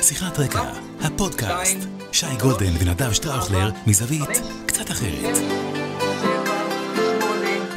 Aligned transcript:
שיחת 0.00 0.38
רקע, 0.38 0.62
הפודקאסט. 1.00 1.78
שי 2.12 2.36
גולדן 2.40 2.72
ונדב 2.80 3.12
שטראוכלר 3.12 3.70
מזווית 3.86 4.30
קצת 4.66 4.90
אחרת. 4.90 5.36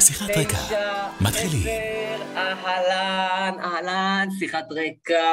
שיחת 0.00 0.30
רקע, 0.30 0.58
מתחילים. 1.20 1.66
אהלן, 2.36 3.54
אהלן, 3.60 4.28
שיחת 4.38 4.64
רקע, 4.70 5.24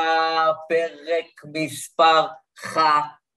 פרק 0.70 1.42
מספר 1.54 2.28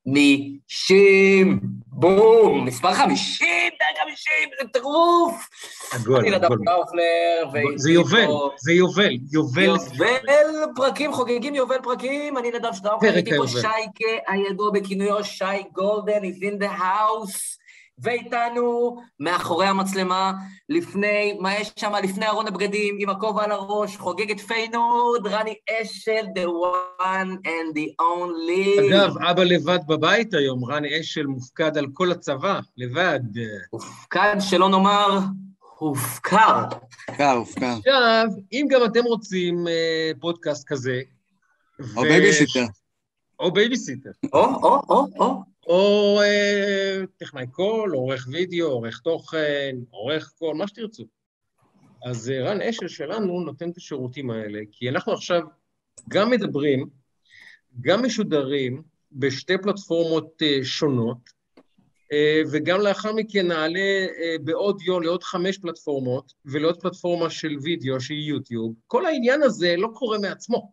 חמישים. 0.06 1.60
בום, 1.96 2.64
מספר 2.64 2.94
חמישים, 2.94 3.70
פרק 3.78 4.04
חמישים, 4.04 4.48
זה 4.62 4.68
טירוף. 4.68 5.48
עגול, 5.92 6.16
אני 6.16 6.30
נדב 6.30 6.44
עגול. 6.44 7.74
זה 7.76 7.90
יובל, 7.90 8.26
זה 8.56 8.72
יובל, 8.72 9.16
יובל. 9.32 9.62
יובל 9.62 10.72
פרקים, 10.76 11.12
חוגגים 11.12 11.54
יובל 11.54 11.78
פרקים, 11.82 12.38
אני 12.38 12.50
נדב 12.50 12.72
שטראוכלר, 12.72 13.10
פה 13.10 13.16
איתי 13.16 13.36
פה. 13.36 13.48
שייקה, 13.48 14.32
הידוע 14.32 14.70
בכינויו 14.70 15.24
שי 15.24 15.44
גולדן, 15.72 16.22
is 16.24 16.42
in 16.42 16.62
the 16.62 16.80
house, 16.80 17.58
ואיתנו 17.98 18.96
מאחורי 19.20 19.66
המצלמה, 19.66 20.32
לפני, 20.68 21.38
מה 21.40 21.54
יש 21.54 21.72
שם? 21.76 21.92
לפני 22.02 22.26
ארון 22.26 22.46
הבגדים, 22.46 22.96
עם 23.00 23.10
הכובע 23.10 23.44
על 23.44 23.52
הראש, 23.52 23.96
חוגג 23.96 24.30
את 24.30 24.40
פיינורד, 24.40 25.26
רני 25.26 25.54
אשל, 25.82 26.24
the 26.36 26.46
one 26.46 27.46
and 27.46 27.76
the 27.76 28.02
only. 28.02 28.80
אגב, 28.88 29.18
אבא 29.18 29.42
לבד 29.42 29.78
בבית 29.86 30.34
היום, 30.34 30.64
רן 30.64 30.84
אשל 30.84 31.26
מופקד 31.26 31.78
על 31.78 31.86
כל 31.92 32.12
הצבא, 32.12 32.60
לבד. 32.76 33.20
הופקד, 33.70 34.36
שלא 34.40 34.68
נאמר, 34.68 35.18
הופקר. 35.78 36.64
הופקר, 37.08 37.30
הופקר. 37.30 37.74
עכשיו, 37.78 38.26
אם 38.52 38.66
גם 38.70 38.84
אתם 38.84 39.04
רוצים 39.04 39.68
אה, 39.68 40.10
פודקאסט 40.20 40.68
כזה... 40.68 41.00
או 41.96 42.00
ו- 42.00 42.02
בייביסיטר. 42.02 42.64
או 43.40 43.52
בייביסיטר. 43.52 44.10
או, 44.32 44.44
או, 44.44 44.82
או, 44.88 45.06
או. 45.18 45.53
או 45.66 46.20
אה, 46.22 47.00
טכנאי 47.16 47.46
קול, 47.46 47.92
עורך 47.92 48.28
וידאו, 48.30 48.66
עורך 48.66 49.00
תוכן, 49.00 49.76
עורך 49.90 50.32
קול, 50.38 50.56
מה 50.56 50.68
שתרצו. 50.68 51.04
אז 52.04 52.30
אה, 52.30 52.50
רן 52.50 52.62
אשל 52.62 52.88
שלנו 52.88 53.40
נותן 53.40 53.70
את 53.70 53.76
השירותים 53.76 54.30
האלה, 54.30 54.60
כי 54.72 54.88
אנחנו 54.88 55.12
עכשיו 55.12 55.40
גם 56.08 56.30
מדברים, 56.30 56.88
גם 57.80 58.04
משודרים 58.04 58.82
בשתי 59.12 59.58
פלטפורמות 59.62 60.42
אה, 60.42 60.58
שונות, 60.62 61.34
אה, 62.12 62.42
וגם 62.52 62.80
לאחר 62.80 63.12
מכן 63.12 63.46
נעלה 63.46 64.06
אה, 64.18 64.36
באודיו 64.44 65.00
לעוד 65.00 65.22
חמש 65.22 65.58
פלטפורמות, 65.58 66.32
ולעוד 66.44 66.80
פלטפורמה 66.80 67.30
של 67.30 67.56
וידאו 67.62 68.00
שהיא 68.00 68.28
יוטיוב. 68.28 68.74
כל 68.86 69.06
העניין 69.06 69.42
הזה 69.42 69.74
לא 69.78 69.88
קורה 69.94 70.18
מעצמו. 70.18 70.72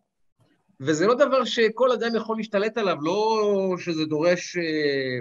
וזה 0.84 1.06
לא 1.06 1.14
דבר 1.14 1.44
שכל 1.44 1.92
אדם 1.92 2.16
יכול 2.16 2.36
להשתלט 2.36 2.78
עליו, 2.78 2.96
לא 3.02 3.40
שזה 3.78 4.04
דורש 4.04 4.56
אה, 4.56 5.18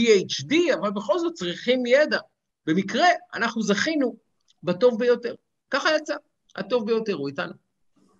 PhD, 0.00 0.74
אבל 0.74 0.90
בכל 0.90 1.18
זאת 1.18 1.34
צריכים 1.34 1.86
ידע. 1.86 2.18
במקרה, 2.66 3.06
אנחנו 3.34 3.62
זכינו 3.62 4.16
בטוב 4.62 4.98
ביותר. 4.98 5.34
ככה 5.70 5.88
יצא, 5.96 6.14
הטוב 6.56 6.86
ביותר 6.86 7.14
הוא 7.14 7.28
איתנו. 7.28 7.52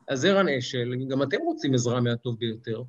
אז 0.09 0.21
זה 0.21 0.33
רן 0.33 0.49
אשל, 0.49 0.93
אם 0.95 1.09
גם 1.09 1.23
אתם 1.23 1.39
רוצים 1.41 1.75
עזרה 1.75 2.01
מהטוב 2.01 2.39
ביותר, 2.39 2.83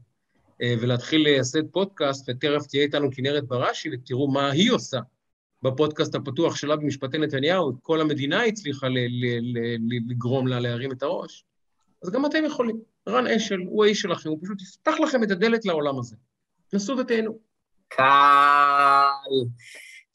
אה, 0.61 0.75
ולהתחיל 0.81 1.21
לייסד 1.23 1.67
פודקאסט, 1.71 2.29
ותכף 2.29 2.67
תהיה 2.67 2.83
איתנו 2.83 3.09
כנרת 3.11 3.47
בראשי, 3.47 3.89
ותראו 3.93 4.31
מה 4.31 4.51
היא 4.51 4.71
עושה 4.71 4.99
בפודקאסט 5.63 6.15
הפתוח 6.15 6.55
שלה 6.55 6.75
במשפטי 6.75 7.17
נתניהו, 7.17 7.71
כל 7.81 8.01
המדינה 8.01 8.43
הצליחה 8.43 8.87
לגרום 10.09 10.47
לה 10.47 10.59
להרים 10.59 10.91
את 10.91 11.03
הראש. 11.03 11.45
אז 12.03 12.09
גם 12.09 12.25
אתם 12.25 12.45
יכולים. 12.45 12.92
רן 13.09 13.27
אשל 13.27 13.59
הוא 13.67 13.85
האיש 13.85 14.01
שלכם, 14.01 14.29
הוא 14.29 14.39
פשוט 14.43 14.61
יפתח 14.61 14.99
לכם 14.99 15.23
את 15.23 15.31
הדלת 15.31 15.65
לעולם 15.65 15.99
הזה. 15.99 16.15
נסו 16.73 16.97
ותהנו. 16.97 17.37
קל. 17.87 18.05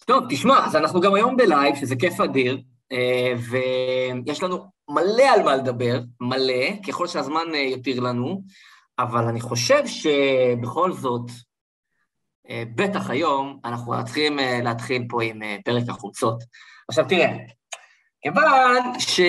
טוב, 0.06 0.25
תשמע, 0.28 0.67
אז 0.67 0.77
אנחנו 0.77 1.00
גם 1.00 1.14
היום 1.14 1.36
ב 1.36 1.43
live, 1.43 1.76
שזה 1.76 1.97
כיף 1.97 2.21
אדיר, 2.21 2.62
אה, 2.93 3.32
ויש 3.50 4.43
לנו 4.43 4.71
מלא 4.88 5.22
על 5.34 5.43
מה 5.43 5.56
לדבר, 5.56 6.00
מלא, 6.21 6.82
ככל 6.88 7.06
שהזמן 7.06 7.54
אה, 7.54 7.59
יותיר 7.59 8.00
לנו, 8.00 8.43
אבל 8.99 9.25
אני 9.25 9.41
חושב 9.41 9.82
שבכל 9.87 10.93
זאת, 10.93 11.31
אה, 12.50 12.62
בטח 12.75 13.10
היום, 13.10 13.60
אנחנו 13.65 14.05
צריכים 14.05 14.38
להתחיל 14.62 15.03
פה 15.09 15.22
עם 15.22 15.41
פרק 15.65 15.88
החולצות. 15.88 16.43
עכשיו 16.88 17.05
תראה, 17.09 17.37
כיוון 18.22 18.99
ש... 18.99 19.20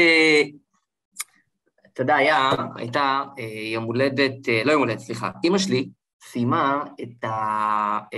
אתה 2.00 2.04
יודע, 2.04 2.16
היה, 2.16 2.52
הייתה 2.76 3.24
אה, 3.40 3.44
יום 3.74 3.84
הולדת, 3.84 4.50
אה, 4.50 4.62
לא 4.66 4.72
יום 4.72 4.82
הולדת, 4.82 5.00
סליחה, 5.00 5.32
אימא 5.44 5.58
שלי 5.58 5.90
סיימה 6.24 6.84
את 7.02 7.24
ה-30 7.24 8.10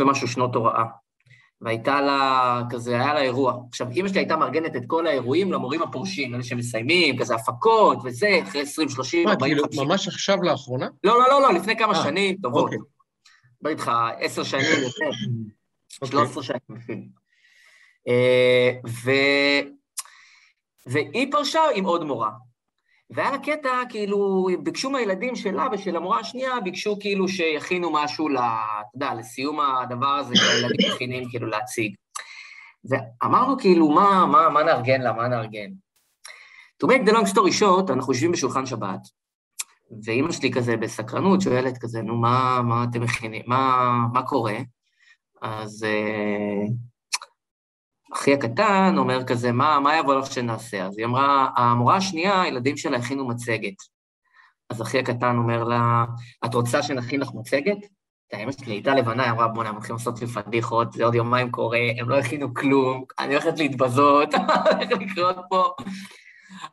ומשהו 0.00 0.28
שנות 0.28 0.54
הוראה, 0.54 0.84
והייתה 1.60 2.00
לה, 2.00 2.62
כזה, 2.70 2.94
היה 2.94 3.14
לה 3.14 3.20
אירוע. 3.22 3.54
עכשיו, 3.68 3.90
אימא 3.90 4.08
שלי 4.08 4.20
הייתה 4.20 4.36
מארגנת 4.36 4.76
את 4.76 4.82
כל 4.86 5.06
האירועים 5.06 5.52
למורים 5.52 5.82
הפורשים, 5.82 6.34
אלה 6.34 6.42
שמסיימים, 6.42 7.18
כזה 7.18 7.34
הפקות 7.34 7.98
וזה, 8.04 8.40
אחרי 8.42 8.60
20, 8.60 8.88
30, 8.88 9.24
מה, 9.24 9.32
40, 9.32 9.54
כאילו, 9.54 9.64
50. 9.64 9.88
ממש 9.88 10.08
עכשיו 10.08 10.42
לאחרונה? 10.42 10.88
לא, 11.04 11.18
לא, 11.18 11.28
לא, 11.28 11.42
לא, 11.42 11.52
לפני 11.52 11.76
כמה 11.76 11.98
אה, 11.98 12.02
שנים 12.02 12.36
טובות. 12.42 12.64
אוקיי. 12.64 12.78
בוא 13.62 13.70
איתך, 13.70 13.90
עשר 14.18 14.42
שנים 14.42 14.82
יותר. 14.82 15.10
אוקיי. 16.02 16.10
13 16.10 16.42
שנים 16.42 16.60
אפילו. 16.76 17.02
אה, 18.08 18.70
ו... 19.04 19.10
והיא 20.86 21.32
פרשה 21.32 21.60
עם 21.74 21.84
עוד 21.84 22.04
מורה. 22.04 22.30
והיה 23.10 23.30
לה 23.30 23.38
קטע, 23.38 23.82
כאילו, 23.88 24.46
ביקשו 24.62 24.90
מהילדים 24.90 25.36
שלה 25.36 25.68
ושל 25.72 25.96
המורה 25.96 26.20
השנייה, 26.20 26.60
ביקשו 26.60 26.96
כאילו 27.00 27.28
שיכינו 27.28 27.92
משהו, 27.92 28.28
אתה 28.28 28.40
יודע, 28.94 29.14
לסיום 29.14 29.60
הדבר 29.60 30.06
הזה 30.06 30.36
שהילדים 30.36 30.90
מכינים 30.94 31.30
כאילו 31.30 31.46
להציג. 31.46 31.94
ואמרנו 32.88 33.58
כאילו, 33.58 33.88
מה, 33.88 34.26
מה, 34.26 34.48
מה 34.48 34.62
נארגן 34.62 35.00
לה, 35.00 35.12
מה 35.12 35.28
נארגן? 35.28 35.70
To 36.84 36.86
make 36.86 37.08
the 37.08 37.12
long 37.12 37.26
story 37.34 37.60
short, 37.60 37.92
אנחנו 37.92 38.12
יושבים 38.12 38.32
בשולחן 38.32 38.66
שבת, 38.66 39.00
ואימא 40.04 40.32
שלי 40.32 40.52
כזה 40.52 40.76
בסקרנות 40.76 41.40
שואלת 41.40 41.78
כזה, 41.78 42.02
נו, 42.02 42.16
מה, 42.16 42.62
מה 42.62 42.84
אתם 42.90 43.02
מכינים, 43.02 43.42
מה, 43.46 43.92
מה 44.12 44.22
קורה? 44.22 44.56
אז 45.42 45.84
אה, 45.84 46.64
אחי 48.16 48.34
הקטן 48.34 48.94
אומר 48.98 49.24
כזה, 49.24 49.52
מה, 49.52 49.80
מה 49.80 49.96
יבוא 49.96 50.14
לך 50.14 50.32
שנעשה? 50.32 50.86
אז 50.86 50.98
היא 50.98 51.06
אמרה, 51.06 51.48
המורה 51.56 51.96
השנייה, 51.96 52.42
הילדים 52.42 52.76
שלה 52.76 52.98
הכינו 52.98 53.28
מצגת. 53.28 53.74
אז 54.70 54.82
אחי 54.82 54.98
הקטן 54.98 55.36
אומר 55.36 55.64
לה, 55.64 56.04
את 56.44 56.54
רוצה 56.54 56.82
שנכין 56.82 57.20
לך 57.20 57.28
מצגת? 57.34 57.76
האמא 58.32 58.52
שלי 58.52 58.72
הייתה 58.72 58.94
לבנה, 58.94 59.22
היא 59.22 59.32
אמרה, 59.32 59.48
בוא'נה, 59.48 59.68
הם 59.68 59.74
הולכים 59.74 59.96
לעשות 59.96 60.20
לי 60.20 60.26
פדיחות, 60.26 60.92
זה 60.92 61.04
עוד 61.04 61.14
יומיים 61.14 61.50
קורה, 61.50 61.78
הם 61.98 62.08
לא 62.08 62.18
הכינו 62.18 62.54
כלום, 62.54 63.04
אני 63.18 63.34
הולכת 63.34 63.58
להתבזות, 63.58 64.34
הולך 64.72 64.90
לקרות 64.90 65.36
פה. 65.48 65.70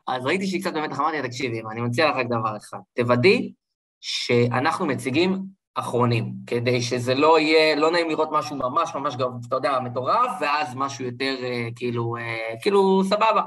אז 0.07 0.25
ראיתי 0.25 0.47
שהיא 0.47 0.61
קצת 0.61 0.73
באמת, 0.73 0.91
אמרתי 0.91 1.17
לה, 1.17 1.27
תקשיבי, 1.27 1.61
אני 1.71 1.81
מציע 1.81 2.09
לך 2.09 2.15
רק 2.15 2.25
דבר 2.25 2.57
אחד, 2.57 2.77
תוודאי 2.95 3.53
שאנחנו 4.01 4.85
מציגים 4.85 5.43
אחרונים, 5.75 6.33
כדי 6.47 6.81
שזה 6.81 7.15
לא 7.15 7.39
יהיה, 7.39 7.75
לא 7.75 7.91
נעים 7.91 8.09
לראות 8.09 8.29
משהו 8.31 8.55
ממש 8.55 8.95
ממש, 8.95 9.15
גם, 9.15 9.29
אתה 9.47 9.55
יודע, 9.55 9.79
מטורף, 9.79 10.31
ואז 10.41 10.75
משהו 10.75 11.05
יותר 11.05 11.35
אה, 11.43 11.67
כאילו, 11.75 12.17
אה, 12.17 12.55
כאילו 12.61 13.01
סבבה. 13.03 13.41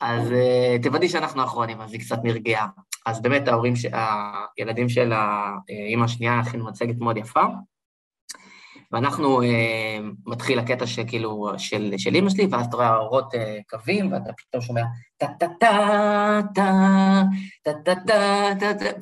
אז 0.00 0.32
אה, 0.32 0.76
תוודאי 0.82 1.08
שאנחנו 1.08 1.44
אחרונים, 1.44 1.80
אז 1.80 1.92
היא 1.92 2.00
קצת 2.00 2.18
נרגעה. 2.24 2.66
אז 3.06 3.22
באמת 3.22 3.48
ההורים, 3.48 3.76
ש... 3.76 3.86
הילדים 4.58 4.88
של 4.88 5.12
האימא 5.12 6.04
השנייה 6.04 6.38
הכינו 6.38 6.64
מצגת 6.64 6.96
מאוד 6.98 7.16
יפה, 7.16 7.44
ואנחנו, 8.92 9.42
אה, 9.42 9.98
מתחיל 10.26 10.58
הקטע 10.58 10.86
שכאילו, 10.86 11.48
של, 11.58 11.94
של 11.96 12.14
אימא 12.14 12.30
שלי, 12.30 12.46
ואז 12.50 12.66
אתה 12.66 12.76
רואה 12.76 12.88
האורות 12.88 13.34
אה, 13.34 13.58
קווים, 13.70 14.12
ואתה 14.12 14.30
פתאום 14.36 14.62
שומע 14.62 14.82
טה-טה-טה-טה, 15.16 17.22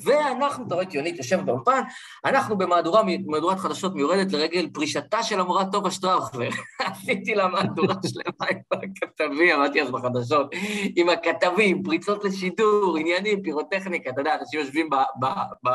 ואנחנו, 0.04 0.66
אתה 0.66 0.74
רואה 0.74 0.86
את 0.86 0.94
יונית 0.94 1.16
יושבת 1.16 1.44
באולפן, 1.44 1.80
אנחנו 2.24 2.58
במהדורה, 2.58 3.02
מהדורת 3.26 3.58
חדשות 3.58 3.94
מיורדת 3.94 4.32
לרגל 4.32 4.68
פרישתה 4.72 5.22
של 5.22 5.40
המורה 5.40 5.64
טובה 5.64 5.90
שטראוכלר. 5.90 6.50
עשיתי 6.86 7.34
לה 7.34 7.48
מהדורה 7.48 7.94
שלמה 8.06 8.50
עם 8.50 8.58
הכתבים, 8.72 9.56
אמרתי 9.56 9.82
אז 9.82 9.90
בחדשות, 9.90 10.54
עם 10.96 11.08
הכתבים, 11.08 11.82
פריצות 11.82 12.24
לשידור, 12.24 12.96
עניינים, 13.00 13.42
פירוטכניקה, 13.42 14.10
אתה 14.10 14.20
יודע, 14.20 14.34
אנשים 14.40 14.60
יושבים 14.60 14.90
ב- 14.90 15.66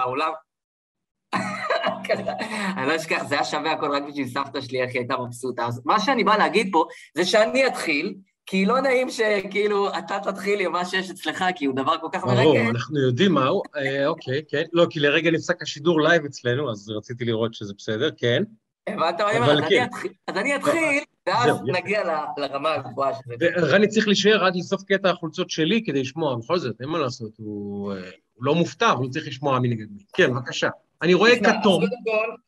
ככה, 2.10 2.32
אני 2.78 2.88
לא 2.88 2.96
אשכח, 2.96 3.24
זה 3.30 3.36
היה 3.36 3.44
שווה 3.44 3.72
הכל 3.72 3.92
רק 3.92 4.04
בשביל 4.10 4.28
סבתא 4.28 4.62
שלי, 4.62 4.82
איך 4.82 4.90
היא 4.94 5.00
הייתה 5.00 5.18
מבסוטה. 5.18 5.66
אז 5.66 5.82
מה 5.86 6.00
שאני 6.00 6.24
בא 6.24 6.38
להגיד 6.38 6.70
פה, 6.72 6.86
זה 7.16 7.26
שאני 7.26 7.68
אתחיל, 7.68 8.14
כי 8.46 8.66
לא 8.66 8.82
נעים 8.82 9.08
שכאילו 9.10 9.90
אתה 9.98 10.20
תתחיל 10.24 10.60
עם 10.60 10.72
מה 10.72 10.86
שיש 10.86 11.12
אצלך, 11.12 11.46
כי 11.56 11.66
הוא 11.66 11.76
דבר 11.76 11.96
כל 12.02 12.08
כך 12.12 12.24
ברור, 12.24 12.56
מרגש. 12.56 12.70
אנחנו 12.70 13.00
יודעים 13.00 13.32
מהו. 13.32 13.62
אה, 13.76 14.08
אוקיי, 14.08 14.42
כן. 14.50 14.64
לא, 14.74 14.86
כי 14.90 15.00
לרגע 15.00 15.32
נפסק 15.32 15.62
השידור 15.62 16.02
live 16.02 16.26
אצלנו, 16.26 16.72
אז 16.72 16.90
רציתי 16.90 17.26
לראות 17.26 17.54
שזה 17.54 17.74
בסדר, 17.78 18.10
כן. 18.18 18.44
הבנת 18.88 19.22
מה 19.22 19.30
אני 19.32 19.38
אומר? 19.40 19.52
אז 19.52 19.70
כן. 19.70 19.76
אני 19.78 19.86
אתחיל- 19.86 20.12
אני 20.30 20.56
אתחיל, 20.56 21.04
ואז. 21.28 21.56
נגיע 21.66 22.04
לרמה 22.38 22.74
הגבוהה 22.74 23.14
של 23.14 23.22
זה. 23.40 23.48
ורני 23.62 23.88
צריך 23.88 24.08
להישאר 24.08 24.46
עד 24.46 24.56
לסוף 24.56 24.84
קטע 24.84 25.10
החולצות 25.10 25.50
שלי 25.50 25.84
כדי 25.86 26.02
לשמוע, 26.02 26.36
בכל 26.36 26.60
זאת, 26.60 26.76
אין 26.82 26.90
מה 26.90 27.00
לעשות, 27.00 27.32
הוא... 27.38 27.92
אה, 27.94 27.98
הוא 28.34 28.46
לא 28.46 28.56
מופתע, 28.56 28.92
אבל 28.92 29.04
הוא 29.04 29.10
צריך 29.12 29.28
לשמוע 29.28 29.60
מי 29.60 29.68
נגד 29.68 29.86
מי. 29.92 30.04
כן, 30.14 30.34
בבקשה. 30.34 30.70
אני 31.02 31.14
רואה 31.14 31.32
כתום, 31.40 31.84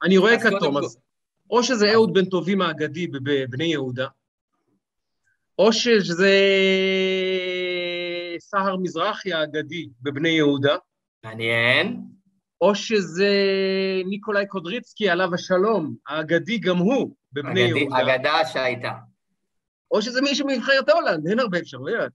אני 0.04 0.18
רואה 0.18 0.40
כתום, 0.40 0.78
אז 0.78 0.98
או 1.50 1.64
שזה 1.64 1.92
אהוד 1.94 2.14
בן 2.14 2.26
טובים 2.26 2.62
האגדי 2.62 3.08
בבני 3.08 3.64
יהודה, 3.66 4.08
או 5.60 5.74
שזה 5.74 6.32
סהר 8.40 8.78
מזרחי 8.78 9.34
האגדי 9.34 9.90
בבני 10.02 10.30
יהודה, 10.30 10.76
מעניין. 11.26 12.02
או 12.62 12.76
שזה 12.76 13.28
ניקולאי 14.06 14.48
קודריצקי, 14.48 15.10
עליו 15.10 15.34
השלום, 15.34 15.96
האגדי 16.08 16.58
גם 16.58 16.78
הוא 16.78 17.16
בבני 17.34 17.66
אגדי- 17.70 17.80
יהודה, 17.80 18.16
אגדה 18.16 18.46
שהייתה. 18.54 18.92
או 19.92 20.02
שזה 20.02 20.22
מישהו 20.22 20.48
מנבחרת 20.48 20.90
הולנד, 20.90 21.28
אין 21.28 21.40
הרבה 21.40 21.60
אפשרויות. 21.60 22.12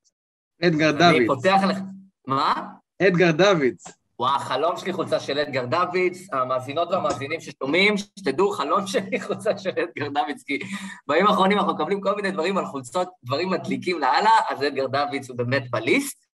אדגר 0.62 0.90
אני 0.90 0.99
דוידס. 0.99 1.26
פותח 1.26 1.61
לך... 1.69 1.79
מה? 2.26 2.55
אדגר 3.02 3.31
דוידס. 3.31 3.98
וואו, 4.19 4.37
החלום 4.37 4.76
שלי 4.76 4.93
חולצה 4.93 5.20
של 5.20 5.38
אדגר 5.38 5.65
דוידס, 5.67 6.32
המאזינות 6.32 6.88
והמאזינים 6.91 7.41
ששומעים, 7.41 7.97
שתדעו, 7.97 8.50
חלום 8.50 8.87
שלי 8.87 9.20
חולצה 9.26 9.59
של 9.59 9.70
אדגר 9.70 10.09
דוידס, 10.09 10.43
כי 10.43 10.59
בימים 11.06 11.26
האחרונים 11.26 11.59
אנחנו 11.59 11.75
מקבלים 11.75 12.00
כל 12.00 12.17
מיני 12.17 12.31
דברים 12.31 12.59
על 12.59 12.67
חולצות, 12.67 13.09
דברים 13.25 13.50
מדליקים 13.50 13.99
לאללה, 13.99 14.31
אז 14.49 14.62
אדגר 14.62 14.87
דוידס 14.87 15.29
הוא 15.29 15.37
באמת 15.37 15.70
ב 15.70 15.80
list, 15.80 16.26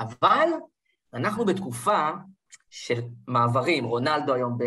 אבל 0.00 0.48
אנחנו 1.14 1.44
בתקופה 1.44 2.10
של 2.70 3.00
מעברים, 3.28 3.84
רונלדו 3.84 4.34
היום 4.34 4.58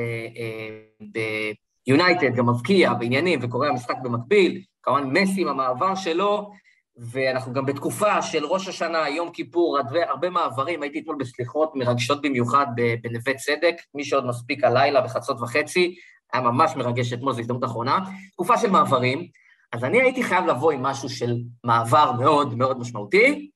ביונייטד, 1.87 2.35
גם 2.35 2.49
מבקיע 2.49 2.93
בעניינים 2.93 3.39
וקורא 3.41 3.67
המשחק 3.67 3.95
במקביל, 4.03 4.61
כמובן 4.83 5.03
מסי 5.03 5.41
עם 5.41 5.47
המעבר 5.47 5.95
שלו, 5.95 6.51
ואנחנו 6.97 7.53
גם 7.53 7.65
בתקופה 7.65 8.21
של 8.21 8.45
ראש 8.45 8.67
השנה, 8.67 9.09
יום 9.09 9.31
כיפור, 9.31 9.77
הרבה, 10.09 10.29
מעברים, 10.29 10.81
הייתי 10.81 10.99
אתמול 10.99 11.15
בסליחות 11.19 11.75
מרגשות 11.75 12.21
במיוחד 12.21 12.67
בנווה 13.01 13.33
צדק, 13.33 13.75
מי 13.93 14.05
שעוד 14.05 14.25
מספיק 14.25 14.63
הלילה 14.63 15.01
בחצות 15.01 15.41
וחצי, 15.41 15.95
היה 16.33 16.41
ממש 16.43 16.75
מרגש 16.75 17.13
אתמול, 17.13 17.33
זו 17.33 17.39
הזדמנות 17.39 17.63
אחרונה. 17.63 17.99
תקופה 18.31 18.57
של 18.57 18.69
מעברים, 18.69 19.27
אז 19.73 19.83
אני 19.83 20.01
הייתי 20.01 20.23
חייב 20.23 20.45
לבוא 20.45 20.71
עם 20.71 20.83
משהו 20.83 21.09
של 21.09 21.35
מעבר 21.63 22.11
מאוד 22.11 22.57
מאוד 22.57 22.79
משמעותי, 22.79 23.51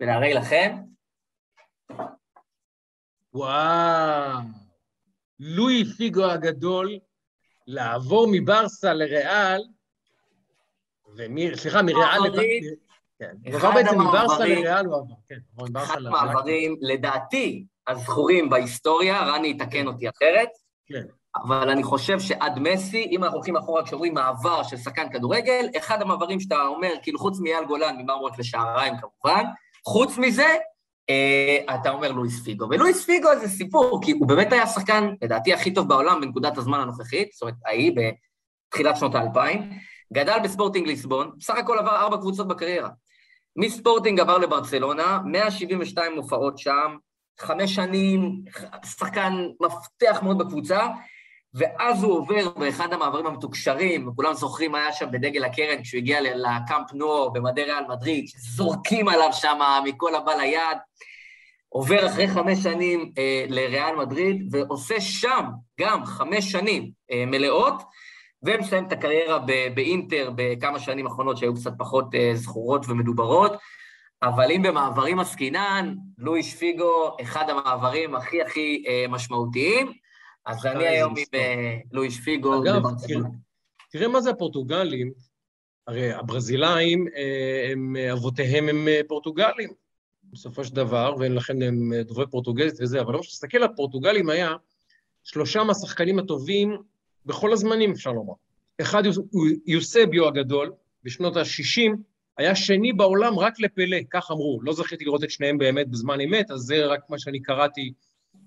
ולהראה 0.00 0.34
לכם, 0.34 0.76
וואו, 3.34 4.38
לואי 5.40 5.84
פיגו 5.96 6.24
הגדול, 6.24 6.98
לעבור 7.66 8.28
מברסה 8.32 8.94
לריאל, 8.94 9.60
ומי, 11.16 11.56
סליחה, 11.56 11.82
מריאל... 11.82 12.20
כן, 13.20 13.34
הוא 13.46 13.54
עבר 13.54 13.70
בעצם 13.70 14.00
מברסה 14.00 14.38
לריאל, 14.38 14.86
הוא 14.86 14.96
עבר, 14.96 15.14
כן, 15.28 15.34
עבר 15.56 15.68
מברסה 15.70 15.92
אחד. 15.92 15.98
המעברים, 16.06 16.76
לדעתי, 16.80 17.64
הזכורים 17.88 18.50
בהיסטוריה, 18.50 19.20
רני 19.20 19.48
יתקן 19.48 19.86
אותי 19.86 20.08
אחרת, 20.08 20.48
כן. 20.86 21.02
אבל 21.44 21.70
אני 21.70 21.82
חושב 21.82 22.20
שעד 22.20 22.58
מסי, 22.58 23.08
אם 23.10 23.24
אנחנו 23.24 23.36
הולכים 23.36 23.56
אחורה 23.56 23.84
כשאומרים 23.84 24.14
מעבר 24.14 24.62
של 24.62 24.76
שחקן 24.76 25.08
כדורגל, 25.12 25.66
אחד 25.76 26.02
המעברים 26.02 26.40
שאתה 26.40 26.62
אומר, 26.66 26.92
כאילו 27.02 27.18
חוץ 27.18 27.40
מאייל 27.40 27.64
גולן, 27.64 27.96
ממרמורק 27.98 28.38
לשעריים 28.38 28.94
כמובן, 29.00 29.44
חוץ 29.86 30.18
מזה, 30.18 30.56
אה, 31.10 31.74
אתה 31.74 31.90
אומר 31.90 32.12
לואיס 32.12 32.44
פיגו. 32.44 32.68
ולואיס 32.70 33.04
פיגו 33.04 33.28
זה 33.40 33.48
סיפור, 33.48 34.00
כי 34.04 34.12
הוא 34.12 34.28
באמת 34.28 34.52
היה 34.52 34.62
השחקן, 34.62 35.10
לדעתי, 35.22 35.54
הכי 35.54 35.74
טוב 35.74 35.88
בעולם 35.88 36.20
בנקודת 36.20 36.58
הזמן 36.58 36.80
הנוכחית, 36.80 37.32
זאת 37.32 37.42
אומרת, 37.42 37.54
ההיא 37.66 37.92
בתחילת 38.68 38.96
שנות 38.96 39.14
האלפיים, 39.14 39.70
גדל 40.12 40.38
בספורטינג 40.44 40.86
ליסבון, 40.86 41.30
בסך 41.38 41.54
הכל 41.58 41.78
עבר 41.78 41.96
ארבע 41.96 42.16
קבוצות 42.16 42.48
בקריירה. 42.48 42.88
מספורטינג 43.56 44.20
עבר 44.20 44.38
לברצלונה, 44.38 45.18
172 45.24 46.16
הופעות 46.16 46.58
שם, 46.58 46.96
חמש 47.40 47.74
שנים, 47.74 48.42
שחקן 48.84 49.32
מפתח 49.60 50.20
מאוד 50.22 50.38
בקבוצה, 50.38 50.86
ואז 51.54 52.02
הוא 52.02 52.12
עובר 52.12 52.48
באחד 52.48 52.92
המעברים 52.92 53.26
המתוקשרים, 53.26 54.08
וכולם 54.08 54.34
זוכרים, 54.34 54.74
היה 54.74 54.92
שם 54.92 55.10
בדגל 55.10 55.44
הקרן, 55.44 55.82
כשהוא 55.82 55.98
הגיע 55.98 56.20
לקאמפ 56.20 56.92
נוער 56.92 57.28
במדי 57.28 57.62
ריאל 57.62 57.84
מדריד, 57.88 58.28
שזורקים 58.28 59.08
עליו 59.08 59.32
שם 59.32 59.58
מכל 59.84 60.14
הבא 60.14 60.32
ליד, 60.32 60.78
עובר 61.68 62.06
אחרי 62.06 62.28
חמש 62.28 62.58
שנים 62.58 63.12
אה, 63.18 63.44
לריאל 63.48 63.96
מדריד, 63.96 64.48
ועושה 64.50 65.00
שם 65.00 65.44
גם 65.80 66.04
חמש 66.04 66.52
שנים 66.52 66.90
אה, 67.12 67.24
מלאות, 67.26 67.82
ומסיים 68.42 68.86
את 68.86 68.92
הקריירה 68.92 69.38
באינטר 69.74 70.30
בכמה 70.34 70.78
שנים 70.78 71.06
אחרונות 71.06 71.36
שהיו 71.36 71.54
קצת 71.54 71.72
פחות 71.78 72.14
אה, 72.14 72.30
זכורות 72.34 72.86
ומדוברות. 72.88 73.52
אבל 74.22 74.50
אם 74.50 74.62
במעברים 74.62 75.20
עסקינן, 75.20 75.94
לואיש 76.18 76.54
פיגו, 76.54 77.16
אחד 77.22 77.50
המעברים 77.50 78.14
הכי 78.14 78.42
הכי 78.42 78.84
אה, 78.88 79.04
משמעותיים, 79.08 79.92
אז 80.46 80.66
אני 80.66 80.86
היום 80.86 81.14
עם. 81.16 81.24
אה, 81.34 81.76
לואיש 81.92 82.20
פיגו. 82.20 82.62
אגב. 82.62 82.82
תראה 83.90 84.08
מה 84.08 84.20
זה 84.20 84.30
הפורטוגלים, 84.30 85.12
הרי 85.86 86.12
הברזילאים, 86.12 87.06
הם, 87.72 87.96
אבותיהם 88.12 88.68
הם 88.68 88.88
פורטוגלים, 89.08 89.70
בסופו 90.24 90.64
של 90.64 90.74
דבר, 90.74 91.14
ולכן 91.18 91.62
הם 91.62 91.92
דוברי 92.04 92.26
פורטוגזית 92.30 92.80
וזה, 92.80 93.00
אבל 93.00 93.12
כשאתה 93.12 93.32
מסתכל 93.32 93.58
על 93.58 93.64
הפורטוגלים 93.64 94.30
היה 94.30 94.54
שלושה 95.24 95.64
מהשחקנים 95.64 96.18
הטובים 96.18 96.76
בכל 97.30 97.52
הזמנים, 97.52 97.90
אפשר 97.92 98.12
לומר. 98.12 98.32
אחד 98.80 99.02
יוסביו 99.66 100.28
הגדול, 100.28 100.72
בשנות 101.04 101.36
ה-60, 101.36 101.96
היה 102.36 102.54
שני 102.54 102.92
בעולם 102.92 103.38
רק 103.38 103.60
לפלא, 103.60 103.96
כך 104.10 104.30
אמרו. 104.30 104.60
לא 104.62 104.72
זכיתי 104.72 105.04
לראות 105.04 105.24
את 105.24 105.30
שניהם 105.30 105.58
באמת 105.58 105.88
בזמן 105.88 106.20
אמת, 106.20 106.50
אז 106.50 106.60
זה 106.60 106.86
רק 106.86 107.00
מה 107.10 107.18
שאני 107.18 107.42
קראתי 107.42 107.92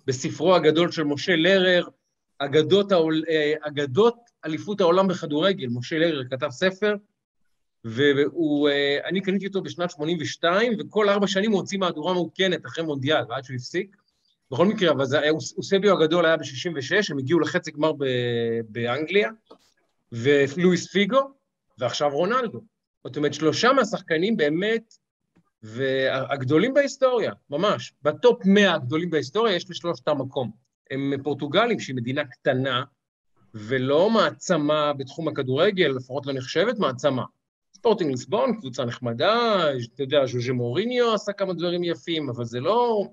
בספרו 0.08 0.56
הגדול 0.56 0.92
של 0.92 1.04
משה 1.04 1.36
לרר, 1.36 1.88
אגדות, 2.38 2.92
העול, 2.92 3.24
אה, 3.30 3.54
אגדות 3.62 4.16
אליפות 4.46 4.82
העולם 4.82 5.08
בכדורגל. 5.08 5.68
משה 5.68 5.98
לרר 5.98 6.24
כתב 6.30 6.50
ספר, 6.50 6.96
ואני 7.86 9.22
קניתי 9.22 9.48
אותו 9.48 9.62
בשנת 9.62 9.92
82, 9.92 10.74
וכל 10.80 11.10
ארבע 11.10 11.28
שנים 11.28 11.52
הוא 11.52 11.60
הוציא 11.60 11.78
מהדורה 11.78 12.14
מעודכנת 12.14 12.66
אחרי 12.66 12.84
מונדיאל, 12.84 13.24
ועד 13.30 13.44
שהוא 13.44 13.56
הפסיק. 13.56 13.96
בכל 14.51 14.66
מקרה, 14.66 14.92
אבל 14.92 15.06
זה 15.06 15.30
אוסביו 15.57 15.94
הגדול 15.94 16.25
היה 16.25 16.38
ב-66, 16.38 17.12
הם 17.12 17.18
הגיעו 17.18 17.40
לחצי 17.40 17.72
גמר 17.72 17.94
ב- 17.94 18.60
באנגליה, 18.69 19.30
ולואיס 20.12 20.92
פיגו, 20.92 21.34
ועכשיו 21.78 22.10
רונלדו. 22.10 22.62
זאת 23.04 23.18
אומרת, 23.18 23.34
שלושה 23.34 23.74
מהשחקנים 23.74 24.38
באמת, 24.38 24.94
והגדולים 25.63 26.74
בהיסטוריה, 26.74 27.31
ממש. 27.50 27.94
בטופ 28.01 28.45
100 28.45 28.74
הגדולים 28.74 29.10
בהיסטוריה 29.10 29.56
יש 29.56 29.69
לשלושתם 29.69 30.18
מקום. 30.18 30.51
הם 30.91 31.13
פורטוגלים, 31.24 31.79
שהיא 31.79 31.96
מדינה 31.96 32.25
קטנה, 32.25 32.84
ולא 33.53 34.10
מעצמה 34.10 34.94
בתחום 34.94 35.27
הכדורגל, 35.27 35.88
לפחות 35.88 36.25
לא 36.25 36.34
נחשבת 36.34 36.79
מעצמה. 36.79 37.24
ספורטינג 37.75 38.12
ליסבון, 38.12 38.60
קבוצה 38.60 38.86
נחמדה, 38.86 39.63
אתה 39.94 40.03
יודע, 40.03 40.25
ז'וז'ה 40.25 40.53
מוריניו 40.53 41.13
עשה 41.13 41.34
כמה 41.34 41.53
דברים 41.53 41.84
יפים, 41.84 42.29
אבל 42.29 42.46
זה 42.46 42.60
לא... 42.60 43.08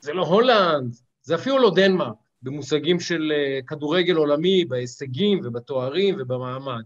זה 0.00 0.12
לא 0.12 0.22
הולנד, 0.22 0.96
זה 1.22 1.34
אפילו 1.34 1.58
לא 1.58 1.72
דנמרק, 1.74 2.14
במושגים 2.42 3.00
של 3.00 3.32
uh, 3.32 3.66
כדורגל 3.66 4.16
עולמי, 4.16 4.64
בהישגים 4.64 5.40
ובתוארים 5.44 6.14
ובמעמד. 6.18 6.84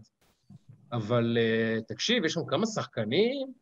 אבל 0.91 1.37
uh, 1.37 1.83
תקשיב, 1.87 2.25
יש 2.25 2.33
שם 2.33 2.45
כמה 2.47 2.65
שחקנים, 2.65 3.53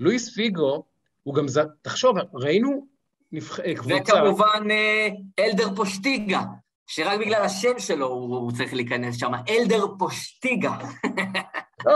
לואיס 0.00 0.34
פיגו, 0.34 0.84
הוא 1.22 1.34
גם, 1.34 1.48
ז... 1.48 1.58
תחשוב, 1.82 2.16
ראינו 2.34 2.86
נבח... 3.32 3.60
קבוצה... 3.76 4.14
וכמובן 4.14 4.70
אה, 4.70 5.08
אלדר 5.38 5.74
פושטיגה, 5.76 6.42
שרק 6.86 7.20
בגלל 7.20 7.42
השם 7.42 7.78
שלו 7.78 8.06
הוא, 8.06 8.36
הוא 8.36 8.52
צריך 8.52 8.74
להיכנס 8.74 9.16
שם, 9.16 9.32
אלדר 9.48 9.84
פושטיגה. 9.98 10.78
לא, 11.86 11.92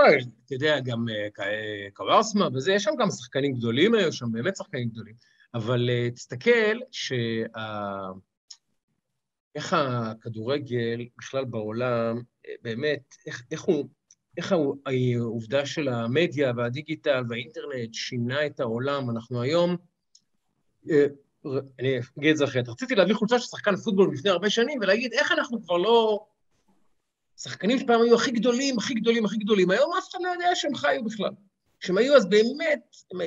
אתה 0.46 0.54
יודע, 0.54 0.80
גם 0.80 1.06
קווארסמה 1.94 2.48
וזה, 2.54 2.72
יש 2.72 2.82
שם 2.82 2.90
גם 2.98 3.10
שחקנים 3.10 3.52
גדולים, 3.52 3.94
היו 3.94 4.12
שם 4.12 4.32
באמת 4.32 4.56
שחקנים 4.56 4.88
גדולים. 4.88 5.14
אבל 5.54 5.90
uh, 5.90 6.14
תסתכל 6.14 6.78
שה... 6.90 7.44
איך 9.54 9.72
הכדורגל 9.72 11.06
בכלל 11.18 11.44
בעולם, 11.44 12.22
באמת, 12.62 13.14
איך, 13.26 13.42
איך 13.50 13.62
הוא, 13.62 13.88
איך 14.36 14.52
העובדה 14.52 15.66
של 15.66 15.88
המדיה 15.88 16.52
והדיגיטל 16.56 17.24
והאינטרנט 17.28 17.94
שינה 17.94 18.46
את 18.46 18.60
העולם. 18.60 19.10
אנחנו 19.10 19.42
היום, 19.42 19.76
אני 21.78 21.98
אגיד 22.18 22.30
את 22.30 22.36
זה 22.36 22.44
אחרת, 22.44 22.68
רציתי 22.68 22.94
להביא 22.94 23.14
חולצה 23.14 23.38
של 23.38 23.46
שחקן 23.46 23.76
פוטבול 23.76 24.14
לפני 24.14 24.30
הרבה 24.30 24.50
שנים 24.50 24.78
ולהגיד 24.82 25.12
איך 25.12 25.32
אנחנו 25.32 25.62
כבר 25.62 25.76
לא... 25.76 26.26
שחקנים 27.36 27.78
שפעם 27.78 28.02
היו 28.02 28.14
הכי 28.14 28.30
גדולים, 28.30 28.78
הכי 28.78 28.94
גדולים, 28.94 29.24
הכי 29.24 29.36
גדולים, 29.36 29.70
היום 29.70 29.92
אף 29.98 30.10
אחד 30.10 30.18
לא 30.22 30.28
יודע 30.28 30.50
שהם 30.54 30.74
חיו 30.74 31.04
בכלל. 31.04 31.30
כשהם 31.82 31.98
היו 31.98 32.16
אז 32.16 32.28
באמת, 32.28 32.80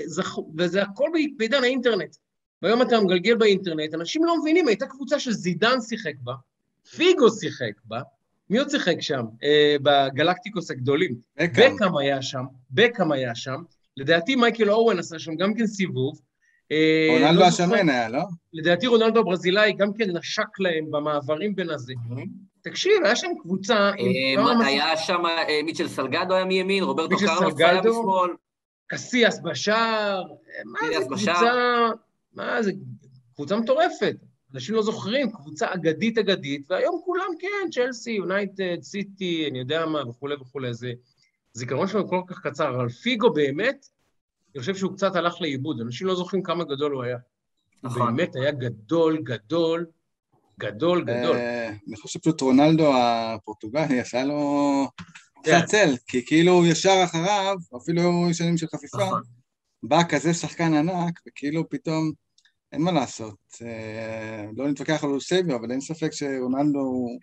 זכו, 0.05 0.51
וזה 0.57 0.81
הכל 0.81 1.09
בעידן 1.37 1.63
האינטרנט. 1.63 2.15
והיום 2.61 2.81
אתה 2.81 3.01
מגלגל 3.01 3.35
באינטרנט, 3.35 3.93
אנשים 3.93 4.25
לא 4.25 4.39
מבינים, 4.39 4.67
הייתה 4.67 4.85
קבוצה 4.85 5.19
שזידן 5.19 5.81
שיחק 5.81 6.13
בה, 6.23 6.33
פיגו 6.95 7.29
שיחק 7.29 7.73
בה, 7.85 8.01
מי 8.49 8.57
עוד 8.59 8.69
שיחק 8.69 8.95
שם? 8.99 9.25
אה, 9.43 9.75
בגלקטיקוס 9.81 10.71
הגדולים. 10.71 11.15
בקאם 11.37 11.97
היה 11.97 12.21
שם, 12.21 12.43
בקאם 12.71 13.11
היה 13.11 13.35
שם, 13.35 13.61
לדעתי 13.97 14.35
מייקל 14.35 14.69
אורן 14.69 14.99
עשה 14.99 15.19
שם 15.19 15.35
גם 15.35 15.53
כן 15.53 15.67
סיבוב, 15.67 16.19
אה, 16.71 17.07
רונלדו 17.09 17.39
לא 17.39 17.45
השמן 17.45 17.89
היה, 17.89 18.09
לא? 18.09 18.21
לדעתי 18.53 18.87
רונלדו 18.87 19.19
הברזילאי 19.19 19.73
גם 19.73 19.93
כן 19.93 20.17
נשק 20.17 20.59
להם 20.59 20.91
במעברים 20.91 21.55
בין 21.55 21.69
הזה. 21.69 21.93
תקשיב, 22.61 23.03
היה 23.03 23.15
שם 23.15 23.31
קבוצה 23.41 23.91
עם 23.97 24.39
אה, 24.39 24.65
היה 24.65 24.97
שם 24.97 25.25
אה, 25.25 25.63
מיטשל 25.63 25.87
סלגדו 25.87 26.33
היה 26.33 26.45
מימין, 26.45 26.83
רוברטו 26.83 27.17
קרלוס 27.17 27.59
היה. 27.59 27.81
משמאל. 27.81 28.29
קסיאס 28.87 29.39
בשער, 29.43 30.23
מה 30.65 30.79
זה 30.99 31.05
בשער. 31.15 31.35
קבוצה, 31.35 31.53
מה 32.33 32.63
זה, 32.63 32.71
קבוצה 33.35 33.55
מטורפת. 33.55 34.15
אנשים 34.53 34.75
לא 34.75 34.81
זוכרים, 34.81 35.31
קבוצה 35.31 35.73
אגדית 35.73 36.17
אגדית, 36.17 36.71
והיום 36.71 37.01
כולם 37.05 37.27
כן, 37.39 37.71
צ'לסי, 37.71 38.11
יונייטד, 38.11 38.81
סיטי, 38.81 39.47
אני 39.49 39.59
יודע 39.59 39.85
מה, 39.85 40.09
וכולי 40.09 40.35
וכולי. 40.35 40.73
זה 40.73 40.91
זיכרון 41.53 41.87
שלנו 41.87 42.07
כל 42.07 42.21
כך 42.27 42.47
קצר, 42.47 42.75
אבל 42.75 42.89
פיגו 42.89 43.33
באמת, 43.33 43.87
אני 44.53 44.59
חושב 44.59 44.75
שהוא 44.75 44.93
קצת 44.93 45.15
הלך 45.15 45.41
לאיבוד, 45.41 45.81
אנשים 45.81 46.07
לא 46.07 46.15
זוכרים 46.15 46.43
כמה 46.43 46.63
גדול 46.63 46.91
הוא 46.91 47.03
היה. 47.03 47.17
נכון. 47.83 48.15
באמת 48.15 48.35
היה 48.35 48.51
גדול, 48.51 49.17
גדול, 49.23 49.85
גדול, 50.59 51.03
גדול. 51.03 51.35
אה, 51.35 51.69
אני 51.87 51.95
חושב 51.95 52.19
שפשוט 52.19 52.41
רונלדו 52.41 52.91
הפורטוגלי 52.97 53.99
עשה 53.99 54.23
לו... 54.23 54.87
כן. 55.45 55.55
עשה 55.55 55.65
צל, 55.65 55.95
כי 56.07 56.25
כאילו 56.25 56.65
ישר 56.65 57.01
אחריו, 57.03 57.55
אפילו 57.77 58.01
היו 58.01 58.33
שנים 58.33 58.57
של 58.57 58.67
חפיפה, 58.67 58.97
נכון. 59.05 59.21
בא 59.83 60.01
כזה 60.09 60.33
שחקן 60.33 60.73
ענק, 60.73 61.19
וכאילו 61.27 61.69
פתאום, 61.69 62.11
אין 62.71 62.81
מה 62.81 62.91
לעשות. 62.91 63.35
אה, 63.61 64.45
לא 64.57 64.67
נתווכח 64.67 65.03
על 65.03 65.09
אוסביו, 65.09 65.55
אבל 65.55 65.71
אין 65.71 65.81
ספק 65.81 66.11
שרונלדו 66.11 66.79
הוא 66.79 67.19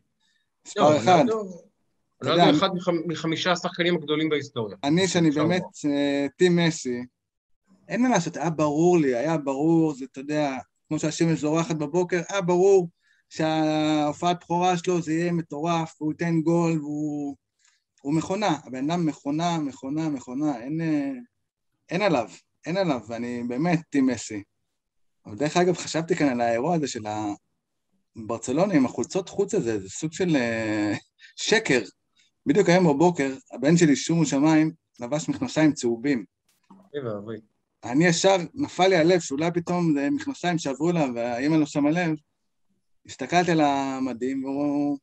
לא, 0.77 0.91
מספר 0.91 0.97
אחד. 0.97 1.25
רונלדו- 1.29 2.57
אחד 2.57 2.69
מחמ- 2.69 3.07
מחמישה 3.07 3.53
השחקנים 3.53 3.95
הגדולים 3.97 4.29
בהיסטוריה. 4.29 4.77
אני, 4.85 5.09
שאני 5.09 5.31
באמת 5.31 5.63
אה, 5.91 6.27
טים 6.37 6.57
מסי, 6.57 7.01
אין 7.89 8.03
מה 8.03 8.09
לעשות, 8.09 8.37
היה 8.37 8.51
ברור 8.51 8.99
לי, 8.99 9.15
היה 9.17 9.39
ברור, 9.39 9.95
זה, 9.95 10.05
אתה 10.13 10.21
יודע, 10.21 10.57
כמו 10.89 10.99
שהשמש 10.99 11.39
זורחת 11.41 11.77
בבוקר, 11.77 12.21
היה 12.29 12.41
ברור 12.41 12.89
שההופעת 13.29 14.37
בכורה 14.41 14.77
שלו 14.79 15.03
זה 15.03 15.13
יהיה 15.13 15.33
מטורף, 15.33 15.95
הוא 15.99 16.13
ייתן 16.13 16.41
גול, 16.41 16.79
והוא 16.81 17.37
הוא 18.03 18.15
מכונה, 18.15 18.59
הבן 18.65 18.91
אדם 18.91 19.07
מכונה, 19.07 19.59
מכונה, 19.59 20.09
מכונה, 20.09 20.59
אין, 20.59 20.81
אה, 20.81 21.13
אין 21.89 22.03
עליו, 22.03 22.31
אין 22.67 22.77
עליו, 22.77 23.01
ואני 23.09 23.43
באמת 23.49 23.79
טים 23.91 24.07
מסי. 24.07 24.43
אבל 25.27 25.37
דרך 25.37 25.57
אגב, 25.57 25.77
חשבתי 25.77 26.15
כאן 26.15 26.29
על 26.29 26.41
האירוע 26.41 26.75
הזה 26.75 26.89
של 26.89 27.05
הברצלונה 28.17 28.75
עם 28.75 28.87
החולצות 28.87 29.29
חוץ 29.29 29.55
הזה, 29.55 29.81
זה 29.81 29.89
סוג 29.89 30.13
של 30.13 30.37
אה, 30.37 30.95
שקר. 31.37 31.83
בדיוק 32.47 32.69
היום 32.69 32.85
בבוקר, 32.85 33.35
הבן 33.53 33.77
שלי, 33.77 33.97
שומו 33.97 34.27
שמיים, 34.27 34.73
לבש 35.01 35.29
מכנסיים 35.29 35.73
צהובים. 35.73 36.25
אני 37.85 38.07
ישר, 38.07 38.37
נפל 38.55 38.89
לי 38.89 38.97
הלב 38.97 39.21
שאולי 39.21 39.51
פתאום 39.55 39.95
זה 39.95 40.11
מכנסיים 40.11 40.59
שעברו 40.59 40.91
אליו 40.91 41.09
והאימא 41.15 41.57
לא 41.57 41.67
שמה 41.67 41.91
לב. 41.91 42.17
הסתכלתי 43.07 43.51
על 43.51 43.61
המדים, 43.61 44.45
והוא... 44.45 44.99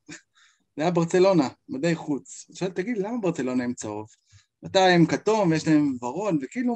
זה 0.80 0.84
היה 0.84 0.92
ברצלונה, 0.92 1.48
מדי 1.70 1.96
חוץ. 1.96 2.46
אני 2.50 2.56
שואל, 2.56 2.72
תגיד, 2.72 2.98
למה 2.98 3.18
ברצלונה 3.22 3.64
עם 3.64 3.74
צהוב? 3.74 4.08
אתה 4.66 4.86
עם 4.86 5.06
כתום 5.06 5.52
ויש 5.52 5.68
להם 5.68 5.96
ורוד, 6.02 6.36
וכאילו, 6.42 6.76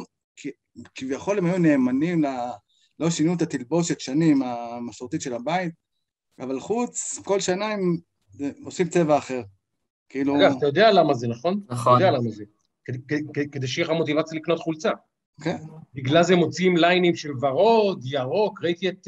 כביכול 0.95 1.38
הם 1.38 1.45
היו 1.45 1.57
נאמנים 1.57 2.24
ל... 2.24 2.27
לא 3.00 3.10
שינו 3.10 3.33
את 3.33 3.41
התלבושת 3.41 4.00
שנים 4.00 4.41
המסורתית 4.43 5.22
של 5.22 5.33
הבית, 5.33 5.74
אבל 6.39 6.60
חוץ, 6.60 7.19
כל 7.24 7.39
שנה 7.39 7.65
הם 7.65 7.98
עושים 8.63 8.89
צבע 8.89 9.17
אחר. 9.17 9.41
כאילו... 10.10 10.36
אגב, 10.38 10.53
אתה 10.57 10.65
יודע 10.65 10.91
למה 10.91 11.13
זה, 11.13 11.27
נכון? 11.27 11.62
נכון. 11.69 11.95
אתה 11.95 12.03
יודע 12.03 12.17
למה 12.17 12.29
זה. 12.29 12.43
כדי- 13.51 13.67
שיהיה 13.67 13.88
לך 13.88 13.93
מוטיבציה 13.93 14.38
לקנות 14.39 14.60
חולצה. 14.60 14.91
כן. 15.41 15.57
בגלל 15.93 16.24
זה 16.24 16.36
מוציאים 16.36 16.77
ליינים 16.77 17.15
של 17.15 17.31
ורוד, 17.41 18.01
ירוק, 18.05 18.63
ראיתי 18.63 18.89
את, 18.89 19.07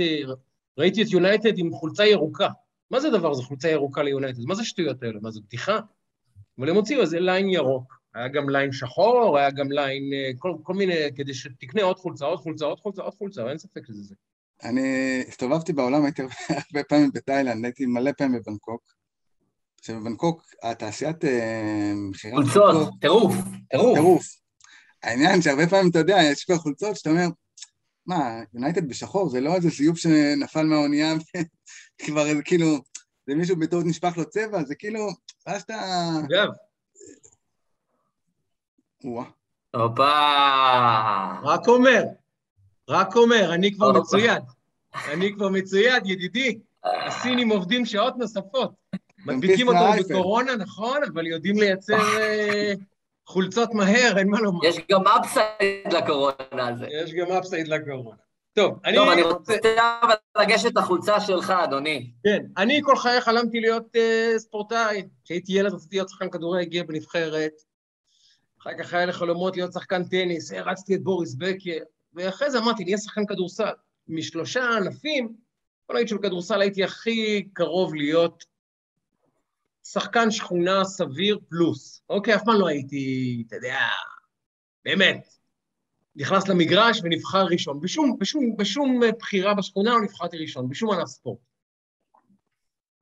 ראיתי 0.78 1.02
את 1.02 1.12
יונייטד 1.12 1.58
עם 1.58 1.72
חולצה 1.74 2.06
ירוקה. 2.06 2.48
מה 2.92 3.00
זה 3.00 3.08
הדבר 3.08 3.32
הזה, 3.32 3.44
חולצה 3.44 3.70
ירוקה 3.70 4.04
ליונייטד? 4.04 4.46
מה 4.46 4.56
זה 4.56 4.62
השטויות 4.62 5.04
האלה? 5.04 5.20
מה 5.22 5.32
זה 5.32 5.39
בדיחה? 5.48 5.80
אבל 6.60 6.70
הם 6.70 6.75
הוציאו 6.75 7.01
איזה 7.01 7.20
line 7.20 7.50
ירוק. 7.50 7.96
היה 8.15 8.27
גם 8.27 8.50
line 8.50 8.72
שחור, 8.72 9.38
היה 9.38 9.51
גם 9.51 9.72
line, 9.72 10.04
אה, 10.13 10.32
כל, 10.38 10.54
כל 10.63 10.74
מיני, 10.74 10.94
כדי 11.15 11.34
שתקנה 11.34 11.84
עוד 11.84 11.98
חולצה, 11.98 12.25
עוד 12.25 12.39
חולצה, 12.39 12.65
עוד 12.65 12.80
חולצה, 12.80 13.01
עוד 13.01 13.13
חולצה, 13.13 13.50
אין 13.50 13.58
ספק 13.58 13.86
שזה 13.88 14.04
זה. 14.04 14.15
אני 14.63 15.24
הסתובבתי 15.27 15.74
בעולם, 15.74 16.06
הייתי 16.06 16.22
הרבה 16.50 16.84
פעמים 16.89 17.12
בתאילנד, 17.13 17.65
הייתי 17.65 17.86
מלא 17.86 18.12
פעמים 18.12 18.42
בבנקוק. 18.42 18.96
שבבנקוק, 19.82 20.44
התעשיית 20.63 21.25
אה, 21.25 21.94
מכירת 21.96 22.34
חולצות, 22.34 22.94
טירוף, 23.01 23.36
טירוף. 23.70 23.94
טירוף. 23.96 24.25
העניין 25.04 25.42
שהרבה 25.42 25.68
פעמים, 25.68 25.89
אתה 25.89 26.00
יודע, 26.00 26.18
יש 26.24 26.44
כבר 26.44 26.58
חולצות 26.58 26.96
שאתה 26.96 27.10
אומר, 27.10 27.27
מה, 28.06 28.42
יונייטד 28.54 28.89
בשחור, 28.89 29.30
זה 29.30 29.42
לא 29.42 29.56
איזה 29.56 29.70
זיוף 29.70 29.98
שנפל 29.98 30.63
מהאונייה, 30.63 31.13
כבר 31.98 32.25
איזה 32.28 32.44
כאילו, 32.44 32.68
זה 33.28 33.36
מישהו 33.36 33.56
בטעות 33.56 33.86
נשפך 33.86 34.18
לו 34.18 34.30
צבע, 34.30 34.64
זה 34.64 34.75
כאילו, 34.75 35.08
ואז 35.48 35.62
אתה... 35.62 35.75
אגב, 36.25 36.50
וואה. 39.04 39.25
הופה. 39.75 40.10
רק 41.44 41.68
אומר, 41.68 42.04
רק 42.90 43.16
אומר, 43.16 43.54
אני 43.54 43.74
כבר. 43.75 43.92
מצויד. 43.92 44.44
אני 45.14 45.34
כבר 45.34 45.50
מצויד, 45.50 46.06
ידידי. 46.06 46.60
הסינים 46.84 47.50
עובדים 47.50 47.86
שעות 47.86 48.18
נוספות. 48.18 48.72
מדביקים 49.25 49.68
אותנו. 49.68 50.04
בקורונה, 50.10 50.56
נכון, 50.56 51.04
אבל 51.14 51.28
יודעים 51.28 51.58
לייצר 51.58 52.20
אה, 52.20 52.74
חולצות 53.25 53.74
מהר, 53.74 54.18
אין 54.18 54.30
מה 54.30 54.40
לומר. 54.40 54.66
יש 54.66 54.78
גם 54.92 55.08
upside 55.08 55.94
לקורונה 55.94 56.68
הזה. 56.68 56.88
יש 57.04 57.14
גם 57.14 57.32
upside 57.32 57.68
לקורונה. 57.68 58.18
טוב, 58.56 58.80
אני 58.86 58.96
טוב, 58.96 59.10
אני 59.10 59.22
רוצה... 59.22 59.54
אבל 60.04 60.14
לגשת 60.38 60.76
לחולצה 60.76 61.22
שלך, 61.22 61.50
אדוני. 61.50 62.12
כן, 62.24 62.46
אני 62.58 62.82
כל 62.84 62.98
חיי 62.98 63.22
חלמתי 63.22 63.60
להיות 63.60 63.96
אה, 63.96 64.34
ספורטאי. 64.38 65.08
כשהייתי 65.24 65.54
ילד 65.54 65.74
רציתי 65.74 65.96
להיות 65.96 66.10
שחקן 66.10 66.30
כדורגל 66.30 66.84
בנבחרת. 66.84 67.54
אחר 68.62 68.70
כך 68.80 68.94
היה 68.94 69.06
לי 69.06 69.14
חלומות 69.14 69.58
להיות 69.58 69.74
שחקן 69.74 70.04
טניס, 70.04 70.52
הערצתי 70.52 70.96
את 70.96 71.04
בוריס 71.04 71.36
בקר, 71.36 71.78
ואחרי 72.14 72.52
זה 72.52 72.58
אמרתי, 72.60 72.84
נהיה 72.84 72.98
שחקן 72.98 73.26
כדורסל. 73.26 73.74
משלושה 74.08 74.64
ענפים, 74.64 75.36
בוא 75.88 75.96
נגיד 75.96 76.08
שבכדורסל 76.08 76.62
הייתי 76.62 76.84
הכי 76.84 77.48
קרוב 77.54 77.96
להיות 77.96 78.46
שחקן 79.84 80.32
שכונה 80.32 80.84
סביר 80.84 81.40
פלוס. 81.50 82.02
אוקיי, 82.10 82.36
אף 82.36 82.44
פעם 82.46 82.60
לא 82.60 82.68
הייתי, 82.68 83.44
אתה 83.48 83.56
יודע, 83.56 83.80
באמת, 84.86 85.35
נכנס 86.16 86.48
למגרש 86.48 87.02
ונבחר 87.04 87.46
ראשון. 87.46 87.80
בשום, 87.80 88.18
בשום, 88.20 88.58
בשום 88.58 89.02
בחירה 89.20 89.54
בשכונה 89.54 89.94
לא 89.94 90.02
נבחרתי 90.02 90.38
ראשון, 90.38 90.70
בשום 90.70 90.92
ענף 90.92 91.08
ספורט. 91.08 91.40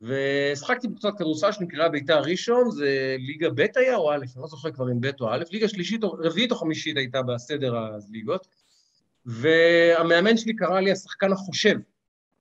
ושחקתי 0.02 0.88
בקבוצת 0.88 1.10
כדורסל 1.18 1.52
שנקראה 1.52 1.90
ביתר 1.90 2.22
ראשון, 2.22 2.72
זה 2.72 3.16
ליגה 3.20 3.50
ב' 3.50 3.66
היה 3.76 3.96
או 3.96 4.12
א', 4.12 4.16
אני 4.16 4.42
לא 4.42 4.48
זוכר 4.48 4.72
כבר 4.72 4.92
אם 4.92 5.02
ב' 5.02 5.10
או 5.22 5.30
א', 5.34 5.44
ליגה 5.52 5.68
שלישית, 5.68 6.04
או 6.04 6.12
רביעית 6.20 6.52
או 6.52 6.56
חמישית 6.56 6.98
הייתה 6.98 7.22
בסדר 7.22 7.76
הליגות, 7.76 8.48
והמאמן 9.26 10.38
שלי 10.38 10.56
קרא 10.56 10.80
לי 10.80 10.92
השחקן 10.92 11.32
החושב. 11.32 11.76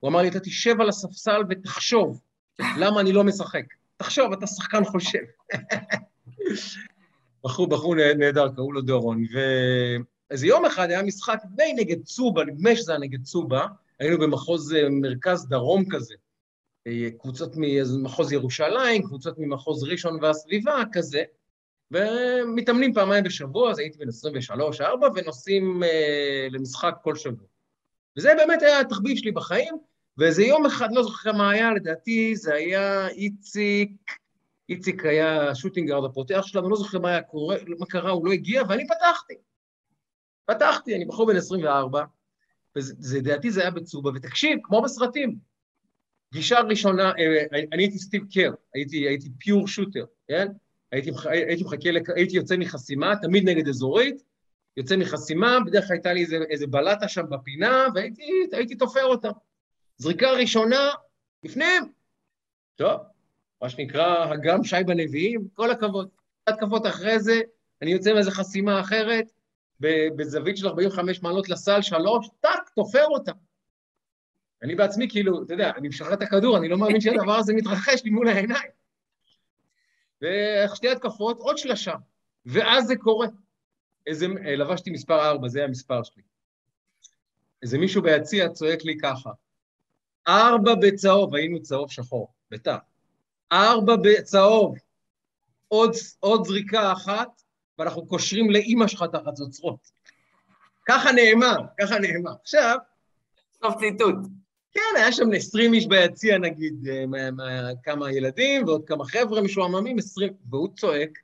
הוא 0.01 0.09
אמר 0.09 0.23
לי, 0.23 0.29
אתה 0.29 0.41
תשב 0.41 0.81
על 0.81 0.89
הספסל 0.89 1.43
ותחשוב 1.49 2.21
למה 2.79 3.01
אני 3.01 3.13
לא 3.13 3.25
משחק. 3.25 3.65
תחשוב, 3.97 4.33
אתה 4.33 4.47
שחקן 4.47 4.85
חושב. 4.85 5.19
בחור, 7.45 7.69
בחור 7.69 7.95
נהדר, 7.95 8.49
קראו 8.55 8.73
לו 8.73 8.81
דורון. 8.81 9.25
ואיזה 10.33 10.47
יום 10.47 10.65
אחד 10.65 10.91
היה 10.91 11.03
משחק 11.03 11.39
די 11.45 11.73
נגד 11.77 12.05
צובה, 12.05 12.45
נדמה 12.45 12.77
שזה 12.77 12.93
היה 12.93 12.99
נגד 12.99 13.23
צובה, 13.23 13.67
היינו 13.99 14.19
במחוז 14.19 14.75
אה, 14.75 14.89
מרכז 14.91 15.49
דרום 15.49 15.85
כזה. 15.91 16.15
אה, 16.87 17.09
קבוצות 17.19 17.53
ממחוז 17.57 18.33
ירושלים, 18.33 19.03
קבוצות 19.03 19.35
ממחוז 19.39 19.85
ראשון 19.85 20.19
והסביבה, 20.23 20.83
כזה. 20.93 21.23
ומתאמנים 21.91 22.95
פעמיים 22.95 23.25
בשבוע, 23.25 23.71
אז 23.71 23.79
הייתי 23.79 23.99
בן 23.99 24.09
23-4, 24.81 24.83
ונוסעים 25.15 25.83
אה, 25.83 26.47
למשחק 26.51 26.95
כל 27.03 27.17
שבוע. 27.17 27.47
וזה 28.17 28.33
באמת 28.37 28.63
היה 28.63 28.81
התחביב 28.81 29.17
שלי 29.17 29.33
בחיים, 29.33 29.75
ואיזה 30.19 30.43
יום 30.43 30.67
אחד, 30.67 30.89
לא 30.93 31.03
זוכר 31.03 31.33
מה 31.33 31.51
היה, 31.51 31.75
לדעתי 31.75 32.37
זה 32.37 32.55
היה 32.55 33.09
איציק, 33.09 33.91
איציק 34.69 35.05
היה 35.05 35.55
שוטינגארד 35.55 36.05
הפותח 36.05 36.43
שלנו, 36.47 36.71
לא 36.71 36.77
זוכר 36.77 36.99
מה 36.99 37.09
היה 37.09 37.23
קורה, 37.23 37.57
מה 37.79 37.87
קרה, 37.87 38.11
הוא 38.11 38.27
לא 38.27 38.33
הגיע, 38.33 38.63
ואני 38.69 38.87
פתחתי. 38.87 39.35
פתחתי, 40.47 40.97
אני 40.97 41.05
בחור 41.05 41.27
בן 41.27 41.37
24, 41.37 42.05
ולדעתי 42.77 43.51
זה 43.51 43.61
היה 43.61 43.71
בצובה, 43.71 44.11
ותקשיב, 44.15 44.59
כמו 44.63 44.83
בסרטים, 44.83 45.39
פגישה 46.31 46.61
ראשונה, 46.61 47.13
אה, 47.19 47.45
אני 47.73 47.83
הייתי 47.83 47.99
סטיב 47.99 48.23
קר, 48.35 48.53
הייתי, 48.75 49.09
הייתי 49.09 49.29
פיור 49.39 49.69
שוטר, 49.69 50.05
כן? 50.29 50.47
הייתי, 50.93 51.11
הייתי 51.25 51.65
מחכה, 51.65 51.89
הייתי 52.17 52.37
יוצא 52.37 52.57
מחסימה, 52.57 53.17
תמיד 53.23 53.49
נגד 53.49 53.69
אזורית, 53.69 54.23
יוצא 54.77 54.97
מחסימה, 54.97 55.59
בדרך 55.67 55.87
כלל 55.87 55.97
הייתה 55.97 56.13
לי 56.13 56.21
איזה, 56.21 56.37
איזה 56.51 56.67
בלטה 56.67 57.09
שם 57.09 57.23
בפינה, 57.31 57.87
והייתי 58.53 58.75
תופר 58.75 59.05
אותה. 59.05 59.31
זריקה 59.97 60.31
ראשונה, 60.31 60.91
בפנים. 61.45 61.93
טוב, 62.77 63.01
מה 63.63 63.69
שנקרא, 63.69 64.25
הגם 64.25 64.65
שי 64.65 64.77
בנביאים, 64.87 65.49
כל 65.55 65.71
הכבוד. 65.71 66.09
התקפות 66.47 66.87
אחרי 66.87 67.21
זה, 67.21 67.41
אני 67.83 67.93
יוצא 67.93 68.15
מאיזו 68.15 68.31
חסימה 68.31 68.81
אחרת, 68.81 69.33
בזווית 70.17 70.57
של 70.57 70.69
45 70.69 71.23
מעלות 71.23 71.49
לסל, 71.49 71.83
שלוש, 71.83 72.29
טאק, 72.41 72.71
תופר 72.75 73.05
אותה. 73.05 73.33
אני 74.63 74.75
בעצמי, 74.75 75.11
כאילו, 75.11 75.43
אתה 75.43 75.55
יודע, 75.55 75.71
אני 75.77 75.89
משחרר 75.89 76.15
את 76.15 76.23
הכדור, 76.23 76.57
אני 76.57 76.69
לא 76.69 76.79
מאמין 76.79 77.01
שהדבר 77.01 77.37
הזה 77.37 77.55
מתרחש 77.55 78.05
לי 78.05 78.11
מול 78.11 78.29
העיניים. 78.29 78.71
ושתי 80.23 80.89
התקפות, 80.89 81.39
עוד 81.39 81.59
שלושה, 81.59 81.95
ואז 82.47 82.87
זה 82.87 82.97
קורה. 82.97 83.27
איזה, 84.07 84.27
לבשתי 84.57 84.91
מספר 84.91 85.31
ארבע, 85.31 85.49
זה 85.49 85.65
המספר 85.65 86.03
שלי. 86.03 86.23
איזה 87.63 87.79
מישהו 87.79 88.03
ביציע 88.03 88.49
צועק 88.49 88.85
לי 88.85 88.99
ככה, 88.99 89.31
ארבע 90.29 90.75
בצהוב, 90.75 91.35
היינו 91.35 91.63
צהוב 91.63 91.91
שחור, 91.91 92.33
ביתר. 92.51 92.77
ארבע 93.53 93.97
בצהוב, 94.03 94.77
עוד, 95.69 95.91
עוד 96.21 96.45
זריקה 96.45 96.93
אחת, 96.93 97.42
ואנחנו 97.83 98.07
קושרים 98.07 98.51
לאימא 98.51 98.87
שלך 98.87 99.05
את 99.11 99.15
החצוצרות. 99.15 99.91
ככה 100.89 101.13
נאמר, 101.13 101.57
ככה 101.81 101.99
נאמר. 101.99 102.33
עכשיו... 102.43 102.79
סוף 103.65 103.75
ציטוט. 103.79 104.15
כן, 104.73 104.81
היה 104.97 105.13
שם 105.13 105.33
20 105.33 105.75
איש 105.75 105.87
ביציע, 105.87 106.39
נגיד, 106.39 106.89
אה, 106.91 107.07
מה, 107.07 107.31
מה, 107.31 107.69
כמה 107.83 108.13
ילדים 108.13 108.65
ועוד 108.67 108.85
כמה 108.87 109.05
חבר'ה 109.05 109.41
משועממים, 109.41 109.99
20, 109.99 110.33
והוא 110.51 110.69
צועק, 110.77 111.19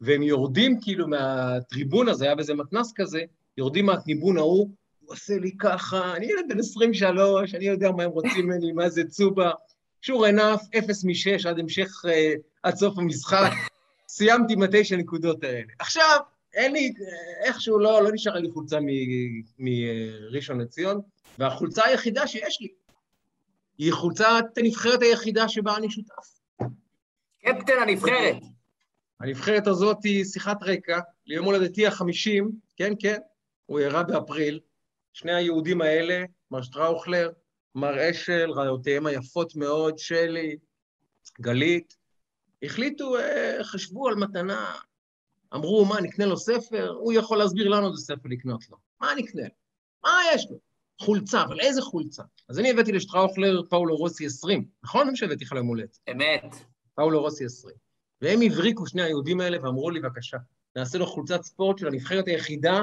והם 0.00 0.22
יורדים 0.22 0.80
כאילו 0.80 1.08
מהטריבון 1.08 2.08
הזה, 2.08 2.24
היה 2.24 2.34
באיזה 2.34 2.54
מתנס 2.54 2.92
כזה, 2.96 3.20
יורדים 3.58 3.86
מהטריבון 3.86 4.36
ההוא, 4.36 4.70
הוא 5.00 5.12
עושה 5.12 5.34
לי 5.38 5.50
ככה, 5.58 6.16
אני 6.16 6.26
ילד 6.26 6.44
בן 6.48 6.58
23, 6.58 7.54
אני 7.54 7.64
יודע 7.64 7.90
מה 7.90 8.02
הם 8.02 8.10
רוצים 8.10 8.46
ממני, 8.46 8.72
מה 8.72 8.88
זה 8.88 9.04
צובה. 9.04 9.50
שור 10.00 10.26
ענף, 10.26 10.60
אפס 10.78 11.04
משש 11.04 11.46
עד 11.46 11.58
המשך, 11.58 12.04
uh, 12.04 12.08
עד 12.62 12.74
סוף 12.74 12.98
המשחק. 12.98 13.50
סיימתי 14.14 14.52
עם 14.52 14.62
התשע 14.62 14.96
נקודות 14.96 15.44
האלה. 15.44 15.72
עכשיו, 15.78 16.18
אין 16.54 16.72
לי, 16.72 16.92
איכשהו 17.44 17.78
לא, 17.78 18.02
לא 18.02 18.10
נשאר 18.12 18.34
לי 18.34 18.50
חולצה 18.50 18.78
מראשון 19.58 20.60
לציון, 20.60 21.00
והחולצה 21.38 21.84
היחידה 21.84 22.26
שיש 22.26 22.60
לי 22.60 22.68
היא 23.78 23.92
חולצת 23.92 24.44
הנבחרת 24.56 25.02
היחידה 25.02 25.48
שבה 25.48 25.76
אני 25.76 25.90
שותף. 25.90 26.40
קפטן 27.42 27.72
הנבחרת. 27.82 28.36
הנבחרת 29.20 29.66
הזאת 29.66 30.04
היא 30.04 30.24
שיחת 30.24 30.62
רקע 30.62 31.00
ליום 31.26 31.44
הולדתי 31.44 31.86
החמישים, 31.86 32.50
כן, 32.76 32.92
כן, 32.98 33.18
הוא 33.66 33.78
אירע 33.78 34.02
באפריל. 34.02 34.60
שני 35.12 35.34
היהודים 35.34 35.80
האלה, 35.80 36.24
מר 36.50 36.62
שטראוכלר, 36.62 37.30
מר 37.74 38.10
אשל, 38.10 38.50
רעיותיהם 38.50 39.06
היפות 39.06 39.56
מאוד, 39.56 39.98
שלי, 39.98 40.56
גלית, 41.40 42.01
החליטו, 42.62 43.18
אה, 43.18 43.58
חשבו 43.62 44.08
על 44.08 44.14
מתנה, 44.14 44.74
אמרו, 45.54 45.84
מה, 45.84 46.00
נקנה 46.00 46.26
לו 46.26 46.36
ספר? 46.36 46.90
הוא 46.90 47.12
יכול 47.12 47.38
להסביר 47.38 47.68
לנו 47.68 47.86
איזה 47.86 48.02
ספר 48.02 48.28
לקנות 48.28 48.68
לו. 48.70 48.76
מה 49.00 49.08
נקנה? 49.16 49.46
מה 50.04 50.18
יש 50.34 50.46
לו? 50.50 50.56
חולצה, 51.00 51.42
אבל 51.42 51.60
איזה 51.60 51.82
חולצה? 51.82 52.22
אז 52.48 52.58
אני 52.58 52.70
הבאתי 52.70 52.92
לשטראוכלר 52.92 53.62
פאולו 53.70 53.96
רוסי 53.96 54.26
20, 54.26 54.64
נכון? 54.82 55.08
אני 55.08 55.16
שהבאתי 55.16 55.44
לך 55.44 55.52
ליום 55.52 55.66
הולדת. 55.66 55.98
אמת. 56.10 56.54
פאולו 56.94 57.20
רוסי 57.20 57.44
20. 57.44 57.76
והם 58.20 58.40
הבריקו, 58.42 58.86
שני 58.86 59.02
היהודים 59.02 59.40
האלה, 59.40 59.58
ואמרו 59.62 59.90
לי, 59.90 60.00
בבקשה, 60.00 60.36
נעשה 60.76 60.98
לו 60.98 61.06
חולצת 61.06 61.42
ספורט 61.42 61.78
של 61.78 61.86
הנבחרת 61.86 62.28
היחידה 62.28 62.80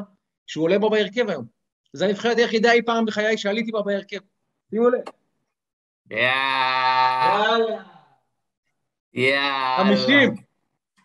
שהוא 0.47 0.63
עולה 0.63 0.79
בה 0.79 0.89
בהרכב 0.89 1.29
היום. 1.29 1.45
זו 1.93 2.05
הנבחרת 2.05 2.37
היחידה 2.37 2.71
אי 2.71 2.81
פעם 2.85 3.05
בחיי 3.05 3.37
שעליתי 3.37 3.71
בה 3.71 3.81
בהרכב. 3.81 4.19
שימו 4.69 4.89
לב. 4.89 5.01
יאללה. 6.11 7.98
יאללה. 9.13 9.77
חמישים. 9.77 10.35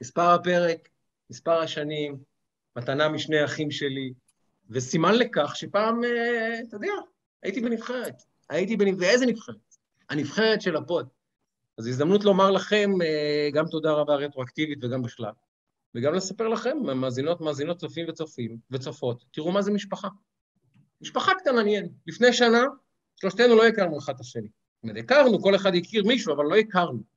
מספר 0.03 0.35
הפרק, 0.35 0.89
מספר 1.31 1.61
השנים, 1.61 2.17
מתנה 2.77 3.09
משני 3.09 3.45
אחים 3.45 3.71
שלי, 3.71 4.13
וסימן 4.71 5.15
לכך 5.15 5.57
שפעם, 5.57 6.05
אה, 6.05 6.61
אתה 6.69 6.77
יודע, 6.77 6.93
הייתי 7.43 7.61
בנבחרת. 7.61 8.23
הייתי 8.51 8.77
בנבחרת, 8.77 9.09
ואיזה 9.09 9.27
נבחרת? 9.27 9.57
הנבחרת 10.11 10.63
של 10.63 10.77
הפוד. 10.77 11.09
אז 11.79 11.87
הזדמנות 11.87 12.25
לומר 12.25 12.51
לכם 12.51 12.91
אה, 13.03 13.49
גם 13.53 13.67
תודה 13.67 13.93
רבה 13.93 14.15
רטרואקטיבית 14.15 14.85
וגם 14.85 15.03
בכלל, 15.03 15.33
וגם 15.95 16.15
לספר 16.15 16.49
לכם, 16.49 16.79
מאזינות, 16.95 17.41
מאזינות, 17.41 17.77
צופים 17.77 18.07
וצופים 18.09 18.57
וצופות, 18.71 19.25
תראו 19.31 19.53
מה 19.53 19.63
זה 19.63 19.73
משפחה. 19.73 20.09
משפחה 21.01 21.33
קטנה 21.35 21.63
נהיינו. 21.63 21.89
לפני 22.07 22.33
שנה, 22.33 22.65
שלושתנו 23.17 23.57
לא 23.57 23.67
הכרנו 23.67 23.99
אחד 23.99 24.15
את 24.15 24.21
השני. 24.21 24.49
זאת 24.49 24.83
אומרת, 24.83 24.97
הכרנו, 25.05 25.43
כל 25.43 25.55
אחד 25.55 25.75
הכיר 25.75 26.05
מישהו, 26.05 26.35
אבל 26.35 26.45
לא 26.45 26.57
הכרנו. 26.57 27.14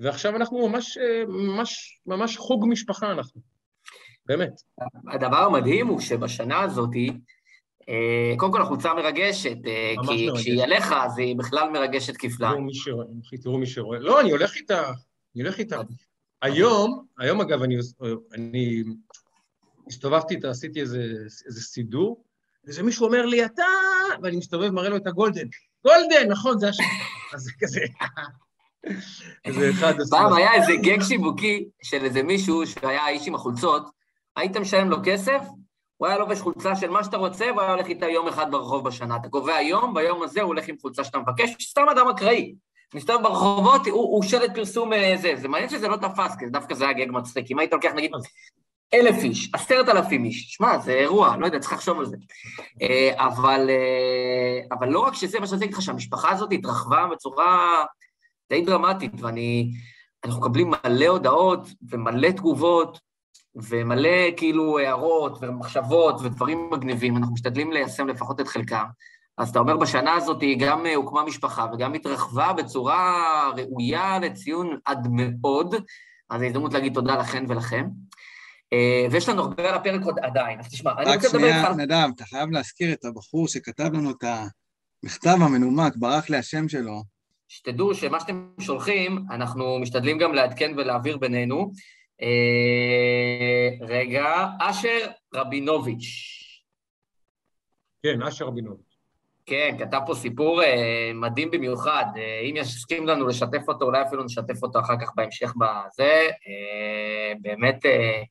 ועכשיו 0.00 0.36
אנחנו 0.36 0.68
ממש, 0.68 0.98
אה, 0.98 1.24
ממש, 1.28 2.00
ממש 2.06 2.36
חוג 2.36 2.66
משפחה 2.68 3.12
אנחנו. 3.12 3.40
באמת. 4.26 4.60
הדבר 5.12 5.36
המדהים 5.36 5.86
הוא 5.86 6.00
שבשנה 6.00 6.60
הזאת, 6.60 6.90
אה, 7.88 8.34
קודם 8.36 8.52
כל 8.52 8.62
החולצה 8.62 8.94
מרגשת, 8.94 9.56
אה, 9.66 9.94
כי 10.08 10.28
כשהיא 10.34 10.62
עליך, 10.62 10.92
אז 10.92 11.18
היא 11.18 11.36
בכלל 11.38 11.70
מרגשת 11.70 12.16
כפליים. 12.16 12.54
תראו 12.54 12.60
מי 12.60 12.74
שרואה, 12.74 13.06
תראו 13.42 13.58
מי 13.58 13.66
שרואה. 13.66 13.98
לא, 13.98 14.20
אני 14.20 14.30
הולך 14.30 14.54
איתה, 14.54 14.88
אני 15.34 15.42
הולך 15.42 15.58
איתה. 15.58 15.80
היום, 16.42 17.06
היום 17.18 17.40
אגב, 17.40 17.62
אני, 17.62 17.76
אני 18.34 18.82
הסתובבתי 19.88 20.34
איתה, 20.34 20.50
עשיתי 20.50 20.80
איזה, 20.80 21.02
איזה 21.46 21.60
סידור, 21.60 22.24
ואיזה 22.64 22.82
מישהו 22.82 23.06
אומר 23.06 23.26
לי, 23.26 23.44
אתה... 23.44 23.62
ואני 24.22 24.36
מסתובב, 24.36 24.70
מראה 24.70 24.88
לו 24.88 24.96
את 24.96 25.06
הגולדן. 25.06 25.46
גולדן, 25.84 26.28
נכון, 26.28 26.58
זה 26.58 26.68
השם. 26.68 26.84
אז 27.34 27.40
זה 27.42 27.50
כזה... 27.60 27.80
אחד... 29.70 29.94
פעם 30.10 30.32
היה 30.32 30.54
איזה 30.54 30.72
גג 30.82 31.02
שיווקי 31.02 31.64
של 31.82 32.04
איזה 32.04 32.22
מישהו 32.22 32.66
שהיה 32.66 33.02
האיש 33.02 33.28
עם 33.28 33.34
החולצות, 33.34 33.90
היית 34.36 34.56
משלם 34.56 34.90
לו 34.90 34.96
כסף, 35.04 35.40
הוא 35.96 36.08
היה 36.08 36.18
לובש 36.18 36.40
חולצה 36.40 36.76
של 36.76 36.90
מה 36.90 37.04
שאתה 37.04 37.16
רוצה, 37.16 37.44
והוא 37.44 37.60
היה 37.60 37.72
הולך 37.72 37.86
איתה 37.86 38.06
יום 38.06 38.28
אחד 38.28 38.50
ברחוב 38.50 38.84
בשנה. 38.84 39.16
אתה 39.16 39.28
קובע 39.28 39.60
יום, 39.60 39.94
ביום 39.94 40.22
הזה 40.22 40.40
הוא 40.40 40.48
הולך 40.48 40.68
עם 40.68 40.76
חולצה 40.82 41.04
שאתה 41.04 41.18
מבקש, 41.18 41.56
סתם 41.62 41.88
אדם 41.90 42.08
אקראי. 42.08 42.54
מסתובב 42.94 43.22
ברחובות, 43.22 43.86
הוא, 43.86 43.92
הוא 43.92 44.22
שלט 44.22 44.54
פרסום 44.54 44.92
אה, 44.92 45.14
זה. 45.16 45.32
זה 45.36 45.48
מעניין 45.48 45.70
שזה 45.70 45.88
לא 45.88 45.96
תפס, 45.96 46.36
כי 46.38 46.46
דווקא 46.46 46.74
זה 46.74 46.84
היה 46.84 46.92
גג 46.92 47.10
מצחיק. 47.10 47.50
אם 47.50 47.58
היית 47.58 47.72
לוקח, 47.72 47.92
נגיד, 47.94 48.10
אלף 48.94 49.24
איש, 49.24 49.50
עשרת 49.52 49.88
אלפים 49.88 50.24
איש, 50.24 50.46
שמע, 50.48 50.78
זה 50.78 50.92
אירוע, 50.92 51.36
לא 51.36 51.46
יודע, 51.46 51.58
צריך 51.58 51.72
לחשוב 51.72 51.98
על 51.98 52.06
זה. 52.06 52.16
אה, 52.82 53.26
אבל, 53.26 53.70
אה, 53.70 54.76
אבל 54.78 54.88
לא 54.88 55.00
רק 55.00 55.14
שזה 55.14 55.40
מה 55.40 55.46
שאני 55.46 55.54
רוצה 55.54 55.64
להגיד 55.64 55.76
לך, 55.76 55.82
שהמשפחה 55.82 56.30
הזאת 56.30 56.52
התרחבה 56.52 57.06
בצורה 57.12 57.84
די 58.50 58.60
דרמטית, 58.60 59.12
ואני... 59.22 59.72
אנחנו 60.24 60.40
מקבלים 60.40 60.72
מלא 60.84 61.06
הודעות 61.06 61.68
ומלא 61.90 62.30
תגובות, 62.30 63.00
ומלא 63.54 64.30
כאילו 64.36 64.78
הערות 64.78 65.38
ומחשבות 65.40 66.20
ודברים 66.20 66.70
מגניבים, 66.72 67.16
אנחנו 67.16 67.34
משתדלים 67.34 67.72
ליישם 67.72 68.08
לפחות 68.08 68.40
את 68.40 68.48
חלקם. 68.48 68.84
אז 69.38 69.48
אתה 69.48 69.58
אומר, 69.58 69.76
בשנה 69.76 70.12
הזאת 70.14 70.42
היא 70.42 70.56
גם 70.60 70.86
הוקמה 70.96 71.24
משפחה 71.24 71.66
וגם 71.72 71.94
התרחבה 71.94 72.52
בצורה 72.52 73.24
ראויה 73.56 74.18
לציון 74.18 74.78
עד 74.84 75.08
מאוד, 75.10 75.74
אז 76.30 76.40
זו 76.40 76.46
הזדמנות 76.46 76.74
להגיד 76.74 76.94
תודה 76.94 77.16
לכן 77.16 77.44
ולכם. 77.48 77.86
אה, 78.72 79.06
ויש 79.10 79.28
לנו 79.28 79.42
הרבה 79.42 79.68
על 79.68 79.74
הפרק 79.74 80.02
עוד 80.04 80.18
עדיין, 80.22 80.60
אז 80.60 80.68
תשמע, 80.68 80.92
אני 80.98 81.14
רוצה 81.14 81.28
לדבר 81.28 81.46
איתך... 81.46 81.56
רק 81.56 81.72
שנייה, 81.72 81.86
נדב, 81.86 82.08
אתה 82.16 82.24
חייב 82.24 82.50
להזכיר 82.50 82.92
את 82.92 83.04
הבחור 83.04 83.48
שכתב 83.48 83.90
לנו 83.92 84.10
את 84.10 84.24
המכתב 85.04 85.36
המנומק, 85.40 85.96
ברח 85.96 86.30
לי 86.30 86.36
השם 86.36 86.68
שלו. 86.68 87.15
שתדעו 87.48 87.94
שמה 87.94 88.20
שאתם 88.20 88.48
שולחים, 88.60 89.24
אנחנו 89.30 89.78
משתדלים 89.78 90.18
גם 90.18 90.34
לעדכן 90.34 90.72
ולהעביר 90.76 91.16
בינינו. 91.16 91.72
אה, 92.22 93.86
רגע, 93.86 94.46
אשר 94.60 94.98
רבינוביץ'. 95.34 96.36
כן, 98.02 98.22
אשר 98.22 98.44
רבינוביץ'. 98.44 98.96
כן, 99.46 99.76
כתב 99.78 100.00
פה 100.06 100.14
סיפור 100.14 100.62
אה, 100.62 101.10
מדהים 101.14 101.50
במיוחד. 101.50 102.04
אה, 102.16 102.40
אם 102.40 102.56
יסכים 102.56 103.06
לנו 103.06 103.26
לשתף 103.26 103.68
אותו, 103.68 103.84
אולי 103.84 104.02
אפילו 104.02 104.24
נשתף 104.24 104.62
אותו 104.62 104.80
אחר 104.80 104.94
כך 105.00 105.12
בהמשך 105.14 105.52
בזה. 105.56 106.28
אה, 106.48 107.32
באמת, 107.40 107.86
אה, 107.86 108.22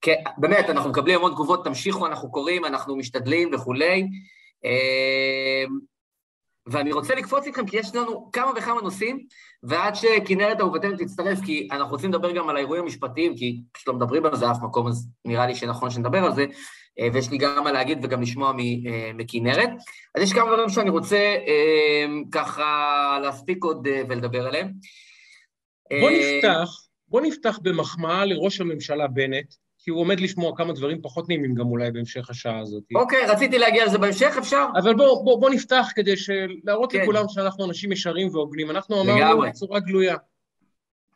כן, 0.00 0.22
באמת, 0.38 0.70
אנחנו 0.70 0.90
מקבלים 0.90 1.18
המון 1.18 1.32
תגובות, 1.32 1.64
תמשיכו, 1.64 2.06
אנחנו 2.06 2.30
קוראים, 2.30 2.64
אנחנו 2.64 2.96
משתדלים 2.96 3.50
וכולי. 3.54 4.08
אה, 4.64 5.64
ואני 6.66 6.92
רוצה 6.92 7.14
לקפוץ 7.14 7.46
איתכם, 7.46 7.66
כי 7.66 7.76
יש 7.76 7.94
לנו 7.94 8.30
כמה 8.32 8.50
וכמה 8.56 8.80
נושאים, 8.80 9.26
ועד 9.62 9.94
שכנרת 9.94 10.60
אהובתנו 10.60 10.96
תצטרף, 10.96 11.38
כי 11.44 11.68
אנחנו 11.72 11.92
רוצים 11.92 12.10
לדבר 12.10 12.32
גם 12.32 12.48
על 12.48 12.56
האירועים 12.56 12.82
המשפטיים, 12.82 13.36
כי 13.36 13.60
פשוט 13.72 13.88
לא 13.88 13.94
מדברים 13.94 14.26
על 14.26 14.36
זה 14.36 14.50
אף 14.50 14.56
מקום, 14.62 14.88
אז 14.88 15.08
נראה 15.24 15.46
לי 15.46 15.54
שנכון 15.54 15.90
שנדבר 15.90 16.24
על 16.24 16.34
זה, 16.34 16.46
אה, 17.00 17.08
ויש 17.12 17.30
לי 17.30 17.38
גם 17.38 17.64
מה 17.64 17.72
להגיד 17.72 17.98
וגם 18.02 18.22
לשמוע 18.22 18.52
אה, 18.86 19.10
מכנרת. 19.14 19.70
אז 20.14 20.22
יש 20.22 20.32
כמה 20.32 20.46
דברים 20.46 20.68
שאני 20.68 20.90
רוצה 20.90 21.16
אה, 21.16 22.06
ככה 22.32 23.18
להספיק 23.22 23.64
עוד 23.64 23.88
ולדבר 24.08 24.46
עליהם. 24.46 24.72
בוא 26.00 26.10
נפתח, 26.10 26.68
בוא 27.08 27.20
נפתח 27.20 27.58
במחמאה 27.62 28.24
לראש 28.24 28.60
הממשלה 28.60 29.06
בנט, 29.06 29.54
כי 29.84 29.90
הוא 29.90 30.00
עומד 30.00 30.20
לשמוע 30.20 30.56
כמה 30.56 30.72
דברים 30.72 31.02
פחות 31.02 31.28
נעימים 31.28 31.54
גם 31.54 31.66
אולי 31.66 31.90
בהמשך 31.90 32.30
השעה 32.30 32.58
הזאת. 32.58 32.82
אוקיי, 32.94 33.26
רציתי 33.26 33.58
להגיע 33.58 33.86
לזה 33.86 33.98
בהמשך, 33.98 34.34
אפשר? 34.38 34.66
אבל 34.76 34.94
בוא, 34.94 35.24
בוא, 35.24 35.40
בוא 35.40 35.50
נפתח 35.50 35.88
כדי 35.94 36.14
להראות 36.64 36.92
כן. 36.92 37.02
לכולם 37.02 37.24
שאנחנו 37.28 37.64
אנשים 37.64 37.92
ישרים 37.92 38.28
והוגנים. 38.28 38.70
אנחנו 38.70 39.02
אמרנו 39.02 39.42
בצורה 39.42 39.80
גלויה, 39.80 40.16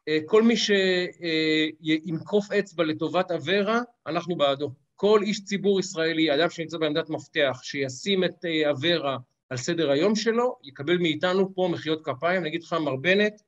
אה, 0.09 0.19
כל 0.27 0.43
מי 0.43 0.55
שימקוף 0.57 2.53
אצבע 2.53 2.85
לטובת 2.85 3.31
אברה, 3.31 3.81
אנחנו 4.07 4.37
בעדו. 4.37 4.71
כל 4.97 5.21
איש 5.23 5.45
ציבור 5.45 5.81
ישראלי, 5.81 6.35
אדם 6.35 6.51
שנמצא 6.51 6.79
בעמדת 6.79 7.11
מפתח, 7.11 7.61
שישים 7.63 8.25
את 8.25 8.45
אה, 8.45 8.71
אברה 8.71 9.17
על 9.51 9.57
סדר 9.57 9.91
היום 9.91 10.15
שלו, 10.15 10.57
יקבל 10.65 10.99
מאיתנו 10.99 11.55
פה 11.55 11.69
מחיאות 11.73 12.05
כפיים. 12.05 12.41
אני 12.41 12.49
אגיד 12.49 12.63
לך, 12.63 12.73
מר 12.73 12.97
בנט, 12.97 13.43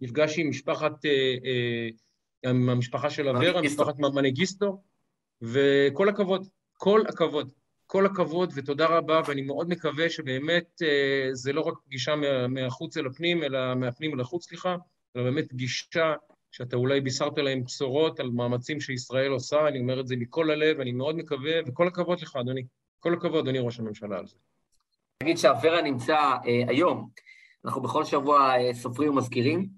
נפגש 0.00 0.38
עם 0.38 0.50
משפחת, 0.50 1.04
אה, 1.04 1.10
אה, 1.44 1.88
עם 2.46 2.68
המשפחה 2.68 3.10
של 3.10 3.28
אברה, 3.28 3.62
משפחת 3.62 3.98
מנגיסטו, 3.98 4.82
וכל 5.42 6.08
הכבוד, 6.08 6.46
כל 6.72 7.02
הכבוד, 7.08 7.50
כל 7.86 8.06
הכבוד 8.06 8.52
ותודה 8.54 8.86
רבה, 8.86 9.20
ואני 9.26 9.42
מאוד 9.42 9.68
מקווה 9.68 10.10
שבאמת 10.10 10.82
זה 11.32 11.52
לא 11.52 11.60
רק 11.60 11.74
פגישה 11.84 12.14
מהחוץ 12.48 12.96
אל 12.96 13.06
הפנים, 13.06 13.44
אלא 13.44 13.74
מהפנים 13.74 14.14
אל 14.14 14.20
החוץ, 14.20 14.48
סליחה, 14.48 14.76
אלא 15.16 15.24
באמת 15.24 15.48
פגישה 15.48 16.14
שאתה 16.52 16.76
אולי 16.76 17.00
בישרת 17.00 17.38
להם 17.38 17.64
בשורות 17.64 18.20
על 18.20 18.30
מאמצים 18.30 18.80
שישראל 18.80 19.30
עושה, 19.30 19.68
אני 19.68 19.80
אומר 19.80 20.00
את 20.00 20.06
זה 20.06 20.16
מכל 20.16 20.50
הלב, 20.50 20.80
אני 20.80 20.92
מאוד 20.92 21.16
מקווה, 21.16 21.52
וכל 21.66 21.88
הכבוד 21.88 22.20
לך, 22.20 22.36
אדוני. 22.36 22.62
כל 23.00 23.14
הכבוד, 23.14 23.38
אדוני 23.38 23.58
ראש 23.58 23.80
הממשלה, 23.80 24.18
על 24.18 24.26
זה. 24.26 24.36
נגיד 25.22 25.38
שאברה 25.38 25.82
נמצא 25.82 26.16
אה, 26.16 26.62
היום, 26.68 27.08
אנחנו 27.64 27.82
בכל 27.82 28.04
שבוע 28.04 28.56
אה, 28.56 28.74
סופרים 28.74 29.10
ומזכירים, 29.10 29.68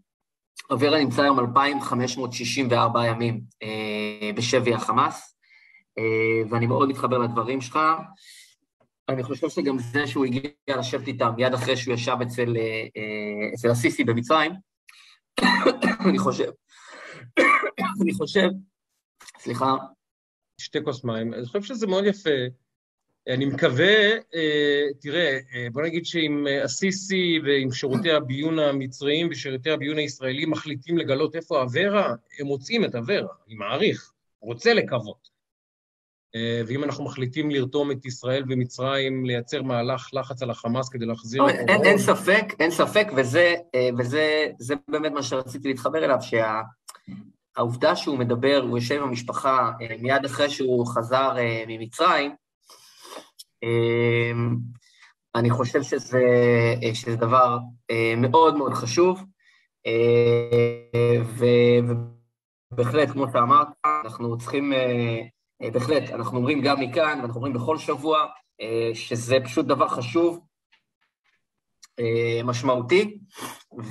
אברה 0.73 0.99
נמצא 0.99 1.23
היום 1.23 1.38
2,564 1.38 3.07
ימים 3.07 3.40
אה, 3.62 4.31
בשבי 4.37 4.75
החמאס, 4.75 5.37
אה, 5.99 6.51
ואני 6.51 6.67
מאוד 6.67 6.88
מתחבר 6.88 7.19
לדברים 7.19 7.61
שלך. 7.61 7.79
אני 9.09 9.23
חושב 9.23 9.49
שגם 9.49 9.79
זה 9.79 10.07
שהוא 10.07 10.25
הגיע 10.25 10.51
לשבת 10.79 11.07
איתם 11.07 11.31
מיד 11.37 11.55
אחרי 11.55 11.77
שהוא 11.77 11.95
ישב 11.95 12.17
אצל, 12.23 12.57
אה, 12.57 13.55
אצל 13.55 13.71
הסיסי 13.71 14.05
במצרים, 14.05 14.53
אני 16.09 16.19
חושב, 16.19 16.51
אני 18.03 18.14
חושב, 18.14 18.49
סליחה. 19.38 19.77
שתי 20.61 20.79
כוס 20.85 21.05
מים. 21.05 21.35
אני 21.35 21.47
חושב 21.47 21.62
שזה 21.62 21.87
מאוד 21.87 22.05
יפה. 22.05 22.31
אני 23.29 23.45
מקווה, 23.45 24.11
אה, 24.35 24.87
תראה, 25.01 25.39
אה, 25.55 25.67
בוא 25.73 25.83
נגיד 25.83 26.07
שעם 26.07 26.47
הסיסי 26.65 27.41
ועם 27.45 27.73
שירותי 27.73 28.11
הביון 28.11 28.59
המצריים 28.59 29.29
ושירותי 29.31 29.71
הביון 29.71 29.99
הישראלים 29.99 30.51
מחליטים 30.51 30.99
לגלות 30.99 31.37
איפה 31.37 31.63
אברה, 31.63 32.15
הם 32.41 32.47
מוצאים 32.47 32.85
את 32.85 32.95
אברה, 32.95 33.29
אני 33.47 33.55
מעריך, 33.55 34.13
רוצה 34.41 34.75
לקוות. 34.75 35.35
אה, 36.35 36.63
ואם 36.67 36.85
אנחנו 36.85 37.05
מחליטים 37.05 37.51
לרתום 37.51 37.91
את 37.91 38.07
ישראל 38.07 38.45
ומצרים, 38.49 39.25
לייצר 39.27 39.63
מהלך 39.63 40.09
לחץ 40.13 40.43
על 40.43 40.51
החמאס 40.51 40.89
כדי 40.89 41.07
להחזיר... 41.07 41.43
לא, 41.43 41.49
אין, 41.49 41.85
אין 41.85 41.99
ספק, 41.99 42.45
אין 42.61 42.71
ספק, 42.71 43.07
וזה, 43.17 43.55
אה, 43.75 43.89
וזה 43.99 44.47
זה 44.59 44.75
באמת 44.89 45.13
מה 45.13 45.23
שרציתי 45.23 45.69
להתחבר 45.69 46.05
אליו, 46.05 46.19
שהעובדה 47.57 47.97
שהוא 47.97 48.19
מדבר, 48.19 48.61
הוא 48.69 48.79
יושב 48.79 48.95
עם 48.95 49.03
המשפחה 49.03 49.73
אה, 49.81 49.97
מיד 50.01 50.25
אחרי 50.25 50.51
שהוא 50.51 50.87
חזר 50.87 51.37
ממצרים, 51.69 52.35
אני 55.35 55.51
חושב 55.51 55.83
שזה, 55.83 56.25
שזה 56.95 57.17
דבר 57.17 57.59
מאוד 58.17 58.57
מאוד 58.57 58.75
חשוב, 58.75 59.25
ובהחלט, 62.73 63.11
כמו 63.11 63.27
שאמרת, 63.33 63.69
אנחנו 64.05 64.38
צריכים 64.38 64.73
אה, 65.62 65.71
בהחלט, 65.71 66.11
אנחנו 66.11 66.38
אומרים 66.38 66.61
גם 66.61 66.81
מכאן, 66.81 67.19
ואנחנו 67.21 67.37
אומרים 67.37 67.53
בכל 67.53 67.79
שבוע, 67.79 68.27
אה, 68.61 68.90
שזה 68.95 69.37
פשוט 69.45 69.67
דבר 69.67 69.88
חשוב, 69.88 70.40
אה, 72.01 72.40
משמעותי, 72.45 73.19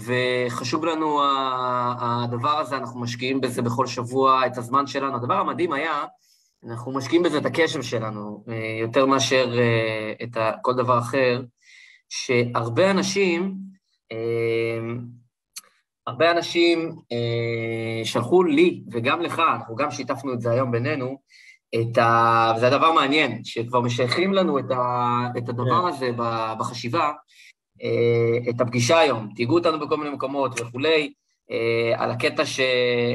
וחשוב 0.06 0.86
לנו 0.86 1.22
הדבר 2.00 2.60
הזה, 2.60 2.78
אנחנו 2.78 3.02
משקיעים 3.02 3.42
בזה 3.42 3.62
בכל 3.62 3.88
שבוע 3.88 4.48
את 4.48 4.58
הזמן 4.58 4.88
שלנו. 4.88 5.16
הדבר 5.16 5.34
המדהים 5.34 5.74
היה, 5.74 6.06
אנחנו 6.70 6.92
משקיעים 6.92 7.24
בזה 7.24 7.38
את 7.38 7.46
הקשב 7.46 7.82
שלנו, 7.82 8.44
יותר 8.82 9.06
מאשר 9.06 9.54
את 10.24 10.38
כל 10.62 10.74
דבר 10.74 11.00
אחר, 11.00 11.42
שהרבה 12.10 12.92
אנשים, 12.92 13.56
הרבה 16.08 16.32
אנשים 16.32 16.96
שלחו 18.04 18.44
לי, 18.44 18.84
וגם 18.92 19.22
לך, 19.22 19.40
אנחנו 19.40 19.76
גם 19.76 19.92
שיתפנו 19.92 20.34
את 20.34 20.42
זה 20.42 20.52
היום 20.52 20.72
בינינו, 20.72 21.18
את 21.76 21.98
ה... 21.98 22.54
וזה 22.58 22.68
הדבר 22.68 22.92
מעניין, 22.92 23.44
שכבר 23.44 23.82
משייכים 23.82 24.34
לנו 24.34 24.60
את, 24.60 24.72
ה... 24.72 25.20
את 25.38 25.50
הדבר. 25.50 25.82
כן. 25.82 25.88
הזה 25.88 26.10
בחשיבה, 26.60 27.12
אה, 27.84 28.50
את 28.50 28.62
הפגישה 28.62 29.00
היום, 29.00 29.30
תיגעו 29.36 29.58
אותנו 29.58 29.80
בכל 29.80 29.98
מיני 29.98 30.10
מקומות 30.10 30.62
וכולי, 30.62 31.14
אה, 31.52 32.04
על 32.04 32.12
הקטע 32.12 32.46
ש... 32.46 32.60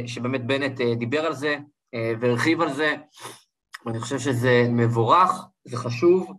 שבאמת 0.06 0.46
בנט 0.46 0.80
אה, 0.80 0.94
דיבר 0.94 1.20
על 1.20 1.32
זה 1.32 1.56
והרחיב 2.20 2.60
על 2.60 2.72
זה, 2.72 2.94
ואני 3.86 4.00
חושב 4.00 4.18
שזה 4.18 4.66
מבורך, 4.70 5.46
זה 5.64 5.76
חשוב, 5.76 6.32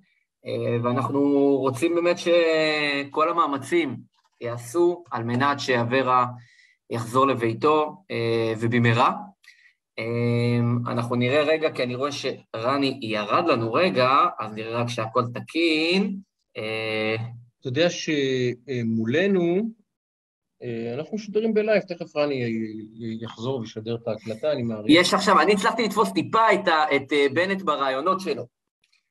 ואנחנו 0.84 1.22
רוצים 1.58 1.96
באמת 1.96 2.16
שכל 2.18 3.30
המאמצים 3.30 3.98
יעשו 4.42 5.04
על 5.12 5.24
מנת 5.24 5.60
שאברה 5.60 6.26
יחזור 6.90 7.28
לביתו, 7.28 8.04
ובמהרה. 8.60 9.14
אמ, 10.00 10.88
אנחנו 10.88 11.16
נראה 11.16 11.44
רגע, 11.44 11.72
כי 11.72 11.84
אני 11.84 11.96
רואה 11.96 12.12
שרני 12.12 13.00
ירד 13.02 13.46
לנו 13.48 13.74
רגע, 13.74 14.10
אז 14.40 14.54
נראה 14.54 14.82
רק 14.82 14.88
שהכל 14.90 15.24
תקין. 15.34 16.18
אה, 16.58 17.16
אתה 17.60 17.68
יודע 17.68 17.88
שמולנו, 17.90 19.56
אה, 19.56 19.62
אנחנו 21.00 21.15
משודרים 21.15 21.54
בלייב, 21.54 21.82
תכף 21.82 22.15
רני 22.15 22.43
יחזור 23.22 23.60
וישדר 23.60 23.95
את 23.95 24.08
ההקלטה, 24.08 24.52
אני 24.52 24.63
מעריך. 24.63 25.00
יש 25.00 25.13
עכשיו, 25.13 25.41
אני 25.41 25.54
הצלחתי 25.54 25.84
לתפוס 25.84 26.12
טיפה 26.12 26.54
את, 26.54 26.67
את 26.95 27.13
אה, 27.13 27.26
בנט 27.34 27.62
ברעיונות 27.62 28.19
שלו. 28.19 28.45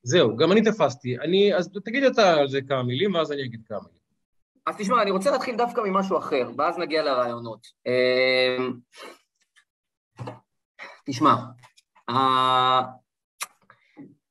זהו, 0.03 0.37
גם 0.37 0.53
אני 0.53 0.63
תפסתי. 0.63 1.19
אני, 1.19 1.55
אז 1.55 1.71
תגיד 1.85 2.05
אתה 2.05 2.35
על 2.35 2.49
זה 2.49 2.61
כמה 2.69 2.83
מילים, 2.83 3.15
ואז 3.15 3.33
אני 3.33 3.45
אגיד 3.45 3.61
כמה 3.69 3.79
מילים. 3.79 3.99
אז 4.67 4.77
תשמע, 4.79 5.03
אני 5.03 5.11
רוצה 5.11 5.31
להתחיל 5.31 5.57
דווקא 5.57 5.81
ממשהו 5.81 6.19
אחר, 6.19 6.51
ואז 6.59 6.79
נגיע 6.79 7.03
לרעיונות. 7.03 7.67
אמ, 7.87 8.73
תשמע, 11.07 11.35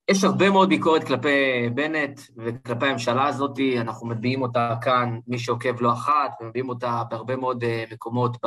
יש 0.09 0.23
הרבה 0.23 0.49
מאוד 0.49 0.69
ביקורת 0.69 1.03
כלפי 1.03 1.69
בנט 1.73 2.21
וכלפי 2.37 2.85
הממשלה 2.85 3.27
הזאת, 3.27 3.59
אנחנו 3.77 4.07
מביעים 4.07 4.41
אותה 4.41 4.75
כאן, 4.81 5.19
מי 5.27 5.39
שעוקב 5.39 5.81
לא 5.81 5.93
אחת, 5.93 6.31
ומביעים 6.41 6.69
אותה 6.69 7.03
בהרבה 7.09 7.35
מאוד 7.35 7.63
uh, 7.63 7.93
מקומות, 7.93 8.37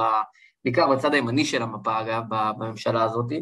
בעיקר 0.64 0.90
בצד 0.90 1.14
הימני 1.14 1.44
של 1.44 1.62
המפה, 1.62 2.01
אגב, 2.01 2.23
בממשלה 2.29 3.03
הזאת. 3.03 3.33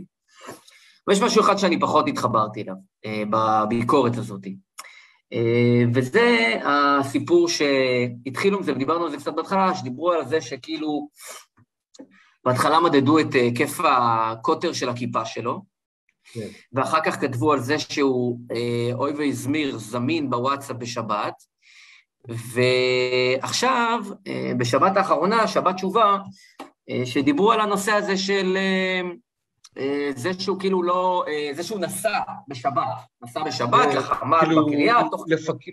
ויש 1.08 1.22
משהו 1.22 1.40
אחד 1.40 1.56
שאני 1.56 1.80
פחות 1.80 2.08
התחברתי 2.08 2.62
אליו, 2.62 2.74
uh, 3.06 3.08
בביקורת 3.30 4.16
הזאת. 4.16 4.44
Uh, 4.44 5.88
וזה 5.94 6.54
הסיפור 6.64 7.48
שהתחילו 7.48 8.58
עם 8.58 8.64
זה, 8.64 8.72
ודיברנו 8.72 9.04
על 9.04 9.10
זה 9.10 9.16
קצת 9.16 9.34
בהתחלה, 9.34 9.74
שדיברו 9.74 10.12
על 10.12 10.26
זה 10.26 10.40
שכאילו 10.40 11.08
בהתחלה 12.44 12.80
מדדו 12.80 13.18
את 13.18 13.34
אה, 13.34 13.40
היקף 13.40 13.80
הקוטר 13.80 14.72
של 14.72 14.88
הכיפה 14.88 15.24
שלו, 15.24 15.62
כן. 16.32 16.48
ואחר 16.72 16.98
כך 17.04 17.20
כתבו 17.20 17.52
על 17.52 17.60
זה 17.60 17.78
שהוא, 17.78 18.38
אה, 18.52 18.94
אוי 18.94 19.12
והזמיר, 19.12 19.78
זמין 19.78 20.30
בוואטסאפ 20.30 20.76
בשבת, 20.76 21.34
ועכשיו, 22.28 24.00
אה, 24.26 24.52
בשבת 24.58 24.96
האחרונה, 24.96 25.48
שבת 25.48 25.74
תשובה, 25.74 26.18
שדיברו 27.04 27.52
על 27.52 27.60
הנושא 27.60 27.92
הזה 27.92 28.16
של 28.16 28.58
זה 30.14 30.30
שהוא 30.38 30.60
כאילו 30.60 30.82
לא, 30.82 31.24
זה 31.52 31.62
שהוא 31.62 31.80
נסע 31.80 32.18
בשבת, 32.48 32.82
נסע 33.22 33.42
בשבת, 33.42 33.88
ככה 33.94 34.14
עמד 34.22 34.38
כאילו 34.40 34.66
בקריאה. 34.66 35.02
תוך... 35.10 35.24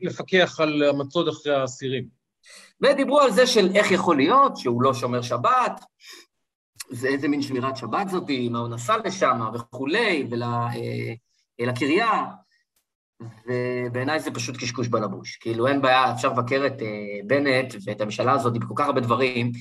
לפקח 0.02 0.60
על 0.60 0.84
המצוד 0.84 1.28
אחרי 1.28 1.56
האסירים. 1.56 2.06
ודיברו 2.82 3.20
על 3.20 3.32
זה 3.32 3.48
של 3.48 3.70
איך 3.76 3.91
יכול 3.91 4.18
להיות 4.18 4.58
שהוא 4.58 4.82
לא 4.82 4.94
שומר 4.94 5.22
שבת, 5.22 5.84
זה 6.89 7.08
איזה 7.08 7.28
מין 7.28 7.41
שמירת 7.41 7.78
שבת 7.78 8.10
זאתי, 8.10 8.50
מה 8.50 8.60
הוא 8.60 8.67
נסע 8.67 8.98
לשם 9.06 9.41
וכולי, 9.54 10.28
ולקריה, 11.60 12.08
אה, 12.12 13.26
ובעיניי 13.48 14.19
זה 14.19 14.32
פשוט 14.32 14.58
קשקוש 14.58 14.88
בלבוש. 14.88 15.36
כאילו, 15.36 15.67
אין 15.67 15.82
בעיה, 15.82 16.12
אפשר 16.12 16.30
לבקר 16.30 16.63
את 16.67 16.82
אה, 16.82 17.19
בנט 17.28 17.76
ואת 17.86 18.02
הממשלה 18.02 18.32
הזאת 18.32 18.54
בכל 18.54 18.74
כך 18.76 18.86
הרבה 18.86 19.02
דברים, 19.02 19.52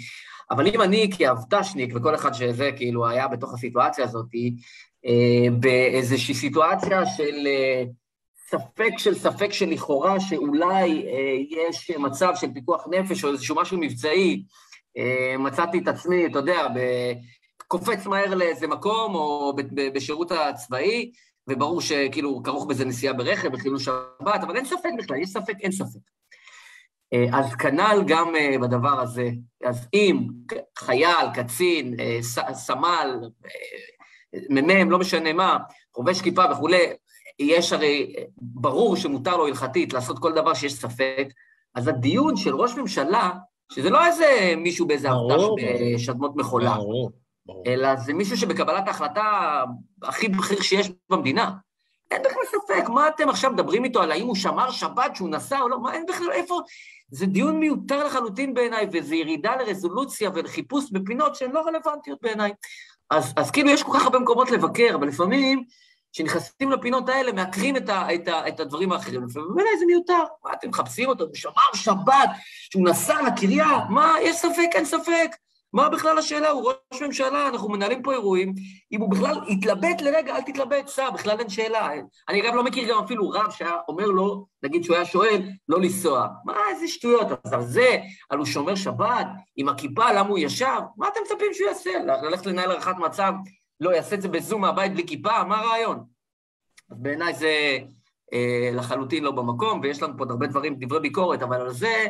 אבל 0.50 0.66
אם 0.66 0.80
אני 0.80 1.10
כאבטשניק, 1.18 1.92
וכל 1.96 2.14
אחד 2.14 2.32
שזה 2.32 2.70
כאילו 2.76 3.08
היה 3.08 3.28
בתוך 3.28 3.54
הסיטואציה 3.54 4.04
הזאת, 4.04 4.26
אה, 5.06 5.50
באיזושהי 5.60 6.34
סיטואציה 6.34 7.06
של 7.06 7.48
ספק 8.50 8.92
של 8.98 9.14
ספק 9.14 9.52
שלכאורה 9.52 10.20
שאולי 10.20 11.06
יש 11.50 11.90
מצב 11.90 12.32
של 12.34 12.46
פיקוח 12.54 12.87
נפש 12.90 13.24
או 13.24 13.32
איזשהו 13.32 13.56
משהו 13.56 13.78
מבצעי, 13.80 14.42
מצאתי 15.38 15.78
את 15.78 15.88
עצמי, 15.88 16.26
אתה 16.26 16.38
יודע, 16.38 16.66
קופץ 17.68 18.07
מהר 18.07 18.35
לאיזה 18.35 18.66
מקום, 18.66 19.14
או 19.14 19.52
בשירות 19.94 20.33
הצבאי, 20.33 21.12
וברור 21.48 21.80
שכאילו 21.80 22.42
כרוך 22.42 22.66
בזה 22.66 22.85
נסיעה 22.85 23.14
ברכב, 23.14 23.50
וחילול 23.54 23.78
שבת, 23.78 24.42
אבל 24.42 24.57
אין 24.57 24.64
ספק 24.64 24.90
בכלל, 24.98 25.16
יש 25.16 25.28
ספק, 25.28 25.54
אין 25.61 25.72
ספק. 25.72 26.00
אה, 27.12 27.26
אז 27.33 27.54
כנ"ל 27.54 28.02
גם 28.07 28.37
אה, 28.37 28.59
בדבר 28.59 29.00
הזה. 29.00 29.28
אז 29.64 29.88
אם 29.94 30.28
חייל, 30.78 31.26
קצין, 31.35 31.96
סמל, 32.52 33.20
מ"מ, 34.50 34.90
לא 34.90 34.98
משנה 34.98 35.33
מה, 35.33 35.59
חובש 35.94 36.22
כיפה 36.22 36.42
וכולי, 36.52 36.87
יש 37.38 37.72
הרי, 37.72 38.14
ברור 38.37 38.96
שמותר 38.96 39.37
לו 39.37 39.46
הלכתית 39.46 39.92
לעשות 39.92 40.18
כל 40.18 40.33
דבר 40.33 40.54
שיש 40.54 40.74
ספק, 40.74 41.28
אז 41.74 41.88
הדיון 41.88 42.37
של 42.37 42.54
ראש 42.54 42.74
ממשלה, 42.74 43.30
שזה 43.74 43.90
לא 43.90 44.06
איזה 44.06 44.54
מישהו 44.56 44.87
באיזה 44.87 45.10
עבודה 45.10 45.34
שדמות 45.98 46.37
מחולה, 46.37 46.74
ברור, 46.74 47.10
ברור. 47.46 47.62
אלא 47.66 47.96
זה 47.96 48.14
מישהו 48.14 48.37
שבקבלת 48.37 48.87
ההחלטה 48.88 49.62
הכי 50.02 50.28
בכיר 50.28 50.60
שיש 50.60 50.90
במדינה. 51.10 51.50
אין 52.10 52.22
בכלל 52.22 52.42
ספק, 52.46 52.88
מה 52.88 53.08
אתם 53.08 53.28
עכשיו 53.28 53.50
מדברים 53.50 53.84
איתו 53.84 54.02
על 54.02 54.12
האם 54.12 54.26
הוא 54.26 54.34
שמר 54.34 54.70
שבת, 54.70 55.16
שהוא 55.16 55.28
נסע 55.28 55.60
או 55.60 55.68
לא, 55.68 55.80
מה, 55.80 55.94
אין 55.94 56.06
בכלל, 56.08 56.32
איפה... 56.32 56.60
זה 57.10 57.26
דיון 57.26 57.60
מיותר 57.60 58.06
לחלוטין 58.06 58.54
בעיניי, 58.54 58.87
וזה 58.92 59.16
ירידה 59.16 59.56
לרזולוציה 59.56 60.30
ולחיפוש 60.34 60.90
בפינות 60.92 61.34
שהן 61.34 61.50
לא 61.50 61.60
רלוונטיות 61.66 62.18
בעיניי. 62.22 62.52
אז, 63.10 63.32
אז 63.37 63.50
כאילו 63.50 63.70
יש 63.70 63.82
כל 63.82 63.92
כך 63.94 64.04
הרבה 64.04 64.18
מקומות 64.18 64.50
לבקר, 64.50 64.92
אבל 64.94 65.08
לפעמים 65.08 65.64
כשנכנסים 66.14 66.70
לפינות 66.70 67.09
האלה, 67.09 67.33
מעקרים 67.33 67.77
את, 67.77 67.88
ה, 67.88 68.14
את, 68.14 68.29
ה, 68.29 68.48
את 68.48 68.61
הדברים 68.61 68.92
האחרים. 68.92 69.24
ובעיניי 69.24 69.79
זה 69.79 69.87
מיותר. 69.87 70.24
מה, 70.44 70.53
אתם 70.53 70.68
מחפשים 70.68 71.09
אותו? 71.09 71.24
הוא 71.24 71.35
שמר 71.35 71.74
שבת, 71.74 72.31
שהוא 72.72 72.88
נסע 72.88 73.22
לקריה, 73.22 73.79
מה, 73.90 74.14
יש 74.22 74.37
ספק, 74.37 74.68
אין 74.74 74.85
ספק. 74.85 75.31
מה 75.72 75.88
בכלל 75.88 76.18
השאלה? 76.18 76.50
הוא 76.50 76.72
ראש 76.92 77.03
ממשלה, 77.03 77.48
אנחנו 77.48 77.68
מנהלים 77.68 78.03
פה 78.03 78.12
אירועים. 78.12 78.55
אם 78.92 79.00
הוא 79.00 79.11
בכלל 79.11 79.40
יתלבט 79.48 80.00
לרגע, 80.00 80.37
אל 80.37 80.40
תתלבט, 80.40 80.88
סע, 80.88 81.11
בכלל 81.11 81.38
אין 81.38 81.48
שאלה. 81.48 81.90
אני 82.29 82.42
אגב 82.42 82.55
לא 82.55 82.64
מכיר 82.64 82.88
גם 82.88 83.05
אפילו 83.05 83.31
רב 83.31 83.50
שהיה 83.50 83.77
אומר 83.88 84.07
לו, 84.07 84.46
נגיד 84.62 84.85
שהוא 84.85 84.96
היה 84.96 85.05
שואל, 85.05 85.42
לא 85.68 85.81
לנסוע. 85.81 86.29
מה, 86.44 86.55
איזה 86.70 86.88
שטויות. 86.88 87.27
אז 87.44 87.53
על 87.53 87.62
זה, 87.62 87.98
על 88.31 88.38
הוא 88.38 88.46
שומר 88.46 88.74
שבת, 88.74 89.27
עם 89.57 89.68
הכיפה, 89.68 90.12
למה 90.12 90.29
הוא 90.29 90.38
ישב? 90.38 90.81
מה 90.96 91.09
אתם 91.09 91.20
מצפים 91.24 91.55
שהוא 91.55 91.68
יעשה? 91.68 91.90
ללכת 92.22 92.46
לנהל 92.46 92.70
הערכת 92.70 92.96
מצב, 92.98 93.33
לא, 93.80 93.90
יעשה 93.90 94.16
את 94.16 94.22
זה 94.22 94.28
בזום 94.28 94.60
מהבית 94.60 94.92
בלי 94.92 95.06
כיפה? 95.06 95.44
מה 95.44 95.60
הרעיון? 95.60 96.04
אז 96.90 96.98
בעיניי 97.02 97.34
זה 97.34 97.78
אה, 98.32 98.70
לחלוטין 98.74 99.24
לא 99.24 99.30
במקום, 99.30 99.80
ויש 99.80 100.02
לנו 100.02 100.12
פה 100.16 100.18
עוד 100.18 100.30
הרבה 100.30 100.46
דברים, 100.46 100.76
דברי 100.78 101.00
ביקורת, 101.00 101.42
אבל 101.42 101.60
על 101.60 101.72
זה 101.72 102.06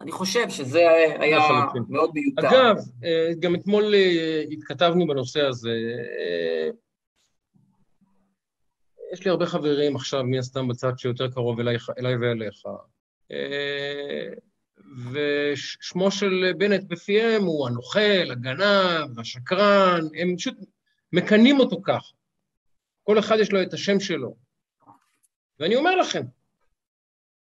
אני 0.00 0.12
חושב 0.12 0.50
שזה 0.50 0.78
היה 1.20 1.38
לחלוטין. 1.38 1.82
מאוד 1.88 2.10
מיותר. 2.14 2.48
אגב, 2.48 2.76
אה, 3.04 3.30
גם 3.40 3.54
אתמול 3.54 3.94
אה, 3.94 4.42
התכתבנו 4.52 5.06
בנושא 5.06 5.40
הזה. 5.40 5.70
אה, 6.18 6.68
יש 9.12 9.24
לי 9.24 9.30
הרבה 9.30 9.46
חברים 9.46 9.96
עכשיו, 9.96 10.24
מן 10.24 10.38
הסתם, 10.38 10.68
בצד 10.68 10.98
שיותר 10.98 11.28
קרוב 11.28 11.60
אליי, 11.60 11.76
אליי 11.98 12.16
ואליך. 12.16 12.62
ושמו 15.12 16.10
של 16.10 16.52
בנט 16.58 16.84
בפיהם 16.88 17.42
הוא 17.42 17.68
הנוכל, 17.68 18.30
הגנב, 18.30 19.18
השקרן, 19.18 20.00
הם 20.20 20.36
פשוט 20.36 20.54
מקנאים 21.12 21.60
אותו 21.60 21.82
כך. 21.82 22.12
כל 23.02 23.18
אחד 23.18 23.36
יש 23.40 23.52
לו 23.52 23.62
את 23.62 23.72
השם 23.72 24.00
שלו. 24.00 24.36
ואני 25.58 25.76
אומר 25.76 25.96
לכם, 25.96 26.22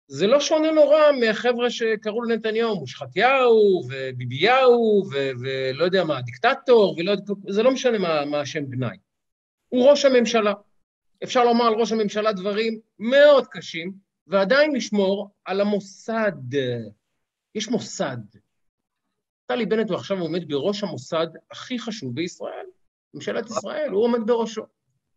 זה 0.09 0.27
לא 0.27 0.41
שונה 0.41 0.71
נורא 0.71 0.99
מהחבר'ה 1.21 1.71
שקראו 1.71 2.23
לנתניהו 2.23 2.81
מושחתיהו 2.81 3.83
וביביהו 3.89 5.05
ולא 5.41 5.85
יודע 5.85 6.05
מה, 6.05 6.23
דיקטטור, 6.23 6.97
ולא, 6.99 7.15
זה 7.49 7.63
לא 7.63 7.71
משנה 7.71 7.99
מה, 7.99 8.25
מה 8.25 8.41
השם 8.41 8.65
גנאי. 8.67 8.97
הוא 9.69 9.91
ראש 9.91 10.05
הממשלה. 10.05 10.53
אפשר 11.25 11.45
לומר 11.45 11.65
על 11.65 11.75
ראש 11.75 11.93
הממשלה 11.93 12.33
דברים 12.33 12.81
מאוד 12.99 13.47
קשים, 13.47 13.93
ועדיין 14.27 14.75
לשמור 14.75 15.31
על 15.45 15.61
המוסד. 15.61 16.55
יש 17.55 17.69
מוסד. 17.69 18.19
נפתלי 19.43 19.67
בנט 19.67 19.89
הוא 19.89 19.97
עכשיו 19.97 20.19
עומד 20.19 20.49
בראש 20.49 20.83
המוסד 20.83 21.27
הכי 21.51 21.79
חשוב 21.79 22.15
בישראל, 22.15 22.66
ממשלת 23.17 23.47
ישראל, 23.51 23.91
הוא 23.91 24.05
עומד 24.05 24.27
בראשו. 24.27 24.63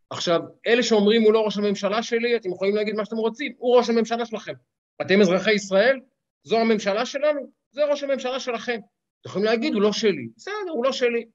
עכשיו, 0.10 0.42
אלה 0.68 0.84
שאומרים 0.84 1.22
הוא 1.22 1.34
לא 1.34 1.46
ראש 1.46 1.58
הממשלה 1.58 2.04
שלי, 2.04 2.36
אתם 2.36 2.50
יכולים 2.50 2.76
להגיד 2.76 2.96
מה 2.96 3.06
שאתם 3.06 3.18
רוצים, 3.18 3.54
הוא 3.58 3.78
ראש 3.78 3.90
הממשלה 3.90 4.26
שלכם. 4.26 4.54
אתם 5.02 5.22
אזרחי 5.22 5.54
ישראל? 5.54 6.00
זו 6.44 6.58
הממשלה 6.58 7.06
שלנו? 7.06 7.42
זה 7.72 7.86
ראש 7.86 8.04
הממשלה 8.04 8.40
שלכם. 8.40 8.80
אתם 9.22 9.30
יכולים 9.30 9.46
להגיד, 9.46 9.74
הוא 9.74 9.82
לא 9.82 9.92
שלי. 9.92 10.28
בסדר, 10.38 10.72
הוא 10.74 10.84
לא 10.84 10.92
שלי. 10.92 11.26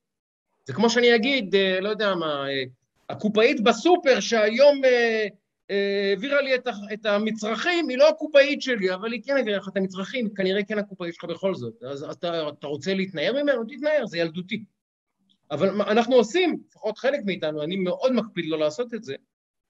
זה 0.66 0.72
כמו 0.72 0.90
שאני 0.90 1.14
אגיד, 1.14 1.54
אה, 1.54 1.80
לא 1.80 1.88
יודע 1.88 2.14
מה, 2.14 2.48
אה, 2.48 2.64
הקופאית 3.08 3.60
בסופר 3.60 4.20
שהיום 4.20 4.84
אה, 4.84 5.26
העבירה 6.10 6.40
לי 6.40 6.54
את, 6.54 7.06
המצרכים, 7.06 7.88
היא 7.88 7.98
לא 7.98 8.08
הקופאית 8.08 8.62
שלי, 8.62 8.94
אבל 8.94 9.12
היא 9.12 9.22
כן 9.24 9.36
העבירה 9.36 9.58
לך 9.58 9.68
את 9.68 9.76
המצרכים, 9.76 10.34
כנראה 10.34 10.64
כן 10.64 10.78
הקופאית 10.78 11.14
שלך 11.14 11.24
בכל 11.24 11.54
זאת. 11.54 11.82
אז 11.82 12.02
אתה, 12.02 12.48
אתה 12.48 12.66
רוצה 12.66 12.94
להתנער 12.94 13.42
ממנו? 13.42 13.64
תתנער, 13.64 14.06
זה 14.06 14.18
ילדותי. 14.18 14.64
אבל 15.54 15.68
אנחנו 15.68 16.14
עושים, 16.14 16.62
לפחות 16.68 16.98
חלק 16.98 17.20
מאיתנו, 17.24 17.62
אני 17.62 17.76
מאוד 17.76 18.12
מקפיד 18.12 18.44
לא 18.46 18.58
לעשות 18.58 18.94
את 18.94 19.04
זה, 19.04 19.14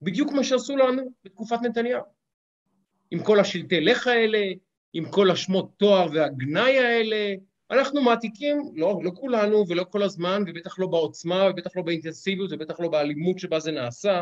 בדיוק 0.03 0.33
מה 0.33 0.45
שעשו 0.45 0.77
לנו 0.77 1.03
בתקופת 1.25 1.59
נתניהו. 1.63 2.03
עם 3.11 3.23
כל 3.23 3.41
השלטי 3.41 3.81
לך 3.81 4.07
האלה, 4.07 4.53
עם 4.93 5.11
כל 5.11 5.31
השמות 5.31 5.71
תואר 5.77 6.07
והגנאי 6.13 6.79
האלה, 6.79 7.35
אנחנו 7.71 8.03
מעתיקים, 8.03 8.73
לא, 8.77 9.01
לא 9.03 9.11
כולנו 9.15 9.65
ולא 9.69 9.85
כל 9.91 10.03
הזמן, 10.03 10.43
ובטח 10.47 10.79
לא 10.79 10.87
בעוצמה, 10.87 11.49
ובטח 11.51 11.77
לא 11.77 11.83
באינטנסיביות, 11.83 12.51
ובטח 12.53 12.81
לא 12.81 12.89
באלימות 12.89 13.39
שבה 13.39 13.61
זה 13.61 13.73
נעשה. 13.73 14.21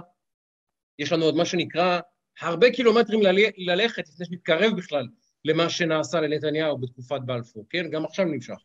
יש 0.98 1.12
לנו 1.12 1.24
עוד 1.24 1.36
מה 1.36 1.44
שנקרא 1.44 2.00
הרבה 2.40 2.70
קילומטרים 2.70 3.20
ללכת 3.56 4.08
לפני 4.08 4.26
שנתקרב 4.26 4.76
בכלל 4.76 5.06
למה 5.44 5.70
שנעשה 5.70 6.20
לנתניהו 6.20 6.78
בתקופת 6.78 7.20
בלפור, 7.20 7.66
כן? 7.70 7.90
גם 7.90 8.04
עכשיו 8.04 8.24
נמשך. 8.24 8.58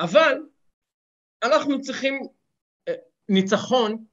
אבל 0.00 0.38
אנחנו 1.46 1.80
צריכים, 1.80 2.20
אה, 2.88 2.94
ניצחון 3.28 4.04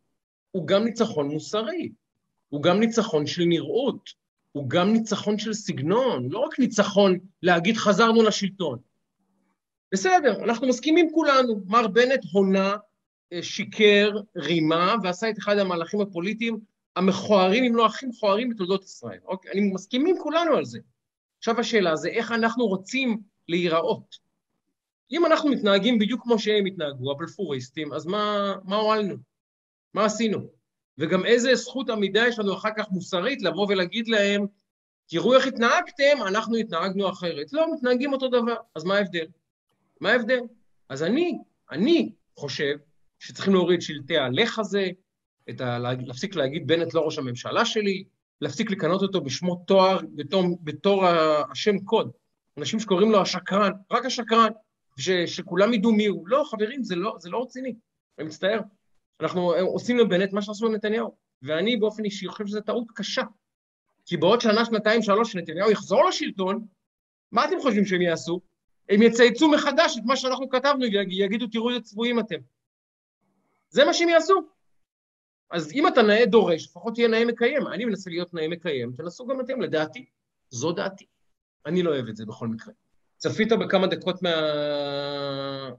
הוא 0.51 0.67
גם 0.67 0.83
ניצחון 0.83 1.27
מוסרי, 1.27 1.91
הוא 2.49 2.63
גם 2.63 2.79
ניצחון 2.79 3.27
של 3.27 3.43
נראות, 3.43 4.09
הוא 4.51 4.69
גם 4.69 4.93
ניצחון 4.93 5.39
של 5.39 5.53
סגנון, 5.53 6.29
לא 6.29 6.39
רק 6.39 6.59
ניצחון 6.59 7.19
להגיד 7.41 7.77
חזרנו 7.77 8.23
לשלטון. 8.23 8.79
בסדר, 9.91 10.43
אנחנו 10.43 10.67
מסכימים 10.67 11.07
כולנו, 11.11 11.61
מר 11.65 11.87
בנט 11.87 12.25
הונה, 12.31 12.75
אה, 13.33 13.43
שיקר, 13.43 14.11
רימה, 14.37 14.95
ועשה 15.03 15.29
את 15.29 15.37
אחד 15.37 15.57
המהלכים 15.57 16.01
הפוליטיים 16.01 16.59
המכוערים, 16.95 17.63
אם 17.63 17.75
לא 17.75 17.85
הכי 17.85 18.05
מכוערים 18.05 18.49
בתולדות 18.49 18.83
ישראל. 18.83 19.19
אוקיי? 19.25 19.51
אני 19.51 19.71
מסכימים 19.73 20.15
כולנו 20.19 20.55
על 20.55 20.65
זה. 20.65 20.79
עכשיו 21.37 21.59
השאלה 21.59 21.95
זה 21.95 22.09
איך 22.09 22.31
אנחנו 22.31 22.65
רוצים 22.65 23.21
להיראות. 23.47 24.22
אם 25.13 25.25
אנחנו 25.25 25.49
מתנהגים 25.49 25.99
בדיוק 25.99 26.23
כמו 26.23 26.39
שהם 26.39 26.65
התנהגו, 26.65 27.11
הבלפוריסטים, 27.11 27.93
אז 27.93 28.05
מה, 28.05 28.55
מה 28.63 28.75
הועלנו? 28.75 29.15
מה 29.93 30.05
עשינו? 30.05 30.39
וגם 30.97 31.25
איזה 31.25 31.55
זכות 31.55 31.89
עמידה 31.89 32.27
יש 32.27 32.39
לנו 32.39 32.53
אחר 32.53 32.69
כך 32.77 32.91
מוסרית 32.91 33.41
לבוא 33.41 33.67
ולהגיד 33.69 34.07
להם, 34.07 34.45
תראו 35.07 35.35
איך 35.35 35.47
התנהגתם, 35.47 36.23
אנחנו 36.27 36.55
התנהגנו 36.55 37.09
אחרת. 37.09 37.53
לא, 37.53 37.73
מתנהגים 37.73 38.13
אותו 38.13 38.27
דבר, 38.27 38.55
אז 38.75 38.83
מה 38.83 38.95
ההבדל? 38.95 39.25
מה 40.01 40.11
ההבדל? 40.11 40.39
אז 40.89 41.03
אני, 41.03 41.37
אני 41.71 42.11
חושב 42.35 42.75
שצריכים 43.19 43.53
להוריד 43.53 43.81
שלטי 43.81 44.17
הלך 44.17 44.59
הזה, 44.59 44.87
ה... 45.59 45.79
להפסיק 45.79 46.35
להגיד 46.35 46.67
בנט 46.67 46.93
לא 46.93 47.01
ראש 47.01 47.17
הממשלה 47.17 47.65
שלי, 47.65 48.03
להפסיק 48.41 48.71
לקנות 48.71 49.01
אותו 49.01 49.21
בשמו 49.21 49.63
תואר, 49.67 49.99
בתור, 50.15 50.43
בתור 50.63 51.05
השם 51.51 51.79
קוד. 51.79 52.11
אנשים 52.57 52.79
שקוראים 52.79 53.11
לו 53.11 53.21
השקרן, 53.21 53.71
רק 53.91 54.05
השקרן, 54.05 54.51
ש, 54.97 55.09
שכולם 55.09 55.73
ידעו 55.73 55.91
מי 55.91 56.05
הוא. 56.05 56.27
לא, 56.27 56.43
חברים, 56.51 56.83
זה 56.83 56.95
לא, 56.95 57.15
זה 57.19 57.29
לא 57.29 57.41
רציני, 57.41 57.75
אני 58.19 58.27
מצטער. 58.27 58.59
אנחנו 59.21 59.53
עושים 59.53 59.97
לבנט 59.97 60.33
מה 60.33 60.41
שעשו 60.41 60.67
לנתניהו. 60.67 61.15
ואני 61.41 61.77
באופן 61.77 62.05
אישי 62.05 62.27
חושב 62.27 62.47
שזו 62.47 62.61
טעות 62.61 62.87
קשה. 62.95 63.23
כי 64.05 64.17
בעוד 64.17 64.41
שנה, 64.41 64.65
שנתיים, 64.65 65.01
שלוש, 65.01 65.31
שנתניהו 65.31 65.71
יחזור 65.71 66.05
לשלטון, 66.05 66.65
מה 67.31 67.45
אתם 67.45 67.59
חושבים 67.61 67.85
שהם 67.85 68.01
יעשו? 68.01 68.41
הם 68.89 69.01
יצייצו 69.01 69.51
מחדש 69.51 69.97
את 69.97 70.03
מה 70.05 70.15
שאנחנו 70.15 70.49
כתבנו, 70.49 70.85
יגידו, 71.09 71.47
תראו 71.47 71.69
איזה 71.69 71.81
צבועים 71.81 72.19
אתם. 72.19 72.35
זה 73.69 73.85
מה 73.85 73.93
שהם 73.93 74.09
יעשו. 74.09 74.41
אז 75.51 75.71
אם 75.71 75.87
אתה 75.87 76.01
נאה 76.01 76.25
דורש, 76.25 76.65
לפחות 76.65 76.93
תהיה 76.93 77.07
נאה 77.07 77.25
מקיים. 77.25 77.67
אני 77.67 77.85
מנסה 77.85 78.09
להיות 78.09 78.33
נאה 78.33 78.47
מקיים, 78.47 78.93
תנסו 78.97 79.27
גם 79.27 79.41
אתם, 79.41 79.61
לדעתי. 79.61 80.05
זו 80.49 80.71
דעתי. 80.71 81.05
אני 81.65 81.83
לא 81.83 81.89
אוהב 81.89 82.07
את 82.07 82.15
זה 82.15 82.25
בכל 82.25 82.47
מקרה. 82.47 82.73
צפית 83.23 83.51
בכמה 83.51 83.87
דקות 83.87 84.21
מה... 84.21 84.29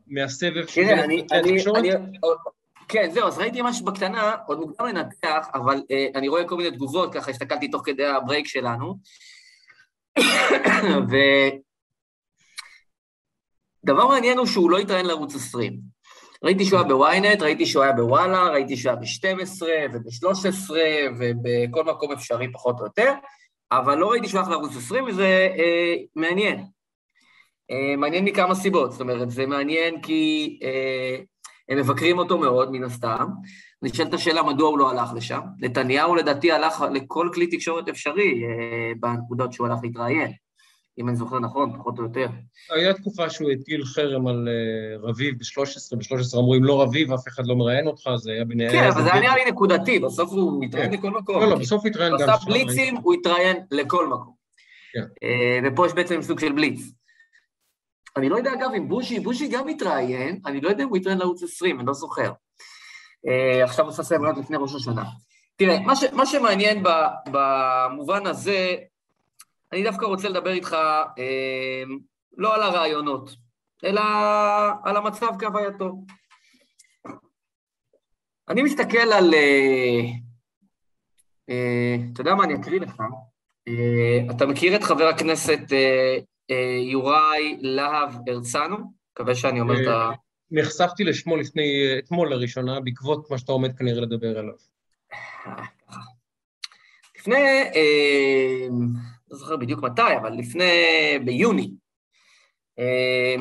מהסבב 0.07 0.67
של... 0.67 0.85
כן, 0.85 0.99
אני, 0.99 1.27
אני, 1.33 1.57
אני, 1.77 1.91
כן, 2.89 3.11
זהו, 3.11 3.27
אז 3.27 3.39
ראיתי 3.39 3.63
משהו 3.63 3.85
בקטנה, 3.85 4.37
עוד 4.47 4.59
מוקדם 4.59 4.87
לנתח, 4.87 5.47
אבל 5.55 5.83
אה, 5.91 6.07
אני 6.15 6.29
רואה 6.29 6.49
כל 6.49 6.57
מיני 6.57 6.71
תגובות, 6.71 7.15
ככה 7.15 7.31
הסתכלתי 7.31 7.69
תוך 7.69 7.83
כדי 7.85 8.07
הברייק 8.07 8.47
שלנו. 8.47 8.99
ודבר 13.85 14.07
מעניין 14.09 14.39
הוא 14.39 14.47
שהוא 14.47 14.71
לא 14.71 14.79
התראיין 14.79 15.07
לערוץ 15.07 15.35
20. 15.35 15.77
ראיתי 16.45 16.65
שהוא 16.65 16.79
היה 16.79 16.89
בוויינט, 16.89 17.43
ראיתי 17.43 17.67
שהוא 17.67 17.83
היה 17.83 17.93
בוואלה, 17.93 18.49
ראיתי 18.49 18.77
שהוא 18.77 18.93
היה 18.93 19.01
ב-12 19.01 19.63
וב-13 19.93 20.71
ובכל 21.19 21.85
מקום 21.85 22.13
אפשרי 22.13 22.53
פחות 22.53 22.81
או 22.81 22.85
יותר, 22.85 23.13
אבל 23.73 23.99
לא 23.99 24.11
ראיתי 24.11 24.29
שהוא 24.29 24.41
הלך 24.41 24.49
לערוץ 24.49 24.77
20 24.77 25.05
וזה 25.05 25.49
אה, 25.59 25.95
מעניין. 26.17 26.65
אה, 27.71 27.97
מעניין 27.97 28.25
מכמה 28.25 28.55
סיבות, 28.55 28.93
זאת 28.93 29.01
אומרת, 29.01 29.31
זה 29.31 29.47
מעניין 29.47 30.01
כי 30.01 30.59
אה, 30.63 31.17
הם 31.69 31.79
מבקרים 31.79 32.19
אותו 32.19 32.39
מאוד, 32.39 32.73
מן 32.73 32.85
הסתם. 32.85 33.27
נשאלת 33.83 34.15
השאלה 34.15 34.43
מדוע 34.43 34.69
הוא 34.69 34.79
לא 34.79 34.91
הלך 34.91 35.11
לשם. 35.17 35.41
נתניהו 35.61 36.15
לדעתי 36.15 36.53
הלך 36.53 36.85
לכל 36.93 37.29
כלי 37.35 37.47
תקשורת 37.47 37.89
אפשרי 37.89 38.45
אה, 38.45 38.93
בנקודות 39.01 39.53
שהוא 39.53 39.67
הלך 39.67 39.79
להתראיין, 39.83 40.33
אם 40.99 41.09
אני 41.09 41.17
זוכר 41.17 41.39
נכון, 41.39 41.79
פחות 41.79 41.99
או 41.99 42.03
יותר. 42.03 42.27
היה 42.71 42.95
תקופה 42.95 43.31
שהוא 43.31 43.51
הטיל 43.51 43.85
חרם 43.85 44.27
על 44.27 44.49
אה, 44.49 45.09
רביב 45.09 45.35
ב-13, 45.39 45.97
ב-13 45.97 46.39
אמרו, 46.39 46.55
אם 46.55 46.65
לא 46.65 46.83
רביב, 46.83 47.13
אף 47.13 47.29
אחד 47.29 47.47
לא 47.47 47.57
מראיין 47.57 47.87
אותך, 47.87 48.11
זה 48.17 48.33
היה 48.33 48.45
ביניהם... 48.45 48.73
כן, 48.73 48.85
אבל 48.85 49.03
זה 49.03 49.13
היה 49.13 49.23
נראה 49.23 49.35
לי 49.35 49.51
נקודתי, 49.51 49.99
בסוף 49.99 50.31
הוא 50.31 50.65
מתראיין 50.65 50.91
כן. 50.91 50.97
לכל 50.97 51.11
מקום. 51.11 51.41
לא, 51.41 51.49
לא, 51.49 51.57
בסוף 51.57 51.81
הוא 51.81 51.89
התראיין 51.89 52.13
גם 52.19 52.29
בסוף. 52.29 52.45
בליצים, 52.45 52.97
הוא 52.97 53.15
התראיין 53.15 53.57
לכל 53.71 54.09
מקום. 54.09 54.35
כן. 54.93 55.05
אה, 55.23 55.59
ופה 55.65 55.87
יש 55.87 55.93
בעצם 55.93 56.23
סוג 56.23 56.41
של 56.41 56.53
בליץ. 56.53 56.81
אני 58.17 58.29
לא 58.29 58.37
יודע, 58.37 58.53
אגב, 58.53 58.71
אם 58.77 58.89
בוז'י, 58.89 59.21
בוז'י 59.21 59.49
גם 59.49 59.69
התראיין, 59.69 60.41
אני 60.47 60.61
לא 60.61 60.69
יודע 60.69 60.85
אם 60.85 60.89
הוא 60.89 60.97
התראיין 60.97 61.19
לערוץ 61.19 61.43
20, 61.43 61.79
אני 61.79 61.87
לא 61.87 61.93
זוכר. 61.93 62.33
אה, 63.29 63.65
עכשיו 63.65 63.87
עושה 63.87 64.03
סבב 64.03 64.23
רק 64.23 64.39
לפני 64.39 64.57
ראש 64.57 64.75
השנה. 64.75 65.05
תראה, 65.57 65.81
מה, 65.81 65.97
ש, 65.97 66.05
מה 66.05 66.27
שמעניין 66.27 66.83
ב, 66.83 66.89
במובן 67.31 68.27
הזה, 68.27 68.77
אני 69.73 69.83
דווקא 69.83 70.05
רוצה 70.05 70.29
לדבר 70.29 70.51
איתך 70.51 70.73
אה, 71.19 71.83
לא 72.37 72.55
על 72.55 72.63
הרעיונות, 72.63 73.31
אלא 73.85 74.03
על 74.85 74.97
המצב 74.97 75.29
כהווייתו. 75.39 75.93
אני 78.49 78.63
מסתכל 78.63 79.13
על... 79.13 79.35
אה, 79.35 80.01
אה, 81.51 81.97
אתה 82.13 82.21
יודע 82.21 82.35
מה, 82.35 82.45
אני 82.45 82.55
אקריא 82.55 82.81
לך. 82.81 83.03
אתה 84.31 84.47
מכיר 84.47 84.77
את 84.77 84.83
חבר 84.83 85.05
הכנסת 85.05 85.61
יוראי 86.91 87.59
להב 87.61 88.15
הרצנו? 88.29 88.77
מקווה 89.13 89.35
שאני 89.35 89.61
אומר 89.61 89.83
את 89.83 89.87
ה... 89.87 90.11
נחשפתי 90.51 91.05
לשמו 91.05 91.37
לפני, 91.37 91.99
אתמול 91.99 92.31
לראשונה, 92.31 92.81
בעקבות 92.81 93.31
מה 93.31 93.39
שאתה 93.39 93.53
עומד 93.53 93.79
כנראה 93.79 94.01
לדבר 94.01 94.39
עליו. 94.39 94.55
לפני, 97.19 97.63
אה, 97.75 98.69
לא 99.31 99.39
זוכר 99.39 99.57
בדיוק 99.57 99.83
מתי, 99.83 100.17
אבל 100.21 100.33
לפני, 100.33 100.73
ביוני, 101.25 101.71
אה, 102.79 103.37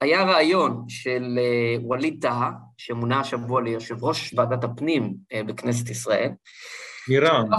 היה 0.00 0.22
רעיון 0.22 0.84
של 0.88 1.38
אה, 1.38 1.76
ווליד 1.82 2.18
טאהא, 2.22 2.50
שמונה 2.76 3.20
השבוע 3.20 3.62
ליושב 3.62 4.04
ראש 4.04 4.34
ועדת 4.36 4.64
הפנים 4.64 5.14
אה, 5.32 5.42
בכנסת 5.42 5.90
ישראל, 5.90 6.30
מרע"מ. 7.08 7.50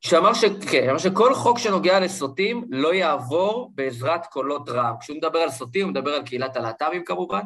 שאמר 0.00 0.34
ש- 0.34 0.40
שאמר 0.40 0.60
ש... 0.60 0.64
כן, 0.70 0.88
אמר 0.88 0.98
שכל 0.98 1.34
חוק 1.34 1.58
שנוגע 1.58 2.00
לסוטים 2.00 2.64
לא 2.70 2.94
יעבור 2.94 3.72
בעזרת 3.74 4.26
קולות 4.26 4.68
רע"מ. 4.68 4.94
כשהוא 5.00 5.16
מדבר 5.16 5.38
על 5.38 5.50
סוטים, 5.50 5.82
הוא 5.82 5.90
מדבר 5.90 6.10
על 6.10 6.22
קהילת 6.22 6.56
הלהט"בים 6.56 7.04
כמובן. 7.04 7.42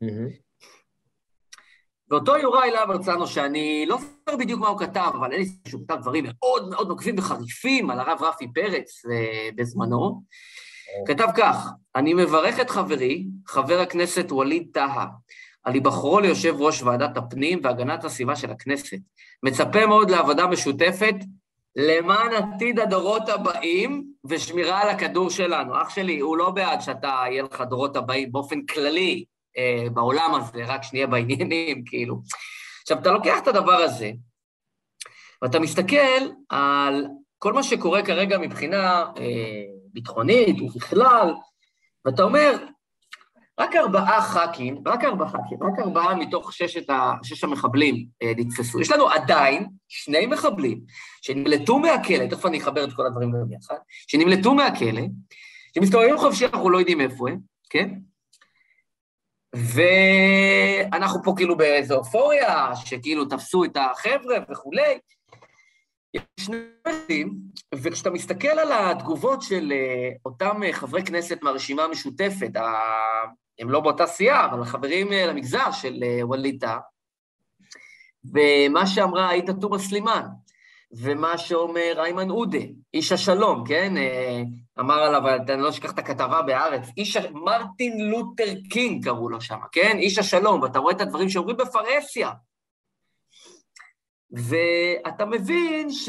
מהמם. 0.00 0.28
ואותו 2.10 2.36
יוראי 2.36 2.70
להב 2.70 2.90
הרצנו, 2.90 3.26
שאני 3.26 3.84
לא 3.88 3.98
זוכר 3.98 4.36
בדיוק 4.36 4.60
מה 4.60 4.68
הוא 4.68 4.78
כתב, 4.78 5.10
אבל 5.14 5.32
אין 5.32 5.40
לי 5.40 5.46
ספק 5.46 5.68
שהוא 5.68 5.82
כתב 5.84 5.96
דברים 6.00 6.24
מאוד 6.28 6.70
מאוד 6.70 6.88
נוקבים 6.88 7.14
וחריפים 7.18 7.90
על 7.90 8.00
הרב 8.00 8.22
רפי 8.22 8.52
פרץ 8.54 9.02
אה, 9.10 9.48
בזמנו, 9.54 10.22
כתב 11.06 11.26
כך, 11.36 11.66
אני 11.96 12.14
מברך 12.14 12.60
את 12.60 12.70
חברי, 12.70 13.26
חבר 13.46 13.80
הכנסת 13.80 14.32
ווליד 14.32 14.68
טאהא, 14.72 15.06
על 15.64 15.74
היבחרו 15.74 16.20
ליושב 16.20 16.54
ראש 16.58 16.82
ועדת 16.82 17.16
הפנים 17.16 17.60
והגנת 17.62 18.04
הסביבה 18.04 18.36
של 18.36 18.50
הכנסת. 18.50 18.98
מצפה 19.42 19.86
מאוד 19.86 20.10
לעבודה 20.10 20.46
משותפת 20.46 21.14
למען 21.76 22.32
עתיד 22.32 22.80
הדורות 22.80 23.28
הבאים 23.28 24.12
ושמירה 24.24 24.82
על 24.82 24.88
הכדור 24.88 25.30
שלנו. 25.30 25.82
אח 25.82 25.90
שלי, 25.90 26.20
הוא 26.20 26.36
לא 26.36 26.50
בעד 26.50 26.80
שאתה, 26.80 27.22
יהיה 27.26 27.42
לך 27.42 27.60
דורות 27.60 27.96
הבאים 27.96 28.32
באופן 28.32 28.66
כללי 28.66 29.24
אה, 29.58 29.86
בעולם 29.92 30.34
הזה, 30.34 30.64
רק 30.66 30.82
שנהיה 30.82 31.06
בעניינים, 31.06 31.82
כאילו. 31.86 32.20
עכשיו, 32.82 32.98
אתה 32.98 33.10
לוקח 33.10 33.38
את 33.42 33.48
הדבר 33.48 33.76
הזה, 33.76 34.10
ואתה 35.42 35.58
מסתכל 35.58 36.20
על 36.48 37.06
כל 37.38 37.52
מה 37.52 37.62
שקורה 37.62 38.02
כרגע 38.02 38.38
מבחינה 38.38 39.04
אה, 39.16 39.64
ביטחונית 39.92 40.60
ובכלל, 40.60 41.34
ואתה 42.04 42.22
אומר, 42.22 42.56
רק 43.60 43.76
ארבעה 43.76 44.22
ח"כים, 44.22 44.82
רק 44.86 45.04
ארבעה 45.04 45.28
ח"כים, 45.28 45.58
רק 45.62 45.78
ארבעה 45.78 46.14
מתוך 46.14 46.52
ששת 46.52 46.90
ה, 46.90 47.12
שש 47.22 47.44
המחבלים 47.44 48.06
אה, 48.22 48.32
נתפסו. 48.36 48.80
יש 48.80 48.90
לנו 48.90 49.08
עדיין 49.08 49.66
שני 49.88 50.26
מחבלים 50.26 50.80
שנמלטו 51.22 51.78
מהכלא, 51.78 52.26
תכף 52.26 52.46
אני 52.46 52.58
אחבר 52.58 52.84
את 52.84 52.92
כל 52.92 53.06
הדברים 53.06 53.32
ביחד, 53.48 53.74
שנמלטו 54.06 54.54
מהכלא, 54.54 55.02
שמסתובבים 55.74 56.18
חופשי, 56.18 56.46
אנחנו 56.46 56.70
לא 56.70 56.78
יודעים 56.78 57.00
איפה 57.00 57.30
הם, 57.30 57.38
כן? 57.70 57.90
ואנחנו 59.54 61.22
פה 61.22 61.34
כאילו 61.36 61.56
באיזו 61.56 61.94
אופוריה, 61.94 62.70
שכאילו 62.76 63.24
תפסו 63.24 63.64
את 63.64 63.76
החבר'ה 63.76 64.36
וכולי. 64.50 64.98
יש 66.14 66.22
שני 66.40 66.56
דברים, 66.88 67.34
וכשאתה 67.74 68.10
מסתכל 68.10 68.48
על 68.48 68.72
התגובות 68.72 69.42
של 69.42 69.72
אה, 69.72 70.10
אותם 70.24 70.62
אה, 70.62 70.72
חברי 70.72 71.02
כנסת 71.02 71.38
מהרשימה 71.42 71.84
המשותפת, 71.84 72.50
הם 73.60 73.70
לא 73.70 73.80
באותה 73.80 74.06
סיעה, 74.06 74.44
אבל 74.44 74.64
חברים 74.64 75.12
אה, 75.12 75.26
למגזר 75.26 75.70
של 75.72 76.02
אה, 76.02 76.26
ווליד 76.26 76.60
טאהא, 76.60 76.78
ומה 78.24 78.86
שאמרה 78.86 79.30
עאידה 79.30 79.52
תומא 79.52 79.78
סלימאן, 79.78 80.26
ומה 80.92 81.38
שאומר 81.38 81.94
איימן 81.98 82.30
עודה, 82.30 82.58
איש 82.94 83.12
השלום, 83.12 83.64
כן? 83.66 83.96
אה, 83.96 84.42
אמר 84.80 84.94
עליו, 84.94 85.28
אני 85.48 85.62
לא 85.62 85.68
אשכח 85.68 85.92
את 85.92 85.98
הכתבה 85.98 86.42
בהארץ, 86.42 86.88
איש, 86.96 87.16
מרטין 87.16 88.10
לותר 88.10 88.52
קינג 88.70 89.04
קראו 89.04 89.28
לו 89.28 89.40
שם, 89.40 89.58
כן? 89.72 89.98
איש 89.98 90.18
השלום, 90.18 90.62
ואתה 90.62 90.78
רואה 90.78 90.94
את 90.94 91.00
הדברים 91.00 91.28
שאומרים 91.28 91.56
בפרהסיה. 91.56 92.30
ואתה 94.32 95.24
מבין 95.26 95.90
ש... 95.90 96.08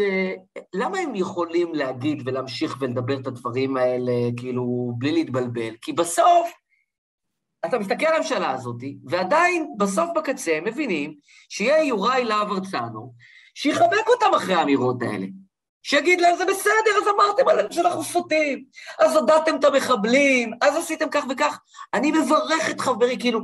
למה 0.74 1.00
הם 1.00 1.16
יכולים 1.16 1.76
להגיד 1.76 2.22
ולהמשיך 2.26 2.78
ולדבר 2.80 3.20
את 3.20 3.28
הדברים 3.28 3.78
האלה, 3.78 4.12
כאילו, 4.38 4.94
בלי 4.98 5.12
להתבלבל? 5.12 5.76
כי 5.82 5.94
בסוף, 5.94 6.52
אתה 7.66 7.80
מסתכל 7.80 8.06
על 8.06 8.16
הממשלה 8.16 8.52
הזאת, 8.52 8.76
ועדיין, 9.06 9.74
בסוף 9.78 10.10
בקצה, 10.16 10.60
מבינים 10.66 11.16
שיהיה 11.50 11.84
יוראי 11.84 12.24
להב 12.24 12.52
הרצנו, 12.52 13.14
שיחבק 13.56 14.08
אותם 14.08 14.36
אחרי 14.36 14.54
האמירות 14.54 15.02
האלה. 15.02 15.26
שיגיד 15.84 16.22
להם, 16.22 16.36
זה 16.38 16.46
בסדר, 16.46 16.92
אז 17.02 17.08
אמרתם 17.16 17.48
עליהם 17.48 17.72
שאנחנו 17.72 18.04
סוטים, 18.04 18.64
אז 19.00 19.16
הודעתם 19.16 19.56
את 19.56 19.64
המחבלים, 19.64 20.54
אז 20.62 20.76
עשיתם 20.76 21.10
כך 21.12 21.24
וכך. 21.30 21.60
אני 21.94 22.12
מברך 22.12 22.70
את 22.70 22.82
חברי, 22.82 23.18
כאילו, 23.20 23.40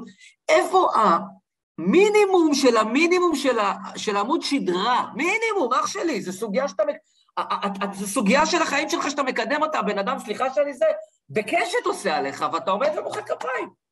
איפה 0.49 0.89
המינימום 0.95 2.53
של 2.53 2.77
המינימום 2.77 3.35
של, 3.35 3.59
ה, 3.59 3.73
של 3.95 4.17
עמוד 4.17 4.41
שדרה? 4.41 5.05
מינימום, 5.15 5.73
אח 5.73 5.87
שלי, 5.87 6.21
זו 6.21 6.33
סוגיה 6.33 6.67
שאתה... 6.67 6.83
זו 7.93 8.07
סוגיה 8.07 8.45
של 8.45 8.61
החיים 8.61 8.89
שלך 8.89 9.09
שאתה 9.09 9.23
מקדם 9.23 9.61
אותה, 9.61 9.81
בן 9.81 9.99
אדם, 9.99 10.19
סליחה 10.19 10.53
שאני 10.53 10.73
זה, 10.73 10.85
בקשת 11.29 11.85
עושה 11.85 12.17
עליך, 12.17 12.45
ואתה 12.53 12.71
עומד 12.71 12.89
ומוחא 12.97 13.21
כפיים. 13.21 13.86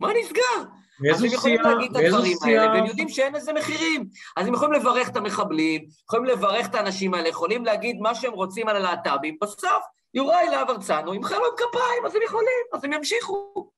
מה 0.00 0.08
נסגר? 0.20 0.70
אז 1.12 1.22
הם 1.22 1.30
יכולים 1.32 1.56
סיעה, 1.62 1.74
להגיד 1.74 1.90
את 1.90 1.96
הדברים 1.96 2.24
האלה, 2.24 2.36
סיעה, 2.36 2.66
והם 2.66 2.86
יודעים 2.86 3.08
שאין 3.08 3.34
לזה 3.34 3.52
מחירים. 3.52 4.08
אז 4.36 4.46
הם 4.46 4.54
יכולים 4.54 4.72
לברך 4.72 5.08
את 5.08 5.16
המחבלים, 5.16 5.86
יכולים 6.04 6.24
לברך 6.24 6.66
את 6.66 6.74
האנשים 6.74 7.14
האלה, 7.14 7.28
יכולים 7.28 7.64
להגיד 7.64 7.96
מה 8.00 8.14
שהם 8.14 8.32
רוצים 8.32 8.68
על 8.68 8.76
הלהט"בים, 8.76 9.36
בסוף 9.42 9.84
יוראי 10.14 10.48
להב 10.50 10.70
הרצנו 10.70 11.14
ימחא 11.14 11.34
להם 11.34 11.42
כפיים, 11.56 12.06
אז 12.06 12.14
הם 12.14 12.22
יכולים, 12.24 12.64
אז 12.72 12.84
הם 12.84 12.92
ימשיכו. 12.92 13.70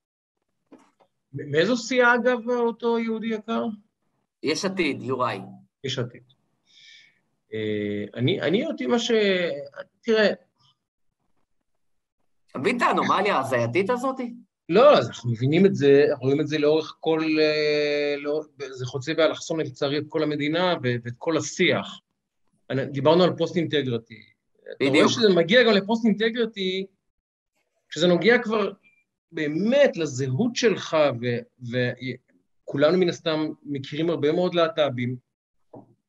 מאיזו 1.33 1.77
סיעה 1.77 2.15
אגב 2.15 2.51
אותו 2.51 2.99
יהודי 2.99 3.27
יקר? 3.27 3.65
יש 4.43 4.65
עתיד, 4.65 5.03
יוראי. 5.03 5.41
יש 5.85 5.99
עתיד. 5.99 6.23
אה, 7.55 8.05
אני, 8.15 8.41
אני 8.41 8.67
אותי 8.67 8.87
מה 8.87 8.99
ש... 8.99 9.11
תראה, 10.01 10.31
אתה 12.51 12.59
מבין 12.59 12.77
את 12.77 12.83
האנומליה 12.83 13.37
ההזייתית 13.37 13.91
הזאת? 13.91 14.17
לא, 14.69 14.99
אז 14.99 15.09
אנחנו 15.09 15.31
מבינים 15.31 15.67
את 15.67 15.75
זה, 15.75 16.07
רואים 16.21 16.41
את 16.41 16.49
זה 16.49 16.59
לאורך 16.59 16.97
כל... 17.01 17.23
אה, 17.41 18.15
זה 18.71 18.87
חוצה 18.87 19.15
באלכסון 19.15 19.61
לצערי 19.61 19.99
את 19.99 20.05
כל 20.09 20.23
המדינה 20.23 20.75
ואת 20.83 21.13
כל 21.19 21.37
השיח. 21.37 22.01
דיברנו 22.91 23.25
על 23.25 23.37
פוסט 23.37 23.57
אינטגריטי. 23.57 24.23
אתה 24.63 24.85
רואה 24.85 24.91
בדיוק. 24.91 25.11
שזה 25.11 25.29
מגיע 25.29 25.63
גם 25.63 25.73
לפוסט 25.73 26.05
אינטגריטי, 26.05 26.87
כשזה 27.89 28.07
נוגע 28.07 28.39
כבר 28.39 28.73
באמת 29.33 29.97
לזהות 29.97 30.57
שלך, 30.57 30.97
ו- 31.21 31.71
וכולנו 32.65 32.99
מן 32.99 33.09
הסתם 33.09 33.49
מכירים 33.63 34.11
הרבה 34.11 34.33
מאוד 34.33 34.55
להט"בים, 34.55 35.17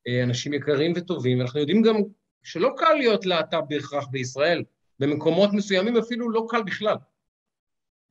אה, 0.08 0.24
אנשים 0.24 0.54
יקרים 0.54 0.94
וטובים, 0.96 1.40
ואנחנו 1.40 1.60
יודעים 1.60 1.82
גם 1.82 1.96
שלא 2.44 2.74
קל 2.78 2.94
להיות 2.94 3.26
להט"ב 3.26 3.62
בהכרח 3.70 4.08
בישראל, 4.08 4.64
במקומות 5.00 5.50
מסוימים 5.54 5.98
אפילו 5.98 6.30
לא 6.30 6.46
קל 6.50 6.64
בכלל. 6.64 6.96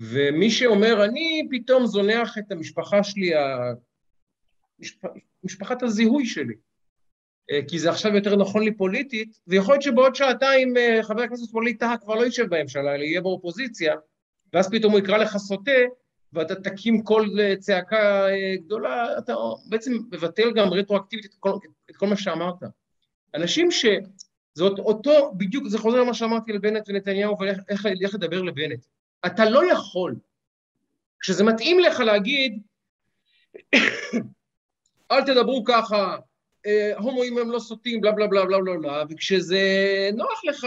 ומי 0.01 0.51
שאומר, 0.51 1.05
אני 1.05 1.49
פתאום 1.51 1.87
זונח 1.87 2.39
את 2.39 2.53
המשפחה 2.53 3.05
שלי, 3.05 3.31
המשפ... 4.79 5.05
משפחת 5.45 5.83
הזיהוי 5.83 6.27
שלי, 6.27 6.55
אה, 7.51 7.61
כי 7.69 7.79
זה 7.79 7.91
עכשיו 7.91 8.15
יותר 8.15 8.37
נכון 8.37 8.63
לי 8.63 8.75
פוליטית, 8.75 9.39
ויכול 9.47 9.75
להיות 9.75 9.83
שבעוד 9.83 10.15
שעתיים 10.15 10.77
אה, 10.77 11.01
חבר 11.03 11.23
הכנסת 11.23 11.55
ווליד 11.55 11.77
טאהא 11.79 11.97
כבר 11.97 12.15
לא 12.15 12.25
יישב 12.25 12.47
בממשלה, 12.55 12.95
אלא 12.95 13.03
יהיה 13.03 13.21
באופוזיציה, 13.21 13.95
ואז 14.53 14.71
פתאום 14.71 14.93
הוא 14.93 15.01
יקרא 15.01 15.19
לך 15.19 15.37
סוטה, 15.37 15.81
ואתה 16.33 16.55
תקים 16.55 17.03
קול 17.03 17.41
אה, 17.41 17.57
צעקה 17.57 18.27
גדולה, 18.65 19.19
אתה 19.19 19.35
בעצם 19.69 19.93
מבטל 20.13 20.53
גם 20.55 20.69
רטרואקטיבית 20.69 21.25
את 21.25 21.35
כל, 21.39 21.53
את 21.91 21.97
כל 21.97 22.07
מה 22.07 22.17
שאמרת. 22.17 22.63
אנשים 23.35 23.71
ש... 23.71 23.87
זאת 24.55 24.79
אותו, 24.79 25.33
בדיוק, 25.37 25.69
זה 25.69 25.79
חוזר 25.79 26.01
למה 26.01 26.15
שאמרתי 26.15 26.53
לבנט 26.53 26.89
ונתניהו 26.89 27.37
ואיך 27.41 28.15
לדבר 28.15 28.43
לבנט. 28.43 28.85
אתה 29.27 29.51
לא 29.51 29.73
יכול, 29.73 30.15
כשזה 31.21 31.45
מתאים 31.45 31.81
לך 31.81 32.01
להגיד, 32.01 32.63
אל 35.11 35.25
תדברו 35.27 35.65
ככה, 35.65 36.17
אה, 36.67 36.93
הומואים 36.99 37.39
הם 37.39 37.51
לא 37.51 37.59
סוטים, 37.59 38.01
בלה 38.01 38.13
בלה 38.13 38.27
בלה 38.27 38.45
בלה 38.45 38.59
בלה 38.61 38.79
בלה, 38.79 39.05
וכשזה 39.11 39.61
נוח 40.15 40.45
לך, 40.45 40.67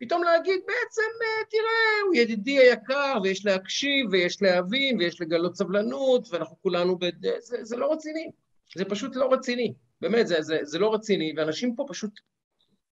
פתאום 0.00 0.22
להגיד, 0.22 0.60
בעצם, 0.66 1.02
אה, 1.22 1.44
תראה, 1.50 2.06
הוא 2.06 2.14
ידידי 2.14 2.58
היקר, 2.58 3.18
ויש 3.22 3.46
להקשיב, 3.46 4.06
ויש 4.10 4.42
להבין, 4.42 4.98
ויש 4.98 5.20
לגלות 5.20 5.56
סבלנות, 5.56 6.28
ואנחנו 6.30 6.56
כולנו 6.62 6.98
ב... 6.98 7.04
זה, 7.38 7.64
זה 7.64 7.76
לא 7.76 7.92
רציני. 7.92 8.30
זה 8.76 8.84
פשוט 8.84 9.16
לא 9.16 9.32
רציני. 9.32 9.74
באמת, 10.00 10.26
זה, 10.26 10.42
זה, 10.42 10.58
זה 10.62 10.78
לא 10.78 10.94
רציני, 10.94 11.32
ואנשים 11.36 11.74
פה 11.76 11.84
פשוט 11.88 12.20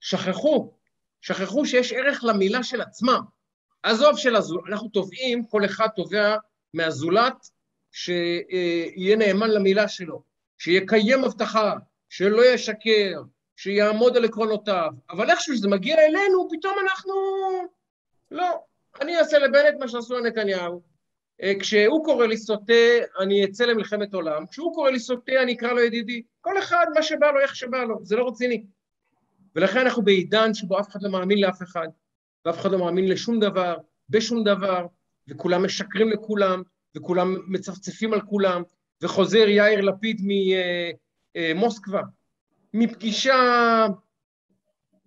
שכחו, 0.01 0.73
שכחו 1.21 1.67
שיש 1.67 1.93
ערך 1.93 2.25
למילה 2.25 2.63
של 2.63 2.81
עצמם. 2.81 3.21
עזוב 3.83 4.17
של 4.17 4.37
הזולת, 4.37 4.65
אנחנו 4.69 4.89
תובעים, 4.89 5.47
כל 5.47 5.65
אחד 5.65 5.87
תובע 5.97 6.37
מהזולת 6.75 7.49
שיהיה 7.93 9.17
נאמן 9.17 9.51
למילה 9.51 9.89
שלו, 9.89 10.23
שיקיים 10.59 11.25
הבטחה, 11.25 11.75
שלא 12.09 12.47
ישקר, 12.47 13.23
שיעמוד 13.57 14.17
על 14.17 14.25
עקרונותיו, 14.25 14.91
אבל 15.11 15.31
איכשהו 15.31 15.55
כשזה 15.55 15.69
מגיע 15.69 15.97
אלינו, 15.99 16.49
פתאום 16.51 16.75
אנחנו... 16.83 17.15
לא, 18.31 18.61
אני 19.01 19.19
אעשה 19.19 19.39
לבנט 19.39 19.81
מה 19.81 19.89
שעשו 19.89 20.19
לנתניהו. 20.19 20.83
אה, 21.43 21.53
כשהוא 21.61 22.05
קורא 22.05 22.27
לי 22.27 22.37
סוטה, 22.37 22.73
אני 23.21 23.45
אצא 23.45 23.65
למלחמת 23.65 24.15
עולם, 24.15 24.47
כשהוא 24.47 24.75
קורא 24.75 24.91
לי 24.91 24.99
סוטה, 24.99 25.33
אני 25.43 25.53
אקרא 25.53 25.73
לו 25.73 25.81
ידידי. 25.81 26.23
כל 26.41 26.59
אחד, 26.59 26.87
מה 26.95 27.03
שבא 27.03 27.31
לו, 27.31 27.41
איך 27.41 27.57
שבא 27.57 27.85
לו, 27.85 27.99
זה 28.03 28.17
לא 28.17 28.29
רציני. 28.29 28.65
ולכן 29.57 29.81
אנחנו 29.81 30.03
בעידן 30.03 30.55
שבו 30.55 30.81
אף 30.81 30.89
אחד 30.89 31.03
לא 31.03 31.11
מאמין 31.11 31.41
לאף 31.41 31.63
אחד, 31.63 31.89
ואף 32.45 32.61
אחד 32.61 32.71
לא 32.71 32.79
מאמין 32.79 33.09
לשום 33.09 33.41
דבר, 33.41 33.77
בשום 34.09 34.45
דבר, 34.45 34.87
וכולם 35.29 35.65
משקרים 35.65 36.11
לכולם, 36.11 36.63
וכולם 36.97 37.37
מצפצפים 37.49 38.13
על 38.13 38.21
כולם, 38.21 38.63
וחוזר 39.03 39.49
יאיר 39.49 39.81
לפיד 39.81 40.21
ממוסקבה, 41.35 41.99
אה, 41.99 42.05
מפגישה 42.75 43.35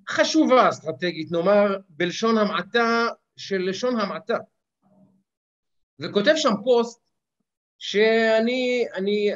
חשובה 0.09 0.69
אסטרטגית, 0.69 1.31
נאמר 1.31 1.77
בלשון 1.89 2.37
המעטה 2.37 3.07
של 3.37 3.69
לשון 3.69 3.99
המעטה. 3.99 4.37
וכותב 5.99 6.33
שם 6.35 6.53
פוסט 6.63 7.09
שאני, 7.77 8.85
אני, 8.95 9.31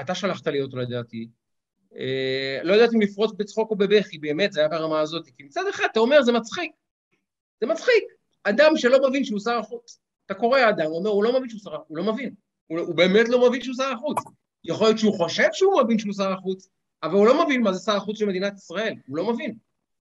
אתה 0.00 0.14
שלחת 0.14 0.46
לי 0.46 0.60
אותו 0.62 0.76
לדעתי, 0.76 1.28
אה, 1.96 2.60
לא 2.62 2.72
יודעת 2.72 2.94
אם 2.94 3.00
לפרוץ 3.00 3.32
בצחוק 3.36 3.70
או 3.70 3.76
בבכי, 3.76 4.18
באמת, 4.18 4.52
זה 4.52 4.60
היה 4.60 4.68
ברמה 4.68 5.00
הזאת, 5.00 5.26
כי 5.36 5.42
מצד 5.42 5.62
אחד 5.70 5.86
אתה 5.92 6.00
אומר, 6.00 6.22
זה 6.22 6.32
מצחיק, 6.32 6.72
זה 7.60 7.66
מצחיק. 7.66 8.04
אדם 8.44 8.72
שלא 8.76 9.08
מבין 9.08 9.24
שהוא 9.24 9.40
שר 9.40 9.58
החוץ. 9.58 10.00
אתה 10.26 10.34
קורא 10.34 10.68
אדם, 10.68 10.86
הוא 10.86 10.98
אומר, 10.98 11.10
הוא 11.10 11.24
לא 11.24 11.32
מבין 11.32 11.48
שהוא 11.48 11.60
שר 11.60 11.74
החוץ, 11.74 11.86
הוא 11.88 11.98
לא 11.98 12.12
מבין. 12.12 12.34
הוא, 12.66 12.78
הוא 12.80 12.94
באמת 12.94 13.28
לא 13.28 13.48
מבין 13.48 13.62
שהוא 13.62 13.74
שר 13.74 13.92
החוץ. 13.92 14.18
יכול 14.64 14.86
להיות 14.86 14.98
שהוא 14.98 15.14
חושב 15.14 15.48
שהוא 15.52 15.82
מבין 15.82 15.98
שהוא 15.98 16.12
שר 16.12 16.32
החוץ, 16.32 16.68
אבל 17.02 17.14
הוא 17.14 17.26
לא 17.26 17.44
מבין 17.44 17.62
מה 17.62 17.72
זה 17.72 17.78
שר 17.84 17.96
החוץ 17.96 18.18
של 18.18 18.26
מדינת 18.26 18.56
ישראל, 18.56 18.94
הוא 19.06 19.16
לא 19.16 19.32
מבין. 19.32 19.54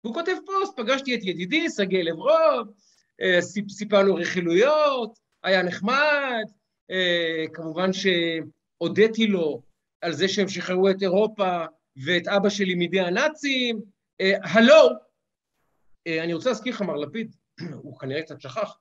והוא 0.03 0.13
כותב 0.13 0.35
פוסט, 0.45 0.77
פגשתי 0.77 1.15
את 1.15 1.19
ידידי, 1.23 1.69
סגי 1.69 2.03
לברוב, 2.03 2.67
אה, 3.21 3.41
סיפרנו 3.69 4.15
רכילויות, 4.15 5.19
היה 5.43 5.63
נחמד, 5.63 6.43
אה, 6.91 7.45
כמובן 7.53 7.89
שהודיתי 7.93 9.27
לו 9.27 9.61
על 10.01 10.13
זה 10.13 10.27
שהם 10.27 10.47
שחררו 10.47 10.89
את 10.89 11.01
אירופה 11.01 11.65
ואת 12.05 12.27
אבא 12.27 12.49
שלי 12.49 12.75
מידי 12.75 12.99
הנאצים. 12.99 13.81
אה, 14.21 14.33
הלו, 14.43 14.89
אני 16.07 16.33
רוצה 16.33 16.49
להזכיר 16.49 16.73
לך, 16.73 16.81
מר 16.81 16.95
לפיד, 16.95 17.35
הוא 17.83 17.99
כנראה 17.99 18.21
קצת 18.21 18.41
שכח, 18.41 18.77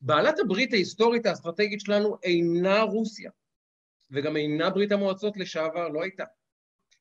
בעלת 0.00 0.38
הברית 0.38 0.72
ההיסטורית 0.72 1.26
האסטרטגית 1.26 1.80
שלנו 1.80 2.16
אינה 2.22 2.82
רוסיה, 2.82 3.30
וגם 4.10 4.36
אינה 4.36 4.70
ברית 4.70 4.92
המועצות 4.92 5.36
לשעבר, 5.36 5.88
לא 5.88 6.02
הייתה. 6.02 6.24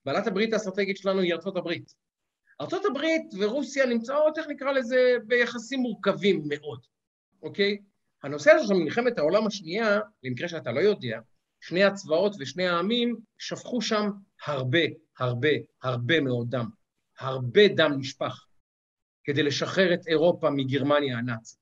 בעלת 0.05 0.27
הברית 0.27 0.53
האסטרטגית 0.53 0.97
שלנו 0.97 1.19
היא 1.21 1.33
ארצות 1.33 1.57
הברית. 1.57 1.93
ארצות 2.61 2.85
הברית 2.85 3.31
ורוסיה 3.39 3.85
נמצאות, 3.85 4.37
איך 4.37 4.47
נקרא 4.47 4.71
לזה, 4.71 5.15
ביחסים 5.27 5.79
מורכבים 5.79 6.43
מאוד, 6.47 6.85
אוקיי? 7.41 7.77
הנושא 8.23 8.51
הזה 8.51 8.67
של 8.67 8.73
מלחמת 8.73 9.17
העולם 9.17 9.47
השנייה, 9.47 9.99
למקרה 10.23 10.47
שאתה 10.47 10.71
לא 10.71 10.79
יודע, 10.79 11.19
שני 11.61 11.83
הצבאות 11.83 12.35
ושני 12.39 12.67
העמים 12.67 13.15
שפכו 13.37 13.81
שם 13.81 14.09
הרבה, 14.45 14.79
הרבה, 15.19 15.49
הרבה 15.83 16.21
מאוד 16.21 16.49
דם. 16.49 16.69
הרבה 17.19 17.67
דם 17.67 17.91
נשפך 17.97 18.45
כדי 19.23 19.43
לשחרר 19.43 19.93
את 19.93 20.07
אירופה 20.07 20.49
מגרמניה 20.49 21.17
הנאצית. 21.17 21.59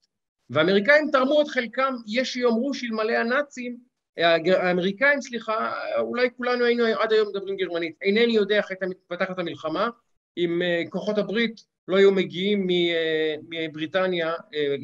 והאמריקאים 0.49 1.09
תרמו 1.11 1.41
את 1.41 1.47
חלקם, 1.47 1.93
יש 2.07 2.33
שיאמרו 2.33 2.73
שאלמלא 2.73 3.13
הנאצים, 3.13 3.77
האמריקאים, 4.17 5.21
סליחה, 5.21 5.73
אולי 5.99 6.29
כולנו 6.37 6.65
היינו 6.65 6.85
עד 6.85 7.11
היום 7.11 7.27
מדברים 7.29 7.57
גרמנית. 7.57 7.95
אינני 8.01 8.33
יודע 8.33 8.57
איך 8.57 8.71
הייתה 8.71 8.85
מתפתחת 8.85 9.39
המלחמה, 9.39 9.89
אם 10.37 10.61
אה, 10.61 10.83
כוחות 10.89 11.17
הברית 11.17 11.63
לא 11.87 11.97
היו 11.97 12.11
מגיעים 12.11 12.69
אה, 12.69 13.35
מבריטניה 13.49 14.33
אה, 14.53 14.75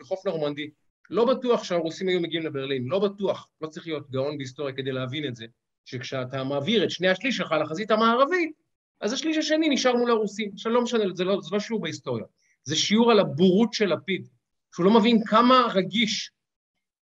לחוף 0.00 0.26
נורמנדי. 0.26 0.70
לא 1.10 1.24
בטוח 1.24 1.64
שהרוסים 1.64 2.08
היו 2.08 2.20
מגיעים 2.20 2.46
לברלין, 2.46 2.84
לא 2.88 2.98
בטוח, 2.98 3.48
לא 3.60 3.66
צריך 3.66 3.86
להיות 3.86 4.10
גאון 4.10 4.38
בהיסטוריה 4.38 4.74
כדי 4.74 4.92
להבין 4.92 5.24
את 5.28 5.36
זה, 5.36 5.46
שכשאתה 5.84 6.44
מעביר 6.44 6.84
את 6.84 6.90
שני 6.90 7.08
השליש 7.08 7.36
שלך 7.36 7.54
לחזית 7.62 7.90
המערבית, 7.90 8.52
אז 9.00 9.12
השליש 9.12 9.36
השני 9.36 9.68
נשאר 9.68 9.96
מול 9.96 10.10
הרוסים. 10.10 10.50
עכשיו 10.52 10.72
לא 10.72 10.82
משנה, 10.82 11.04
זה 11.14 11.24
לא, 11.24 11.38
זה 11.42 11.48
לא 11.52 11.60
שיעור 11.60 11.82
בהיסטוריה, 11.82 12.24
זה 12.64 12.76
שיעור 12.76 13.10
על 13.10 13.20
הבורות 13.20 13.72
של 13.72 13.92
לפיד, 13.92 14.28
שהוא 14.74 14.86
לא 14.86 14.90
מבין 14.90 15.24
כמה 15.26 15.66
רגיש, 15.74 16.30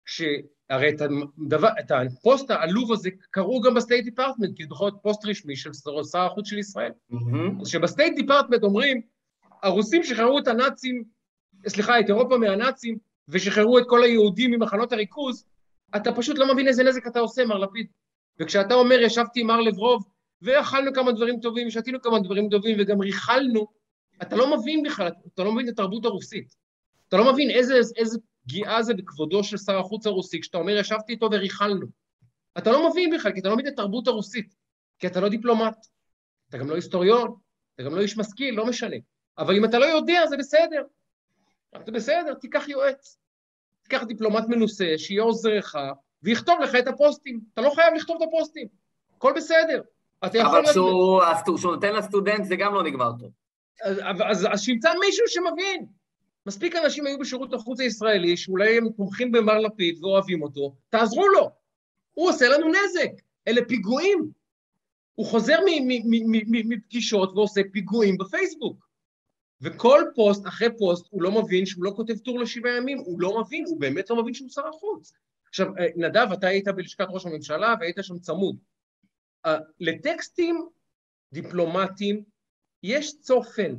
שהרי 0.06 0.88
את, 0.88 1.00
הדבר, 1.00 1.68
את 1.80 1.90
הפוסט 1.90 2.50
העלוב 2.50 2.92
הזה 2.92 3.10
קראו 3.30 3.60
גם 3.60 3.74
ב 3.74 3.79
State 3.79 4.04
Department, 4.04 4.56
כי 4.56 4.64
זאת 4.66 4.94
פוסט 5.02 5.24
רשמי 5.24 5.56
של 5.56 5.70
שר 6.12 6.20
החוץ 6.20 6.48
של 6.48 6.58
ישראל. 6.58 6.92
Mm-hmm. 7.12 7.60
אז 7.60 7.68
שב 7.68 7.85
State 7.85 8.14
Department 8.16 8.62
אומרים, 8.62 9.00
הרוסים 9.62 10.04
שחררו 10.04 10.38
את 10.38 10.48
הנאצים, 10.48 11.04
סליחה, 11.68 12.00
את 12.00 12.04
אירופה 12.08 12.38
מהנאצים, 12.38 12.98
ושחררו 13.28 13.78
את 13.78 13.84
כל 13.88 14.02
היהודים 14.02 14.50
ממחנות 14.50 14.92
הריכוז, 14.92 15.44
אתה 15.96 16.12
פשוט 16.12 16.38
לא 16.38 16.54
מבין 16.54 16.68
איזה 16.68 16.84
נזק 16.84 17.06
אתה 17.06 17.20
עושה, 17.20 17.44
מר 17.44 17.58
לפיד. 17.58 17.86
וכשאתה 18.40 18.74
אומר, 18.74 19.00
ישבתי 19.00 19.40
עם 19.40 19.46
מר 19.46 19.60
לברוב, 19.60 20.04
ואכלנו 20.42 20.92
כמה 20.94 21.12
דברים 21.12 21.40
טובים, 21.40 21.70
שתינו 21.70 22.02
כמה 22.02 22.18
דברים 22.18 22.48
טובים, 22.48 22.76
וגם 22.80 23.00
ריכלנו, 23.00 23.66
אתה 24.22 24.36
לא 24.36 24.56
מבין 24.56 24.82
בכלל, 24.82 25.10
אתה 25.34 25.44
לא 25.44 25.52
מבין 25.52 25.68
את 25.68 25.72
התרבות 25.72 26.04
הרוסית. 26.04 26.54
אתה 27.08 27.16
לא 27.16 27.32
מבין 27.32 27.50
איזה, 27.50 27.74
איזה 27.96 28.18
פגיעה 28.44 28.82
זה 28.82 28.94
בכבודו 28.94 29.44
של 29.44 29.56
שר 29.56 29.78
החוץ 29.78 30.06
הרוסי, 30.06 30.40
כשאתה 30.40 30.58
אומר, 30.58 30.76
ישבתי 30.76 31.12
איתו 31.12 31.28
וריכלנו. 31.32 31.86
אתה 32.58 32.72
לא 32.72 32.90
מבין 32.90 33.10
בכלל, 33.14 33.32
כי 33.32 33.40
אתה 33.40 33.48
לא 33.48 33.54
מבין 33.54 33.66
את 33.66 33.72
התרבות 33.72 34.08
הרוסית, 34.08 34.54
כי 34.98 35.06
אתה 35.06 35.20
לא 35.20 35.28
דיפלומט, 35.28 35.86
אתה 36.48 36.58
גם 36.58 36.70
לא 36.70 36.74
היסטוריון, 36.74 37.34
אתה 37.74 37.82
גם 37.82 37.94
לא 37.94 38.00
איש 38.00 38.18
משכיל, 38.18 38.54
לא 38.54 38.66
משנה. 38.66 38.96
אבל 39.38 39.56
אם 39.56 39.64
אתה 39.64 39.78
לא 39.78 39.84
יודע, 39.84 40.26
זה 40.26 40.36
בסדר. 40.36 40.82
זה 41.86 41.92
בסדר, 41.92 42.34
תיקח 42.34 42.68
יועץ. 42.68 43.18
תיקח 43.82 44.02
דיפלומט 44.02 44.44
מנוסה, 44.48 44.94
שיהיה 44.96 45.22
עוזרך, 45.22 45.74
ויכתוב 46.22 46.60
לך 46.60 46.74
את 46.74 46.86
הפוסטים. 46.86 47.40
אתה 47.52 47.60
לא 47.60 47.70
חייב 47.74 47.94
לכתוב 47.94 48.22
את 48.22 48.28
הפוסטים, 48.28 48.68
הכל 49.16 49.32
בסדר. 49.36 49.82
אבל 50.22 50.62
כשהוא 51.56 51.72
נותן 51.72 51.94
לסטודנט 51.94 52.44
זה 52.44 52.56
גם 52.56 52.74
לא 52.74 52.82
נגמר 52.82 53.12
טוב. 53.18 53.30
אז, 53.82 53.98
אז, 54.30 54.46
אז 54.52 54.62
שימצא 54.62 54.90
מישהו 55.06 55.24
שמבין. 55.28 55.86
מספיק 56.46 56.76
אנשים 56.76 57.06
היו 57.06 57.18
בשירות 57.18 57.54
החוץ 57.54 57.80
הישראלי, 57.80 58.36
שאולי 58.36 58.76
הם 58.76 58.88
תומכים 58.88 59.32
במר 59.32 59.58
לפיד 59.58 60.04
ואוהבים 60.04 60.42
אותו, 60.42 60.74
תעזרו 60.90 61.28
לו. 61.28 61.50
הוא 62.14 62.28
עושה 62.28 62.48
לנו 62.48 62.66
נזק, 62.68 63.10
אלה 63.48 63.60
פיגועים. 63.68 64.30
הוא 65.14 65.26
חוזר 65.26 65.58
מפגישות 66.44 67.32
ועושה 67.32 67.60
פיגועים 67.72 68.18
בפייסבוק. 68.18 68.88
וכל 69.60 70.02
פוסט 70.14 70.46
אחרי 70.46 70.68
פוסט 70.78 71.06
הוא 71.10 71.22
לא 71.22 71.42
מבין 71.42 71.66
שהוא 71.66 71.84
לא 71.84 71.92
כותב 71.96 72.18
טור 72.18 72.38
לשבעה 72.38 72.76
ימים, 72.76 72.98
הוא 72.98 73.20
לא 73.20 73.40
מבין, 73.40 73.64
הוא 73.66 73.80
באמת 73.80 74.10
לא 74.10 74.22
מבין 74.22 74.34
שהוא 74.34 74.48
שר 74.48 74.68
החוץ. 74.68 75.12
עכשיו, 75.48 75.66
אה, 75.78 75.86
נדב, 75.96 76.26
אתה 76.32 76.46
היית 76.46 76.68
בלשכת 76.68 77.06
ראש 77.08 77.26
הממשלה 77.26 77.74
והיית 77.80 77.96
שם 78.02 78.18
צמוד. 78.18 78.56
לטקסטים 79.80 80.68
דיפלומטיים 81.32 82.22
יש 82.82 83.20
צופן. 83.20 83.74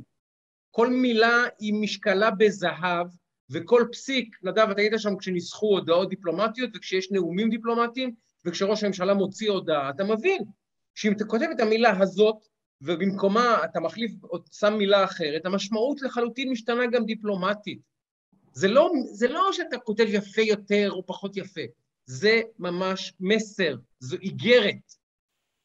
כל 0.70 0.88
מילה 0.88 1.44
היא 1.58 1.74
משקלה 1.74 2.30
בזהב, 2.30 3.06
וכל 3.50 3.84
פסיק, 3.92 4.36
נדב, 4.42 4.70
אתה 4.70 4.80
היית 4.80 4.92
שם 4.96 5.16
כשניסחו 5.16 5.66
הודעות 5.66 6.08
דיפלומטיות 6.08 6.70
וכשיש 6.74 7.12
נאומים 7.12 7.50
דיפלומטיים, 7.50 8.14
וכשראש 8.44 8.84
הממשלה 8.84 9.14
מוציא 9.14 9.50
הודעה, 9.50 9.90
אתה 9.90 10.04
מבין 10.04 10.42
שאם 10.94 11.12
אתה 11.12 11.24
כותב 11.24 11.46
את 11.56 11.60
המילה 11.60 12.02
הזאת, 12.02 12.36
ובמקומה 12.80 13.64
אתה 13.64 13.80
מחליף 13.80 14.12
או 14.24 14.38
שם 14.52 14.74
מילה 14.78 15.04
אחרת, 15.04 15.46
המשמעות 15.46 16.02
לחלוטין 16.02 16.50
משתנה 16.50 16.86
גם 16.86 17.04
דיפלומטית. 17.04 17.78
זה 18.52 18.68
לא, 18.68 18.90
זה 19.12 19.28
לא 19.28 19.52
שאתה 19.52 19.78
כותב 19.78 20.04
יפה 20.08 20.42
יותר 20.42 20.90
או 20.90 21.06
פחות 21.06 21.36
יפה, 21.36 21.60
זה 22.06 22.40
ממש 22.58 23.12
מסר, 23.20 23.76
זו 24.00 24.16
איגרת. 24.16 25.03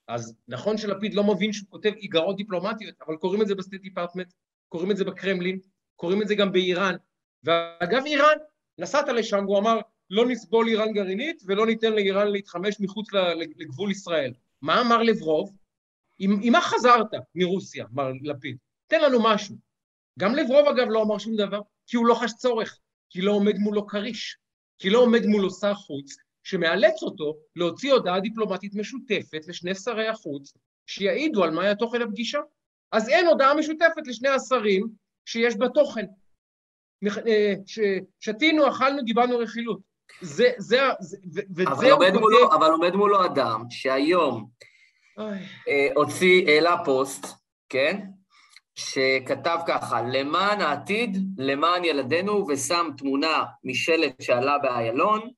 אז 0.10 0.36
נכון 0.48 0.78
שלפיד 0.78 1.14
לא 1.14 1.24
מבין 1.24 1.54
שהוא 1.54 1.70
כותב 1.70 1.92
איגרות 1.98 2.38
דיפלומטיות, 2.38 2.96
אבל 3.08 3.16
קוראים 3.16 3.42
את 3.42 3.48
זה 3.48 3.56
ב 3.56 3.60
State 3.60 3.82
Department, 3.82 4.34
קוראים 4.70 4.92
את 4.92 4.98
זה 4.98 5.04
בקרמלין, 5.06 5.60
קוראים 5.96 6.22
את 6.22 6.28
זה 6.28 6.36
גם 6.36 6.52
באיראן. 6.52 6.96
ואגב, 7.44 8.06
איראן, 8.06 8.38
נסעת 8.78 9.08
לשם 9.08 9.44
והוא 9.46 9.58
אמר, 9.58 9.80
לא 10.10 10.28
נסבול 10.28 10.68
איראן 10.68 10.94
גרעינית 10.94 11.44
ולא 11.46 11.66
ניתן 11.66 11.94
לאיראן 11.94 12.28
להתחמש 12.28 12.80
מחוץ 12.80 13.08
לגבול 13.56 13.92
ישראל. 13.92 14.34
מה 14.62 14.82
אמר 14.82 15.04
לברוב? 15.04 15.52
עם, 16.20 16.40
עם 16.44 16.54
מה 16.54 16.62
חזרת 16.62 17.08
מרוסיה, 17.36 17.86
מר 17.92 18.12
לפיד? 18.24 18.58
תן 18.88 19.02
לנו 19.02 19.24
משהו. 19.24 19.56
גם 20.20 20.36
לברוב, 20.36 20.68
אגב, 20.68 20.88
לא 20.90 21.04
אמר 21.04 21.18
שום 21.18 21.36
דבר, 21.36 21.62
כי 21.88 21.98
הוא 21.98 22.06
לא 22.06 22.14
חש 22.14 22.32
צורך, 22.34 22.80
כי 23.10 23.22
לא 23.22 23.32
עומד 23.32 23.58
מולו 23.58 23.88
כריש, 23.88 24.38
כי 24.80 24.90
לא 24.90 25.00
עומד 25.00 25.26
מולו 25.26 25.50
שר 25.50 25.74
חוץ, 25.74 26.16
שמאלץ 26.44 27.04
אותו 27.04 27.38
להוציא 27.56 27.94
הודעה 27.94 28.20
דיפלומטית 28.20 28.76
משותפת 28.76 29.48
לשני 29.48 29.76
שרי 29.76 30.08
החוץ, 30.08 30.54
שיעידו 30.88 31.44
על 31.44 31.52
מה 31.52 31.64
היה 31.64 31.76
תוכן 31.76 32.02
הפגישה. 32.02 32.40
אז 32.92 33.10
אין 33.10 33.28
הודעה 33.28 33.54
משותפת 33.54 34.08
לשני 34.08 34.30
השרים 34.30 34.88
שיש 35.26 35.56
בה 35.56 35.70
תוכן. 35.70 36.06
אה, 37.28 37.54
שתינו, 38.20 38.70
אכלנו, 38.70 39.02
דיברנו 39.02 39.38
רכילות. 39.38 39.80
זה, 40.22 40.52
זה, 40.58 40.80
זה, 41.00 41.42
וזה 41.56 41.72
אבל 41.72 41.92
עומד, 41.92 42.14
מולו, 42.14 42.54
אבל 42.56 42.72
עומד 42.72 42.96
מולו 42.96 43.26
אדם 43.26 43.64
שהיום 43.70 44.50
אה, 45.20 45.88
הוציא, 45.96 46.48
העלה 46.48 46.76
פוסט, 46.86 47.28
כן? 47.70 48.00
שכתב 48.76 49.58
ככה, 49.68 50.02
למען 50.02 50.62
העתיד, 50.62 51.18
למען 51.38 51.86
ילדינו, 51.86 52.48
ושם 52.48 52.90
תמונה 52.98 53.44
משלט 53.64 54.22
שעלה 54.22 54.58
באיילון, 54.58 55.30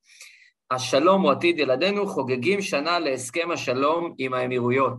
השלום 0.72 1.22
הוא 1.22 1.32
עתיד 1.32 1.59
ילדינו, 1.59 2.07
חוגגים 2.07 2.61
שנה 2.61 2.99
להסכם 2.99 3.51
השלום 3.51 4.15
עם 4.17 4.34
האמירויות. 4.34 4.97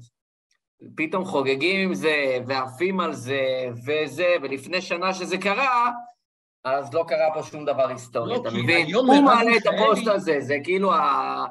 פתאום 0.96 1.24
חוגגים 1.24 1.88
עם 1.88 1.94
זה, 1.94 2.38
ועפים 2.46 3.00
על 3.00 3.12
זה, 3.12 3.40
וזה, 3.86 4.34
ולפני 4.42 4.80
שנה 4.80 5.14
שזה 5.14 5.38
קרה, 5.38 5.90
אז 6.64 6.94
לא 6.94 7.04
קרה 7.08 7.34
פה 7.34 7.42
שום 7.42 7.64
דבר 7.64 7.88
היסטורי, 7.88 8.34
לא, 8.34 8.40
אתה 8.40 8.50
מבין? 8.50 8.94
הוא 8.94 9.22
מעלה 9.24 9.56
את 9.56 9.66
הפוסט 9.66 10.06
הזה, 10.06 10.40
זה 10.40 10.56
כאילו 10.64 10.92
ה... 10.92 11.44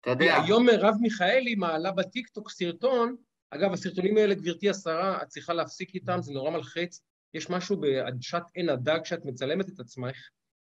אתה 0.00 0.10
יודע. 0.10 0.42
היום 0.42 0.66
מרב 0.66 0.94
מיכאלי 1.00 1.54
מעלה 1.54 1.92
בטיקטוק 1.92 2.50
סרטון, 2.50 3.16
אגב, 3.50 3.72
הסרטונים 3.72 4.16
האלה, 4.16 4.34
גברתי 4.34 4.70
השרה, 4.70 5.22
את 5.22 5.28
צריכה 5.28 5.52
להפסיק 5.52 5.94
איתם, 5.94 6.18
זה 6.20 6.32
נורא 6.32 6.50
מלחיץ. 6.50 7.00
יש 7.34 7.50
משהו 7.50 7.76
בעדשת 7.76 8.42
עין 8.54 8.68
הדג 8.68 8.98
שאת 9.04 9.24
מצלמת 9.24 9.68
את 9.68 9.80
עצמך 9.80 10.16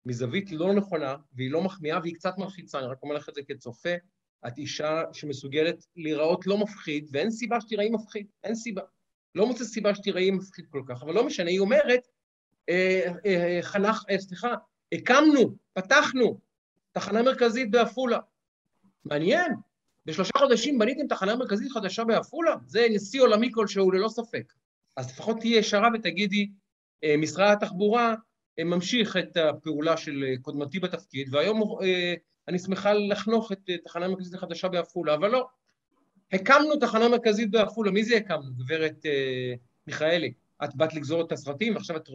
מזווית 0.06 0.52
לא 0.52 0.74
נכונה, 0.74 1.16
והיא 1.34 1.52
לא 1.52 1.64
מחמיאה 1.64 2.00
והיא 2.00 2.16
קצת 2.16 2.38
מלחיצה, 2.38 2.80
אני 2.80 2.88
רק 2.88 3.04
אומר 3.04 3.16
לך 3.16 3.30
את 3.30 3.36
זה 3.36 3.42
כצופה. 3.48 3.96
את 4.48 4.58
אישה 4.58 5.04
שמסוגלת 5.14 5.86
להיראות 5.96 6.48
לא 6.48 6.58
מפחיד, 6.58 7.10
ואין 7.12 7.32
סיבה 7.32 7.62
שתיראי 7.62 7.90
מפחיד, 7.90 8.28
אין 8.44 8.56
סיבה. 8.56 8.82
לא 9.36 9.48
מוצא 9.48 9.64
סיבה 9.64 9.96
שתיראי 9.96 10.32
מפחיד 10.32 10.66
כל 10.70 10.84
כך, 10.88 11.04
אבל 11.04 11.14
לא 11.14 11.26
משנה, 11.26 11.50
היא 11.50 11.60
אומרת, 11.60 12.08
אה, 12.70 13.14
אה, 13.26 13.60
חנך, 13.62 14.04
אה, 14.10 14.20
סליחה, 14.20 14.56
הקמנו, 14.92 15.56
פתחנו 15.74 16.40
תחנה 16.92 17.22
מרכזית 17.22 17.72
בעפולה. 17.72 18.20
מעניין, 19.06 19.52
בשלושה 20.06 20.34
חודשים 20.38 20.80
בניתם 20.80 21.08
תחנה 21.08 21.36
מרכזית 21.36 21.72
חדשה 21.72 22.04
בעפולה? 22.04 22.56
זה 22.68 22.88
נשיא 22.90 23.22
עולמי 23.22 23.50
כלשהו 23.54 23.92
ללא 23.92 24.10
ספק. 24.10 24.54
אז 24.98 25.12
לפחות 25.12 25.40
תהיי 25.40 25.58
ישרה 25.58 25.90
ותגידי, 25.94 26.52
משרד 27.18 27.52
התחבורה 27.52 28.16
ממשיך 28.64 29.18
את 29.18 29.38
הפעולה 29.38 29.98
של 29.98 30.24
קודמתי 30.42 30.80
בתפקיד, 30.80 31.34
והיום 31.34 31.78
אני 32.48 32.60
שמחה 32.60 32.94
לחנוך 32.94 33.52
את 33.52 33.70
תחנה 33.84 34.08
מרכזית 34.08 34.34
החדשה 34.34 34.68
בעפולה, 34.68 35.14
אבל 35.14 35.32
לא. 35.32 35.48
הקמנו 36.32 36.76
תחנה 36.76 37.10
מרכזית 37.10 37.52
בעפולה, 37.52 37.92
מי 37.92 38.04
זה 38.04 38.18
הקמנו? 38.18 38.54
גברת 38.58 39.06
מיכאלי. 39.88 40.34
את 40.64 40.76
באת 40.76 40.94
לגזור 40.94 41.22
את 41.22 41.32
הסרטים, 41.32 41.76
ועכשיו 41.76 41.98
את 41.98 42.10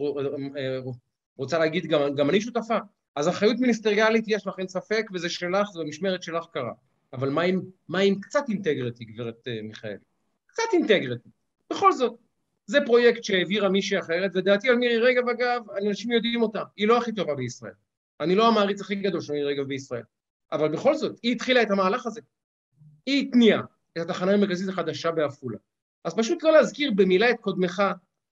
רוצה 1.37 1.59
להגיד, 1.59 1.85
גם, 1.85 2.15
גם 2.15 2.29
אני 2.29 2.41
שותפה. 2.41 2.77
אז 3.15 3.29
אחריות 3.29 3.59
מיניסטריאלית 3.59 4.25
יש 4.27 4.47
לך, 4.47 4.55
אין 4.59 4.67
ספק, 4.67 5.05
וזה 5.13 5.29
שלך, 5.29 5.67
זה 5.73 5.79
במשמרת 5.79 6.23
שלך 6.23 6.45
קרה. 6.51 6.73
אבל 7.13 7.29
מה 7.29 7.41
עם, 7.41 7.61
מה 7.87 7.99
עם 7.99 8.19
קצת 8.19 8.43
אינטגריטי, 8.49 9.05
גברת 9.05 9.47
מיכאלי? 9.63 9.95
קצת 10.47 10.63
אינטגריטי. 10.73 11.29
בכל 11.69 11.91
זאת, 11.91 12.15
זה 12.67 12.79
פרויקט 12.85 13.23
שהעבירה 13.23 13.69
מישהי 13.69 13.99
אחרת, 13.99 14.31
ודעתי 14.33 14.69
על 14.69 14.75
מירי 14.75 14.97
רגב, 14.97 15.29
אגב, 15.29 15.61
אנשים 15.69 16.11
יודעים 16.11 16.41
אותה, 16.41 16.63
היא 16.75 16.87
לא 16.87 16.97
הכי 16.97 17.11
טובה 17.11 17.35
בישראל. 17.35 17.73
אני 18.19 18.35
לא 18.35 18.47
המעריץ 18.47 18.81
הכי 18.81 18.95
גדול 18.95 19.21
של 19.21 19.33
מירי 19.33 19.53
רגב 19.53 19.67
בישראל. 19.67 20.03
אבל 20.51 20.69
בכל 20.69 20.95
זאת, 20.95 21.19
היא 21.23 21.31
התחילה 21.31 21.61
את 21.61 21.71
המהלך 21.71 22.05
הזה. 22.05 22.21
היא 23.05 23.27
התניעה 23.27 23.61
את 23.97 24.01
התחנה 24.01 24.31
המרכזית 24.31 24.69
החדשה 24.69 25.11
בעפולה. 25.11 25.57
אז 26.03 26.15
פשוט 26.15 26.43
לא 26.43 26.51
להזכיר 26.51 26.91
במילה 26.95 27.31
את 27.31 27.39
קודמך, 27.41 27.83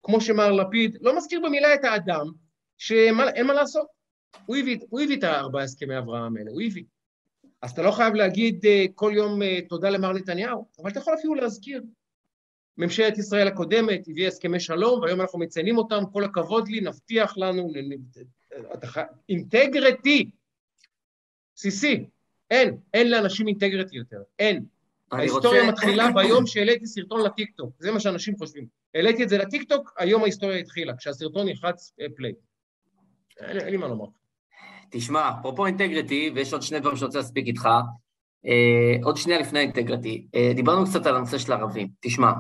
כמו 0.03 0.21
שמר 0.21 0.53
לפיד, 0.53 0.99
לא 1.01 1.17
מזכיר 1.17 1.41
במילה 1.45 1.75
את 1.75 1.85
האדם, 1.85 2.27
שאין 2.79 3.47
מה 3.47 3.55
לעשות. 3.55 3.87
הוא 4.47 4.57
הביא, 4.57 4.79
הוא 4.89 5.01
הביא 5.01 5.19
את 5.19 5.25
הארבעה 5.25 5.65
הסכמי 5.65 5.99
אברהם 5.99 6.37
האלה, 6.37 6.51
הוא 6.51 6.63
הביא. 6.63 6.85
אז 7.63 7.71
אתה 7.71 7.83
לא 7.83 7.91
חייב 7.91 8.15
להגיד 8.15 8.65
uh, 8.65 8.93
כל 8.95 9.13
יום 9.15 9.43
uh, 9.43 9.69
תודה 9.69 9.91
למר 9.91 10.13
נתניהו, 10.13 10.69
אבל 10.79 10.91
אתה 10.91 10.99
יכול 10.99 11.15
אפילו 11.15 11.35
להזכיר. 11.35 11.83
ממשלת 12.79 13.19
ישראל 13.19 13.49
הקודמת 13.49 14.09
הביאה 14.09 14.29
הסכמי 14.29 14.61
שלום, 14.61 15.01
והיום 15.01 15.21
אנחנו 15.21 15.39
מציינים 15.39 15.79
אותם, 15.79 16.03
כל 16.13 16.25
הכבוד 16.25 16.69
לי, 16.69 16.81
נבטיח 16.81 17.39
לנו, 17.39 17.73
integrity, 19.29 20.31
בסיסי, 21.57 22.05
אין, 22.51 22.77
אין 22.95 23.11
לאנשים 23.11 23.49
integrity 23.49 23.97
יותר, 23.97 24.23
אין. 24.39 24.65
ההיסטוריה 25.13 25.61
רוצה... 25.61 25.73
מתחילה 25.73 26.11
ביום 26.15 26.47
שהעליתי 26.47 26.87
סרטון 26.87 27.21
לטיקטוק, 27.21 27.71
זה 27.79 27.93
מה 27.93 28.01
שאנשים 28.01 28.37
חושבים. 28.37 28.67
העליתי 28.95 29.23
את 29.25 29.29
זה 29.29 29.39
לטיקטוק, 29.39 29.95
היום 29.99 30.23
ההיסטוריה 30.23 30.59
התחילה, 30.59 30.97
כשהסרטון 30.97 31.49
ילחץ 31.49 31.93
play. 32.17 32.33
אין, 33.41 33.61
אין 33.61 33.69
לי 33.69 33.77
מה 33.77 33.89
לומר. 33.89 34.07
תשמע, 34.91 35.31
אפרופו 35.41 35.67
integrity, 35.67 36.31
ויש 36.35 36.53
עוד 36.53 36.63
שני 36.63 36.81
דברים 36.81 36.97
שאני 36.97 37.07
רוצה 37.07 37.19
להספיק 37.19 37.47
איתך, 37.47 37.69
אה, 38.47 38.97
עוד 39.03 39.17
שנייה 39.17 39.41
לפני 39.41 39.61
integrity, 39.61 40.27
אה, 40.35 40.53
דיברנו 40.55 40.85
קצת 40.87 41.07
על 41.07 41.17
הנושא 41.17 41.39
של 41.39 41.53
ערבים. 41.53 41.89
תשמע, 42.01 42.33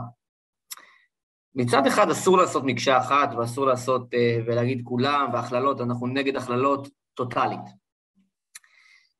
מצד 1.55 1.86
אחד 1.86 2.11
אסור 2.11 2.38
לעשות 2.38 2.62
מקשה 2.66 2.98
אחת 2.98 3.30
ואסור 3.38 3.66
לעשות 3.66 4.14
אה, 4.14 4.38
ולהגיד 4.46 4.82
כולם 4.84 5.30
והכללות, 5.32 5.80
אנחנו 5.80 6.07
נגד 6.07 6.36
הכללות 6.36 6.88
טוטאלית. 7.14 7.61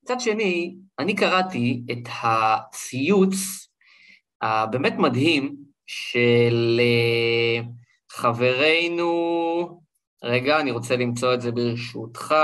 מצד 0.03 0.19
שני, 0.19 0.75
אני 0.99 1.15
קראתי 1.15 1.83
את 1.91 2.09
הציוץ 2.23 3.35
הבאמת 4.41 4.93
מדהים 4.97 5.55
של 5.85 6.79
אה, 6.79 7.63
חברנו, 8.11 9.81
רגע, 10.23 10.59
אני 10.59 10.71
רוצה 10.71 10.95
למצוא 10.95 11.33
את 11.33 11.41
זה 11.41 11.51
ברשותך, 11.51 12.35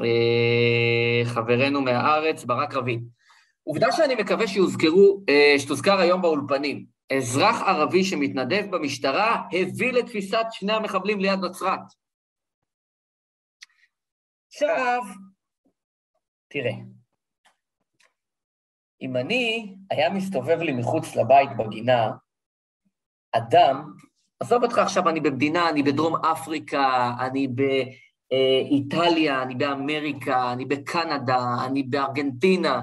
אה, 0.00 1.22
חברנו 1.24 1.80
מהארץ, 1.80 2.44
ברק 2.44 2.74
רביד. 2.74 3.04
עובדה 3.64 3.92
שאני 3.92 4.14
מקווה 4.14 4.46
שיוזכרו, 4.46 5.22
שתוזכר 5.58 5.98
היום 5.98 6.22
באולפנים. 6.22 6.84
אזרח 7.16 7.62
ערבי 7.62 8.04
שמתנדב 8.04 8.66
במשטרה 8.70 9.42
הביא 9.52 9.92
לתפיסת 9.92 10.46
שני 10.50 10.72
המחבלים 10.72 11.20
ליד 11.20 11.38
נצרת. 11.44 11.80
עכשיו, 14.48 15.02
תראה, 16.48 16.72
אם 19.02 19.16
אני, 19.16 19.74
היה 19.90 20.10
מסתובב 20.10 20.58
לי 20.58 20.72
מחוץ 20.72 21.16
לבית 21.16 21.50
בגינה, 21.56 22.10
אדם, 23.32 23.92
עזוב 24.40 24.62
אותך 24.62 24.78
עכשיו, 24.78 25.08
אני 25.08 25.20
במדינה, 25.20 25.68
אני 25.68 25.82
בדרום 25.82 26.16
אפריקה, 26.16 27.12
אני 27.20 27.48
באיטליה, 27.48 29.42
אני 29.42 29.54
באמריקה, 29.54 30.52
אני 30.52 30.64
בקנדה, 30.64 31.38
אני 31.66 31.82
בארגנטינה. 31.82 32.80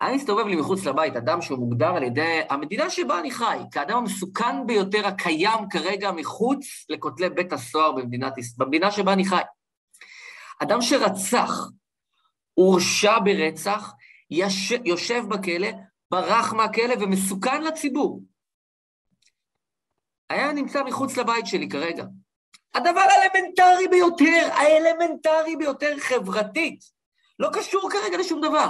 היה 0.00 0.14
מסתובב 0.14 0.46
לי 0.46 0.56
מחוץ 0.56 0.84
לבית 0.84 1.16
אדם 1.16 1.42
שהוא 1.42 1.58
מוגדר 1.58 1.96
על 1.96 2.02
ידי 2.02 2.40
המדינה 2.50 2.90
שבה 2.90 3.20
אני 3.20 3.30
חי, 3.30 3.58
כאדם 3.70 3.96
המסוכן 3.96 4.66
ביותר 4.66 5.06
הקיים 5.06 5.68
כרגע 5.70 6.12
מחוץ 6.12 6.86
לכותלי 6.88 7.30
בית 7.30 7.52
הסוהר 7.52 7.92
במדינת 7.92 8.38
ישראל, 8.38 8.66
במדינה 8.66 8.90
שבה 8.90 9.12
אני 9.12 9.24
חי. 9.24 9.42
אדם 10.62 10.80
שרצח, 10.80 11.50
הורשע 12.54 13.18
ברצח, 13.18 13.92
יש, 14.30 14.72
יושב 14.84 15.22
בכלא, 15.28 15.68
ברח 16.10 16.52
מהכלא 16.52 16.94
ומסוכן 17.00 17.62
לציבור. 17.62 18.22
היה 20.30 20.52
נמצא 20.52 20.82
מחוץ 20.82 21.16
לבית 21.16 21.46
שלי 21.46 21.68
כרגע. 21.68 22.04
הדבר 22.74 23.00
האלמנטרי 23.00 23.88
ביותר, 23.90 24.48
האלמנטרי 24.52 25.56
ביותר 25.56 25.98
חברתית, 25.98 26.80
לא 27.38 27.48
קשור 27.52 27.90
כרגע 27.90 28.18
לשום 28.18 28.40
דבר. 28.40 28.68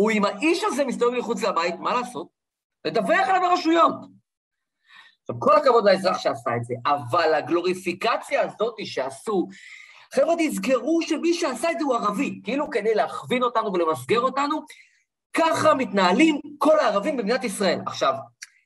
הוא 0.00 0.10
עם 0.10 0.24
האיש 0.24 0.64
הזה 0.64 0.84
מסתובב 0.84 1.18
מחוץ 1.18 1.42
לבית, 1.42 1.74
מה 1.78 1.94
לעשות? 1.94 2.28
לדווח 2.84 3.28
עליו 3.28 3.40
ברשויות. 3.40 3.94
עכשיו, 5.20 5.40
כל 5.40 5.56
הכבוד 5.56 5.84
לאזרח 5.84 6.18
שעשה 6.18 6.56
את 6.56 6.64
זה, 6.64 6.74
אבל 6.86 7.34
הגלוריפיקציה 7.34 8.42
הזאת 8.42 8.74
שעשו 8.84 9.48
חבר'ה, 10.14 10.34
תזכרו 10.38 11.02
שמי 11.02 11.34
שעשה 11.34 11.70
את 11.70 11.78
זה 11.78 11.84
הוא 11.84 11.94
ערבי, 11.94 12.40
כאילו 12.44 12.70
כדי 12.70 12.94
להכווין 12.94 13.42
אותנו 13.42 13.72
ולמסגר 13.72 14.20
אותנו, 14.20 14.60
ככה 15.32 15.74
מתנהלים 15.74 16.40
כל 16.58 16.78
הערבים 16.78 17.16
במדינת 17.16 17.44
ישראל. 17.44 17.80
עכשיו, 17.86 18.14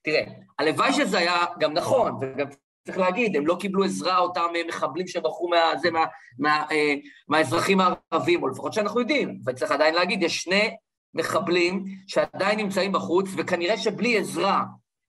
תראה, 0.04 0.22
הלוואי 0.58 0.92
שזה 0.92 1.18
היה 1.18 1.44
גם 1.58 1.72
נכון, 1.72 2.18
וגם 2.20 2.46
צריך 2.86 2.98
להגיד, 2.98 3.36
הם 3.36 3.46
לא 3.46 3.56
קיבלו 3.60 3.84
עזרה, 3.84 4.18
אותם 4.18 4.46
אה, 4.56 4.60
מחבלים 4.68 5.06
שברחו 5.06 5.48
מה, 5.48 5.72
מה, 5.92 6.04
מה, 6.38 6.64
אה, 6.70 6.94
מהאזרחים 7.28 7.78
הערבים, 7.80 8.42
או 8.42 8.48
לפחות 8.48 8.72
שאנחנו 8.72 9.00
יודעים, 9.00 9.40
וצריך 9.46 9.72
עדיין 9.72 9.94
להגיד, 9.94 10.22
יש 10.22 10.42
שני 10.42 10.76
מחבלים 11.14 11.84
שעדיין 12.06 12.58
נמצאים 12.58 12.92
בחוץ, 12.92 13.28
וכנראה 13.36 13.76
שבלי 13.76 14.18
עזרה 14.18 14.64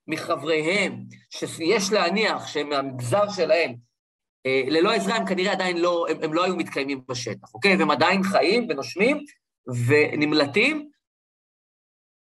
מחבריהם, 0.06 1.04
שיש 1.30 1.92
להניח 1.92 2.46
שהם 2.46 2.68
מהמגזר 2.68 3.28
שלהם, 3.30 3.74
אה, 4.46 4.62
ללא 4.66 4.92
עזרה 4.92 5.16
הם 5.16 5.26
כנראה 5.26 5.52
עדיין 5.52 5.78
לא, 5.78 6.06
הם, 6.10 6.16
הם 6.22 6.34
לא 6.34 6.44
היו 6.44 6.56
מתקיימים 6.56 7.00
בשטח, 7.08 7.54
אוקיי? 7.54 7.76
והם 7.76 7.90
עדיין 7.90 8.22
חיים 8.22 8.66
ונושמים 8.70 9.24
ונמלטים, 9.86 10.90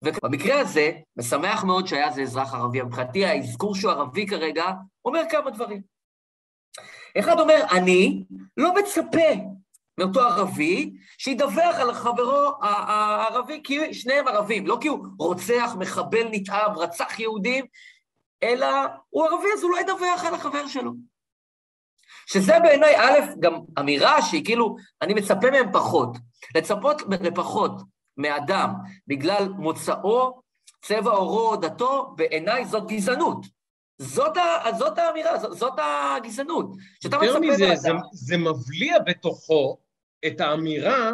ובמקרה 0.04 0.60
הזה, 0.60 0.92
משמח 1.18 1.64
מאוד 1.64 1.88
שהיה 1.88 2.12
זה 2.12 2.22
אזרח 2.22 2.54
ערבי. 2.54 2.82
מבחינתי, 2.82 3.26
האזכור 3.26 3.76
שהוא 3.76 3.92
ערבי 3.92 4.28
כרגע 4.28 4.66
אומר 5.06 5.22
כמה 5.30 5.52
דברים. 5.52 5.82
אחד 7.20 7.40
אומר, 7.40 7.64
אני 7.72 8.24
לא 8.58 8.74
מצפה 8.76 9.30
מאותו 9.98 10.22
ערבי 10.22 10.94
שידווח 11.18 11.76
על 11.76 11.94
חברו 11.94 12.52
הערבי, 12.62 13.62
כי 13.64 13.94
שניהם 13.94 14.28
ערבים, 14.28 14.68
לא 14.68 14.78
כי 14.82 14.88
הוא 14.88 15.08
רוצח, 15.18 15.76
מחבל, 15.80 16.28
נתעב, 16.32 16.78
רצח 16.78 17.20
יהודים, 17.20 17.66
אלא 18.44 18.68
הוא 19.10 19.26
ערבי, 19.26 19.48
אז 19.54 19.64
הוא 19.64 19.72
לא 19.72 19.80
ידווח 19.80 20.26
על 20.26 20.34
החבר 20.34 20.68
שלו. 20.68 20.92
שזה 22.26 22.60
בעיניי, 22.64 22.96
א', 22.98 23.20
גם 23.40 23.54
אמירה 23.80 24.22
שהיא 24.22 24.46
כאילו, 24.46 24.76
אני 25.02 25.14
מצפה 25.14 25.52
מהם 25.52 25.72
פחות. 25.74 26.18
לצפות 26.56 27.02
לפחות 27.22 27.72
מאדם 28.18 28.70
בגלל 29.08 29.50
מוצאו, 29.50 30.42
צבע 30.82 31.12
עורו, 31.12 31.56
דתו, 31.56 32.14
בעיניי 32.16 32.66
זאת 32.66 32.88
גזענות. 32.88 33.46
זאת, 33.98 34.38
ה, 34.38 34.72
זאת 34.78 34.98
האמירה, 34.98 35.40
זאת, 35.40 35.58
זאת 35.58 35.74
הגזענות. 35.78 36.76
יותר 37.04 37.40
מזה, 37.40 37.76
זה, 37.76 37.90
זה 38.14 38.38
מבליע 38.38 39.00
בתוכו 39.00 39.78
את 40.26 40.42
האמירה, 40.42 41.12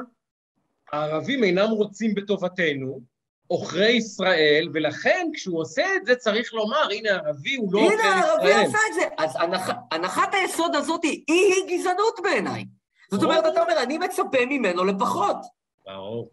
הערבים 0.92 1.44
אינם 1.44 1.70
רוצים 1.70 2.16
בטובתנו, 2.16 3.00
עוכרי 3.48 3.92
ישראל, 3.92 4.70
ולכן 4.74 5.28
כשהוא 5.34 5.62
עושה 5.62 5.84
את 5.96 6.06
זה 6.06 6.16
צריך 6.16 6.54
לומר, 6.54 6.88
הנה 6.92 7.12
הערבי 7.12 7.56
הוא 7.56 7.74
לא 7.74 7.80
עוכר 7.80 7.94
ישראל. 7.94 8.08
הנה 8.08 8.26
הערבי 8.26 8.54
עשה 8.54 8.78
את 8.90 8.94
זה. 8.94 9.08
אז 9.18 9.36
הנח, 9.36 9.70
הנחת 9.92 10.34
היסוד 10.34 10.76
הזאת 10.76 11.04
היא, 11.04 11.24
היא 11.28 11.54
גזענות 11.68 12.20
בעיניי. 12.24 12.66
זאת 13.12 13.24
אומרת, 13.24 13.46
אתה 13.54 13.62
אומר, 13.62 13.84
אני 13.84 13.98
מצפה 13.98 14.46
ממנו 14.50 14.86
לפחות. 14.86 15.38
ברור. 15.86 16.30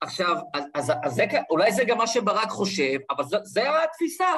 עכשיו, 0.00 0.36
אז, 0.54 0.64
אז, 0.74 0.92
אז 1.02 1.14
זה, 1.14 1.24
אולי 1.50 1.72
זה 1.72 1.84
גם 1.84 1.98
מה 1.98 2.06
שברק 2.06 2.48
חושב, 2.48 2.98
אבל 3.10 3.24
זה 3.42 3.82
התפיסה. 3.84 4.28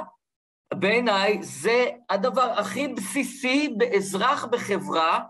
בעיניי 0.74 1.38
זה 1.42 1.86
הדבר 2.10 2.52
הכי 2.56 2.88
בסיסי 2.88 3.74
באזרח 3.76 4.44
בחברה 4.44 5.20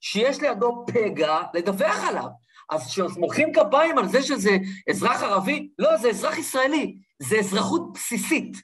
שיש 0.00 0.40
לידו 0.40 0.84
פגע 0.86 1.38
לדווח 1.54 2.04
עליו. 2.08 2.28
אז 2.70 2.86
כשמוחאים 2.86 3.52
כפיים 3.52 3.98
על 3.98 4.08
זה 4.08 4.22
שזה 4.22 4.56
אזרח 4.90 5.22
ערבי, 5.22 5.68
לא, 5.78 5.96
זה 5.96 6.08
אזרח 6.08 6.38
ישראלי, 6.38 6.96
זה 7.18 7.38
אזרחות 7.38 7.92
בסיסית. 7.92 8.56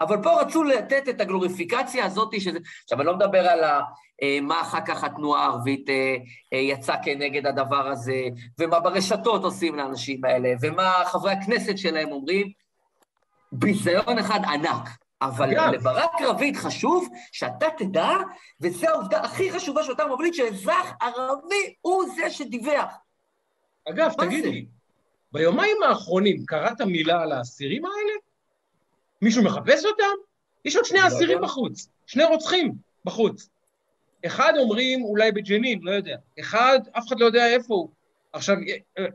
אבל 0.00 0.22
פה 0.22 0.40
רצו 0.40 0.62
לתת 0.62 1.08
את 1.08 1.20
הגלוריפיקציה 1.20 2.04
הזאת, 2.04 2.40
שזה... 2.40 2.58
עכשיו, 2.84 2.98
אני 2.98 3.06
לא 3.06 3.16
מדבר 3.16 3.48
על 3.48 3.64
ה... 3.64 3.80
אה, 4.22 4.38
מה 4.42 4.60
אחר 4.60 4.80
כך 4.86 5.04
התנועה 5.04 5.42
הערבית 5.42 5.90
אה, 5.90 6.16
אה, 6.52 6.58
יצאה 6.58 7.02
כנגד 7.02 7.46
הדבר 7.46 7.88
הזה, 7.88 8.22
ומה 8.58 8.80
ברשתות 8.80 9.44
עושים 9.44 9.74
לאנשים 9.74 10.24
האלה, 10.24 10.52
ומה 10.60 10.92
חברי 11.06 11.32
הכנסת 11.32 11.78
שלהם 11.78 12.12
אומרים. 12.12 12.52
ביזיון 13.52 14.18
אחד 14.18 14.40
ענק. 14.44 14.88
אבל 15.22 15.50
אגב. 15.50 15.72
לברק 15.72 16.10
רביד 16.22 16.56
חשוב 16.56 17.08
שאתה 17.32 17.66
תדע, 17.78 18.10
וזו 18.60 18.86
העובדה 18.86 19.20
הכי 19.20 19.52
חשובה 19.52 19.84
שאותה 19.84 20.06
מובילית, 20.06 20.34
שאזרח 20.34 20.92
ערבי 21.00 21.74
הוא 21.80 22.04
זה 22.16 22.30
שדיווח. 22.30 22.94
אגב, 23.88 24.12
תגיד 24.18 24.44
לי, 24.44 24.66
ביומיים 25.32 25.76
האחרונים 25.82 26.46
קראת 26.46 26.80
מילה 26.80 27.22
על 27.22 27.32
האסירים 27.32 27.84
האלה? 27.84 28.12
מישהו 29.22 29.44
מחפש 29.44 29.84
אותם? 29.84 30.14
יש 30.64 30.76
עוד 30.76 30.84
שני 30.84 30.98
לא 30.98 31.06
אסירים 31.06 31.40
בחוץ, 31.40 31.88
שני 32.06 32.24
רוצחים 32.24 32.72
בחוץ. 33.04 33.48
אחד 34.26 34.52
אומרים 34.58 35.04
אולי 35.04 35.32
בג'נין, 35.32 35.80
לא 35.82 35.90
יודע. 35.90 36.16
אחד, 36.40 36.78
אף 36.98 37.06
אחד 37.08 37.20
לא 37.20 37.26
יודע 37.26 37.46
איפה 37.46 37.74
הוא. 37.74 37.88
עכשיו, 38.32 38.56
אה, 38.56 39.04
אה, 39.04 39.06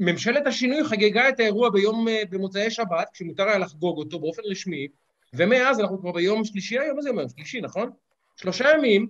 ממשלת 0.00 0.46
השינוי 0.46 0.84
חגגה 0.84 1.28
את 1.28 1.40
האירוע 1.40 1.70
ביום, 1.70 2.08
אה, 2.08 2.22
במוצאי 2.30 2.70
שבת, 2.70 3.10
כשמותר 3.12 3.48
היה 3.48 3.58
לחגוג 3.58 3.98
אותו 3.98 4.18
באופן 4.18 4.42
רשמי, 4.44 4.88
ומאז 5.36 5.80
אנחנו 5.80 6.00
כבר 6.00 6.12
ביום 6.12 6.44
שלישי 6.44 6.78
היום, 6.78 6.96
מה 6.96 7.02
זה 7.02 7.10
אומר? 7.10 7.28
שלישי, 7.28 7.60
נכון? 7.60 7.90
שלושה 8.36 8.68
ימים, 8.74 9.08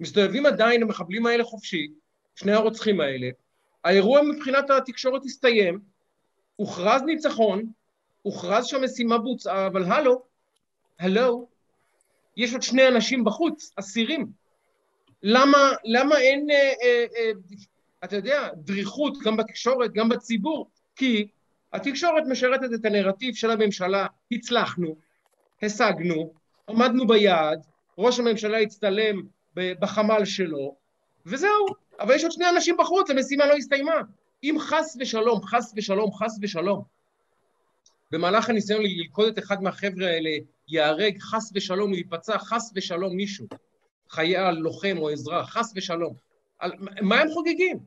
מסתובבים 0.00 0.46
עדיין 0.46 0.82
המחבלים 0.82 1.26
האלה 1.26 1.44
חופשי, 1.44 1.88
שני 2.34 2.52
הרוצחים 2.52 3.00
האלה, 3.00 3.28
האירוע 3.84 4.22
מבחינת 4.22 4.70
התקשורת 4.70 5.24
הסתיים, 5.24 5.80
הוכרז 6.56 7.02
ניצחון, 7.02 7.72
הוכרז 8.22 8.66
שהמשימה 8.66 9.18
בוצעה, 9.18 9.66
אבל 9.66 9.84
הלו, 9.84 10.22
הלו, 10.98 11.48
יש 12.36 12.52
עוד 12.52 12.62
שני 12.62 12.88
אנשים 12.88 13.24
בחוץ, 13.24 13.72
אסירים. 13.76 14.26
למה, 15.22 15.58
למה 15.84 16.18
אין, 16.18 16.50
אה, 16.50 16.72
אה, 16.82 17.04
אה, 17.16 17.30
אתה 18.04 18.16
יודע, 18.16 18.48
דריכות 18.54 19.18
גם 19.24 19.36
בתקשורת, 19.36 19.92
גם 19.92 20.08
בציבור? 20.08 20.70
כי 20.96 21.28
התקשורת 21.72 22.22
משרתת 22.28 22.74
את 22.74 22.84
הנרטיב 22.84 23.34
של 23.34 23.50
הממשלה, 23.50 24.06
הצלחנו, 24.32 24.96
השגנו, 25.62 26.32
עמדנו 26.68 27.06
ביעד, 27.06 27.66
ראש 27.98 28.20
הממשלה 28.20 28.58
הצטלם 28.58 29.22
בחמ"ל 29.54 30.24
שלו, 30.24 30.76
וזהו. 31.26 31.66
אבל 32.00 32.14
יש 32.14 32.22
עוד 32.22 32.32
שני 32.32 32.48
אנשים 32.48 32.76
בחוץ, 32.76 33.10
המשימה 33.10 33.46
לא 33.46 33.54
הסתיימה. 33.54 34.00
אם 34.42 34.56
חס 34.60 34.96
ושלום, 35.00 35.42
חס 35.42 35.72
ושלום, 35.76 36.12
חס 36.12 36.38
ושלום, 36.42 36.82
במהלך 38.10 38.50
הניסיון 38.50 38.82
ללכוד 38.82 39.28
את 39.28 39.38
אחד 39.38 39.62
מהחבר'ה 39.62 40.06
האלה 40.06 40.30
ייהרג 40.68 41.18
חס 41.18 41.52
ושלום, 41.54 41.94
ייפצע 41.94 42.38
חס 42.38 42.72
ושלום 42.74 43.16
מישהו, 43.16 43.46
חייל, 44.10 44.50
לוחם 44.50 44.96
או 44.98 45.12
אזרח, 45.12 45.50
חס 45.50 45.72
ושלום. 45.76 46.14
על, 46.58 46.72
מה 47.02 47.20
הם 47.20 47.28
חוגגים? 47.30 47.78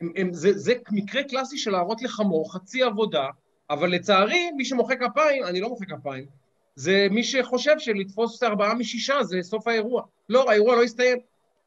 הם, 0.00 0.12
הם, 0.16 0.32
זה, 0.32 0.52
זה 0.52 0.74
מקרה 0.90 1.22
קלאסי 1.22 1.58
של 1.58 1.70
להראות 1.70 2.02
לחמור, 2.02 2.54
חצי 2.54 2.82
עבודה, 2.82 3.26
אבל 3.70 3.90
לצערי, 3.90 4.50
מי 4.56 4.64
שמוחא 4.64 4.94
כפיים, 4.94 5.44
אני 5.44 5.60
לא 5.60 5.68
מוחא 5.68 5.84
כפיים, 5.84 6.26
זה 6.76 7.06
מי 7.10 7.24
שחושב 7.24 7.74
שלתפוס 7.78 8.42
ארבעה 8.42 8.74
משישה 8.74 9.22
זה 9.22 9.38
סוף 9.42 9.68
האירוע. 9.68 10.02
לא, 10.28 10.50
האירוע 10.50 10.76
לא 10.76 10.82
הסתיים. 10.82 11.18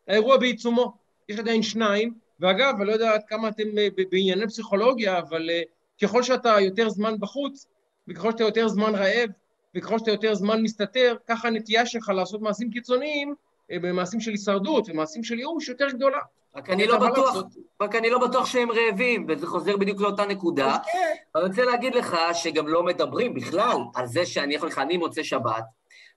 האירוע 0.07 0.38
בעיצומו. 0.38 0.93
יש 1.30 1.39
עדיין 1.39 1.64
שניים, 1.64 2.14
ואגב, 2.39 2.76
אני 2.78 2.88
לא 2.88 2.91
יודע 2.91 3.14
עד 3.14 3.22
כמה 3.28 3.47
אתם 3.47 3.78
אה, 3.78 3.88
בענייני 4.12 4.47
פסיכולוגיה, 4.47 5.20
אבל 5.20 5.49
אה, 5.49 5.62
ככל 6.01 6.24
שאתה 6.24 6.55
יותר 6.60 6.89
זמן 6.89 7.20
בחוץ, 7.20 7.68
וככל 8.07 8.32
שאתה 8.32 8.43
יותר 8.43 8.68
זמן 8.68 8.95
רעב, 8.95 9.30
וככל 9.76 9.99
שאתה 9.99 10.12
יותר 10.12 10.36
זמן 10.36 10.62
מסתתר, 10.62 11.16
ככה 11.28 11.47
הנטייה 11.47 11.86
שלך 11.86 12.10
לעשות 12.10 12.41
מעשים 12.41 12.72
קיצוניים, 12.72 13.36
אה, 13.72 13.80
במעשים 13.80 14.20
של 14.20 14.32
הישרדות 14.32 14.89
ומעשים 14.89 15.24
של 15.24 15.39
ייאוש 15.39 15.70
יותר 15.70 15.89
גדולה. 15.89 16.20
רק 16.60 16.70
אני 16.70 16.88
לא 16.88 16.97
בטוח, 16.97 17.36
רק 17.82 17.95
אני 17.95 18.10
לא 18.10 18.28
בטוח 18.28 18.45
שהם 18.45 18.72
רעבים, 18.72 19.26
וזה 19.30 19.47
חוזר 19.47 19.78
בדיוק 19.78 20.01
לאותה 20.01 20.26
נקודה. 20.26 20.78
כן. 20.86 21.14
אני 21.36 21.43
רוצה 21.43 21.66
להגיד 21.66 21.95
לך 21.95 22.18
שגם 22.34 22.68
לא 22.68 22.84
מדברים 22.84 23.34
בכלל 23.34 23.78
על 23.95 24.05
זה 24.05 24.26
שאני 24.26 24.55
יכול 24.55 24.68
לך, 24.68 24.78
אני 24.78 24.97
מוצא 24.97 25.24
שבת, 25.24 25.64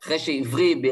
אחרי 0.03 0.19
שעברי 0.19 0.83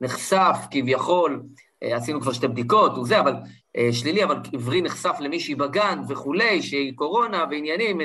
נחשף 0.00 0.56
כביכול, 0.70 1.42
אה, 1.82 1.96
עשינו 1.96 2.20
כבר 2.20 2.32
שתי 2.32 2.48
בדיקות 2.48 2.98
וזה, 2.98 3.20
אבל 3.20 3.34
אה, 3.76 3.88
שלילי, 3.92 4.24
אבל 4.24 4.36
עברי 4.52 4.82
נחשף 4.82 5.16
למישהי 5.20 5.54
בגן 5.54 6.00
וכולי, 6.08 6.62
שהיא 6.62 6.92
קורונה 6.96 7.44
ועניינים, 7.50 7.98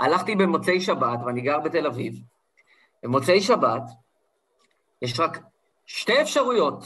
והלכתי 0.00 0.34
במוצאי 0.34 0.80
שבת, 0.80 1.18
ואני 1.26 1.40
גר 1.40 1.58
בתל 1.58 1.86
אביב, 1.86 2.14
במוצאי 3.02 3.40
שבת, 3.40 3.82
יש 5.02 5.20
רק 5.20 5.38
שתי 5.86 6.22
אפשרויות 6.22 6.84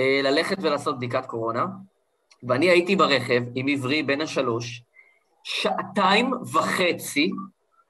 אה, 0.00 0.20
ללכת 0.22 0.56
ולעשות 0.60 0.96
בדיקת 0.96 1.26
קורונה, 1.26 1.66
ואני 2.42 2.70
הייתי 2.70 2.96
ברכב 2.96 3.42
עם 3.54 3.68
עברי 3.68 4.02
בן 4.02 4.20
השלוש, 4.20 4.82
שעתיים 5.44 6.32
וחצי 6.52 7.30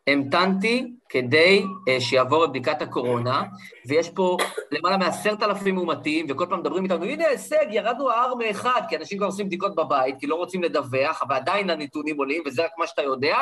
המתנתי 0.06 0.92
כדי 1.08 1.62
uh, 1.62 2.00
שיעבור 2.00 2.44
את 2.44 2.50
בדיקת 2.50 2.82
הקורונה, 2.82 3.42
ויש 3.86 4.10
פה 4.10 4.36
למעלה 4.70 4.96
מעשרת 4.96 5.42
אלפים 5.42 5.74
מאומתים, 5.74 6.26
וכל 6.28 6.46
פעם 6.48 6.60
מדברים 6.60 6.84
איתנו, 6.84 7.04
הנה 7.04 7.26
הישג, 7.26 7.66
ירדנו 7.70 8.10
ה-R 8.10 8.34
מאחד, 8.34 8.82
כי 8.88 8.96
אנשים 8.96 9.18
כבר 9.18 9.26
עושים 9.26 9.46
בדיקות 9.46 9.74
בבית, 9.74 10.16
כי 10.20 10.26
לא 10.26 10.34
רוצים 10.34 10.62
לדווח, 10.62 11.22
אבל 11.22 11.36
עדיין 11.36 11.70
הנתונים 11.70 12.18
עולים, 12.18 12.42
וזה 12.46 12.64
רק 12.64 12.70
מה 12.78 12.86
שאתה 12.86 13.02
יודע, 13.02 13.36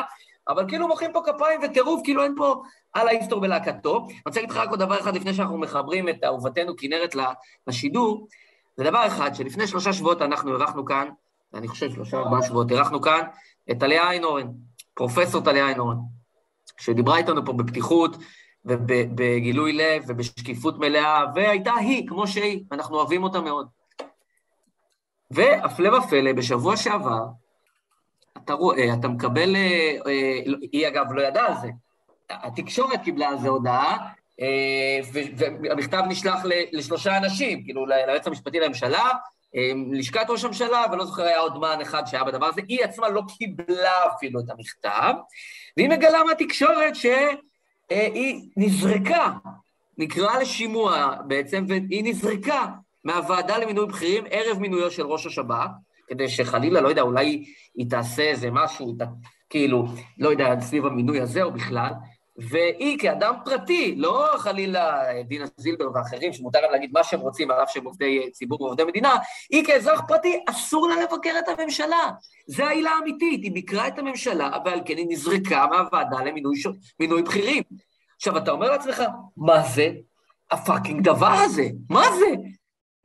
אבל 0.49 0.69
כאילו 0.69 0.89
מוחאים 0.89 1.13
פה 1.13 1.21
כפיים 1.27 1.61
וטירוף, 1.65 2.01
כאילו 2.05 2.23
אין 2.23 2.35
פה 2.37 2.63
על 2.93 3.09
ההיסטור 3.09 3.41
בלהקתו. 3.41 4.07
אני 4.09 4.21
רוצה 4.27 4.41
להגיד 4.41 4.51
לך 4.51 4.57
רק 4.57 4.71
עוד 4.71 4.79
דבר 4.79 5.01
אחד 5.01 5.17
לפני 5.17 5.35
שאנחנו 5.35 5.59
מחברים 5.59 6.09
את 6.09 6.25
אהובתנו 6.25 6.77
כנרת 6.77 7.15
לשידור. 7.67 8.29
זה 8.77 8.85
דבר 8.85 9.07
אחד, 9.07 9.35
שלפני 9.35 9.67
שלושה 9.67 9.93
שבועות 9.93 10.23
אנחנו 10.23 10.53
אירחנו 10.53 10.85
כאן, 10.85 11.09
אני 11.55 11.69
חושב 11.69 11.91
שלושה 11.91 12.17
ארבעה 12.17 12.43
שבועות, 12.43 12.71
אירחנו 12.71 13.01
כאן 13.01 13.21
את 13.71 13.81
טליה 13.81 14.11
איינורן, 14.11 14.47
פרופסור 14.95 15.41
טליה 15.41 15.69
איינורן, 15.69 15.97
שדיברה 16.81 17.19
איתנו 17.19 17.45
פה 17.45 17.53
בפתיחות 17.53 18.17
ובגילוי 18.65 19.73
לב 19.73 20.05
ובשקיפות 20.09 20.79
מלאה, 20.79 21.25
והייתה 21.35 21.75
היא, 21.75 22.09
כמו 22.09 22.27
שהיא, 22.27 22.65
אנחנו 22.73 22.97
אוהבים 22.97 23.23
אותה 23.23 23.41
מאוד. 23.41 23.69
והפלא 25.31 25.97
ופלא, 25.97 26.33
בשבוע 26.33 26.77
שעבר, 26.77 27.25
אתה 28.37 28.53
רואה, 28.53 28.95
אתה 28.95 29.09
מקבל, 29.09 29.57
אה, 29.57 29.97
אה, 30.07 30.39
היא 30.73 30.89
אגב 30.89 31.13
לא 31.13 31.23
ידעה 31.23 31.47
על 31.47 31.55
זה, 31.61 31.69
התקשורת 32.31 33.03
קיבלה 33.05 33.29
על 33.29 33.39
זה 33.39 33.49
הודעה, 33.49 34.09
והמכתב 35.63 36.03
נשלח 36.09 36.41
לשלושה 36.73 37.17
אנשים, 37.17 37.65
כאילו 37.65 37.87
ליועץ 37.87 38.27
המשפטי 38.27 38.61
לממשלה, 38.61 39.11
לשכת 39.93 40.27
ראש 40.29 40.45
הממשלה, 40.45 40.85
ולא 40.93 41.05
זוכר, 41.05 41.23
היה 41.23 41.39
עוד 41.39 41.59
מען 41.59 41.81
אחד 41.81 42.07
שהיה 42.07 42.25
בדבר 42.25 42.47
הזה, 42.47 42.61
היא 42.69 42.85
עצמה 42.85 43.09
לא 43.09 43.23
קיבלה 43.39 44.07
אפילו 44.17 44.41
את 44.41 44.51
המכתב, 44.51 45.15
והיא 45.77 45.89
מגלה 45.89 46.25
מהתקשורת 46.25 46.97
שהיא 46.97 48.41
נזרקה, 48.57 49.33
נקרא 49.99 50.39
לשימוע 50.39 51.15
בעצם, 51.27 51.65
והיא 51.69 52.05
נזרקה 52.05 52.67
מהוועדה 53.05 53.59
למינוי 53.59 53.87
בכירים 53.87 54.25
ערב 54.31 54.59
מינויו 54.59 54.91
של 54.91 55.07
ראש 55.07 55.27
השב"כ, 55.27 55.67
כדי 56.09 56.29
שחלילה, 56.29 56.81
לא 56.81 56.89
יודע, 56.89 57.03
אולי 57.03 57.45
היא 57.75 57.91
תעשה 57.91 58.23
איזה 58.23 58.51
משהו, 58.53 58.97
כאילו, 59.51 59.87
לא 60.19 60.29
יודע, 60.29 60.61
סביב 60.61 60.87
המינוי 60.87 61.21
הזה 61.21 61.43
או 61.43 61.53
בכלל, 61.53 61.91
והיא 62.39 62.99
כאדם 62.99 63.35
פרטי, 63.45 63.95
לא 63.97 64.29
חלילה 64.39 65.03
דינה 65.25 65.45
זילבר 65.57 65.85
ואחרים, 65.95 66.33
שמותר 66.33 66.61
להם 66.61 66.73
להגיד 66.73 66.91
מה 66.93 67.05
שהם 67.05 67.21
רוצים, 67.21 67.51
על 67.51 67.63
אף 67.63 67.71
שהם 67.71 67.85
עובדי 67.85 68.31
ציבור 68.33 68.63
ועובדי 68.63 68.85
מדינה, 68.85 69.15
היא 69.51 69.65
כאזרח 69.65 70.03
פרטי, 70.09 70.41
אסור 70.47 70.89
לה 70.89 70.95
לבקר 71.03 71.33
את 71.39 71.49
הממשלה. 71.49 72.11
זו 72.47 72.65
העילה 72.65 72.91
האמיתית, 72.91 73.43
היא 73.43 73.53
ביקרה 73.53 73.89
את 73.89 73.99
הממשלה, 73.99 74.51
ועל 74.65 74.81
כן 74.85 74.97
היא 74.97 75.07
נזרקה 75.09 75.67
מהוועדה 75.67 76.17
למינוי 76.25 76.57
ש... 76.57 76.67
בכירים. 77.01 77.63
עכשיו, 78.17 78.37
אתה 78.39 78.51
אומר 78.51 78.71
לעצמך, 78.71 79.03
מה 79.37 79.63
זה 79.63 79.91
הפאקינג 80.51 81.05
דבר 81.05 81.33
הזה? 81.45 81.69
מה 81.91 82.05
זה? 82.19 82.56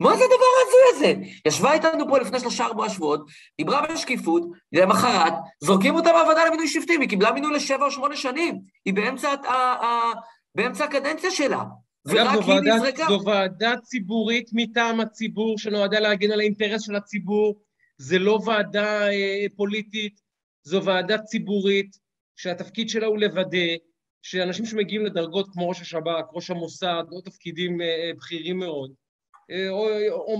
מה 0.02 0.16
זה 0.16 0.24
הדבר 0.24 0.44
ההזוי 0.58 0.82
הזה? 0.92 1.30
ישבה 1.46 1.72
איתנו 1.72 2.08
פה 2.08 2.18
לפני 2.18 2.40
שלושה 2.40 2.64
ארבעה 2.64 2.90
שבועות, 2.90 3.26
דיברה 3.58 3.86
בשקיפות, 3.86 4.42
למחרת, 4.72 5.32
זורקים 5.60 5.94
אותה 5.94 6.12
מהוועדה 6.12 6.44
למינוי 6.44 6.68
שופטים, 6.68 7.00
היא 7.00 7.08
קיבלה 7.08 7.32
מינוי 7.32 7.54
לשבע 7.54 7.84
או 7.84 7.90
שמונה 7.90 8.16
שנים, 8.16 8.60
היא 8.84 8.94
באמצע, 8.94 9.28
ה, 9.28 9.54
ה, 9.54 10.12
באמצע 10.54 10.84
הקדנציה 10.84 11.30
שלה. 11.30 11.62
ורק 12.06 12.44
היא 12.46 12.60
נזרקה. 12.60 13.06
זו 13.08 13.20
ועדה 13.26 13.74
ציבורית 13.82 14.50
מטעם 14.52 15.00
הציבור, 15.00 15.58
שנועדה 15.58 16.00
להגן 16.00 16.30
על 16.30 16.40
האינטרס 16.40 16.82
של 16.82 16.96
הציבור. 16.96 17.60
זה 17.98 18.18
לא 18.18 18.38
ועדה 18.44 19.08
אה, 19.08 19.46
פוליטית, 19.56 20.20
זו 20.64 20.84
ועדה 20.84 21.18
ציבורית, 21.18 21.96
שהתפקיד 22.36 22.88
שלה 22.88 23.06
הוא 23.06 23.18
לוודא 23.18 23.76
שאנשים 24.22 24.66
שמגיעים 24.66 25.06
לדרגות 25.06 25.48
כמו 25.52 25.68
ראש 25.68 25.80
השב"כ, 25.80 26.24
ראש 26.32 26.50
המוסד, 26.50 27.04
או 27.12 27.20
תפקידים 27.20 27.80
אה, 27.80 28.10
בכירים 28.16 28.58
מאוד, 28.58 28.90
אה, 28.90 28.96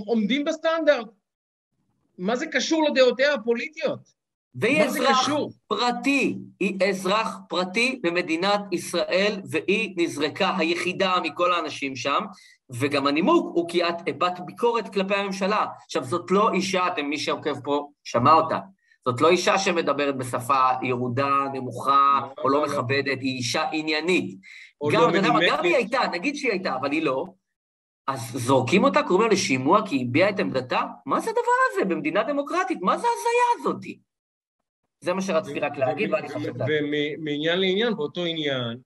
עומדים 0.06 0.44
בסטנדרט. 0.44 1.06
מה 2.18 2.36
זה 2.36 2.46
קשור 2.46 2.84
לדעותיה 2.88 3.34
הפוליטיות? 3.34 4.22
והיא 4.54 4.82
אזרח 4.82 5.28
פרטי, 5.68 6.38
היא 6.60 6.88
אזרח 6.88 7.36
פרטי 7.48 8.00
במדינת 8.02 8.60
ישראל, 8.72 9.40
והיא 9.50 9.94
נזרקה 9.96 10.56
היחידה 10.58 11.14
מכל 11.22 11.52
האנשים 11.52 11.96
שם, 11.96 12.24
וגם 12.70 13.06
הנימוק 13.06 13.50
הוא 13.54 13.68
כי 13.68 13.88
את 13.88 13.94
הבעת 14.06 14.40
ביקורת 14.46 14.92
כלפי 14.92 15.14
הממשלה. 15.14 15.66
עכשיו, 15.84 16.04
זאת 16.04 16.30
לא 16.30 16.52
אישה, 16.52 16.86
אתם, 16.86 17.06
מי 17.06 17.18
שעוקב 17.18 17.60
פה 17.64 17.88
שמע 18.04 18.32
אותה, 18.32 18.58
זאת 19.08 19.20
לא 19.20 19.30
אישה 19.30 19.58
שמדברת 19.58 20.16
בשפה 20.16 20.68
ירודה, 20.82 21.36
נמוכה, 21.52 22.20
או 22.38 22.48
לא, 22.48 22.60
לא, 22.60 22.66
לא 22.66 22.72
מכבדת, 22.72 23.20
היא 23.20 23.36
אישה 23.36 23.64
עניינית. 23.72 24.36
גם, 24.92 25.00
לא 25.00 25.08
אתה 25.08 25.16
יודע 25.16 25.32
מה, 25.32 25.40
גם 25.48 25.64
היא 25.64 25.76
הייתה, 25.76 26.00
נגיד 26.12 26.36
שהיא 26.36 26.50
הייתה, 26.50 26.74
אבל 26.74 26.92
היא 26.92 27.02
לא, 27.02 27.24
אז 28.06 28.20
זורקים 28.34 28.84
אותה, 28.84 29.02
קוראים 29.02 29.28
לה 29.28 29.34
לשימוע 29.34 29.86
כי 29.86 29.96
היא 29.96 30.06
הביעה 30.08 30.30
את 30.30 30.40
עמדתה? 30.40 30.80
מה 31.06 31.20
זה 31.20 31.30
הדבר 31.30 31.42
הזה 31.72 31.84
במדינה 31.84 32.22
דמוקרטית? 32.22 32.78
מה 32.80 32.98
זה 32.98 33.06
ההזיה 33.06 33.70
הזאתי? 33.70 33.98
זה 35.00 35.12
מה 35.12 35.22
שרציתי 35.22 35.60
רק 35.60 35.76
להגיד, 35.76 36.12
ואני 36.12 36.28
חושב. 36.28 36.52
ומעניין 36.56 37.60
לעניין, 37.60 37.94
באותו 37.94 38.24
עניין, 38.24 38.78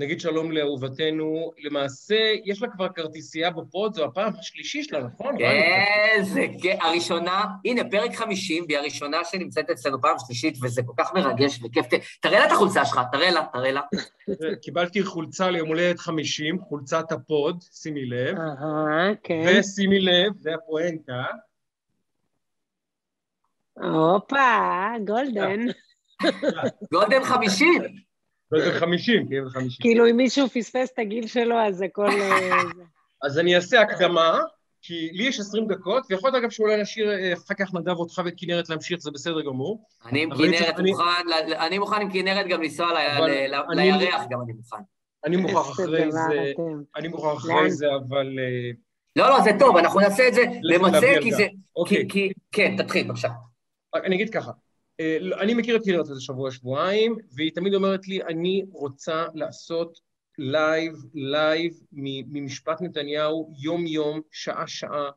נגיד 0.00 0.20
שלום 0.20 0.52
לאהובתנו, 0.52 1.52
למעשה 1.58 2.32
יש 2.44 2.62
לה 2.62 2.68
כבר 2.68 2.88
כרטיסייה 2.88 3.50
בפוד, 3.50 3.94
זו 3.94 4.04
הפעם 4.04 4.32
השלישי 4.38 4.82
שלה, 4.82 5.00
נכון? 5.02 5.38
כן, 5.38 6.18
זה 6.22 6.46
כן, 6.62 6.76
הראשונה, 6.80 7.44
הנה, 7.64 7.82
פרק 7.90 8.14
50, 8.14 8.64
והיא 8.68 8.78
הראשונה 8.78 9.24
שנמצאת 9.24 9.70
אצלנו 9.70 10.00
פעם 10.00 10.16
שלישית, 10.18 10.58
וזה 10.62 10.82
כל 10.82 10.92
כך 10.96 11.14
מרגש 11.14 11.60
וכיף. 11.62 11.86
תראה 12.20 12.38
לה 12.38 12.46
את 12.46 12.52
החולצה 12.52 12.84
שלך, 12.84 13.00
תראה 13.12 13.30
לה, 13.30 13.46
תראה 13.52 13.72
לה. 13.72 13.80
קיבלתי 14.62 15.02
חולצה 15.02 15.50
ליום 15.50 15.68
הולדת 15.68 15.98
50, 15.98 16.60
חולצת 16.60 17.12
הפוד, 17.12 17.64
שימי 17.72 18.06
לב. 18.06 18.36
אהה, 18.38 19.14
כן. 19.22 19.42
ושימי 19.46 20.00
לב, 20.00 20.32
זה 20.40 20.50
הפואנטה. 20.54 21.24
הופה, 23.74 24.88
golden. 25.04 25.60
golden 26.92 27.24
50. 27.24 28.09
golden 28.52 28.78
50, 28.78 29.28
כן, 29.28 29.48
50. 29.48 29.70
כאילו, 29.80 30.10
אם 30.10 30.16
מישהו 30.16 30.48
פספס 30.48 30.90
את 30.94 30.98
הגיל 30.98 31.26
שלו, 31.26 31.56
אז 31.58 31.76
זה 31.76 31.86
כל... 31.92 32.08
אה, 32.08 32.62
אז 33.22 33.38
אני 33.38 33.56
אעשה 33.56 33.80
הקדמה, 33.80 34.38
כי 34.82 35.10
לי 35.12 35.24
יש 35.24 35.40
20 35.40 35.66
דקות, 35.68 36.06
ויכול 36.10 36.30
להיות 36.30 36.42
אגב 36.42 36.50
שאולי 36.50 36.82
נשאיר 36.82 37.10
אה, 37.10 37.32
אחר 37.32 37.54
כך 37.54 37.74
נדב 37.74 37.96
אותך 37.96 38.22
ואת 38.24 38.34
כנרת 38.36 38.68
להמשיך, 38.68 39.00
זה 39.00 39.10
בסדר 39.10 39.40
גמור. 39.40 39.84
אני 40.06 40.22
עם 40.22 40.36
כנרת 40.36 40.78
מוכן, 40.78 41.02
אני 41.60 41.78
מוכן 41.78 42.00
עם 42.00 42.12
כנרת 42.12 42.46
גם 42.46 42.62
לנסוע 42.62 42.86
לירח, 43.74 44.22
גם 44.30 44.40
אני 44.42 44.52
מוכן. 44.52 44.76
אני 45.24 45.36
מוכרח 45.36 45.70
אחרי 45.70 46.12
זה, 46.12 46.20
אני 46.96 47.08
מוכרח 47.08 47.38
אחרי 47.38 47.70
זה, 47.70 47.86
אבל... 47.96 48.38
אה, 48.38 48.70
לא, 49.16 49.28
לא, 49.28 49.40
זה 49.40 49.50
טוב, 49.58 49.76
אנחנו 49.76 50.00
נעשה 50.00 50.28
את 50.28 50.34
זה, 50.34 50.44
נמצא, 50.62 51.12
כי 51.22 51.32
זה... 51.32 51.46
אוקיי. 51.76 52.08
כן, 52.52 52.76
תתחיל, 52.76 53.08
בבקשה. 53.08 53.28
אני 53.94 54.16
אגיד 54.16 54.30
ככה, 54.30 54.50
אני 55.40 55.54
מכיר 55.54 55.76
את 55.76 55.82
כנרת 55.82 56.10
איזה 56.10 56.20
שבוע-שבועיים, 56.20 57.16
והיא 57.32 57.52
תמיד 57.54 57.74
אומרת 57.74 58.08
לי, 58.08 58.22
אני 58.22 58.62
רוצה 58.72 59.24
לעשות 59.34 60.00
live, 60.38 60.94
live 61.14 61.72
ממשפט 61.92 62.82
נתניהו, 62.82 63.52
יום-יום, 63.58 64.20
שעה-שעה, 64.30 65.10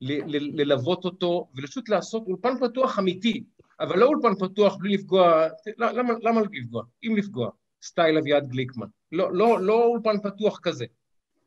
ללוות 0.00 1.04
אותו, 1.04 1.48
ופשוט 1.58 1.88
לעשות 1.88 2.26
אולפן 2.26 2.58
פתוח 2.60 2.98
אמיתי, 2.98 3.44
אבל 3.80 3.98
לא 3.98 4.06
אולפן 4.06 4.34
פתוח 4.34 4.76
בלי 4.76 4.94
לפגוע, 4.94 5.46
למה, 5.78 6.14
למה 6.22 6.40
לפגוע? 6.52 6.82
אם 7.04 7.16
לפגוע, 7.16 7.50
סטייל 7.82 8.18
אביעד 8.18 8.48
גליקמן. 8.48 8.86
לא, 9.12 9.32
לא, 9.32 9.60
לא 9.60 9.84
אולפן 9.84 10.20
פתוח 10.22 10.58
כזה. 10.62 10.84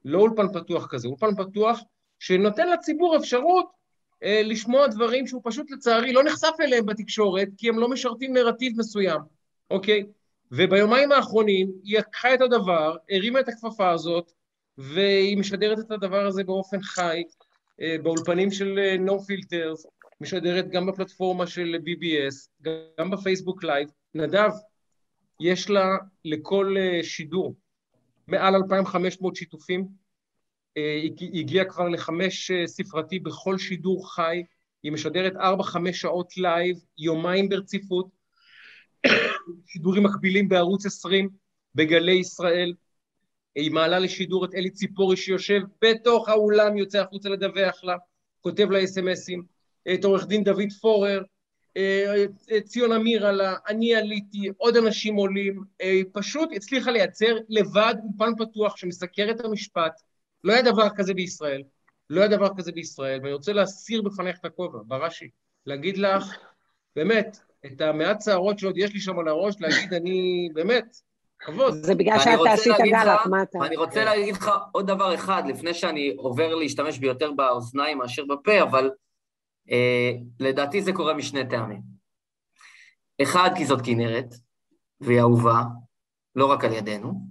לא 0.06 0.20
אולפן 0.20 0.54
פתוח 0.54 0.88
כזה, 0.88 1.08
אולפן 1.08 1.36
פתוח 1.36 1.80
שנותן 2.20 2.70
לציבור 2.70 3.18
אפשרות 3.18 3.66
אה, 3.66 3.77
לשמוע 4.22 4.88
דברים 4.88 5.28
שהוא 5.28 5.42
פשוט 5.46 5.72
לצערי 5.72 6.14
לא 6.14 6.24
נחשף 6.24 6.54
אליהם 6.60 6.86
בתקשורת, 6.86 7.48
כי 7.58 7.70
הם 7.70 7.80
לא 7.80 7.90
משרתים 7.90 8.34
נרטיב 8.34 8.74
מסוים, 8.78 9.22
אוקיי? 9.72 10.04
וביומיים 10.52 11.12
האחרונים 11.12 11.72
היא 11.84 11.98
לקחה 11.98 12.34
את 12.34 12.42
הדבר, 12.42 12.96
הרימה 13.10 13.40
את 13.40 13.48
הכפפה 13.48 13.92
הזאת, 13.92 14.32
והיא 14.78 15.38
משדרת 15.38 15.80
את 15.80 15.92
הדבר 15.92 16.26
הזה 16.26 16.44
באופן 16.44 16.82
חי, 16.82 17.24
אה, 17.82 17.96
באולפנים 18.04 18.52
של 18.52 18.80
אה, 18.80 18.96
No 19.08 19.12
Filters, 19.12 19.90
משדרת 20.22 20.70
גם 20.70 20.86
בפלטפורמה 20.86 21.48
של 21.48 21.76
BBS, 21.86 22.68
גם 23.00 23.12
בפייסבוק 23.12 23.64
live. 23.64 23.90
נדב, 24.16 24.50
יש 25.40 25.70
לה 25.70 25.98
לכל 26.26 26.76
שידור 27.04 27.56
מעל 28.28 28.56
2,500 28.56 29.36
שיתופים, 29.36 29.88
היא 30.78 31.40
הגיעה 31.40 31.66
כבר 31.66 31.90
לחמש 31.90 32.52
אה, 32.52 32.68
ספרתי 32.68 33.20
בכל 33.20 33.58
שידור 33.58 34.14
חי, 34.16 34.44
היא 34.84 34.92
משדרת 34.92 35.36
ארבע-חמש 35.36 36.02
שעות 36.02 36.38
live, 36.38 36.78
יומיים 36.98 37.50
ברציפות, 37.50 38.08
שידורים 39.68 40.04
מקבילים 40.04 40.50
בערוץ 40.50 40.86
20 40.86 41.30
בגלי 41.76 42.14
ישראל. 42.14 42.74
היא 43.56 43.72
מעלה 43.72 44.00
לשידור 44.00 44.46
את 44.46 44.56
אלי 44.56 44.70
ציפורי 44.70 45.18
שיושב 45.18 45.62
בתוך 45.82 46.30
האולם, 46.30 46.78
יוצא 46.78 47.02
החוצה 47.02 47.30
לדווח 47.30 47.84
לה, 47.84 47.96
כותב 48.42 48.72
לה 48.72 48.84
אס.אם.אסים, 48.84 49.44
את 49.94 50.04
עורך 50.04 50.28
דין 50.28 50.44
דוד 50.44 50.72
פורר, 50.82 51.22
אה, 51.78 52.26
ציון 52.64 52.92
אמיר 52.92 53.28
עלה, 53.28 53.56
אני 53.68 53.96
עליתי, 53.96 54.50
עוד 54.58 54.78
אנשים 54.78 55.16
עולים, 55.16 55.64
פשוט 56.14 56.50
הצליחה 56.56 56.92
לייצר 56.92 57.38
לבד 57.50 57.96
אולפן 58.04 58.46
פתוח 58.46 58.78
שמסקר 58.78 59.32
את 59.32 59.46
המשפט, 59.46 60.02
לא 60.48 60.54
היה 60.54 60.62
דבר 60.62 60.90
כזה 60.96 61.14
בישראל. 61.14 61.64
לא 62.10 62.22
היה 62.22 62.30
דבר 62.30 62.50
כזה 62.58 62.72
בישראל, 62.72 63.20
ואני 63.22 63.34
רוצה 63.34 63.54
להסיר 63.54 64.02
בפניך 64.02 64.38
את 64.40 64.46
הכובע, 64.46 64.80
בראשי, 64.86 65.30
להגיד 65.66 65.98
לך, 65.98 66.38
באמת, 66.96 67.38
את 67.66 67.82
המעט 67.82 68.22
שערות 68.22 68.60
שעוד 68.60 68.78
יש 68.78 68.94
לי 68.94 69.00
שם 69.00 69.20
על 69.20 69.28
הראש, 69.28 69.56
להגיד, 69.60 69.94
אני, 69.94 70.50
באמת, 70.54 70.98
כבוד. 71.40 71.74
זה 71.74 71.96
בגלל 71.96 72.20
שאתה 72.20 72.36
רוצה 72.36 72.54
עשית 72.54 72.74
גלח, 72.80 73.28
מה 73.28 73.44
אתה? 73.44 73.58
ואני 73.58 73.76
רוצה 73.76 74.04
להגיד 74.04 74.36
לך 74.36 74.52
עוד 74.72 74.88
דבר 74.88 75.16
אחד, 75.16 75.44
לפני 75.48 75.74
שאני 75.74 76.14
עובר 76.18 76.56
להשתמש 76.56 77.00
ביותר 77.00 77.32
באוזניים 77.32 77.98
מאשר 77.98 78.26
בפה, 78.26 78.62
אבל 78.62 78.92
אה, 79.72 80.12
לדעתי 80.40 80.82
זה 80.82 80.94
קורה 80.94 81.14
משני 81.14 81.50
טעמים. 81.50 81.82
אחד, 83.22 83.50
כי 83.56 83.66
זאת 83.66 83.80
כנרת, 83.86 84.34
והיא 85.02 85.20
אהובה, 85.20 85.62
לא 86.36 86.46
רק 86.46 86.64
על 86.64 86.74
ידינו. 86.74 87.27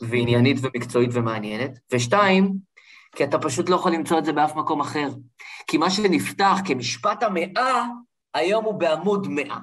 ועניינית 0.00 0.56
ומקצועית 0.62 1.10
ומעניינת, 1.12 1.78
ושתיים, 1.92 2.52
כי 3.16 3.24
אתה 3.24 3.38
פשוט 3.38 3.68
לא 3.68 3.74
יכול 3.74 3.92
למצוא 3.92 4.18
את 4.18 4.24
זה 4.24 4.32
באף 4.32 4.56
מקום 4.56 4.80
אחר. 4.80 5.08
כי 5.66 5.78
מה 5.78 5.90
שנפתח 5.90 6.58
כמשפט 6.64 7.22
המאה, 7.22 7.84
היום 8.34 8.64
הוא 8.64 8.74
בעמוד 8.74 9.26
מאה. 9.30 9.58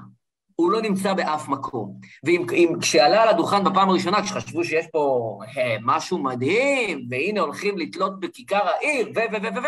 הוא 0.56 0.72
לא 0.72 0.82
נמצא 0.82 1.14
באף 1.14 1.48
מקום. 1.48 2.00
ואם 2.24 2.46
אם, 2.54 2.74
כשעלה 2.82 3.24
על 3.24 3.30
הדוכן 3.30 3.64
בפעם 3.64 3.90
הראשונה, 3.90 4.24
כשחשבו 4.24 4.64
שיש 4.64 4.86
פה 4.92 5.38
אה, 5.58 5.78
משהו 5.82 6.18
מדהים, 6.18 7.08
והנה 7.10 7.42
הולכים 7.42 7.78
לתלות 7.78 8.20
בכיכר 8.20 8.68
העיר, 8.68 9.12
ו... 9.16 9.20
ו... 9.32 9.36
ו... 9.44 9.56
ו... 9.56 9.64
ו... 9.64 9.68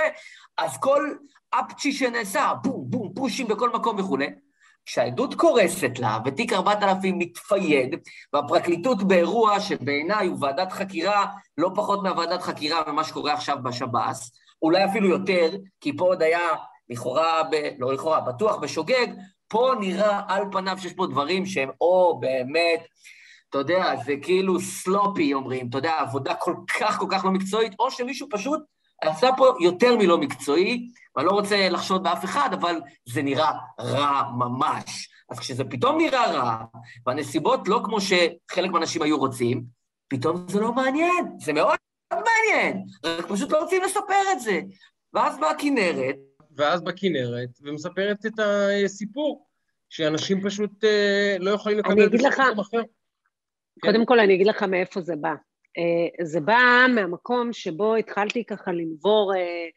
אז 0.58 0.78
כל 0.78 1.14
אפצ'י 1.50 1.92
שנעשה, 1.92 2.54
בום, 2.64 2.84
בום, 2.88 3.14
פושים 3.16 3.48
בכל 3.48 3.70
מקום 3.70 4.00
וכולי, 4.00 4.28
כשהעדות 4.86 5.36
קורסת 5.36 6.00
לה, 6.00 6.18
ותיק 6.26 6.54
4000 6.54 7.20
מתפייד, 7.20 7.96
והפרקליטות 8.34 9.04
באירוע 9.04 9.60
שבעיניי 9.60 10.28
הוא 10.28 10.38
ועדת 10.42 10.72
חקירה 10.72 11.26
לא 11.58 11.72
פחות 11.76 12.04
מהוועדת 12.04 12.42
חקירה 12.42 12.82
ממה 12.88 13.04
שקורה 13.04 13.34
עכשיו 13.34 13.58
בשב"ס, 13.64 14.32
אולי 14.62 14.86
אפילו 14.86 15.10
יותר, 15.10 15.50
כי 15.82 15.98
פה 15.98 16.06
עוד 16.06 16.22
היה 16.22 16.50
לכאורה, 16.90 17.44
ב... 17.52 17.56
לא 17.80 17.94
לכאורה, 17.94 18.22
בטוח 18.22 18.56
בשוגג, 18.56 19.08
פה 19.48 19.74
נראה 19.80 20.22
על 20.28 20.44
פניו 20.52 20.78
שיש 20.80 20.94
פה 20.94 21.08
דברים 21.08 21.46
שהם 21.46 21.70
או 21.82 22.20
באמת, 22.20 22.88
אתה 23.50 23.58
יודע, 23.58 23.96
זה 24.06 24.14
כאילו 24.22 24.60
סלופי 24.60 25.34
אומרים, 25.34 25.70
אתה 25.70 25.78
יודע, 25.78 26.00
עבודה 26.00 26.36
כל 26.36 26.56
כך 26.80 27.00
כל 27.00 27.08
כך 27.10 27.26
לא 27.26 27.32
מקצועית, 27.32 27.74
או 27.80 27.92
שמישהו 27.92 28.28
פשוט 28.32 28.60
עשה 29.02 29.30
פה 29.38 29.54
יותר 29.62 29.96
מלא 29.98 30.18
מקצועי, 30.18 30.90
ואני 31.16 31.28
לא 31.28 31.32
רוצה 31.32 31.70
לחשוד 31.70 32.04
באף 32.04 32.26
אחד, 32.26 32.50
אבל 32.54 32.76
זה 33.06 33.22
נראה 33.22 33.52
רע 33.80 34.22
ממש. 34.38 35.10
אז 35.30 35.40
כשזה 35.40 35.64
פתאום 35.64 35.98
נראה 35.98 36.32
רע, 36.32 36.58
והנסיבות 37.06 37.68
לא 37.68 37.82
כמו 37.86 37.98
שחלק 38.02 38.72
מהאנשים 38.72 39.02
היו 39.02 39.18
רוצים, 39.18 39.64
פתאום 40.08 40.46
זה 40.50 40.60
לא 40.60 40.74
מעניין, 40.74 41.26
זה 41.40 41.54
מאוד 41.54 41.76
מעניין, 42.14 42.84
רק 43.06 43.26
פשוט 43.26 43.52
לא 43.52 43.58
רוצים 43.64 43.82
לספר 43.84 44.32
את 44.32 44.40
זה. 44.40 44.62
ואז 45.14 45.40
באה 45.40 45.52
הכנרת, 45.52 46.16
ואז 46.56 46.82
בכנרת, 46.82 47.50
ומספרת 47.62 48.26
את 48.26 48.34
הסיפור, 48.40 49.46
שאנשים 49.90 50.42
פשוט 50.42 50.84
אה, 50.84 51.36
לא 51.40 51.52
יכולים 51.52 51.78
לקבל 51.80 51.92
אגיד 52.04 52.14
בשום 52.14 52.28
לך- 52.28 52.40
מקום 52.40 52.60
אחר. 52.60 52.82
כן. 53.82 53.92
קודם 53.92 54.06
כל, 54.06 54.20
אני 54.20 54.36
אגיד 54.36 54.48
לך 54.48 54.64
מאיפה 54.64 55.02
זה 55.02 55.16
בא. 55.16 55.34
אה, 55.78 56.26
זה 56.26 56.40
בא 56.40 56.86
מהמקום 56.96 57.54
שבו 57.54 57.96
התחלתי 57.96 58.44
ככה 58.44 58.72
לנבור, 58.72 59.34
אה, 59.36 59.68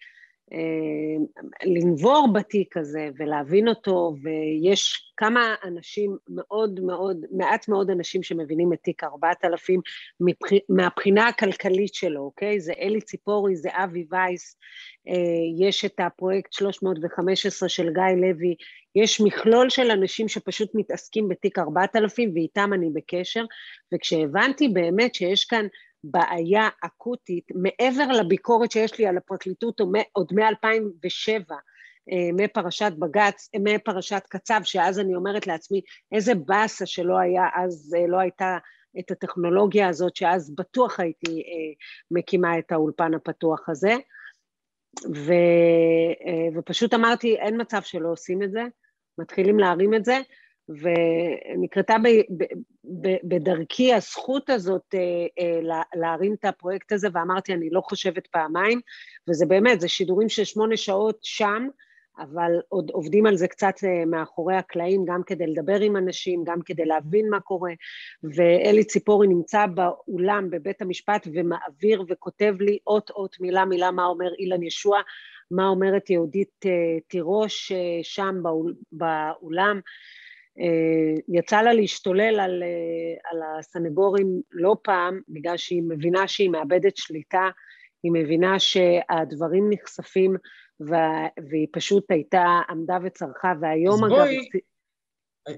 אה, 0.52 1.24
לנבור 1.64 2.28
בתיק 2.34 2.76
הזה 2.76 3.08
ולהבין 3.18 3.68
אותו, 3.68 4.14
ויש 4.22 5.12
כמה 5.16 5.54
אנשים 5.64 6.16
מאוד 6.28 6.80
מאוד, 6.80 7.24
מעט 7.30 7.68
מאוד 7.68 7.90
אנשים 7.90 8.22
שמבינים 8.22 8.72
את 8.72 8.78
תיק 8.82 9.04
4000 9.04 9.80
מבח... 10.20 10.48
מהבחינה 10.68 11.28
הכלכלית 11.28 11.94
שלו, 11.94 12.20
אוקיי? 12.20 12.60
זה 12.60 12.72
אלי 12.80 13.00
ציפורי, 13.00 13.56
זה 13.56 13.68
אבי 13.72 14.06
וייס, 14.10 14.56
יש 15.58 15.84
את 15.84 16.00
הפרויקט 16.00 16.52
315 16.52 17.68
של 17.68 17.90
גיא 17.92 18.02
לוי, 18.16 18.54
יש 18.94 19.20
מכלול 19.20 19.70
של 19.70 19.90
אנשים 19.90 20.28
שפשוט 20.28 20.70
מתעסקים 20.74 21.28
בתיק 21.28 21.58
4000 21.58 22.32
ואיתם 22.34 22.70
אני 22.72 22.90
בקשר, 22.92 23.44
וכשהבנתי 23.94 24.68
באמת 24.68 25.14
שיש 25.14 25.44
כאן 25.44 25.66
בעיה 26.04 26.68
אקוטית, 26.84 27.44
מעבר 27.54 28.12
לביקורת 28.12 28.72
שיש 28.72 28.98
לי 28.98 29.06
על 29.06 29.16
הפרקליטות 29.16 29.80
עוד 30.12 30.32
מ-2007, 30.32 31.52
מפרשת 32.32 32.92
בג"ץ, 32.98 33.50
מפרשת 33.60 34.22
קצב, 34.28 34.60
שאז 34.64 34.98
אני 34.98 35.14
אומרת 35.14 35.46
לעצמי, 35.46 35.80
איזה 36.12 36.34
באסה 36.34 36.86
שלא 36.86 37.18
היה, 37.18 37.44
אז 37.54 37.96
לא 38.08 38.18
הייתה 38.18 38.58
את 38.98 39.10
הטכנולוגיה 39.10 39.88
הזאת, 39.88 40.16
שאז 40.16 40.54
בטוח 40.54 41.00
הייתי 41.00 41.42
מקימה 42.10 42.58
את 42.58 42.72
האולפן 42.72 43.14
הפתוח 43.14 43.68
הזה. 43.68 43.94
ו, 45.14 45.32
ופשוט 46.56 46.94
אמרתי, 46.94 47.36
אין 47.36 47.60
מצב 47.60 47.82
שלא 47.82 48.08
עושים 48.12 48.42
את 48.42 48.52
זה, 48.52 48.62
מתחילים 49.18 49.58
להרים 49.58 49.94
את 49.94 50.04
זה, 50.04 50.18
ונקרתה 50.68 51.96
ב, 52.02 52.08
ב, 52.08 52.44
ב, 53.00 53.08
בדרכי 53.24 53.94
הזכות 53.94 54.50
הזאת 54.50 54.94
להרים 55.94 56.34
את 56.34 56.44
הפרויקט 56.44 56.92
הזה, 56.92 57.08
ואמרתי, 57.12 57.52
אני 57.54 57.70
לא 57.70 57.80
חושבת 57.80 58.26
פעמיים, 58.26 58.80
וזה 59.28 59.46
באמת, 59.46 59.80
זה 59.80 59.88
שידורים 59.88 60.28
של 60.28 60.44
שמונה 60.44 60.76
שעות 60.76 61.18
שם, 61.22 61.68
אבל 62.18 62.52
עוד 62.68 62.90
עובדים 62.90 63.26
על 63.26 63.36
זה 63.36 63.48
קצת 63.48 63.74
מאחורי 64.06 64.56
הקלעים, 64.56 65.04
גם 65.04 65.22
כדי 65.26 65.46
לדבר 65.46 65.80
עם 65.80 65.96
אנשים, 65.96 66.44
גם 66.44 66.62
כדי 66.62 66.84
להבין 66.84 67.30
מה 67.30 67.40
קורה, 67.40 67.72
ואלי 68.22 68.84
ציפורי 68.84 69.28
נמצא 69.28 69.66
באולם 69.66 70.50
בבית 70.50 70.82
המשפט 70.82 71.26
ומעביר 71.34 72.04
וכותב 72.08 72.54
לי 72.60 72.78
אות-אות 72.86 73.36
מילה 73.40 73.64
מילה 73.64 73.90
מה 73.90 74.06
אומר 74.06 74.34
אילן 74.38 74.62
ישוע, 74.62 75.00
מה 75.50 75.68
אומרת 75.68 76.10
יהודית 76.10 76.64
תירוש 77.08 77.72
שם 78.02 78.34
באולם. 78.92 79.80
יצא 81.28 81.62
לה 81.62 81.72
להשתולל 81.72 82.40
על, 82.40 82.62
על 83.30 83.38
הסנגורים 83.58 84.40
לא 84.52 84.76
פעם, 84.82 85.20
בגלל 85.28 85.56
שהיא 85.56 85.82
מבינה 85.88 86.28
שהיא 86.28 86.50
מאבדת 86.50 86.96
שליטה, 86.96 87.48
היא 88.02 88.12
מבינה 88.12 88.58
שהדברים 88.58 89.70
נחשפים, 89.70 90.36
והיא 91.50 91.66
פשוט 91.72 92.10
הייתה, 92.10 92.60
עמדה 92.70 92.98
וצרחה, 93.04 93.52
והיום 93.60 94.04
אגב... 94.04 94.14
בואי, 94.14 94.48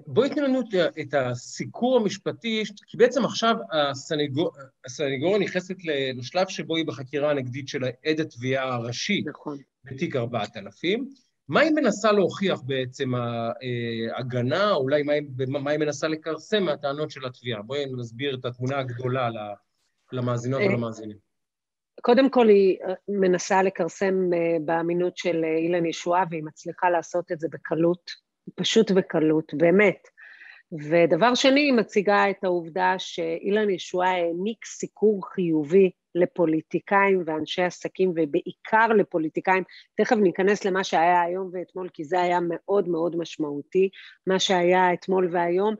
בואי 0.06 0.28
תנו 0.28 0.42
לנו 0.42 0.60
את 1.00 1.14
הסיקור 1.14 1.96
המשפטי, 1.96 2.62
כי 2.86 2.96
בעצם 2.96 3.24
עכשיו 3.24 3.54
הסנגור, 3.72 4.50
הסנגוריה 4.84 5.38
נכנסת 5.38 5.76
לשלב 6.14 6.48
שבו 6.48 6.76
היא 6.76 6.86
בחקירה 6.86 7.30
הנגדית 7.30 7.68
של 7.68 7.84
עד 7.84 8.20
התביעה 8.20 8.74
הראשי, 8.74 9.22
נכון. 9.26 9.58
בתיק 9.84 10.16
4000. 10.16 11.08
מה 11.50 11.60
היא 11.60 11.70
מנסה 11.70 12.12
להוכיח 12.12 12.60
בעצם 12.62 13.12
ההגנה, 14.14 14.72
אולי 14.72 15.02
מה 15.02 15.12
היא, 15.12 15.22
מה 15.48 15.70
היא 15.70 15.78
מנסה 15.78 16.08
לכרסם 16.08 16.62
מהטענות 16.62 17.10
של 17.10 17.26
התביעה? 17.26 17.62
בואי 17.62 17.84
נסביר 17.98 18.36
את 18.40 18.44
התמונה 18.44 18.78
הגדולה 18.78 19.30
למאזינות 20.12 20.60
ולמאזינים. 20.60 21.16
קודם 22.02 22.30
כל 22.30 22.48
היא 22.48 22.78
מנסה 23.08 23.62
לכרסם 23.62 24.30
באמינות 24.64 25.16
של 25.16 25.44
אילן 25.44 25.86
ישועה, 25.86 26.24
והיא 26.30 26.42
מצליחה 26.44 26.90
לעשות 26.90 27.32
את 27.32 27.40
זה 27.40 27.48
בקלות, 27.52 28.10
פשוט 28.54 28.90
בקלות, 28.90 29.54
באמת. 29.54 30.08
ודבר 30.72 31.34
שני, 31.34 31.60
היא 31.60 31.72
מציגה 31.72 32.30
את 32.30 32.44
העובדה 32.44 32.94
שאילן 32.98 33.70
ישועה 33.70 34.10
העניק 34.10 34.64
סיקור 34.64 35.28
חיובי 35.32 35.90
לפוליטיקאים 36.14 37.22
ואנשי 37.26 37.62
עסקים, 37.62 38.12
ובעיקר 38.16 38.86
לפוליטיקאים. 38.88 39.62
תכף 39.94 40.16
ניכנס 40.16 40.64
למה 40.64 40.84
שהיה 40.84 41.22
היום 41.22 41.50
ואתמול, 41.52 41.88
כי 41.88 42.04
זה 42.04 42.20
היה 42.20 42.38
מאוד 42.42 42.88
מאוד 42.88 43.16
משמעותי, 43.16 43.88
מה 44.26 44.38
שהיה 44.38 44.92
אתמול 44.92 45.28
והיום, 45.32 45.74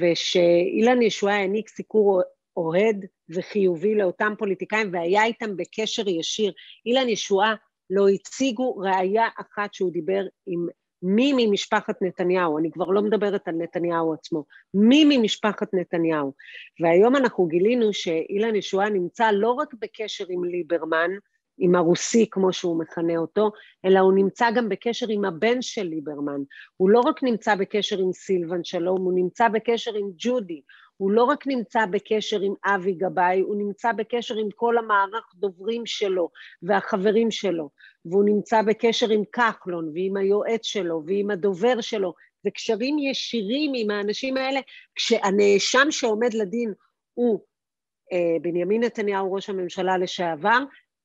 ושאילן 0.00 1.02
ישועה 1.02 1.36
העניק 1.36 1.68
סיקור 1.68 2.22
אוהד 2.56 3.06
וחיובי 3.28 3.94
לאותם 3.94 4.34
פוליטיקאים, 4.38 4.90
והיה 4.92 5.24
איתם 5.24 5.56
בקשר 5.56 6.08
ישיר. 6.08 6.52
אילן 6.86 7.08
ישועה 7.08 7.54
לא 7.90 8.08
הציגו 8.08 8.76
ראייה 8.76 9.28
אחת 9.36 9.74
שהוא 9.74 9.92
דיבר 9.92 10.22
עם 10.46 10.66
מי 11.02 11.32
ממשפחת 11.36 12.02
נתניהו, 12.02 12.58
אני 12.58 12.70
כבר 12.70 12.86
לא 12.86 13.02
מדברת 13.02 13.48
על 13.48 13.54
נתניהו 13.54 14.14
עצמו, 14.14 14.44
מי 14.74 15.04
ממשפחת 15.18 15.74
נתניהו. 15.74 16.32
והיום 16.80 17.16
אנחנו 17.16 17.46
גילינו 17.46 17.92
שאילן 17.92 18.56
ישועה 18.56 18.88
נמצא 18.88 19.30
לא 19.30 19.50
רק 19.50 19.74
בקשר 19.80 20.24
עם 20.28 20.44
ליברמן, 20.44 21.10
עם 21.58 21.74
הרוסי 21.74 22.26
כמו 22.30 22.52
שהוא 22.52 22.78
מכנה 22.78 23.16
אותו, 23.16 23.50
אלא 23.84 23.98
הוא 23.98 24.12
נמצא 24.12 24.50
גם 24.50 24.68
בקשר 24.68 25.06
עם 25.08 25.24
הבן 25.24 25.62
של 25.62 25.82
ליברמן. 25.82 26.40
הוא 26.76 26.90
לא 26.90 27.00
רק 27.00 27.22
נמצא 27.22 27.54
בקשר 27.54 27.98
עם 27.98 28.12
סילבן 28.12 28.64
שלום, 28.64 29.02
הוא 29.02 29.12
נמצא 29.14 29.48
בקשר 29.48 29.94
עם 29.94 30.10
ג'ודי, 30.16 30.60
הוא 30.96 31.10
לא 31.10 31.24
רק 31.24 31.46
נמצא 31.46 31.86
בקשר 31.86 32.40
עם 32.40 32.54
אבי 32.64 32.92
גבאי, 32.92 33.40
הוא 33.40 33.56
נמצא 33.56 33.92
בקשר 33.92 34.34
עם 34.34 34.48
כל 34.54 34.78
המערך 34.78 35.32
דוברים 35.34 35.86
שלו 35.86 36.30
והחברים 36.62 37.30
שלו, 37.30 37.70
והוא 38.04 38.24
נמצא 38.24 38.62
בקשר 38.62 39.10
עם 39.10 39.22
כחלון 39.24 39.90
ועם 39.94 40.16
היועץ 40.16 40.66
שלו 40.66 41.02
ועם 41.06 41.30
הדובר 41.30 41.80
שלו, 41.80 42.14
זה 42.44 42.50
קשרים 42.50 42.98
ישירים 42.98 43.72
עם 43.74 43.90
האנשים 43.90 44.36
האלה, 44.36 44.60
כשהנאשם 44.94 45.90
שעומד 45.90 46.34
לדין 46.34 46.72
הוא 47.14 47.40
אה, 48.12 48.36
בנימין 48.42 48.84
נתניהו 48.84 49.32
ראש 49.32 49.50
הממשלה 49.50 49.98
לשעבר, 49.98 50.58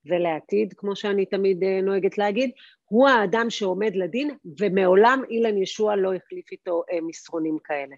ולעתיד, 0.05 0.73
כמו 0.77 0.95
שאני 0.95 1.25
תמיד 1.25 1.63
אה, 1.63 1.81
נוהגת 1.81 2.17
להגיד, 2.17 2.51
הוא 2.85 3.07
האדם 3.07 3.49
שעומד 3.49 3.95
לדין, 3.95 4.37
ומעולם 4.59 5.21
אילן 5.29 5.57
ישוע 5.57 5.95
לא 5.95 6.13
החליף 6.13 6.51
איתו 6.51 6.83
אה, 6.91 7.01
מסרונים 7.01 7.57
כאלה. 7.63 7.95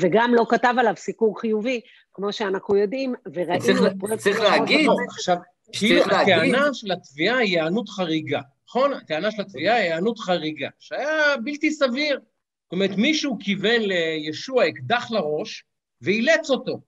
וגם 0.00 0.34
לא 0.34 0.46
כתב 0.48 0.74
עליו 0.78 0.96
סיקור 0.96 1.40
חיובי, 1.40 1.80
כמו 2.12 2.32
שאנחנו 2.32 2.76
יודעים, 2.76 3.14
וראינו 3.34 3.86
את 3.86 3.92
פרויקט... 3.98 4.22
צריך 4.22 4.40
להגיד, 4.40 4.90
עכשיו, 5.08 5.36
כאילו 5.72 6.02
הטענה 6.02 6.74
של 6.74 6.92
התביעה 6.92 7.38
היא 7.38 7.60
היענות 7.60 7.88
חריגה, 7.88 8.40
נכון? 8.68 8.92
הטענה 8.92 9.30
של 9.30 9.42
התביעה 9.42 9.76
היא 9.76 9.84
היענות 9.84 10.18
חריגה, 10.18 10.68
שהיה 10.78 11.36
בלתי 11.44 11.70
סביר. 11.70 12.20
זאת 12.64 12.72
אומרת, 12.72 12.96
מישהו 12.96 13.36
כיוון 13.40 13.80
לישוע 13.82 14.68
אקדח 14.68 15.10
לראש 15.10 15.64
ואילץ 16.02 16.50
אותו. 16.50 16.80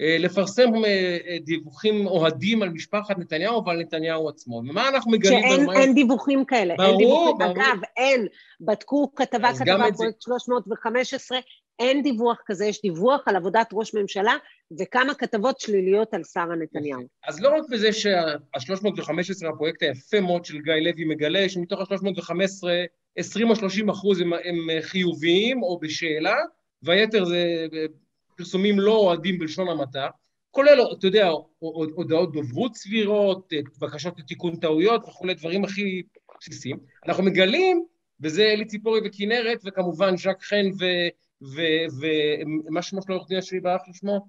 אה, 0.00 0.16
לפרסם 0.18 0.84
אה, 0.84 1.18
אה, 1.26 1.36
דיווחים 1.44 2.06
אוהדים 2.06 2.62
על 2.62 2.68
משפחת 2.68 3.18
נתניהו 3.18 3.64
ועל 3.64 3.80
נתניהו 3.80 4.28
עצמו. 4.28 4.56
ומה 4.56 4.88
אנחנו 4.88 5.10
מגלים? 5.10 5.40
שאין 5.40 5.62
במה... 5.62 5.80
אין 5.80 5.94
דיווחים 5.94 6.44
כאלה. 6.44 6.74
ברור, 6.76 6.88
אין 6.88 6.98
דיווחים. 6.98 7.38
ברור. 7.38 7.52
אגב, 7.52 7.78
אין. 7.96 8.26
בדקו 8.60 9.14
כתבה, 9.14 9.48
כתבה, 9.58 9.86
פרויקט 9.96 10.22
315, 10.22 11.38
אין 11.78 12.02
דיווח 12.02 12.38
כזה, 12.46 12.66
יש 12.66 12.82
דיווח 12.82 13.20
על 13.26 13.36
עבודת 13.36 13.68
ראש 13.72 13.94
ממשלה 13.94 14.34
וכמה 14.80 15.14
כתבות 15.14 15.60
שליליות 15.60 16.14
על 16.14 16.24
שרה 16.24 16.56
נתניהו. 16.56 17.02
אז 17.28 17.40
לא 17.40 17.48
רק 17.48 17.62
בזה 17.70 17.92
שה-315, 17.92 19.48
הפרויקט 19.48 19.82
היפה 19.82 20.20
מאוד 20.20 20.44
של 20.44 20.58
גיא 20.58 20.74
לוי 20.74 21.04
מגלה, 21.04 21.48
שמתוך 21.48 21.80
ה-315, 21.80 22.68
20 23.16 23.50
או 23.50 23.56
30 23.56 23.88
אחוז 23.88 24.20
הם, 24.20 24.32
הם 24.32 24.56
חיוביים 24.80 25.62
או 25.62 25.78
בשאלה, 25.78 26.36
והיתר 26.82 27.24
זה 27.24 27.66
פרסומים 28.36 28.80
לא 28.80 28.96
אוהדים 28.96 29.38
בלשון 29.38 29.68
המעטה, 29.68 30.08
כולל, 30.50 30.82
אתה 30.98 31.06
יודע, 31.06 31.30
הודעות 31.58 32.32
דוברות 32.32 32.76
סבירות, 32.76 33.52
בקשות 33.80 34.18
לתיקון 34.18 34.56
טעויות 34.56 35.04
וכולי, 35.08 35.34
דברים 35.34 35.64
הכי 35.64 36.02
בסיסיים. 36.40 36.78
אנחנו 37.06 37.22
מגלים, 37.24 37.84
וזה 38.20 38.42
אלי 38.42 38.64
ציפורי 38.64 39.00
וכנרת, 39.04 39.60
וכמובן 39.64 40.16
ז'ק 40.16 40.42
חן 40.42 40.66
ומה 41.42 42.82
שמו 42.82 43.02
של 43.02 43.12
העורך 43.12 43.28
דין 43.28 43.38
השני 43.38 43.60
ברח 43.60 43.82
לשמו? 43.88 44.26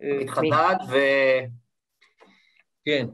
מתחדד 0.00 0.76
ו... 0.90 0.96
כן. 2.84 3.06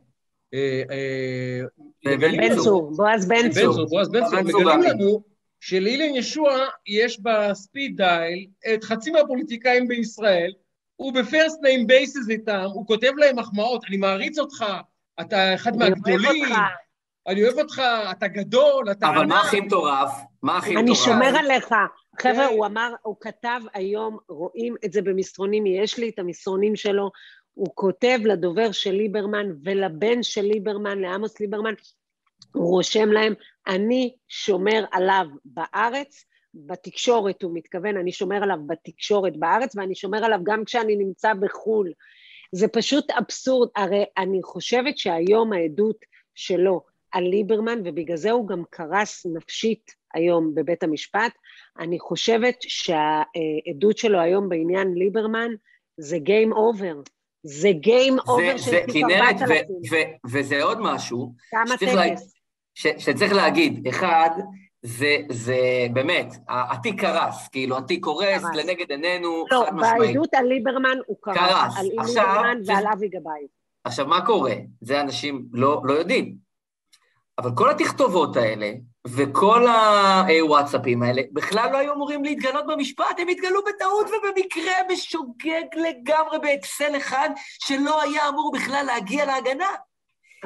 בן 2.04 2.56
צור, 2.56 2.92
בועז 2.96 3.28
בן 3.28 3.50
צור. 3.50 3.86
בועז 3.88 4.08
בן 4.08 4.20
צור, 4.24 4.40
מגלים 4.42 4.82
לנו 4.82 5.22
שלאילן 5.60 6.14
ישוע 6.14 6.50
יש 6.86 7.20
בספיד 7.20 7.96
דייל 7.96 8.46
את 8.74 8.84
חצי 8.84 9.10
מהפוליטיקאים 9.10 9.88
בישראל, 9.88 10.52
הוא 10.96 11.12
בפרסט 11.12 11.62
ניים 11.62 11.86
בייסס 11.86 12.30
איתם, 12.30 12.64
הוא 12.74 12.86
כותב 12.86 13.12
להם 13.16 13.38
מחמאות, 13.38 13.84
אני 13.88 13.96
מעריץ 13.96 14.38
אותך, 14.38 14.64
אתה 15.20 15.54
אחד 15.54 15.76
מהגדולים, 15.76 16.44
אני 17.26 17.44
אוהב 17.44 17.58
אותך, 17.58 17.82
אתה 18.10 18.28
גדול, 18.28 18.90
אתה 18.90 19.08
אבל 19.08 19.26
מה 19.26 19.40
הכי 19.40 19.60
מטורף? 19.60 20.10
מה 20.42 20.58
הכי 20.58 20.70
מטורף? 20.70 20.86
אני 20.86 20.94
שומר 20.94 21.38
עליך. 21.38 21.74
חבר'ה, 22.20 22.46
הוא 22.46 22.66
אמר, 22.66 22.94
הוא 23.02 23.16
כתב 23.20 23.60
היום, 23.74 24.18
רואים 24.28 24.74
את 24.84 24.92
זה 24.92 25.02
במסרונים, 25.02 25.66
יש 25.66 25.98
לי 25.98 26.08
את 26.08 26.18
המסרונים 26.18 26.76
שלו, 26.76 27.10
הוא 27.54 27.68
כותב 27.74 28.18
לדובר 28.24 28.72
של 28.72 28.92
ליברמן 28.92 29.46
ולבן 29.64 30.22
של 30.22 30.42
ליברמן, 30.42 30.98
לעמוס 30.98 31.40
ליברמן, 31.40 31.74
הוא 32.54 32.70
רושם 32.70 33.12
להם, 33.12 33.34
אני 33.66 34.14
שומר 34.28 34.84
עליו 34.92 35.26
בארץ, 35.44 36.24
בתקשורת 36.54 37.42
הוא 37.42 37.50
מתכוון, 37.54 37.96
אני 37.96 38.12
שומר 38.12 38.42
עליו 38.42 38.58
בתקשורת 38.66 39.36
בארץ 39.36 39.76
ואני 39.76 39.94
שומר 39.94 40.24
עליו 40.24 40.40
גם 40.42 40.64
כשאני 40.64 40.96
נמצא 40.96 41.34
בחו"ל. 41.34 41.92
זה 42.52 42.68
פשוט 42.68 43.10
אבסורד, 43.10 43.68
הרי 43.76 44.04
אני 44.18 44.42
חושבת 44.42 44.98
שהיום 44.98 45.52
העדות 45.52 45.96
שלו 46.34 46.80
על 47.12 47.24
ליברמן, 47.24 47.80
ובגלל 47.84 48.16
זה 48.16 48.30
הוא 48.30 48.48
גם 48.48 48.62
קרס 48.70 49.26
נפשית 49.34 49.90
היום 50.16 50.54
בבית 50.54 50.82
המשפט, 50.82 51.32
אני 51.78 51.98
חושבת 51.98 52.56
שהעדות 52.60 53.98
שלו 53.98 54.20
היום 54.20 54.48
בעניין 54.48 54.94
ליברמן 54.94 55.50
זה 56.00 56.16
Game 56.16 56.52
Over. 56.52 57.10
זה 57.42 57.70
Game 57.82 58.20
Over 58.20 58.58
של 58.58 58.86
תיק 58.92 59.04
4000. 59.04 59.64
וזה 60.32 60.62
עוד 60.62 60.78
משהו. 60.80 61.34
כמה 61.50 61.76
טקס. 61.76 62.34
ש, 62.74 62.86
שצריך 62.98 63.32
להגיד, 63.32 63.88
אחד, 63.88 64.30
זה, 64.82 65.16
זה 65.30 65.86
באמת, 65.92 66.34
התיק 66.48 67.00
קרס, 67.00 67.48
כאילו, 67.48 67.78
התיק 67.78 68.04
קורס 68.04 68.42
קרס. 68.42 68.54
לנגד 68.54 68.90
עינינו, 68.90 69.44
לא, 69.50 69.64
חד 69.66 69.74
משמעית. 69.74 70.00
לא, 70.00 70.06
בעדות 70.06 70.34
על 70.34 70.46
ליברמן 70.46 70.98
הוא 71.06 71.16
קרס, 71.20 71.36
קרס. 71.36 71.78
על 71.78 71.86
עכשיו, 71.98 72.26
ליברמן 72.26 72.64
ש... 72.64 72.68
ועל 72.68 72.86
אבי 72.92 73.08
גבאי. 73.08 73.46
עכשיו, 73.84 74.06
מה 74.06 74.26
קורה? 74.26 74.54
זה 74.80 75.00
אנשים 75.00 75.46
לא, 75.52 75.82
לא 75.84 75.92
יודעים. 75.92 76.45
אבל 77.38 77.50
כל 77.54 77.70
התכתובות 77.70 78.36
האלה, 78.36 78.72
וכל 79.06 79.66
הוואטסאפים 80.28 81.02
האלה, 81.02 81.22
בכלל 81.32 81.72
לא 81.72 81.78
היו 81.78 81.94
אמורים 81.94 82.24
להתגלות 82.24 82.66
במשפט, 82.66 83.18
הם 83.18 83.28
התגלו 83.28 83.60
בטעות 83.64 84.06
ובמקרה 84.06 84.74
בשוגג 84.92 85.64
לגמרי 85.74 86.38
באקסל 86.38 86.96
אחד, 86.96 87.30
שלא 87.66 88.02
היה 88.02 88.28
אמור 88.28 88.52
בכלל 88.54 88.86
להגיע 88.86 89.24
להגנה. 89.24 89.68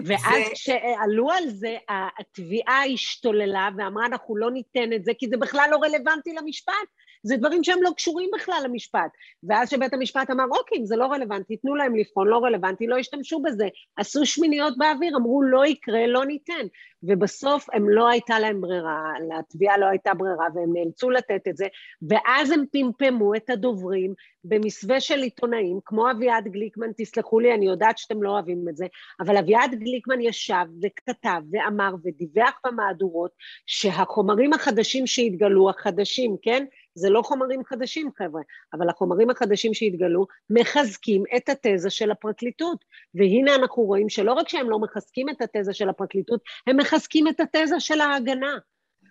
ואז 0.05 0.43
כשעלו 0.53 1.31
על 1.31 1.49
זה, 1.49 1.77
התביעה 2.19 2.87
השתוללה 2.95 3.69
ואמרה, 3.77 4.07
אנחנו 4.07 4.37
לא 4.37 4.51
ניתן 4.51 4.93
את 4.93 5.05
זה, 5.05 5.13
כי 5.19 5.29
זה 5.29 5.37
בכלל 5.37 5.69
לא 5.71 5.77
רלוונטי 5.77 6.33
למשפט. 6.33 6.75
זה 7.23 7.37
דברים 7.37 7.65
שהם 7.65 7.83
לא 7.83 7.91
קשורים 7.97 8.31
בכלל 8.35 8.61
למשפט. 8.65 9.11
ואז 9.43 9.71
שבית 9.71 9.95
המשפט 9.95 10.31
אמר, 10.31 10.45
אוקיי, 10.59 10.87
זה 10.87 10.97
לא 10.97 11.07
רלוונטי, 11.07 11.57
תנו 11.57 11.75
להם 11.75 11.97
לבחון, 11.97 12.29
לא 12.29 12.39
רלוונטי, 12.39 12.87
לא 12.87 12.97
השתמשו 12.97 13.43
בזה. 13.43 13.69
עשו 13.97 14.27
שמיניות 14.27 14.79
באוויר, 14.79 15.17
אמרו, 15.17 15.43
לא 15.43 15.67
יקרה, 15.67 16.07
לא 16.07 16.25
ניתן. 16.25 16.67
ובסוף 17.03 17.67
הם 17.73 17.91
לא 17.91 18.09
הייתה 18.09 18.39
להם 18.39 18.61
ברירה, 18.61 19.13
לתביעה 19.29 19.79
לא 19.79 19.87
הייתה 19.87 20.15
ברירה, 20.15 20.47
והם 20.55 20.73
נאלצו 20.73 21.11
לתת 21.11 21.49
את 21.49 21.57
זה, 21.57 21.67
ואז 22.09 22.51
הם 22.51 22.65
פמפמו 22.73 23.35
את 23.35 23.51
הדוברים 23.51 24.15
במסווה 24.45 25.01
של 25.01 25.19
עיתונאים, 25.19 25.79
כמו 25.85 26.11
אביעד 26.11 26.49
גליקמן, 26.49 26.91
תסלחו 26.97 27.41
לי, 27.41 27.55
אני 27.55 27.67
יודעת 27.67 27.99
שאתם 27.99 28.23
לא 28.23 28.31
אוהבים 28.31 28.69
את 28.69 28.77
זה, 28.77 28.87
אבל 29.21 29.37
אביעד 29.37 29.75
גליקמן 29.75 30.21
ישב 30.21 30.65
וכתב 30.83 31.41
ואמר 31.53 31.95
ודיווח 32.05 32.61
במהדורות 32.67 33.31
שהחומרים 33.67 34.53
החדשים 34.53 35.07
שהתגלו, 35.07 35.71
החדשים, 35.71 36.37
כן? 36.43 36.65
זה 36.95 37.11
לא 37.11 37.23
חומרים 37.23 37.65
חדשים, 37.65 38.11
חבר'ה, 38.19 38.43
אבל 38.73 38.89
החומרים 38.89 39.31
החדשים 39.31 39.75
שהתגלו 39.75 40.27
מחזקים 40.51 41.25
את 41.37 41.49
התזה 41.49 41.91
של 41.91 42.11
הפרקליטות. 42.11 42.85
והנה 43.15 43.55
אנחנו 43.55 43.83
רואים 43.83 44.09
שלא 44.09 44.33
רק 44.33 44.49
שהם 44.49 44.71
לא 44.71 44.79
מחזקים 44.79 45.29
את 45.29 45.43
התזה 45.43 45.73
של 45.73 45.89
הפרקליטות, 45.89 46.41
הם 46.67 46.77
מחזקים 46.77 47.29
את 47.29 47.41
התזה 47.41 47.81
של 47.81 48.01
ההגנה. 48.01 48.59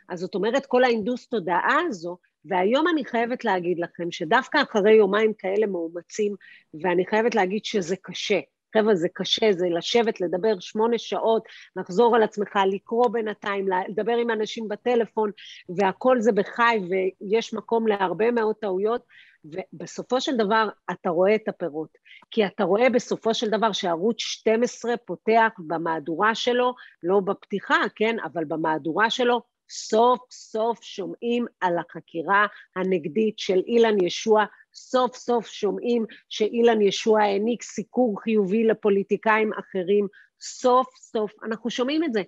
אז 0.09 0.19
זאת 0.19 0.35
אומרת, 0.35 0.65
כל 0.65 0.83
ההינדוס 0.83 1.27
תודעה 1.27 1.77
הזו, 1.87 2.17
והיום 2.45 2.87
אני 2.87 3.05
חייבת 3.05 3.45
להגיד 3.45 3.79
לכם 3.79 4.11
שדווקא 4.11 4.61
אחרי 4.61 4.93
יומיים 4.93 5.33
כאלה 5.33 5.67
מאומצים, 5.67 6.35
ואני 6.81 7.05
חייבת 7.05 7.35
להגיד 7.35 7.65
שזה 7.65 7.95
קשה, 8.01 8.39
חבר'ה, 8.77 8.95
זה 8.95 9.07
קשה, 9.13 9.51
זה 9.51 9.67
לשבת, 9.77 10.21
לדבר 10.21 10.59
שמונה 10.59 10.97
שעות, 10.97 11.43
לחזור 11.75 12.15
על 12.15 12.23
עצמך, 12.23 12.59
לקרוא 12.71 13.09
בינתיים, 13.09 13.65
לדבר 13.89 14.17
עם 14.17 14.31
אנשים 14.31 14.67
בטלפון, 14.67 15.31
והכל 15.77 16.19
זה 16.19 16.31
בחי, 16.31 16.79
ויש 16.89 17.53
מקום 17.53 17.87
להרבה 17.87 18.31
מאוד 18.31 18.55
טעויות, 18.55 19.01
ובסופו 19.45 20.21
של 20.21 20.37
דבר 20.37 20.69
אתה 20.91 21.09
רואה 21.09 21.35
את 21.35 21.47
הפירות. 21.47 21.89
כי 22.31 22.45
אתה 22.45 22.63
רואה 22.63 22.89
בסופו 22.89 23.33
של 23.33 23.49
דבר 23.49 23.71
שערוץ 23.71 24.19
12 24.19 24.97
פותח 24.97 25.51
במהדורה 25.67 26.35
שלו, 26.35 26.73
לא 27.03 27.19
בפתיחה, 27.19 27.81
כן, 27.95 28.15
אבל 28.23 28.45
במהדורה 28.45 29.09
שלו, 29.09 29.41
סוף 29.69 30.19
סוף 30.31 30.83
שומעים 30.83 31.45
על 31.61 31.73
החקירה 31.77 32.47
הנגדית 32.75 33.39
של 33.39 33.59
אילן 33.67 34.03
ישוע 34.03 34.45
סוף 34.73 35.15
סוף 35.15 35.47
שומעים 35.47 36.05
שאילן 36.29 36.81
ישוע 36.81 37.21
העניק 37.21 37.63
סיקור 37.63 38.21
חיובי 38.21 38.63
לפוליטיקאים 38.63 39.51
אחרים, 39.53 40.07
סוף 40.41 40.87
סוף 40.97 41.33
אנחנו 41.43 41.69
שומעים 41.69 42.03
את 42.03 42.13
זה, 42.13 42.21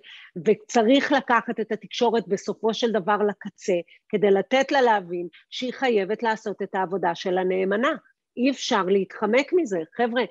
וצריך 0.46 1.12
לקחת 1.12 1.60
את 1.60 1.72
התקשורת 1.72 2.28
בסופו 2.28 2.74
של 2.74 2.92
דבר 2.92 3.16
לקצה, 3.28 3.76
כדי 4.08 4.30
לתת 4.30 4.72
לה 4.72 4.80
להבין 4.80 5.28
שהיא 5.50 5.72
חייבת 5.72 6.22
לעשות 6.22 6.62
את 6.62 6.74
העבודה 6.74 7.14
שלה 7.14 7.44
נאמנה. 7.44 7.92
אי 8.36 8.50
אפשר 8.50 8.82
להתחמק 8.82 9.52
מזה. 9.52 9.78
חבר'ה, 9.96 10.22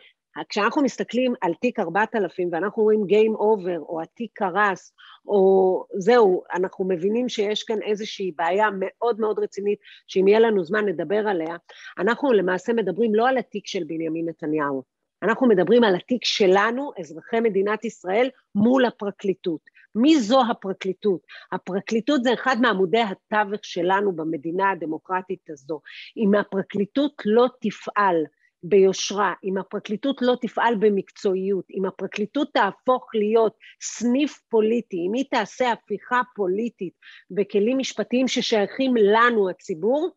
כשאנחנו 0.49 0.81
מסתכלים 0.83 1.33
על 1.41 1.53
תיק 1.53 1.79
4000 1.79 2.49
ואנחנו 2.51 2.83
רואים 2.83 3.01
Game 3.01 3.37
Over 3.37 3.79
או 3.79 4.01
התיק 4.01 4.31
קרס 4.33 4.93
או 5.27 5.85
זהו, 5.97 6.43
אנחנו 6.53 6.85
מבינים 6.85 7.29
שיש 7.29 7.63
כאן 7.63 7.81
איזושהי 7.81 8.31
בעיה 8.35 8.67
מאוד 8.79 9.19
מאוד 9.19 9.39
רצינית 9.39 9.79
שאם 10.07 10.27
יהיה 10.27 10.39
לנו 10.39 10.63
זמן 10.63 10.85
נדבר 10.85 11.27
עליה, 11.27 11.55
אנחנו 11.97 12.33
למעשה 12.33 12.73
מדברים 12.73 13.15
לא 13.15 13.29
על 13.29 13.37
התיק 13.37 13.67
של 13.67 13.83
בנימין 13.83 14.29
נתניהו, 14.29 14.83
אנחנו 15.23 15.47
מדברים 15.47 15.83
על 15.83 15.95
התיק 15.95 16.25
שלנו, 16.25 16.91
אזרחי 16.99 17.39
מדינת 17.39 17.85
ישראל, 17.85 18.29
מול 18.55 18.85
הפרקליטות. 18.85 19.61
מי 19.95 20.19
זו 20.19 20.41
הפרקליטות? 20.51 21.21
הפרקליטות 21.51 22.23
זה 22.23 22.33
אחד 22.33 22.55
מעמודי 22.61 23.01
התווך 23.01 23.59
שלנו 23.63 24.15
במדינה 24.15 24.71
הדמוקרטית 24.71 25.49
הזו. 25.49 25.79
אם 26.17 26.35
הפרקליטות 26.35 27.13
לא 27.25 27.47
תפעל 27.61 28.23
ביושרה, 28.63 29.33
אם 29.43 29.57
הפרקליטות 29.57 30.21
לא 30.21 30.35
תפעל 30.41 30.75
במקצועיות, 30.79 31.65
אם 31.71 31.85
הפרקליטות 31.85 32.49
תהפוך 32.53 33.09
להיות 33.13 33.53
סניף 33.81 34.39
פוליטי, 34.49 34.97
אם 35.07 35.13
היא 35.13 35.25
תעשה 35.31 35.71
הפיכה 35.71 36.21
פוליטית 36.35 36.93
בכלים 37.31 37.77
משפטיים 37.77 38.27
ששייכים 38.27 38.93
לנו, 38.97 39.49
הציבור, 39.49 40.09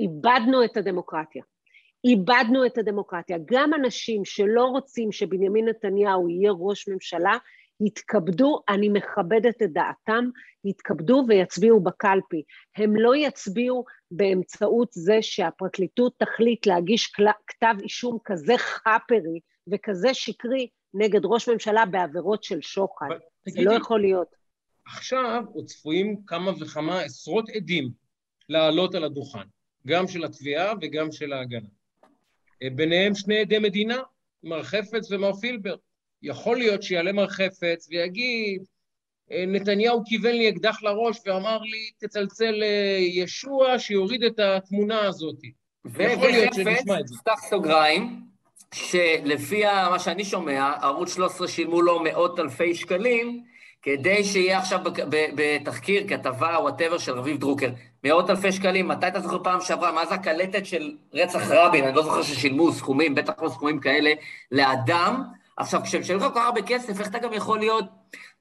איבדנו 0.00 0.64
את 0.64 0.76
הדמוקרטיה. 0.76 1.42
איבדנו 2.04 2.66
את 2.66 2.78
הדמוקרטיה. 2.78 3.38
גם 3.44 3.74
אנשים 3.74 4.24
שלא 4.24 4.64
רוצים 4.64 5.12
שבנימין 5.12 5.68
נתניהו 5.68 6.28
יהיה 6.28 6.52
ראש 6.58 6.88
ממשלה, 6.88 7.36
יתכבדו, 7.86 8.60
אני 8.68 8.88
מכבדת 8.88 9.62
את 9.62 9.72
דעתם, 9.72 10.24
יתכבדו 10.64 11.24
ויצביעו 11.28 11.80
בקלפי. 11.80 12.42
הם 12.76 12.96
לא 12.96 13.16
יצביעו 13.16 13.84
באמצעות 14.10 14.88
זה 14.92 15.18
שהפרקליטות 15.22 16.14
תחליט 16.18 16.66
להגיש 16.66 17.12
כתב 17.46 17.74
אישום 17.82 18.18
כזה 18.24 18.54
חאפרי 18.58 19.40
וכזה 19.72 20.14
שקרי 20.14 20.68
נגד 20.94 21.20
ראש 21.24 21.48
ממשלה 21.48 21.86
בעבירות 21.86 22.44
של 22.44 22.60
שוחד. 22.60 23.08
זה 23.48 23.62
לא 23.62 23.72
יכול 23.72 24.00
להיות. 24.00 24.28
עכשיו 24.86 25.44
עוד 25.52 25.64
צפויים 25.66 26.16
כמה 26.26 26.50
וכמה 26.60 27.00
עשרות 27.00 27.48
עדים 27.48 27.90
לעלות 28.48 28.94
על 28.94 29.04
הדוכן, 29.04 29.48
גם 29.86 30.08
של 30.08 30.24
התביעה 30.24 30.72
וגם 30.80 31.12
של 31.12 31.32
ההגנה. 31.32 31.68
אה, 32.62 32.70
ביניהם 32.70 33.14
שני 33.14 33.38
עדי 33.38 33.58
מדינה, 33.58 33.98
מר 34.42 34.62
חפץ 34.62 35.10
ומר 35.10 35.34
פילבר. 35.34 35.76
יכול 36.22 36.58
להיות 36.58 36.82
שיעלה 36.82 37.12
מר 37.12 37.28
חפץ 37.28 37.88
ויגיד, 37.90 38.64
נתניהו 39.30 40.02
כיוון 40.06 40.32
לי 40.32 40.48
אקדח 40.48 40.82
לראש 40.82 41.18
ואמר 41.26 41.58
לי, 41.58 41.90
תצלצל 41.98 42.50
לישוע 42.50 43.78
שיוריד 43.78 44.24
את 44.24 44.38
התמונה 44.38 45.00
הזאת. 45.00 45.36
יכול 45.98 46.28
להיות 46.28 46.54
שנשמע 46.54 47.00
את 47.00 47.08
זה. 47.08 47.16
פתח 47.18 47.40
סוגריים, 47.50 48.20
שלפי 48.74 49.64
מה 49.90 49.98
שאני 49.98 50.24
שומע, 50.24 50.72
ערוץ 50.82 51.14
13 51.14 51.48
שילמו 51.48 51.82
לו 51.82 52.00
מאות 52.04 52.38
אלפי 52.38 52.74
שקלים, 52.74 53.42
כדי 53.82 54.24
שיהיה 54.24 54.58
עכשיו 54.58 54.80
בתחקיר, 55.34 56.08
כתבה, 56.08 56.56
whatever, 56.60 56.98
של 56.98 57.12
רביב 57.12 57.38
דרוקר. 57.40 57.70
מאות 58.04 58.30
אלפי 58.30 58.52
שקלים, 58.52 58.88
מתי 58.88 59.08
אתה 59.08 59.20
זוכר 59.20 59.42
פעם 59.42 59.60
שעברה, 59.60 59.92
מה 59.92 60.06
זה 60.06 60.14
הקלטת 60.14 60.66
של 60.66 60.92
רצח 61.14 61.50
רבין? 61.50 61.84
אני 61.84 61.96
לא 61.96 62.02
זוכר 62.02 62.22
ששילמו 62.22 62.72
סכומים, 62.72 63.14
בטח 63.14 63.32
לא 63.42 63.48
סכומים 63.48 63.80
כאלה, 63.80 64.12
לאדם. 64.52 65.22
עכשיו, 65.58 65.80
כשמשלמים 65.82 66.22
לך 66.22 66.28
כל 66.28 66.34
כך 66.34 66.46
הרבה 66.46 66.62
כסף, 66.62 67.00
איך 67.00 67.08
אתה 67.08 67.18
גם 67.18 67.32
יכול 67.32 67.58
להיות... 67.58 67.84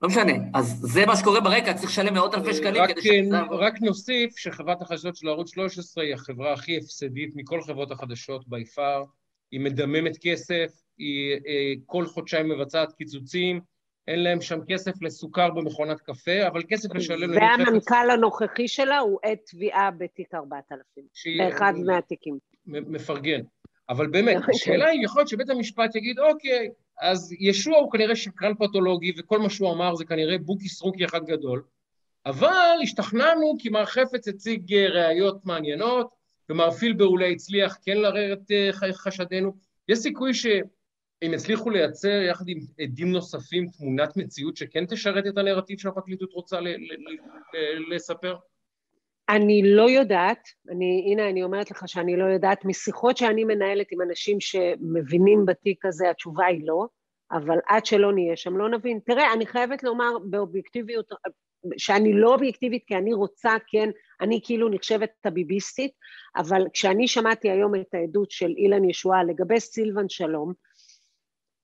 לא 0.02 0.10
משנה. 0.10 0.34
אז 0.54 0.80
זה 0.82 1.06
מה 1.06 1.16
שקורה 1.16 1.42
ברקע, 1.42 1.74
צריך 1.74 1.90
לשלם 1.90 2.14
מאות 2.14 2.36
אלפי 2.36 2.54
שקלים 2.54 2.84
כדי 2.88 3.02
ש... 3.02 3.08
רק 3.52 3.82
נוסיף 3.82 4.38
שחברת 4.38 4.82
החדשות 4.82 5.16
של 5.16 5.28
ערוץ 5.28 5.54
13 5.54 6.04
היא 6.04 6.14
החברה 6.14 6.54
הכי 6.54 6.78
הפסדית 6.78 7.32
מכל 7.36 7.62
חברות 7.62 7.92
החדשות 7.92 8.48
בי 8.48 8.66
פאר. 8.66 9.04
היא 9.52 9.60
מדממת 9.60 10.18
כסף, 10.22 10.72
היא 10.98 11.34
אה, 11.34 11.74
כל 11.86 12.06
חודשיים 12.06 12.50
מבצעת 12.50 12.94
קיצוצים, 12.94 13.60
אין 14.08 14.24
להם 14.24 14.42
שם 14.42 14.60
כסף 14.70 15.02
לסוכר 15.02 15.50
במכונת 15.50 16.02
קפה, 16.02 16.48
אבל 16.48 16.62
כסף 16.70 16.96
לשלם... 16.96 17.36
והמנכ"ל 17.36 18.10
הנוכחי 18.10 18.68
שלה 18.68 19.00
הוא 19.00 19.20
עת 19.24 19.40
תביעה 19.46 19.92
בתיק 19.92 20.34
4000, 20.34 21.06
באחד 21.38 21.74
מהתיקים. 21.86 22.38
מפרגן. 22.66 23.42
אבל 23.90 24.08
באמת, 24.08 24.38
השאלה 24.50 24.88
היא, 24.88 25.06
יכול 25.06 25.20
להיות 25.20 25.30
שבית 25.30 25.50
המשפט 25.50 25.96
יגיד, 25.96 26.20
אוקיי, 26.20 26.70
אז 27.02 27.34
ישוע 27.40 27.78
הוא 27.78 27.92
כנראה 27.92 28.16
שקרן 28.16 28.54
פתולוגי, 28.56 29.14
וכל 29.18 29.40
מה 29.40 29.50
שהוא 29.50 29.74
אמר 29.74 29.96
זה 29.96 30.06
כנראה 30.06 30.38
בוקי 30.38 30.70
סרוקי 30.70 31.06
אחד 31.06 31.26
גדול, 31.26 31.64
אבל 32.26 32.78
השתכנענו 32.84 33.56
כי 33.60 33.70
מר 33.70 33.86
חפץ 33.86 34.28
הציג 34.28 34.74
אה, 34.74 34.90
ראיות 34.90 35.46
מעניינות, 35.46 36.10
ומר 36.50 36.72
פילבר 36.72 37.06
אולי 37.06 37.34
הצליח 37.34 37.78
כן 37.86 37.98
לערער 37.98 38.34
את 38.34 38.52
אה, 38.52 38.94
חשדנו. 38.94 39.54
יש 39.88 40.00
סיכוי 40.00 40.34
ש... 40.34 40.46
הם 41.22 41.34
יצליחו 41.34 41.70
לייצר 41.70 42.22
יחד 42.30 42.48
עם 42.48 42.60
עדים 42.80 43.12
נוספים 43.12 43.68
תמונת 43.68 44.18
מציאות 44.18 44.58
שכן 44.58 44.86
תשרת 44.86 45.28
את 45.28 45.38
הנרטיב 45.38 45.80
שהפרקליטות 45.80 46.34
רוצה 46.34 46.60
לספר? 47.92 48.36
אני 49.30 49.62
לא 49.66 49.90
יודעת, 49.90 50.48
אני, 50.70 51.08
הנה 51.12 51.30
אני 51.30 51.44
אומרת 51.44 51.72
לך 51.72 51.84
שאני 51.88 52.18
לא 52.18 52.26
יודעת, 52.26 52.66
משיחות 52.66 53.18
שאני 53.18 53.44
מנהלת 53.44 53.88
עם 53.92 54.02
אנשים 54.02 54.40
שמבינים 54.40 55.46
בתיק 55.46 55.86
הזה, 55.86 56.10
התשובה 56.10 56.46
היא 56.46 56.62
לא, 56.66 56.88
אבל 57.32 57.58
עד 57.68 57.86
שלא 57.86 58.14
נהיה 58.14 58.38
שם 58.38 58.58
לא 58.58 58.70
נבין. 58.70 59.00
תראה, 59.06 59.34
אני 59.34 59.46
חייבת 59.46 59.84
לומר 59.84 60.18
באובייקטיביות, 60.30 61.10
שאני 61.78 62.14
לא 62.14 62.34
אובייקטיבית 62.34 62.84
כי 62.88 62.96
אני 62.96 63.14
רוצה, 63.14 63.52
כן, 63.68 63.90
אני 64.22 64.40
כאילו 64.44 64.70
נחשבת 64.70 65.12
הביביסטית, 65.26 65.92
אבל 66.38 66.62
כשאני 66.74 67.08
שמעתי 67.08 67.50
היום 67.50 67.76
את 67.76 67.94
העדות 67.94 68.32
של 68.32 68.54
אילן 68.58 68.90
ישועה 68.90 69.24
לגבי 69.24 69.60
סילבן 69.60 70.10
שלום, 70.10 70.54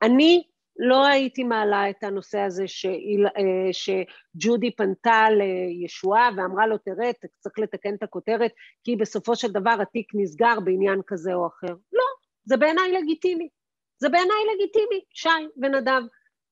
אני 0.01 0.43
לא 0.80 1.05
הייתי 1.05 1.43
מעלה 1.43 1.89
את 1.89 2.03
הנושא 2.03 2.39
הזה 2.39 2.67
שאיל, 2.67 3.28
אה, 3.28 3.69
שג'ודי 3.71 4.76
פנתה 4.76 5.26
לישועה 5.30 6.30
ואמרה 6.38 6.67
לו, 6.67 6.78
תראה, 6.78 7.11
צריך 7.39 7.59
לתקן 7.59 7.95
את 7.95 8.03
הכותרת, 8.03 8.51
כי 8.84 8.95
בסופו 8.95 9.36
של 9.36 9.51
דבר 9.51 9.76
התיק 9.82 10.07
נסגר 10.15 10.59
בעניין 10.59 11.01
כזה 11.07 11.34
או 11.34 11.47
אחר. 11.47 11.74
לא, 11.93 12.03
זה 12.45 12.57
בעיניי 12.57 12.91
לגיטימי. 12.91 13.49
זה 13.99 14.09
בעיניי 14.09 14.38
לגיטימי, 14.55 15.01
שי 15.13 15.30
ונדב. 15.61 16.01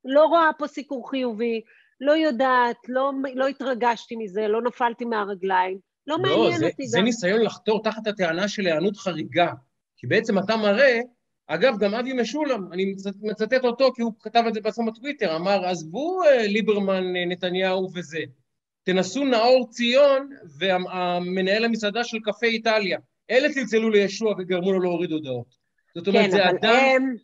לא 0.06 0.26
רואה 0.26 0.50
פה 0.58 0.68
סיקור 0.68 1.10
חיובי, 1.10 1.62
לא 2.02 2.12
יודעת, 2.12 2.78
לא, 2.88 3.12
לא 3.36 3.48
התרגשתי 3.48 4.16
מזה, 4.16 4.48
לא 4.48 4.62
נפלתי 4.62 5.06
מהרגליים, 5.06 5.80
לא, 6.08 6.16
לא 6.16 6.22
מעניין 6.22 6.60
זה, 6.60 6.66
אותי 6.66 6.88
זה 6.88 6.98
גם. 6.98 7.04
זה 7.04 7.06
ניסיון 7.06 7.42
לחתור 7.42 7.84
תחת 7.84 8.08
הטענה 8.08 8.48
של 8.48 8.66
היענות 8.66 8.98
חריגה, 8.98 9.54
כי 9.98 10.08
בעצם 10.08 10.40
אתה 10.40 10.58
מראה 10.58 11.00
אגב, 11.48 11.78
גם 11.80 11.94
אבי 11.94 12.14
משולם, 12.14 12.74
אני 12.74 12.96
מצטט 13.22 13.64
אותו 13.64 13.94
כי 13.94 14.02
הוא 14.02 14.14
כתב 14.20 14.44
את 14.48 14.54
זה 14.54 14.62
בעצמו 14.62 14.92
בטוויטר, 14.92 15.36
אמר, 15.36 15.66
עזבו 15.66 16.24
אה, 16.24 16.48
ליברמן, 16.48 17.16
אה, 17.16 17.26
נתניהו 17.26 17.90
וזה, 17.94 18.20
תנסו 18.84 19.26
נאור 19.26 19.68
ציון 19.70 20.30
ומנהל 20.60 21.66
המסעדה 21.66 22.04
של 22.04 22.18
קפה 22.24 22.46
איטליה. 22.46 23.00
אלה 23.32 23.50
צלצלו 23.50 23.90
לישוע 23.90 24.36
וגרמו 24.40 24.72
לו 24.72 24.80
להוריד 24.80 25.12
הודעות. 25.12 25.56
זאת 25.96 26.08
אומרת, 26.08 26.26
כן, 26.26 26.32
זה 26.32 26.44
אבל 26.44 26.58
אדם... 26.58 26.76
הם, 26.76 27.16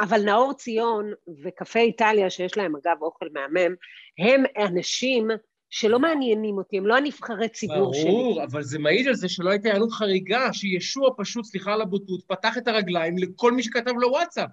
אבל 0.00 0.24
נאור 0.24 0.52
ציון 0.52 1.12
וקפה 1.44 1.78
איטליה, 1.78 2.30
שיש 2.30 2.56
להם 2.56 2.72
אגב 2.76 3.02
אוכל 3.02 3.26
מהמם, 3.32 3.74
הם 4.18 4.44
אנשים 4.66 5.28
שלא 5.70 5.98
מעניינים 5.98 6.58
אותי, 6.58 6.78
הם 6.78 6.86
לא 6.86 6.96
הנבחרי 6.96 7.48
ציבור 7.48 7.76
ברור, 7.76 7.94
שלי. 7.94 8.04
ברור, 8.04 8.44
אבל 8.44 8.62
זה 8.62 8.78
מעיד 8.78 9.08
על 9.08 9.14
זה 9.14 9.28
שלא 9.28 9.50
הייתה 9.50 9.68
היענות 9.68 9.92
חריגה, 9.92 10.52
שישוע 10.52 11.10
פשוט, 11.16 11.44
סליחה 11.44 11.72
על 11.72 11.80
הבוטות, 11.82 12.24
פתח 12.26 12.58
את 12.58 12.68
הרגליים 12.68 13.18
לכל 13.18 13.52
מי 13.52 13.62
שכתב 13.62 13.92
לו 13.98 14.08
וואטסאפ. 14.08 14.50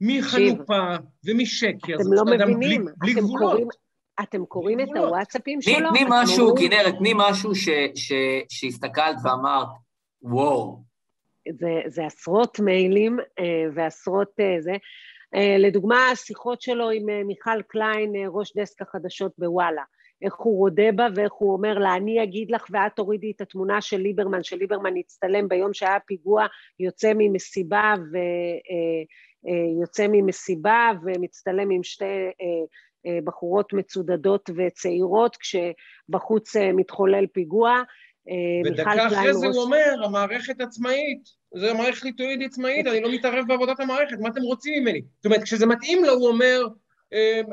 מחנופה 0.00 0.96
ומשקר, 1.24 1.94
אתם 1.94 2.12
לא 2.12 2.24
מבינים, 2.24 2.84
בלי, 2.84 2.92
בלי 2.96 3.12
אתם 3.12 3.20
גבולות. 3.20 3.50
קוראים, 3.50 3.68
אתם 4.22 4.44
קוראים 4.44 4.80
את 4.80 4.88
הוואטסאפים 4.96 5.62
שלו? 5.62 5.90
תני 5.90 6.04
משהו, 6.08 6.54
כנרת, 6.56 6.94
תני 6.98 7.12
משהו 7.16 7.52
שהסתכלת 8.48 9.16
ואמרת, 9.24 9.68
וואו. 10.22 10.82
זה, 11.58 11.80
זה 11.86 12.06
עשרות 12.06 12.60
מיילים 12.60 13.18
אה, 13.38 13.44
ועשרות 13.74 14.30
אה, 14.40 14.56
זה. 14.60 14.72
אה, 15.34 15.56
לדוגמה, 15.58 16.10
השיחות 16.10 16.62
שלו 16.62 16.90
עם 16.90 17.26
מיכל 17.26 17.62
קליין, 17.68 18.12
ראש 18.28 18.56
דסק 18.56 18.82
החדשות 18.82 19.32
בוואלה. 19.38 19.82
איך 20.22 20.34
הוא 20.34 20.58
רודה 20.58 20.92
בה 20.94 21.06
ואיך 21.14 21.32
הוא 21.32 21.52
אומר 21.52 21.78
לה, 21.78 21.96
אני 21.96 22.22
אגיד 22.22 22.50
לך 22.50 22.66
ואת 22.70 22.92
תורידי 22.96 23.32
את 23.36 23.40
התמונה 23.40 23.80
של 23.80 23.96
ליברמן, 23.96 24.42
שליברמן 24.42 24.96
הצטלם 24.96 25.48
ביום 25.48 25.74
שהיה 25.74 25.98
פיגוע, 26.06 26.46
יוצא 26.80 27.12
ממסיבה 27.14 27.94
ויוצא 28.12 30.02
אה, 30.02 30.08
אה, 30.08 30.12
ממסיבה 30.12 30.90
ומצטלם 31.04 31.70
עם 31.70 31.82
שתי 31.82 32.04
אה, 32.04 33.18
בחורות 33.24 33.72
מצודדות 33.72 34.50
וצעירות 34.56 35.36
כשבחוץ 35.36 36.56
מתחולל 36.56 37.26
פיגוע. 37.26 37.82
ודקה 38.66 39.06
אחרי 39.06 39.34
זה 39.34 39.46
הוא 39.46 39.62
אומר, 39.62 40.04
המערכת 40.04 40.60
עצמאית, 40.60 41.28
זה 41.54 41.72
מערכת 41.74 42.02
ליטואית 42.02 42.40
עצמאית, 42.44 42.86
אני 42.86 43.00
לא 43.00 43.12
מתערב 43.12 43.44
בעבודת 43.48 43.80
המערכת, 43.80 44.18
מה 44.20 44.28
אתם 44.28 44.42
רוצים 44.42 44.82
ממני? 44.82 45.02
זאת 45.16 45.24
אומרת, 45.24 45.42
כשזה 45.42 45.66
מתאים 45.66 46.04
לו, 46.04 46.12
הוא 46.12 46.28
אומר, 46.28 46.66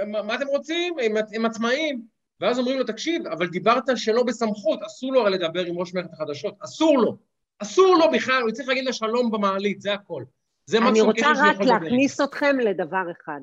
מה 0.08 0.36
אתם 0.36 0.48
רוצים? 0.48 0.96
הם 1.34 1.46
עצמאים. 1.46 2.19
ואז 2.41 2.60
אומרים 2.60 2.78
לו, 2.80 2.84
תקשיב, 2.84 3.28
אבל 3.28 3.48
דיברת 3.48 3.84
שלא 3.95 4.24
בסמכות, 4.24 4.84
אסור 4.84 5.14
לו 5.14 5.22
הרי 5.22 5.32
לדבר 5.32 5.66
עם 5.66 5.78
ראש 5.78 5.94
מערכת 5.94 6.14
החדשות, 6.14 6.56
אסור 6.60 6.98
לו. 6.98 7.18
אסור 7.60 7.95
לו 7.95 8.11
בכלל, 8.11 8.41
הוא 8.41 8.52
צריך 8.52 8.70
להגיד 8.70 8.86
לה 8.86 8.94
שלום 8.94 9.32
במעלית, 9.32 9.82
זה 9.82 9.94
הכל. 9.94 10.24
זה 10.66 10.78
אני 10.78 11.02
רוצה 11.02 11.28
רק 11.38 11.60
להכניס 11.60 12.22
אתכם 12.22 12.60
לדבר 12.60 13.11
אחד. 13.11 13.41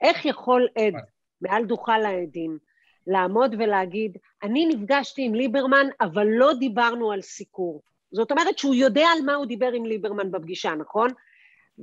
איך 0.00 0.26
יכול 0.26 0.68
עד 0.78 0.94
מעל 1.40 1.64
דוכן 1.64 2.04
העדים 2.04 2.58
לעמוד 3.06 3.54
ולהגיד, 3.58 4.18
אני 4.42 4.66
נפגשתי 4.66 5.22
עם 5.22 5.34
ליברמן, 5.34 5.86
אבל 6.00 6.26
לא 6.26 6.52
דיברנו 6.54 7.12
על 7.12 7.20
סיקור. 7.20 7.82
זאת 8.12 8.30
אומרת 8.30 8.58
שהוא 8.58 8.74
יודע 8.74 9.06
על 9.16 9.24
מה 9.24 9.34
הוא 9.34 9.46
דיבר 9.46 9.72
עם 9.72 9.86
ליברמן 9.86 10.30
בפגישה, 10.30 10.74
נכון? 10.74 11.10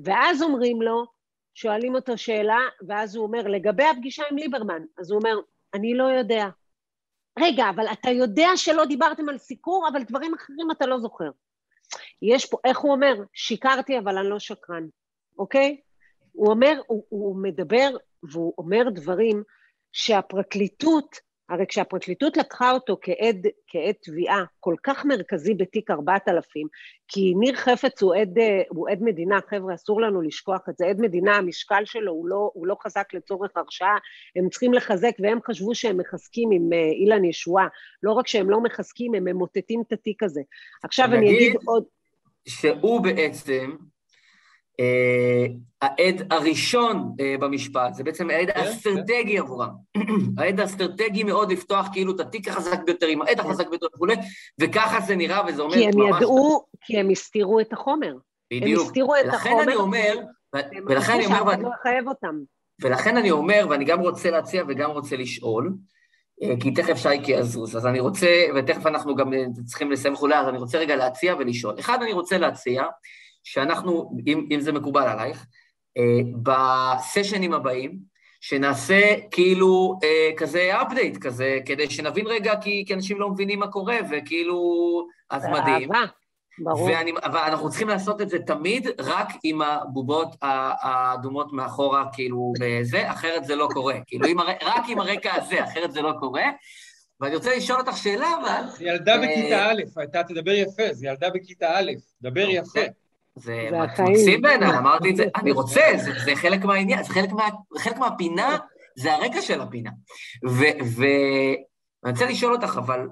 ואז 0.04 0.42
אומרים 0.42 0.82
לו, 0.82 1.06
שואלים 1.54 1.96
אותו 1.96 2.18
שאלה, 2.18 2.60
ואז 2.88 3.16
הוא 3.16 3.24
אומר, 3.26 3.42
לגבי 3.48 3.84
הפגישה 3.84 4.24
עם 4.32 4.38
ליברמן, 4.38 4.82
אז 4.98 5.12
הוא 5.12 5.20
אומר, 5.20 5.36
אני 5.74 5.94
לא 5.94 6.04
יודע. 6.04 6.46
רגע, 7.40 7.70
אבל 7.70 7.86
אתה 7.92 8.10
יודע 8.10 8.50
שלא 8.56 8.86
דיברתם 8.86 9.30
על 9.30 9.38
סיקור, 9.38 9.88
אבל 9.92 10.04
דברים 10.04 10.34
אחרים 10.34 10.72
אתה 10.72 10.86
לא 10.86 11.00
זוכר. 11.00 11.30
יש 12.22 12.46
פה, 12.46 12.58
איך 12.66 12.80
הוא 12.80 12.92
אומר? 12.92 13.14
שיקרתי, 13.34 14.00
אבל 14.00 14.18
אני 14.18 14.30
לא 14.30 14.40
שקרן, 14.40 14.88
אוקיי? 15.38 15.82
הוא 16.32 16.50
אומר, 16.50 16.82
הוא, 16.88 17.06
הוא 17.10 17.44
מדבר 17.44 17.90
והוא 18.24 18.54
אומר 18.58 18.90
דברים 18.90 19.44
שהפרקליטות 19.92 21.16
הרי 21.50 21.66
כשהפרקליטות 21.68 22.38
לקחה 22.38 22.72
אותו 22.72 22.98
כעד, 23.02 23.48
כעד 23.68 23.96
תביעה 24.02 24.44
כל 24.60 24.76
כך 24.84 25.06
מרכזי 25.06 25.54
בתיק 25.54 25.92
4000, 25.92 26.68
כי 27.08 27.34
ניר 27.40 27.56
חפץ 27.56 28.02
הוא 28.02 28.16
עד, 28.16 28.38
הוא 28.70 28.90
עד 28.90 29.00
מדינה, 29.02 29.40
חבר'ה, 29.50 29.74
אסור 29.74 30.02
לנו 30.02 30.22
לשכוח 30.22 30.62
את 30.70 30.78
זה, 30.78 30.88
עד 30.88 31.00
מדינה, 31.00 31.36
המשקל 31.36 31.86
שלו 31.86 32.12
הוא 32.12 32.28
לא, 32.28 32.52
הוא 32.54 32.68
לא 32.68 32.76
חזק 32.84 33.14
לצורך 33.14 33.52
הרשעה, 33.56 33.98
הם 34.36 34.50
צריכים 34.50 34.74
לחזק, 34.74 35.12
והם 35.20 35.40
חשבו 35.48 35.76
שהם 35.76 35.98
מחזקים 35.98 36.52
עם 36.52 36.74
אה, 36.74 36.90
אילן 37.02 37.26
ישועה, 37.26 37.68
לא 38.04 38.12
רק 38.12 38.28
שהם 38.28 38.50
לא 38.50 38.62
מחזקים, 38.62 39.14
הם 39.14 39.24
ממוטטים 39.24 39.82
את 39.88 39.94
התיק 39.94 40.24
הזה. 40.24 40.42
עכשיו 40.84 41.06
אני 41.06 41.30
אגיד 41.30 41.56
עוד... 41.66 41.84
שהוא 42.48 43.04
בעצם 43.04 43.76
העד 45.82 46.28
הראשון 46.30 47.16
אה, 47.20 47.36
במשפט, 47.40 47.94
זה 47.94 48.04
בעצם 48.04 48.30
העד 48.30 48.52
כן, 48.52 48.60
האסטרטגי 48.60 49.38
כן. 49.38 49.42
עבורם. 49.42 49.70
העד 50.38 50.60
האסטרטגי 50.60 51.24
מאוד 51.24 51.52
לפתוח 51.52 51.88
כאילו 51.94 52.16
את 52.16 52.20
התיק 52.20 52.48
החזק 52.48 52.80
ביותר 52.86 53.08
עם 53.08 53.22
העד 53.22 53.40
החזק 53.40 53.70
ביותר 53.70 53.88
וכולי, 53.96 54.16
וככה 54.60 55.02
זה 55.02 55.16
נראה 55.16 55.42
וזה 55.48 55.62
אומר 55.62 55.76
ממש... 55.76 55.96
כי 55.96 56.02
הם 56.02 56.16
ידעו, 56.16 56.66
כי 56.82 57.00
הם 57.00 57.10
הסתירו 57.10 57.60
את 57.60 57.74
החומר. 57.74 58.14
בדיוק. 58.54 58.82
הם 58.82 58.88
הסתירו 58.88 59.16
את 59.16 59.34
החומר. 59.34 59.54
ולכן 59.54 59.70
אני 59.70 59.76
אומר, 59.76 60.16
ולכן 60.88 61.14
אני 61.14 61.26
אומר... 61.26 61.56
לא 61.58 61.70
לחייב 61.70 62.08
אותם. 62.08 62.36
ולכן 62.82 63.18
אני 63.18 63.32
אומר, 63.32 63.66
ואני 63.70 63.86
גם 63.86 64.00
רוצה 64.00 64.32
להציע 64.32 64.64
וגם 64.68 64.92
רוצה 64.92 65.16
לשאול, 65.16 65.74
אה, 66.44 66.54
כי 66.60 66.72
תכף 66.72 66.98
שייקי 66.98 67.32
יזוז, 67.32 67.78
אז 67.78 67.86
אני 67.86 68.00
רוצה, 68.00 68.28
ותכף 68.56 68.86
אנחנו 68.86 69.16
גם 69.16 69.32
צריכים 69.66 69.92
לסיים 69.92 70.14
וכולי, 70.14 70.36
אז 70.36 70.48
אני 70.48 70.58
רוצה 70.58 70.78
רגע 70.78 70.96
להציע 70.96 71.36
ולשאול. 71.40 71.76
אחד, 71.80 72.02
אני 72.02 72.14
רוצה 72.14 72.38
להציע, 72.38 72.84
שאנחנו, 73.44 74.18
אם, 74.28 74.48
אם 74.52 74.60
זה 74.60 74.72
מקובל 74.72 75.08
עלייך, 75.08 75.46
אה, 75.98 76.04
בסשנים 76.44 77.54
הבאים, 77.54 78.00
שנעשה 78.42 79.16
כאילו 79.32 80.00
אה, 80.04 80.30
כזה 80.38 80.82
אפדייט 80.82 81.18
כזה, 81.18 81.60
כדי 81.66 81.90
שנבין 81.90 82.28
רגע, 82.28 82.56
כי, 82.62 82.84
כי 82.88 82.94
אנשים 82.94 83.20
לא 83.20 83.30
מבינים 83.30 83.60
מה 83.60 83.68
קורה, 83.68 83.98
וכאילו, 84.12 84.60
אז 85.30 85.46
מדהים. 85.46 85.90
באהבה, 85.90 86.06
ברור. 86.60 86.90
ואני, 86.90 87.12
אבל 87.24 87.40
אנחנו 87.40 87.70
צריכים 87.70 87.88
לעשות 87.88 88.22
את 88.22 88.30
זה 88.30 88.40
תמיד 88.40 88.88
רק 89.00 89.28
עם 89.44 89.62
הבובות 89.62 90.36
האדומות 90.42 91.54
מאחורה, 91.54 92.06
כאילו, 92.14 92.54
בזה, 92.60 93.12
אחרת 93.12 93.46
זה 93.46 93.56
לא 93.56 93.68
קורה. 93.74 93.96
כאילו, 94.08 94.28
עם, 94.28 94.40
רק 94.40 94.84
עם 94.88 95.00
הרקע 95.00 95.36
הזה, 95.36 95.64
אחרת 95.64 95.92
זה 95.92 96.02
לא 96.02 96.14
קורה. 96.20 96.44
ואני 97.22 97.36
רוצה 97.36 97.56
לשאול 97.56 97.80
אותך 97.80 97.98
שאלה, 97.98 98.28
אבל... 98.42 98.70
זה 98.78 98.86
ילדה 98.86 99.18
בכיתה 99.18 99.66
א', 99.72 100.04
אתה 100.04 100.24
תדבר 100.24 100.52
יפה, 100.52 100.84
זה 100.94 101.08
ילדה 101.08 101.30
בכיתה 101.30 101.80
א', 101.80 101.92
דבר 102.22 102.42
אוקיי. 102.42 102.56
יפה. 102.56 102.82
זה 103.36 103.70
מקסים 103.72 104.42
בעיניי, 104.42 104.78
אמרתי 104.78 105.10
את 105.10 105.16
זה, 105.16 105.24
אני 105.36 105.52
רוצה, 105.52 105.82
זה, 105.96 106.12
זה 106.26 106.36
חלק 106.36 106.66
מהעניין, 106.66 107.04
זה 107.04 107.14
חלק, 107.14 107.32
מה, 107.32 107.50
חלק 107.78 107.98
מהפינה, 107.98 108.58
זה 108.96 109.14
הרקע 109.14 109.42
של 109.42 109.62
הפינה. 109.62 109.92
ואני 110.44 112.12
רוצה 112.12 112.26
לשאול 112.26 112.54
אותך, 112.54 112.78
אבל, 112.78 113.08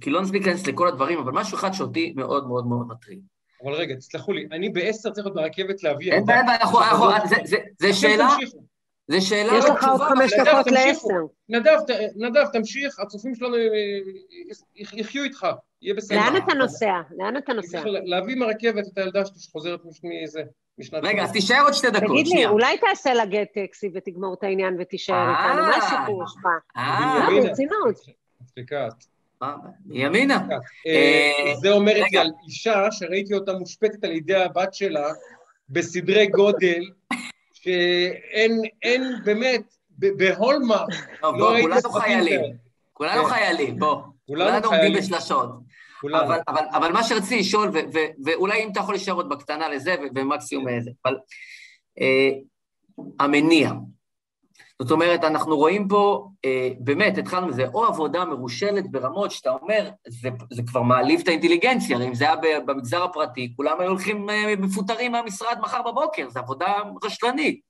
כי 0.00 0.10
לא 0.10 0.22
נספיק 0.22 0.46
להיכנס 0.46 0.66
לכל 0.66 0.88
הדברים, 0.88 1.18
אבל 1.18 1.32
משהו 1.32 1.58
אחד 1.58 1.72
שאותי 1.72 2.12
מאוד 2.16 2.48
מאוד 2.48 2.66
מאוד 2.66 2.86
מטריד. 2.88 3.20
אבל 3.64 3.72
רגע, 3.72 3.94
תסלחו 3.94 4.32
לי, 4.32 4.46
אני 4.52 4.68
בעשר 4.68 5.10
צריך 5.10 5.26
להיות 5.26 5.36
ברכבת 5.36 5.82
להביא... 5.82 6.12
אין 6.12 6.24
בעיה, 6.24 6.42
זה 7.78 7.92
שאלה... 7.92 8.28
זה 9.10 9.20
שאלה... 9.20 9.58
יש 9.58 9.64
לך 9.64 9.84
עוד 9.84 10.00
חמש 10.00 10.32
דקות 10.32 10.66
לעשר. 10.66 11.14
נדב, 12.16 12.44
תמשיך, 12.52 13.00
הצופים 13.00 13.34
שלנו 13.34 13.54
אה, 13.54 13.60
אה, 13.60 14.98
יחיו 15.00 15.24
איתך, 15.24 15.46
יהיה 15.82 15.94
בסדר. 15.94 16.16
לאן 16.18 16.36
אתה 16.36 16.54
נוסע? 16.54 17.00
לאן 17.18 17.36
אתה 17.36 17.52
נוסע? 17.52 17.82
להביא 17.84 18.36
מהרכבת 18.36 18.86
את 18.92 18.98
הילדה 18.98 19.24
שלי 19.24 19.38
שחוזרת 19.38 19.80
משנת... 20.78 21.04
רגע, 21.04 21.22
אז 21.22 21.32
תישאר 21.32 21.62
עוד 21.64 21.72
שתי 21.72 21.90
דקות, 21.90 22.08
תגיד 22.08 22.26
לי, 22.26 22.46
אולי 22.46 22.78
תעשה 22.78 23.14
לה 23.14 23.26
גט 23.26 23.48
טקסי 23.54 23.90
ותגמור 23.94 24.34
את 24.34 24.42
העניין 24.42 24.76
ותישאר 24.80 25.30
איתנו, 25.30 25.62
מה 25.62 25.76
הסיפור 25.76 26.24
שלך? 26.26 26.46
אה, 26.76 27.28
לא, 27.30 27.42
ברצינות. 27.42 27.96
סליחה. 28.54 28.88
ימינה. 29.90 30.46
זה 31.60 31.70
אומר 31.70 32.02
את 32.02 32.06
זה 32.12 32.20
על 32.20 32.30
אישה 32.46 32.86
שראיתי 32.90 33.34
אותה 33.34 33.52
מושפטת 33.52 34.04
על 34.04 34.12
ידי 34.12 34.34
הבת 34.34 34.74
שלה 34.74 35.08
בסדרי 35.68 36.26
גודל 36.26 36.82
שאין 37.52 39.02
באמת, 39.24 39.62
בהולמרק, 39.98 40.88
לא 41.22 41.50
ראיתי 41.50 41.62
כולנו 41.62 41.90
חיילים, 41.90 42.40
כולנו 42.92 43.24
כן. 43.24 43.30
חיילים, 43.30 43.78
בוא. 43.78 44.02
כולנו 44.26 44.66
עומדים 44.66 44.92
בשלשות. 44.92 45.50
אבל, 46.04 46.40
אבל, 46.48 46.64
אבל 46.72 46.92
מה 46.92 47.04
שרציתי 47.04 47.40
לשאול, 47.40 47.68
ו, 47.68 47.78
ו, 47.94 47.98
ואולי 48.24 48.64
אם 48.64 48.70
אתה 48.72 48.80
יכול 48.80 48.94
להישאר 48.94 49.14
עוד 49.14 49.28
בקטנה 49.28 49.68
לזה, 49.68 49.96
ומקסימום 50.14 50.68
איזה, 50.68 50.90
אבל 51.04 51.16
אה, 52.00 52.30
המניע. 53.20 53.72
זאת 54.82 54.90
אומרת, 54.90 55.24
אנחנו 55.24 55.56
רואים 55.56 55.88
פה, 55.88 56.28
אה, 56.44 56.70
באמת, 56.78 57.18
התחלנו 57.18 57.46
מזה, 57.46 57.66
או 57.74 57.84
עבודה 57.84 58.24
מרושלת 58.24 58.90
ברמות 58.90 59.30
שאתה 59.30 59.50
אומר, 59.50 59.90
זה, 60.08 60.28
זה 60.50 60.62
כבר 60.66 60.82
מעליב 60.82 61.20
את 61.20 61.28
האינטליגנציה, 61.28 61.96
הרי 61.96 62.08
אם 62.08 62.14
זה 62.14 62.24
היה 62.24 62.60
במגזר 62.66 63.02
הפרטי, 63.02 63.52
כולם 63.56 63.80
היו 63.80 63.88
הולכים 63.88 64.30
אה, 64.30 64.54
מפוטרים 64.58 65.12
מהמשרד 65.12 65.58
מחר 65.60 65.82
בבוקר, 65.82 66.30
זו 66.30 66.40
עבודה 66.40 66.74
רשלנית. 67.04 67.60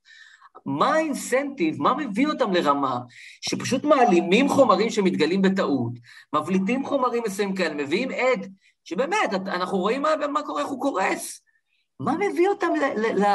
מה 0.66 0.94
האינסנטיב, 0.94 1.82
מה 1.82 1.94
מביא 1.94 2.26
אותם 2.26 2.52
לרמה 2.52 2.98
שפשוט 3.40 3.85
מעלימים 3.85 4.48
חומרים 4.48 4.90
שמתגלים 4.90 5.43
בטעות, 5.43 5.93
מבליטים 6.35 6.85
חומרים 6.85 7.22
מסוימים 7.26 7.55
כאלה, 7.55 7.74
מביאים 7.74 8.09
עד, 8.10 8.52
שבאמת, 8.85 9.32
אנחנו 9.47 9.78
רואים 9.78 10.02
מה, 10.02 10.10
מה 10.32 10.43
קורה, 10.43 10.62
איך 10.62 10.68
הוא 10.68 10.80
קורס. 10.80 11.43
מה 12.01 12.14
מביא 12.16 12.48
אותם 12.48 12.68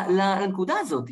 לנקודה 0.09 0.79
הזאת? 0.79 1.09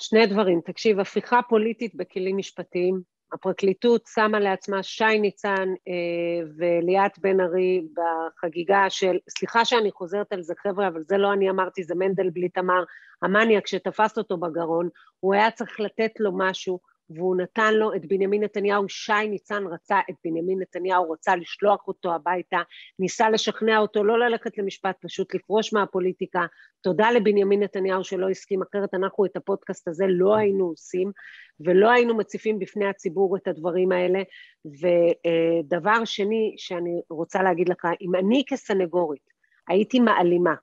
שני 0.00 0.26
דברים, 0.26 0.60
תקשיב, 0.64 1.00
הפיכה 1.00 1.40
פוליטית 1.48 1.94
בכלים 1.94 2.36
משפטיים, 2.36 3.00
הפרקליטות 3.32 4.06
שמה 4.14 4.40
לעצמה 4.40 4.82
שי 4.82 5.18
ניצן 5.18 5.68
אה, 5.88 6.46
וליאת 6.56 7.18
בן 7.18 7.40
ארי 7.40 7.86
בחגיגה 7.94 8.90
של, 8.90 9.18
סליחה 9.28 9.64
שאני 9.64 9.90
חוזרת 9.92 10.32
על 10.32 10.42
זה 10.42 10.54
חבר'ה, 10.62 10.88
אבל 10.88 11.02
זה 11.08 11.16
לא 11.16 11.32
אני 11.32 11.50
אמרתי, 11.50 11.82
זה 11.82 11.94
מנדלבליט 11.94 12.58
אמר, 12.58 12.84
המניאק 13.22 13.66
שתפס 13.66 14.18
אותו 14.18 14.36
בגרון, 14.36 14.88
הוא 15.20 15.34
היה 15.34 15.50
צריך 15.50 15.80
לתת 15.80 16.10
לו 16.20 16.30
משהו, 16.34 16.78
והוא 17.10 17.36
נתן 17.36 17.74
לו 17.74 17.94
את 17.94 18.06
בנימין 18.06 18.42
נתניהו, 18.42 18.88
שי 18.88 19.28
ניצן 19.28 19.64
רצה 19.66 19.98
את 20.10 20.14
בנימין 20.24 20.58
נתניהו, 20.60 21.10
רצה 21.10 21.36
לשלוח 21.36 21.88
אותו 21.88 22.14
הביתה, 22.14 22.58
ניסה 22.98 23.30
לשכנע 23.30 23.78
אותו 23.78 24.04
לא 24.04 24.18
ללכת 24.18 24.58
למשפט, 24.58 24.96
פשוט 25.00 25.34
לפרוש 25.34 25.72
מהפוליטיקה. 25.72 26.46
תודה 26.80 27.10
לבנימין 27.10 27.62
נתניהו 27.62 28.04
שלא 28.04 28.28
הסכים, 28.28 28.62
אחרת 28.62 28.94
אנחנו 28.94 29.24
את 29.24 29.36
הפודקאסט 29.36 29.88
הזה 29.88 30.04
לא 30.08 30.36
היינו 30.36 30.64
עושים, 30.64 31.12
ולא 31.60 31.90
היינו 31.90 32.16
מציפים 32.16 32.58
בפני 32.58 32.86
הציבור 32.86 33.36
את 33.36 33.48
הדברים 33.48 33.92
האלה. 33.92 34.22
ודבר 34.64 36.04
שני 36.04 36.54
שאני 36.58 37.00
רוצה 37.10 37.42
להגיד 37.42 37.68
לך, 37.68 37.88
אם 38.00 38.14
אני 38.14 38.44
כסנגורית 38.48 39.30
הייתי 39.68 40.00
מעלימה 40.00 40.54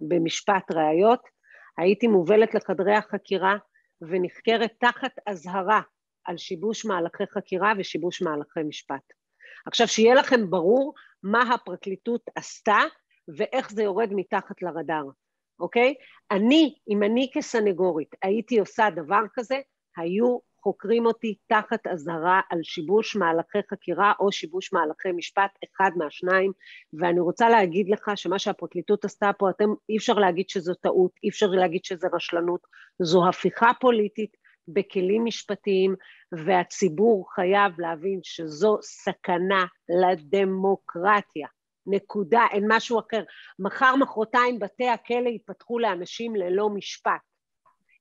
במשפט 0.00 0.72
ראיות, 0.72 1.20
הייתי 1.78 2.06
מובלת 2.06 2.54
לחדרי 2.54 2.94
החקירה, 2.94 3.56
ונחקרת 4.08 4.72
תחת 4.78 5.12
אזהרה 5.26 5.80
על 6.24 6.36
שיבוש 6.36 6.84
מהלכי 6.84 7.24
חקירה 7.26 7.72
ושיבוש 7.78 8.22
מהלכי 8.22 8.60
משפט. 8.62 9.12
עכשיו, 9.66 9.88
שיהיה 9.88 10.14
לכם 10.14 10.50
ברור 10.50 10.94
מה 11.22 11.54
הפרקליטות 11.54 12.22
עשתה 12.34 12.78
ואיך 13.36 13.70
זה 13.70 13.82
יורד 13.82 14.08
מתחת 14.12 14.62
לרדאר, 14.62 15.04
אוקיי? 15.60 15.94
אני, 16.30 16.74
אם 16.88 17.02
אני 17.02 17.30
כסנגורית 17.34 18.14
הייתי 18.22 18.58
עושה 18.58 18.90
דבר 18.90 19.22
כזה, 19.34 19.60
היו 19.96 20.38
חוקרים 20.62 21.06
אותי 21.06 21.34
תחת 21.46 21.86
אזהרה 21.86 22.40
על 22.50 22.58
שיבוש 22.62 23.16
מהלכי 23.16 23.58
חקירה 23.70 24.12
או 24.20 24.32
שיבוש 24.32 24.72
מהלכי 24.72 25.12
משפט, 25.12 25.50
אחד 25.64 25.90
מהשניים, 25.96 26.52
ואני 26.92 27.20
רוצה 27.20 27.48
להגיד 27.48 27.88
לך 27.88 28.10
שמה 28.14 28.38
שהפרקליטות 28.38 29.04
עשתה 29.04 29.30
פה, 29.38 29.50
אתם, 29.50 29.68
אי 29.88 29.96
אפשר 29.96 30.14
להגיד 30.14 30.48
שזו 30.48 30.74
טעות, 30.74 31.10
אי 31.24 31.28
אפשר 31.28 31.46
להגיד 31.46 31.84
שזו 31.84 32.08
רשלנות, 32.12 32.60
זו 33.02 33.28
הפיכה 33.28 33.70
פוליטית 33.80 34.36
בכלים 34.68 35.24
משפטיים, 35.24 35.94
והציבור 36.46 37.34
חייב 37.34 37.80
להבין 37.80 38.20
שזו 38.22 38.78
סכנה 38.82 39.64
לדמוקרטיה. 40.02 41.48
נקודה, 41.86 42.46
אין 42.52 42.64
משהו 42.68 43.00
אחר. 43.00 43.22
מחר, 43.58 43.96
מחרתיים 43.96 44.58
בתי 44.58 44.88
הכלא 44.88 45.28
ייפתחו 45.28 45.78
לאנשים 45.78 46.36
ללא 46.36 46.70
משפט. 46.70 47.31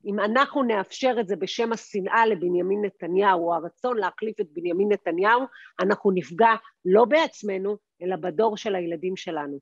אם 0.06 0.20
אנחנו 0.20 0.64
נאפשר 0.64 1.16
את 1.20 1.28
זה 1.28 1.36
בשם 1.36 1.74
השנאה 1.74 2.26
לבנימין 2.26 2.86
נתניהו, 2.86 3.48
או 3.48 3.56
הרצון 3.56 3.98
להחליף 3.98 4.40
את 4.40 4.48
בנימין 4.54 4.92
נתניהו, 4.92 5.42
אנחנו 5.80 6.12
נפגע 6.12 6.56
לא 6.86 7.06
בעצמנו, 7.06 7.78
אלא 8.02 8.16
בדור 8.16 8.58
של 8.58 8.76
הילדים 8.76 9.16
שלנו. 9.16 9.60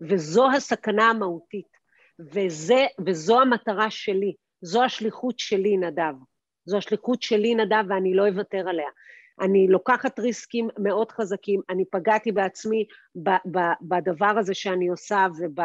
וזו 0.00 0.50
הסכנה 0.50 1.10
המהותית, 1.10 1.76
וזה, 2.18 2.86
וזו 3.06 3.40
המטרה 3.40 3.90
שלי, 3.90 4.34
זו 4.60 4.82
השליחות 4.82 5.38
שלי, 5.38 5.76
נדב. 5.76 6.14
זו 6.64 6.76
השליחות 6.76 7.22
שלי, 7.22 7.54
נדב, 7.54 7.84
ואני 7.88 8.14
לא 8.14 8.28
אוותר 8.28 8.68
עליה. 8.68 8.88
אני 9.40 9.68
לוקחת 9.68 10.18
ריסקים 10.18 10.68
מאוד 10.78 11.12
חזקים, 11.12 11.60
אני 11.70 11.84
פגעתי 11.84 12.32
בעצמי 12.32 12.84
ב, 13.16 13.30
ב, 13.30 13.58
בדבר 13.82 14.34
הזה 14.38 14.54
שאני 14.54 14.88
עושה 14.88 15.26
וב, 15.38 15.58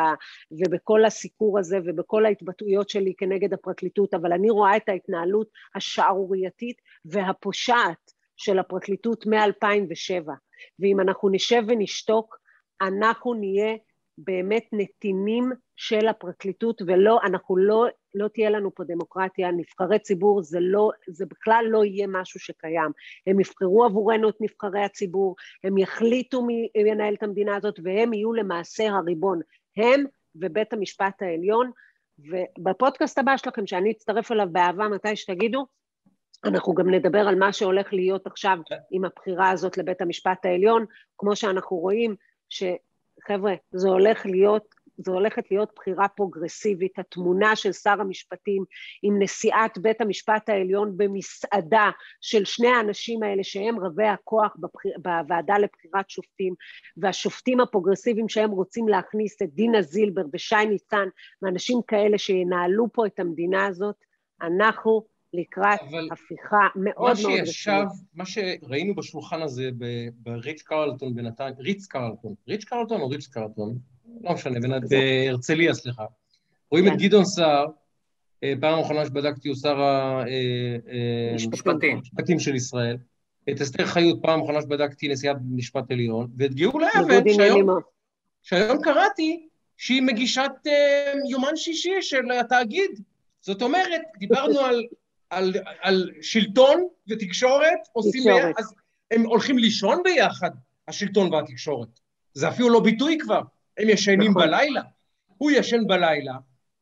ובכל 0.52 1.06
הסיקור 1.06 1.60
הזה 1.60 1.78
ובכל 1.86 2.26
ההתבטאויות 2.26 2.90
שלי 2.90 3.14
כנגד 3.18 3.54
הפרקליטות, 3.54 4.14
אבל 4.14 4.34
אני 4.34 4.50
רואה 4.50 4.78
את 4.78 4.90
ההתנהלות 4.90 5.48
השערורייתית 5.76 6.82
והפושעת 7.06 8.12
של 8.38 8.60
הפרקליטות 8.60 9.26
מ-2007, 9.26 10.30
ואם 10.80 11.00
אנחנו 11.00 11.30
נשב 11.30 11.64
ונשתוק, 11.68 12.38
אנחנו 12.82 13.34
נהיה 13.34 13.76
באמת 14.18 14.66
נתינים 14.74 15.52
של 15.76 16.08
הפרקליטות, 16.08 16.82
ולא, 16.88 17.20
אנחנו 17.24 17.58
לא, 17.58 17.86
לא 18.18 18.28
תהיה 18.28 18.50
לנו 18.50 18.76
פה 18.76 18.84
דמוקרטיה, 18.84 19.52
נבחרי 19.52 20.00
ציבור 20.00 20.44
זה 20.44 20.60
לא, 20.62 20.90
זה 21.08 21.26
בכלל 21.26 21.66
לא 21.70 21.86
יהיה 21.86 22.08
משהו 22.08 22.40
שקיים. 22.40 22.92
הם 23.28 23.40
יבחרו 23.40 23.86
עבורנו 23.86 24.30
את 24.30 24.36
נבחרי 24.40 24.84
הציבור, 24.84 25.36
הם 25.64 25.78
יחליטו 25.78 26.42
מי 26.42 26.70
ינהל 26.76 27.14
את 27.14 27.24
המדינה 27.24 27.56
הזאת, 27.56 27.80
והם 27.84 28.14
יהיו 28.14 28.34
למעשה 28.34 28.90
הריבון. 28.90 29.40
הם 29.78 30.06
ובית 30.36 30.74
המשפט 30.74 31.22
העליון, 31.22 31.72
ובפודקאסט 32.20 33.18
הבא 33.18 33.38
שלכם, 33.38 33.68
שאני 33.68 33.92
אצטרף 33.92 34.32
אליו 34.32 34.48
באהבה 34.52 34.88
מתי 34.88 35.16
שתגידו, 35.16 35.66
אנחנו 36.46 36.74
גם 36.74 36.94
נדבר 36.94 37.28
על 37.28 37.36
מה 37.36 37.54
שהולך 37.54 37.94
להיות 37.94 38.28
עכשיו 38.28 38.58
עם 38.92 39.06
הבחירה 39.06 39.50
הזאת 39.50 39.78
לבית 39.78 40.02
המשפט 40.02 40.46
העליון, 40.46 40.86
כמו 41.18 41.36
שאנחנו 41.36 41.78
רואים, 41.78 42.16
שחבר'ה, 42.50 43.54
זה 43.72 43.90
הולך 43.90 44.26
להיות 44.26 44.76
זו 44.98 45.14
הולכת 45.14 45.52
להיות 45.52 45.72
בחירה 45.76 46.08
פרוגרסיבית, 46.08 47.00
התמונה 47.00 47.56
של 47.56 47.72
שר 47.72 48.02
המשפטים 48.02 48.64
עם 49.04 49.22
נשיאת 49.22 49.78
בית 49.78 50.02
המשפט 50.02 50.50
העליון 50.50 50.98
במסעדה 50.98 51.90
של 52.22 52.46
שני 52.46 52.68
האנשים 52.68 53.24
האלה 53.24 53.44
שהם 53.44 53.80
רבי 53.80 54.08
הכוח 54.08 54.56
בבחיר, 54.60 54.94
בוועדה 54.98 55.58
לבחירת 55.58 56.10
שופטים, 56.10 56.54
והשופטים 56.98 57.60
הפרוגרסיביים 57.60 58.30
שהם 58.30 58.52
רוצים 58.52 58.88
להכניס 58.88 59.42
את 59.42 59.50
דינה 59.54 59.82
זילבר 59.82 60.22
ושי 60.34 60.66
ניצן, 60.70 61.08
ואנשים 61.42 61.80
כאלה 61.88 62.18
שינהלו 62.18 62.88
פה 62.94 63.06
את 63.06 63.20
המדינה 63.20 63.66
הזאת, 63.66 63.96
אנחנו 64.42 65.06
לקראת 65.34 65.80
הפיכה 66.12 66.68
מאוד 66.76 66.96
מאוד 66.96 67.12
רצינית. 67.12 67.88
מה 68.16 68.26
שראינו 68.26 68.96
בשולחן 68.96 69.42
הזה 69.42 69.70
בריץ' 70.14 70.62
קרלטון 70.62 71.16
בנתניה, 71.16 71.54
ריץ 71.60 71.86
קרלטון, 71.86 72.34
ריץ' 72.48 72.64
קרלטון 72.64 73.02
או 73.02 73.10
ריץ' 73.10 73.28
קרלטון? 73.28 73.78
לא 74.24 74.34
משנה, 74.34 74.60
בהרצליה, 74.90 75.74
סליחה. 75.74 76.06
רואים 76.72 76.88
את 76.88 76.92
כן. 76.92 76.98
גדעון 76.98 77.26
סער, 77.26 77.66
אה, 78.44 78.54
פעם 78.62 78.80
אחרונה 78.80 79.06
שבדקתי 79.06 79.48
הוא 79.50 79.58
שר 79.58 79.78
המשפטים 81.32 82.38
אה, 82.38 82.40
של 82.40 82.56
ישראל, 82.56 82.98
את 83.50 83.62
אסתר 83.62 83.86
חיות, 83.86 84.20
פעם 84.22 84.42
אחרונה 84.42 84.62
שבדקתי 84.62 85.08
נשיאת 85.08 85.38
משפט 85.52 85.92
עליון, 85.92 86.28
ואת 86.38 86.54
גאולה 86.54 86.88
אבן, 87.00 87.24
שהיום 88.44 88.82
קראתי 88.84 89.48
שהיא 89.78 90.02
מגישת 90.02 90.52
אה, 90.68 91.14
יומן 91.30 91.56
שישי 91.56 92.02
של 92.02 92.32
התאגיד. 92.32 92.92
זאת 93.42 93.62
אומרת, 93.62 94.02
דיברנו 94.20 94.60
על, 94.60 94.84
על, 95.30 95.54
על 95.82 96.12
שלטון 96.22 96.88
ותקשורת, 97.10 97.80
עושים 97.94 98.24
אז 98.58 98.74
הם 99.12 99.26
הולכים 99.26 99.58
לישון 99.58 100.02
ביחד, 100.04 100.52
השלטון 100.88 101.34
והתקשורת. 101.34 102.00
זה 102.34 102.50
אפילו 102.50 102.70
לא 102.70 102.80
ביטוי 102.80 103.18
כבר. 103.22 103.42
הם 103.78 103.90
ישנים 103.90 104.32
נכון. 104.32 104.42
בלילה. 104.42 104.82
הוא 105.38 105.52
ישן 105.52 105.88
בלילה 105.88 106.34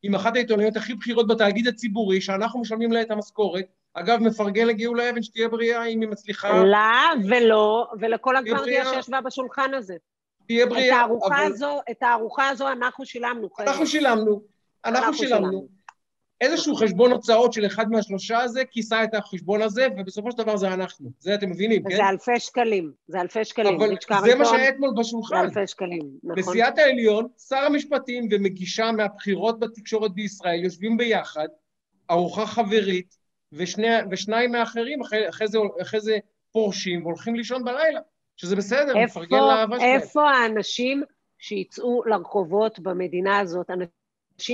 עם 0.03 0.15
אחת 0.15 0.35
העיתונאיות 0.35 0.75
הכי 0.75 0.93
בכירות 0.93 1.27
בתאגיד 1.27 1.67
הציבורי, 1.67 2.21
שאנחנו 2.21 2.61
משלמים 2.61 2.91
לה 2.91 3.01
את 3.01 3.11
המשכורת. 3.11 3.65
אגב, 3.93 4.19
מפרגן 4.19 4.67
לגאולה 4.67 5.09
אבן 5.09 5.23
שתהיה 5.23 5.49
בריאה 5.49 5.85
אם 5.85 6.01
היא 6.01 6.09
מצליחה... 6.09 6.63
לה 6.63 7.09
ולא, 7.29 7.87
ולכל 7.99 8.35
הגוורדיה 8.35 8.85
שישבה 8.85 9.21
בשולחן 9.21 9.73
הזה. 9.73 9.95
תהיה 10.47 10.65
בריאה, 10.65 10.95
את 10.95 11.01
הארוחה 11.01 11.27
אבל... 11.27 11.45
הזו, 11.45 11.79
את 11.91 12.03
הארוחה 12.03 12.49
הזו 12.49 12.71
אנחנו 12.71 13.05
שילמנו. 13.05 13.49
אנחנו 13.59 13.87
שילמנו. 13.87 14.41
אנחנו 14.85 15.13
שילמנו. 15.13 15.67
איזשהו 16.41 16.75
חשבון 16.75 17.11
הוצאות 17.11 17.53
של 17.53 17.65
אחד 17.65 17.89
מהשלושה 17.89 18.39
הזה 18.39 18.65
כיסה 18.71 19.03
את 19.03 19.13
החשבון 19.13 19.61
הזה, 19.61 19.87
ובסופו 19.97 20.31
של 20.31 20.37
דבר 20.37 20.57
זה 20.57 20.73
אנחנו. 20.73 21.09
זה 21.19 21.35
אתם 21.35 21.49
מבינים, 21.49 21.83
כן? 21.83 21.95
זה 21.95 22.09
אלפי 22.09 22.39
שקלים, 22.39 22.91
זה 23.07 23.21
אלפי 23.21 23.45
שקלים. 23.45 23.75
אבל 23.75 23.95
זה 24.25 24.35
מה 24.35 24.45
שהיה 24.45 24.69
אתמול 24.69 24.93
בשולחן. 24.97 25.35
זה 25.35 25.59
אלפי 25.59 25.67
שקלים, 25.71 26.09
נכון. 26.23 26.53
נשיאת 26.53 26.77
העליון, 26.77 27.27
שר 27.47 27.55
המשפטים 27.55 28.27
ומגישה 28.31 28.91
מהבחירות 28.91 29.59
בתקשורת 29.59 30.11
בישראל 30.13 30.63
יושבים 30.63 30.97
ביחד, 30.97 31.47
ארוחה 32.11 32.45
חברית, 32.45 33.17
ושני, 33.53 33.87
ושניים 34.11 34.51
מהאחרים 34.51 35.01
אחרי, 35.01 35.29
אחרי, 35.29 35.47
זה, 35.47 35.57
אחרי 35.81 35.99
זה 35.99 36.17
פורשים 36.51 37.05
והולכים 37.05 37.35
לישון 37.35 37.63
בלילה, 37.63 37.99
שזה 38.37 38.55
בסדר, 38.55 38.93
מפרגן 39.03 39.37
לאהבה 39.37 39.79
שלהם. 39.79 39.99
איפה 39.99 40.29
האנשים 40.31 41.03
שיצאו 41.37 42.03
לרחובות 42.05 42.79
במדינה 42.79 43.39
הזאת? 43.39 43.69
אנשים 43.69 44.04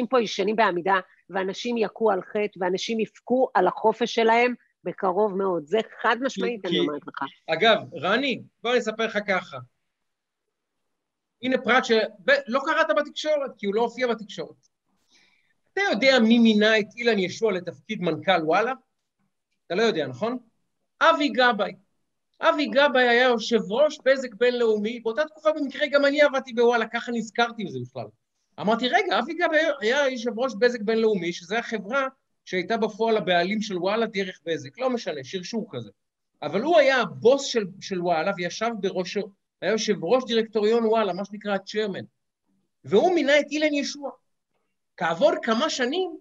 פה 0.09 0.21
ישנים 0.21 0.55
בעמידה, 0.55 0.95
ואנשים 1.29 1.77
יכו 1.77 2.11
על 2.11 2.21
חטא, 2.21 2.59
ואנשים 2.59 2.99
יבכו 2.99 3.49
על 3.53 3.67
החופש 3.67 4.15
שלהם 4.15 4.53
בקרוב 4.83 5.37
מאוד. 5.37 5.63
זה 5.65 5.79
חד 6.01 6.15
משמעית, 6.21 6.65
אני 6.65 6.79
אומרת 6.79 7.01
לך. 7.07 7.23
אגב, 7.49 7.77
רני, 7.93 8.41
בוא 8.63 8.71
אני 8.71 8.79
אספר 8.79 9.05
לך 9.05 9.17
ככה. 9.27 9.57
הנה 11.43 11.57
פרט 11.57 11.85
שלא 11.85 12.59
קראת 12.65 12.87
בתקשורת, 12.97 13.51
כי 13.57 13.65
הוא 13.65 13.75
לא 13.75 13.81
הופיע 13.81 14.07
בתקשורת. 14.07 14.67
אתה 15.73 15.81
יודע 15.91 16.19
מי 16.19 16.39
מינה 16.39 16.79
את 16.79 16.85
אילן 16.95 17.19
ישוע 17.19 17.51
לתפקיד 17.51 18.01
מנכ"ל 18.01 18.43
וואלה? 18.43 18.73
אתה 19.65 19.75
לא 19.75 19.81
יודע, 19.81 20.07
נכון? 20.07 20.37
אבי 21.01 21.29
גבאי. 21.29 21.75
אבי 22.41 22.65
גבאי 22.65 23.07
היה 23.07 23.23
יושב 23.23 23.59
ראש 23.69 23.97
בזק 24.05 24.33
בינלאומי, 24.33 24.99
באותה 24.99 25.25
תקופה 25.25 25.49
במקרה 25.51 25.87
גם 25.87 26.05
אני 26.05 26.21
עבדתי 26.21 26.53
בוואלה, 26.53 26.85
ככה 26.87 27.11
נזכרתי 27.11 27.65
בזה 27.65 27.79
בכלל. 27.89 28.05
אמרתי, 28.59 28.87
רגע, 28.89 29.19
אבי 29.19 29.33
גבי 29.33 29.57
היה 29.81 30.09
יושב 30.09 30.39
ראש 30.39 30.53
בזק 30.59 30.81
בינלאומי, 30.81 31.33
שזו 31.33 31.55
החברה 31.55 32.07
שהייתה 32.45 32.77
בפועל 32.77 33.17
הבעלים 33.17 33.61
של 33.61 33.77
וואלה 33.77 34.05
דרך 34.05 34.39
בזק, 34.45 34.77
לא 34.77 34.89
משנה, 34.89 35.23
שרשור 35.23 35.67
כזה. 35.71 35.89
אבל 36.41 36.61
הוא 36.61 36.77
היה 36.77 37.01
הבוס 37.01 37.45
של, 37.45 37.65
של 37.81 38.01
וואלה 38.01 38.31
וישב 38.37 38.69
בראש, 38.79 39.17
היה 39.61 39.71
יושב 39.71 40.03
ראש 40.03 40.23
דירקטוריון 40.23 40.85
וואלה, 40.85 41.13
מה 41.13 41.25
שנקרא 41.25 41.57
צ'רמן. 41.57 42.03
והוא 42.83 43.15
מינה 43.15 43.39
את 43.39 43.45
אילן 43.51 43.73
ישוע. 43.73 44.11
כעבור 44.97 45.31
כמה 45.43 45.69
שנים, 45.69 46.17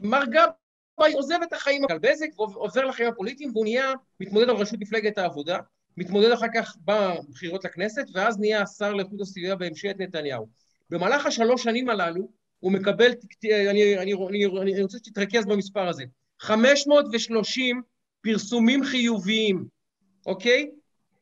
מר 0.00 0.24
גבאי 0.24 1.12
עוזב 1.12 1.38
את 1.42 1.52
החיים 1.52 1.82
על 1.90 1.98
בזק 1.98 2.38
ועוזר 2.38 2.84
לחיים 2.84 3.08
הפוליטיים, 3.08 3.50
והוא 3.52 3.64
נהיה 3.64 3.92
מתמודד 4.20 4.48
על 4.48 4.56
ראשות 4.56 4.80
מפלגת 4.80 5.18
העבודה, 5.18 5.58
מתמודד 5.96 6.30
אחר 6.30 6.46
כך 6.54 6.76
בבחירות 6.84 7.64
לכנסת, 7.64 8.04
ואז 8.14 8.38
נהיה 8.38 8.62
השר 8.62 8.92
לאיכות 8.92 9.20
הסביבה 9.20 9.54
בממשלת 9.54 9.98
נתניהו. 9.98 10.46
במהלך 10.90 11.26
השלוש 11.26 11.62
שנים 11.62 11.88
הללו 11.88 12.28
הוא 12.58 12.72
מקבל, 12.72 13.10
אני, 13.44 13.98
אני, 13.98 14.14
אני, 14.14 14.46
אני 14.46 14.82
רוצה 14.82 14.98
שתתרכז 14.98 15.46
במספר 15.46 15.88
הזה, 15.88 16.04
530 16.40 17.82
פרסומים 18.20 18.84
חיוביים, 18.84 19.64
אוקיי? 20.26 20.70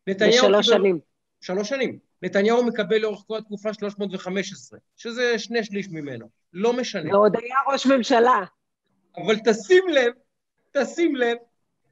נתניהו... 0.06 0.44
בשלוש 0.44 0.66
שנים. 0.66 0.98
שלוש 1.40 1.68
שנים. 1.68 1.98
נתניהו 2.22 2.66
מקבל 2.66 2.98
לאורך 2.98 3.22
כל 3.26 3.38
התקופה 3.38 3.74
315, 3.74 4.78
שזה 4.97 5.38
שני 5.38 5.64
שליש 5.64 5.88
ממנו. 5.88 6.28
לא 6.52 6.72
משנה. 6.72 7.14
ועוד 7.14 7.36
היה 7.36 7.56
ראש 7.72 7.86
ממשלה. 7.86 8.44
אבל 9.16 9.36
תשים 9.44 9.84
לב, 9.88 10.12
תשים 10.72 11.16
לב, 11.16 11.36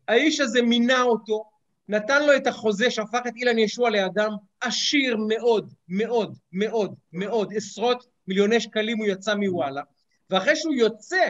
האיש 0.09 0.41
הזה 0.41 0.63
מינה 0.63 1.03
אותו 1.03 1.45
נתן 1.89 2.27
לו 2.27 2.37
את 2.37 2.47
החוזה 2.47 2.91
שהפך 2.91 3.21
את 3.29 3.33
אילן 3.37 3.59
ישוע 3.59 3.91
לאדם 3.91 4.31
עשיר 4.61 5.17
מאוד, 5.29 5.73
מאוד, 5.89 6.39
מאוד, 6.53 6.95
מאוד, 7.13 7.53
עשרות 7.57 8.07
מיליוני 8.27 8.61
שקלים 8.61 8.99
הוא 8.99 9.07
יצא 9.07 9.35
מוואלה, 9.35 9.83
ואחרי 10.31 10.57
שהוא 10.57 10.75
יוצא 10.75 11.29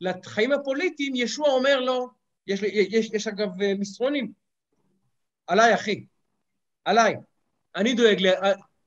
לחיים 0.00 0.52
הפוליטיים, 0.52 1.12
ישוע 1.16 1.48
אומר 1.48 1.80
לו, 1.80 2.08
יש, 2.46 2.62
יש, 2.62 3.10
יש 3.12 3.26
אגב 3.26 3.62
אה, 3.62 3.72
מסרונים, 3.78 4.32
עליי 5.46 5.74
אחי, 5.74 6.04
עליי, 6.84 7.16
אני 7.76 7.94
דואג, 7.94 8.20
ל, 8.20 8.34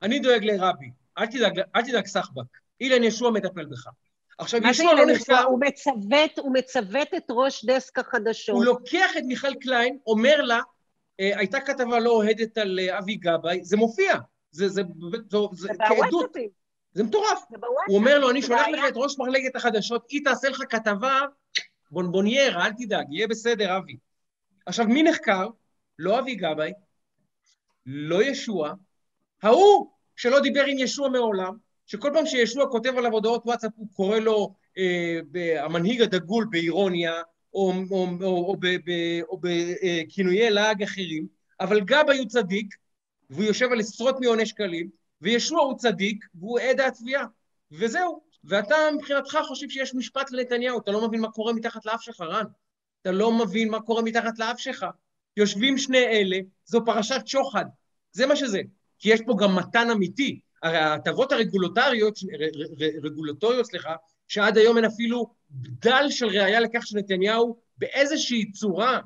אני 0.01 0.19
דואג 0.19 0.43
לרבי, 0.43 0.91
אל 1.17 1.25
תדאג, 1.25 1.59
אל 1.75 1.81
תדאג 1.81 2.05
סחבק, 2.05 2.57
אילן 2.81 3.03
ישוע 3.03 3.31
מטפל 3.31 3.65
בך. 3.65 3.87
עכשיו, 4.37 4.59
ישוע 4.69 4.93
לא 4.93 5.05
נחקר... 5.05 5.43
הוא 5.43 5.59
מצוות, 5.59 6.39
הוא 6.39 6.53
מצוות 6.53 7.13
את 7.17 7.25
ראש 7.29 7.65
דסק 7.65 7.99
החדשות. 7.99 8.55
הוא 8.55 8.65
לוקח 8.65 9.17
את 9.17 9.23
מיכל 9.23 9.53
קליין, 9.61 9.97
אומר 10.07 10.41
לה, 10.41 10.55
אה, 10.55 10.61
הייתה 11.19 11.59
כתבה 11.59 11.99
לא 11.99 12.11
אוהדת 12.11 12.57
על 12.57 12.79
אה, 12.79 12.99
אבי 12.99 13.15
גבאי, 13.15 13.63
זה 13.63 13.77
מופיע, 13.77 14.15
זה, 14.51 14.69
זה, 14.69 14.81
זה, 15.11 15.17
זה, 15.31 15.37
זה 15.51 15.69
כעדות. 15.87 16.33
זה 16.93 17.03
מטורף. 17.03 17.43
הוא 17.87 17.97
אומר 17.97 18.19
לו, 18.19 18.29
אני 18.29 18.41
שולח 18.41 18.67
לך 18.67 18.83
את 18.87 18.93
ראש 18.95 19.19
מחלקת 19.19 19.55
החדשות, 19.55 20.05
היא 20.09 20.21
תעשה 20.23 20.49
לך 20.49 20.63
כתבה 20.69 21.21
בונבוניירה, 21.91 22.65
אל 22.65 22.71
תדאג, 22.77 23.05
יהיה 23.09 23.27
בסדר, 23.27 23.77
אבי. 23.77 23.97
עכשיו, 24.65 24.85
מי 24.85 25.03
נחקר? 25.03 25.47
לא 25.99 26.19
אבי 26.19 26.35
גבאי, 26.35 26.73
לא 27.85 28.23
ישוע, 28.23 28.73
ההוא 29.43 29.91
שלא 30.15 30.39
דיבר 30.39 30.63
עם 30.65 30.77
ישוע 30.77 31.09
מעולם, 31.09 31.57
שכל 31.85 32.09
פעם 32.13 32.25
שישוע 32.25 32.69
כותב 32.71 32.93
עליו 32.97 33.11
הודעות 33.11 33.45
וואטסאפ, 33.45 33.71
הוא 33.75 33.87
קורא 33.95 34.19
לו 34.19 34.53
אה, 34.77 35.19
המנהיג 35.65 36.01
הדגול 36.01 36.47
באירוניה, 36.49 37.13
או, 37.53 37.73
או, 37.91 38.07
או, 38.21 38.55
או 39.29 39.39
בכינויי 39.41 40.49
לעג 40.49 40.83
אחרים, 40.83 41.27
אבל 41.59 41.81
גבאי 41.81 42.17
הוא 42.17 42.27
צדיק, 42.27 42.75
והוא 43.29 43.43
יושב 43.43 43.71
על 43.71 43.79
עשרות 43.79 44.15
מיליוני 44.19 44.45
שקלים, 44.45 44.89
וישוע 45.21 45.61
הוא 45.61 45.77
צדיק, 45.77 46.25
והוא 46.35 46.59
עד 46.59 46.79
התביעה, 46.81 47.25
וזהו. 47.71 48.21
ואתה 48.43 48.75
מבחינתך 48.95 49.37
חושב 49.47 49.69
שיש 49.69 49.95
משפט 49.95 50.31
לנתניהו, 50.31 50.79
אתה 50.79 50.91
לא 50.91 51.07
מבין 51.07 51.21
מה 51.21 51.31
קורה 51.31 51.53
מתחת 51.53 51.85
לאף 51.85 52.01
שלך, 52.01 52.21
רן. 52.21 52.45
אתה 53.01 53.11
לא 53.11 53.31
מבין 53.31 53.69
מה 53.69 53.81
קורה 53.81 54.01
מתחת 54.01 54.39
לאף 54.39 54.59
שלך. 54.59 54.85
יושבים 55.37 55.77
שני 55.77 56.05
אלה, 56.05 56.37
זו 56.65 56.85
פרשת 56.85 57.21
שוחד. 57.25 57.65
זה 58.11 58.25
מה 58.25 58.35
שזה. 58.35 58.61
כי 58.99 59.09
יש 59.09 59.21
פה 59.25 59.35
גם 59.39 59.55
מתן 59.55 59.89
אמיתי. 59.89 60.39
הרי 60.63 60.77
ההטבות 60.77 61.31
הרגולטוריות, 61.31 62.19
רגולטוריות, 63.03 63.65
סליחה, 63.65 63.95
שעד 64.27 64.57
היום 64.57 64.77
הן 64.77 64.85
אפילו 64.85 65.33
בדל 65.51 66.05
של 66.09 66.25
ראייה 66.25 66.59
לכך 66.59 66.87
שנתניהו 66.87 67.57
באיזושהי 67.77 68.51
צורה, 68.51 68.99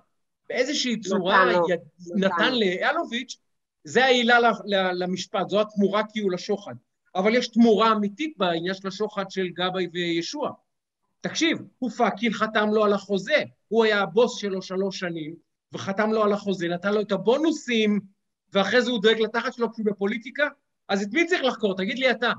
באיזושהי 0.50 1.00
צורה 1.00 1.46
נתן 1.46 1.60
לו. 1.60 1.68
נתן 2.16 2.54
לאלוביץ', 2.56 3.38
זה 3.84 4.06
העילה 4.06 4.38
למשפט, 4.94 5.50
זו 5.50 5.62
התמורה 5.62 6.02
כאילו 6.12 6.30
לשוחד. 6.30 6.74
אבל 7.16 7.36
יש 7.36 7.48
תמורה 7.48 7.92
אמיתית 7.92 8.34
בעניין 8.38 8.74
של 8.74 8.88
השוחד 8.88 9.32
של 9.32 9.48
גבאי 9.48 9.88
וישועה. 9.94 10.52
תקשיב, 11.22 11.58
הוא 11.80 11.92
fucking 11.92 12.34
חתם 12.34 12.70
לו 12.70 12.86
על 12.86 12.94
החוזה, 12.94 13.44
הוא 13.68 13.84
היה 13.84 14.02
הבוס 14.02 14.38
שלו 14.38 14.62
שלוש 14.62 15.00
שנים, 15.00 15.36
וחתם 15.74 16.12
לו 16.12 16.24
על 16.24 16.34
החוזה, 16.34 16.68
נתן 16.68 16.94
לו 16.94 17.02
את 17.02 17.12
הבונוסים, 17.12 18.00
ואחרי 18.54 18.82
זה 18.82 18.92
הוא 18.92 19.02
דואג 19.02 19.20
לתחת 19.20 19.54
שלו 19.54 19.74
כשהוא 19.74 19.86
בפוליטיקה, 19.86 20.48
אז 20.90 21.02
את 21.02 21.14
מי 21.14 21.26
צריך 21.26 21.44
לחקור? 21.44 21.78
תגיד 21.78 22.00
לי 22.00 22.12
אתה. 22.12 22.32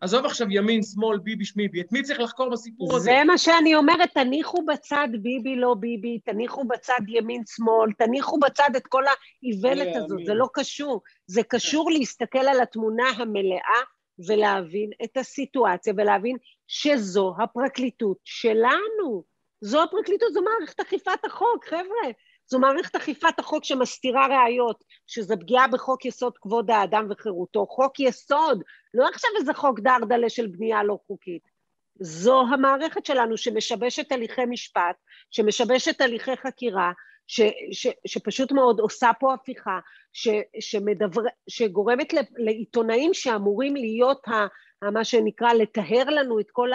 עזוב 0.00 0.26
עכשיו 0.26 0.46
ימין, 0.50 0.82
שמאל, 0.82 1.18
ביבי, 1.18 1.44
שמיבי, 1.44 1.80
את 1.80 1.92
מי 1.92 2.02
צריך 2.02 2.20
לחקור 2.20 2.50
בסיפור 2.50 2.96
הזה? 2.96 3.04
זה 3.04 3.24
מה 3.26 3.38
שאני 3.38 3.74
אומרת, 3.74 4.10
תניחו 4.14 4.64
בצד 4.64 5.08
ביבי, 5.12 5.56
לא 5.56 5.74
ביבי, 5.74 6.18
תניחו 6.18 6.64
בצד 6.64 7.00
ימין, 7.08 7.42
שמאל, 7.46 7.92
תניחו 7.92 8.38
בצד 8.40 8.70
את 8.76 8.86
כל 8.86 9.04
האיוולת 9.06 9.96
הזאת. 9.96 10.18
זה 10.26 10.34
לא 10.34 10.48
קשור. 10.52 11.00
זה 11.26 11.42
קשור 11.42 11.90
להסתכל 11.90 12.38
על 12.38 12.60
התמונה 12.60 13.08
המלאה 13.16 13.80
ולהבין 14.26 14.90
את 15.04 15.16
הסיטואציה 15.16 15.92
ולהבין 15.96 16.36
שזו 16.66 17.34
הפרקליטות 17.42 18.18
שלנו. 18.24 19.24
זו 19.60 19.82
הפרקליטות, 19.82 20.32
זו 20.32 20.40
מערכת 20.42 20.80
אכיפת 20.80 21.24
החוק, 21.24 21.64
חבר'ה. 21.64 22.10
זו 22.50 22.58
מערכת 22.58 22.96
אכיפת 22.96 23.38
החוק 23.38 23.64
שמסתירה 23.64 24.26
ראיות, 24.26 24.84
שזה 25.06 25.36
פגיעה 25.36 25.68
בחוק 25.68 26.04
יסוד 26.04 26.38
כבוד 26.38 26.70
האדם 26.70 27.06
וחירותו, 27.10 27.66
חוק 27.66 28.00
יסוד, 28.00 28.62
לא 28.94 29.08
עכשיו 29.08 29.30
איזה 29.38 29.54
חוק 29.54 29.80
דרדלה 29.80 30.28
של 30.28 30.46
בנייה 30.46 30.82
לא 30.82 30.98
חוקית. 31.06 31.42
זו 32.00 32.40
המערכת 32.40 33.06
שלנו 33.06 33.36
שמשבשת 33.36 34.12
הליכי 34.12 34.44
משפט, 34.48 34.96
שמשבשת 35.30 36.00
הליכי 36.00 36.36
חקירה, 36.36 36.92
ש, 37.26 37.40
ש, 37.72 37.86
שפשוט 38.06 38.52
מאוד 38.52 38.80
עושה 38.80 39.10
פה 39.20 39.34
הפיכה, 39.34 39.78
ש, 40.12 40.28
שמדבר, 40.60 41.22
שגורמת 41.48 42.12
לעיתונאים 42.36 43.14
שאמורים 43.14 43.76
להיות 43.76 44.28
ה, 44.28 44.32
מה 44.90 45.04
שנקרא 45.04 45.52
לטהר 45.52 46.04
לנו 46.10 46.40
את 46.40 46.50
כל, 46.52 46.70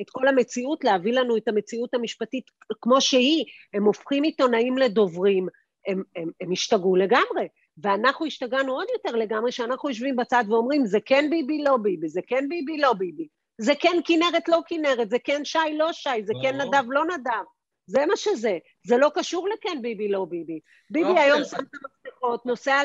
את 0.00 0.10
כל 0.10 0.28
המציאות, 0.28 0.84
להביא 0.84 1.12
לנו 1.12 1.36
את 1.36 1.48
המציאות 1.48 1.94
המשפטית 1.94 2.44
כמו 2.80 3.00
שהיא, 3.00 3.44
הם 3.74 3.84
הופכים 3.84 4.22
עיתונאים 4.22 4.78
לדוברים, 4.78 5.48
הם, 5.86 6.02
הם, 6.16 6.30
הם 6.40 6.52
השתגעו 6.52 6.96
לגמרי. 6.96 7.48
ואנחנו 7.82 8.26
השתגענו 8.26 8.72
עוד 8.72 8.86
יותר 8.92 9.16
לגמרי, 9.16 9.52
שאנחנו 9.52 9.88
יושבים 9.88 10.16
בצד 10.16 10.44
ואומרים, 10.48 10.86
זה 10.86 10.98
כן 11.04 11.30
ביבי, 11.30 11.62
לא 11.62 11.76
ביבי, 11.76 12.08
זה 12.08 12.20
כן 12.26 12.48
ביבי, 12.48 12.78
לא 12.78 12.92
ביבי, 12.92 13.28
זה 13.58 13.72
כן 13.80 13.96
כנרת, 14.04 14.48
לא 14.48 14.60
כנרת, 14.66 15.10
זה 15.10 15.18
כן 15.24 15.44
שי, 15.44 15.58
לא 15.78 15.92
שי, 15.92 16.24
זה 16.24 16.32
כן. 16.42 16.60
נדב, 16.60 16.84
לא 16.88 17.04
נדב. 17.04 17.44
זה 17.86 18.06
מה 18.06 18.16
שזה. 18.16 18.58
זה 18.86 18.96
לא 18.96 19.10
קשור 19.14 19.48
לכן 19.48 19.82
ביבי, 19.82 20.08
לא 20.08 20.24
ביבי. 20.24 20.60
ביבי 20.90 21.08
אוקיי. 21.08 21.24
היום 21.24 21.44
שם 21.44 21.56
את 21.56 21.74
המפתחות, 21.84 22.46
נוסע 22.46 22.82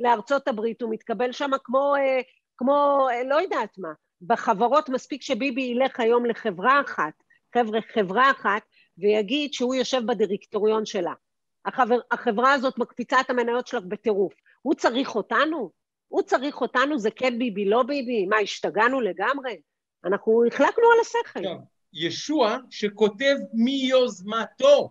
לארצות 0.00 0.48
הברית, 0.48 0.82
הוא 0.82 0.92
מתקבל 0.92 1.32
שם 1.32 1.50
כמו, 1.64 1.94
אה, 1.96 2.20
כמו, 2.56 3.06
אה, 3.10 3.22
לא 3.24 3.34
יודעת 3.34 3.78
מה. 3.78 3.88
בחברות 4.22 4.88
מספיק 4.88 5.22
שביבי 5.22 5.62
ילך 5.62 6.00
היום 6.00 6.26
לחברה 6.26 6.80
אחת, 6.80 7.22
חבר'ה, 7.54 7.80
חברה 7.94 8.30
אחת, 8.30 8.62
ויגיד 8.98 9.52
שהוא 9.52 9.74
יושב 9.74 10.02
בדירקטוריון 10.06 10.86
שלה. 10.86 11.12
החבר, 11.66 11.98
החברה 12.10 12.52
הזאת 12.52 12.78
מקפיצה 12.78 13.20
את 13.20 13.30
המניות 13.30 13.66
שלך 13.66 13.84
בטירוף. 13.84 14.34
הוא 14.62 14.74
צריך 14.74 15.14
אותנו? 15.14 15.70
הוא 16.08 16.22
צריך 16.22 16.60
אותנו, 16.60 16.98
זה 16.98 17.10
כן 17.10 17.38
ביבי, 17.38 17.64
לא 17.64 17.82
ביבי? 17.82 18.26
מה, 18.26 18.36
השתגענו 18.36 19.00
לגמרי? 19.00 19.60
אנחנו 20.04 20.46
החלקנו 20.46 20.84
על 20.94 21.00
השכל. 21.00 21.38
עכשיו, 21.38 21.56
ישוע 21.92 22.58
שכותב 22.70 23.36
מיוזמתו 23.52 24.90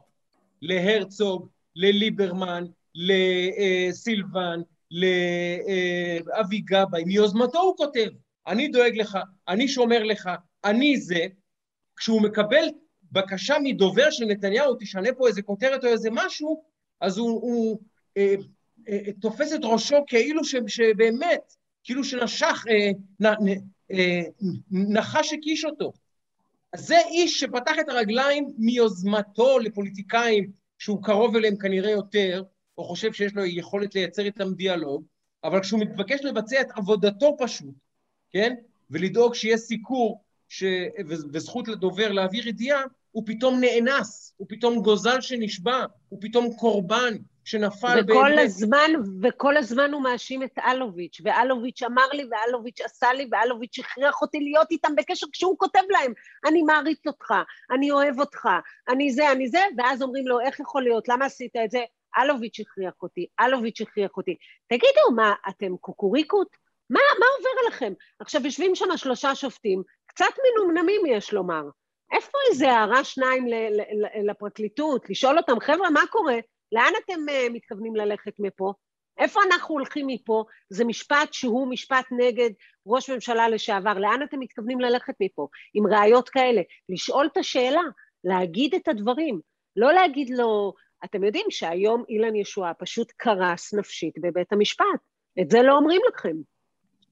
להרצוג, 0.61 1.47
לליברמן, 1.75 2.65
לסילבן, 2.95 4.59
לאבי 4.91 6.59
גבאי, 6.59 7.03
מיוזמתו 7.03 7.61
הוא 7.61 7.77
כותב, 7.77 8.07
אני 8.47 8.67
דואג 8.67 8.97
לך, 8.97 9.17
אני 9.47 9.67
שומר 9.67 10.03
לך, 10.03 10.29
אני 10.63 10.97
זה, 10.97 11.25
כשהוא 11.97 12.21
מקבל 12.21 12.65
בקשה 13.11 13.55
מדובר 13.63 14.11
של 14.11 14.25
נתניהו, 14.25 14.75
תשנה 14.79 15.09
פה 15.17 15.27
איזה 15.27 15.41
כותרת 15.41 15.83
או 15.83 15.89
איזה 15.89 16.09
משהו, 16.11 16.63
אז 17.01 17.17
הוא, 17.17 17.29
הוא 17.29 17.79
אה, 18.17 18.35
אה, 18.89 19.11
תופס 19.21 19.53
את 19.53 19.59
ראשו 19.63 19.95
כאילו 20.07 20.43
ש, 20.43 20.55
שבאמת, 20.67 21.53
כאילו 21.83 22.03
שנשך, 22.03 22.65
אה, 22.69 22.91
נ, 23.19 23.49
נ, 23.49 23.53
אה, 23.91 24.21
נחש 24.71 25.33
הקיש 25.33 25.65
אותו. 25.65 25.93
זה 26.75 26.97
איש 26.97 27.39
שפתח 27.39 27.73
את 27.79 27.89
הרגליים 27.89 28.53
מיוזמתו 28.57 29.59
לפוליטיקאים 29.59 30.51
שהוא 30.79 31.03
קרוב 31.03 31.35
אליהם 31.35 31.57
כנראה 31.57 31.91
יותר, 31.91 32.43
או 32.77 32.83
חושב 32.83 33.13
שיש 33.13 33.33
לו 33.35 33.45
יכולת 33.45 33.95
לייצר 33.95 34.21
איתם 34.25 34.53
דיאלוג, 34.53 35.03
אבל 35.43 35.61
כשהוא 35.61 35.79
מתבקש 35.79 36.21
לבצע 36.23 36.61
את 36.61 36.67
עבודתו 36.75 37.35
פשוט, 37.39 37.75
כן? 38.35 38.55
ולדאוג 38.91 39.35
שיהיה 39.35 39.57
סיקור 39.57 40.21
ש... 40.49 40.63
וזכות 41.07 41.67
לדובר 41.67 42.11
להעביר 42.11 42.47
ידיעה, 42.47 42.83
הוא 43.11 43.23
פתאום 43.25 43.59
נאנס, 43.59 44.33
הוא 44.37 44.47
פתאום 44.49 44.81
גוזל 44.81 45.21
שנשבע, 45.21 45.85
הוא 46.09 46.19
פתאום 46.21 46.53
קורבן 46.53 47.13
שנפל 47.43 47.99
וכל 48.07 48.39
הזמן, 48.39 48.91
וכל 49.21 49.57
הזמן 49.57 49.93
הוא 49.93 50.03
מאשים 50.03 50.43
את 50.43 50.59
אלוביץ', 50.59 51.21
ואלוביץ' 51.23 51.83
אמר 51.83 52.07
לי, 52.13 52.23
ואלוביץ' 52.31 52.81
עשה 52.81 53.13
לי, 53.13 53.27
ואלוביץ' 53.31 53.79
הכריח 53.79 54.21
אותי 54.21 54.39
להיות 54.39 54.71
איתם 54.71 54.95
בקשר 54.97 55.27
כשהוא 55.31 55.55
כותב 55.57 55.83
להם, 55.89 56.13
אני 56.47 56.63
מעריץ 56.63 57.07
אותך, 57.07 57.33
אני 57.71 57.91
אוהב 57.91 58.19
אותך, 58.19 58.47
אני 58.89 59.11
זה, 59.11 59.31
אני 59.31 59.47
זה, 59.47 59.61
ואז 59.77 60.01
אומרים 60.01 60.27
לו, 60.27 60.39
איך 60.39 60.59
יכול 60.59 60.83
להיות, 60.83 61.07
למה 61.07 61.25
עשית 61.25 61.55
את 61.65 61.71
זה? 61.71 61.79
אלוביץ' 62.17 62.59
הכריח 62.59 62.93
אותי, 63.01 63.25
אלוביץ' 63.39 63.81
הכריח 63.81 64.17
אותי. 64.17 64.35
תגידו, 64.67 65.15
מה, 65.15 65.33
אתם 65.49 65.77
קוקוריקות? 65.77 66.64
מה, 66.89 66.99
מה 67.19 67.25
עובר 67.37 67.49
עליכם? 67.61 67.93
עכשיו, 68.19 68.45
יושבים 68.45 68.75
שם 68.75 68.97
שלושה 68.97 69.35
שופטים, 69.35 69.83
קצת 70.05 70.25
מנומנמים 70.43 71.01
יש 71.05 71.33
לומר. 71.33 71.63
איפה 72.11 72.37
איזה 72.49 72.71
הערה 72.71 73.03
שניים 73.03 73.45
לפרקליטות, 74.25 75.09
לשאול 75.09 75.37
אותם, 75.37 75.59
חבר'ה, 75.59 75.89
מה 75.89 76.01
קורה? 76.09 76.35
לאן 76.71 76.91
אתם 77.03 77.19
uh, 77.29 77.53
מתכוונים 77.53 77.95
ללכת 77.95 78.33
מפה? 78.39 78.73
איפה 79.17 79.39
אנחנו 79.51 79.75
הולכים 79.75 80.07
מפה? 80.07 80.43
זה 80.69 80.85
משפט 80.85 81.33
שהוא 81.33 81.67
משפט 81.67 82.05
נגד 82.11 82.49
ראש 82.87 83.09
ממשלה 83.09 83.49
לשעבר. 83.49 83.93
לאן 83.93 84.19
אתם 84.23 84.39
מתכוונים 84.39 84.79
ללכת 84.79 85.13
מפה? 85.19 85.47
עם 85.73 85.87
ראיות 85.87 86.29
כאלה. 86.29 86.61
לשאול 86.89 87.25
את 87.31 87.37
השאלה, 87.37 87.81
להגיד 88.23 88.75
את 88.75 88.87
הדברים. 88.87 89.39
לא 89.75 89.93
להגיד 89.93 90.29
לו, 90.29 90.73
אתם 91.05 91.23
יודעים 91.23 91.45
שהיום 91.49 92.03
אילן 92.09 92.35
ישועה 92.35 92.73
פשוט 92.73 93.11
קרס 93.17 93.73
נפשית 93.73 94.13
בבית 94.21 94.53
המשפט. 94.53 94.85
את 95.41 95.49
זה 95.49 95.61
לא 95.61 95.77
אומרים 95.77 96.01
לכם. 96.09 96.35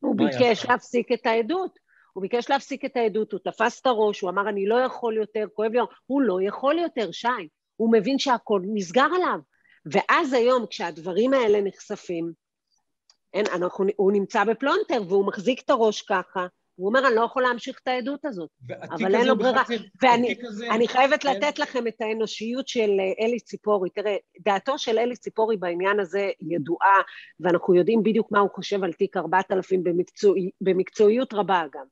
הוא 0.03 0.15
ביקש? 0.17 0.65
להפסיק 0.65 1.11
את 1.11 1.25
העדות. 1.25 1.79
הוא 2.13 2.21
ביקש 2.21 2.49
להפסיק 2.49 2.85
את 2.85 2.97
העדות, 2.97 3.31
הוא 3.31 3.39
תפס 3.43 3.81
את 3.81 3.85
הראש, 3.85 4.21
הוא 4.21 4.29
אמר, 4.29 4.49
אני 4.49 4.65
לא 4.65 4.75
יכול 4.75 5.17
יותר, 5.17 5.45
כואב 5.53 5.71
לי, 5.71 5.79
הוא 6.05 6.21
לא 6.21 6.37
יכול 6.41 6.79
יותר, 6.79 7.11
שי. 7.11 7.27
הוא 7.75 7.93
מבין 7.93 8.19
שהכל 8.19 8.61
נסגר 8.73 9.07
עליו. 9.15 9.39
ואז 9.85 10.33
היום, 10.33 10.65
כשהדברים 10.69 11.33
האלה 11.33 11.61
נחשפים, 11.61 12.31
אין, 13.33 13.45
אנחנו, 13.53 13.85
הוא 13.95 14.11
נמצא 14.11 14.43
בפלונטר 14.43 15.01
והוא 15.07 15.27
מחזיק 15.27 15.61
את 15.65 15.69
הראש 15.69 16.01
ככה, 16.01 16.47
הוא 16.75 16.87
אומר, 16.87 17.07
אני 17.07 17.15
לא 17.15 17.21
יכול 17.21 17.43
להמשיך 17.43 17.79
את 17.83 17.87
העדות 17.87 18.25
הזאת. 18.25 18.49
אבל 18.89 19.15
אין 19.15 19.27
לו 19.27 19.37
ברירה. 19.37 19.63
ואני- 20.01 20.35
הזה- 20.47 20.71
אני 20.71 20.87
חייבת 20.87 21.21
כן. 21.23 21.29
לתת 21.35 21.59
לכם 21.59 21.87
את 21.87 22.01
האנושיות 22.01 22.67
של 22.67 22.89
אה, 22.99 23.25
אלי 23.25 23.39
ציפורי. 23.39 23.89
תראה, 23.89 24.15
דעתו 24.39 24.77
של 24.77 24.97
אלי 24.99 25.15
ציפורי 25.15 25.57
בעניין 25.57 25.99
הזה 25.99 26.29
ידועה, 26.41 27.01
ואנחנו 27.39 27.75
יודעים 27.75 28.03
בדיוק 28.03 28.31
מה 28.31 28.39
הוא 28.39 28.49
חושב 28.49 28.83
על 28.83 28.93
תיק 28.93 29.17
4000 29.17 29.83
במקצוע, 29.83 30.35
במקצועיות 30.61 31.33
רבה 31.33 31.63
גם. 31.73 31.85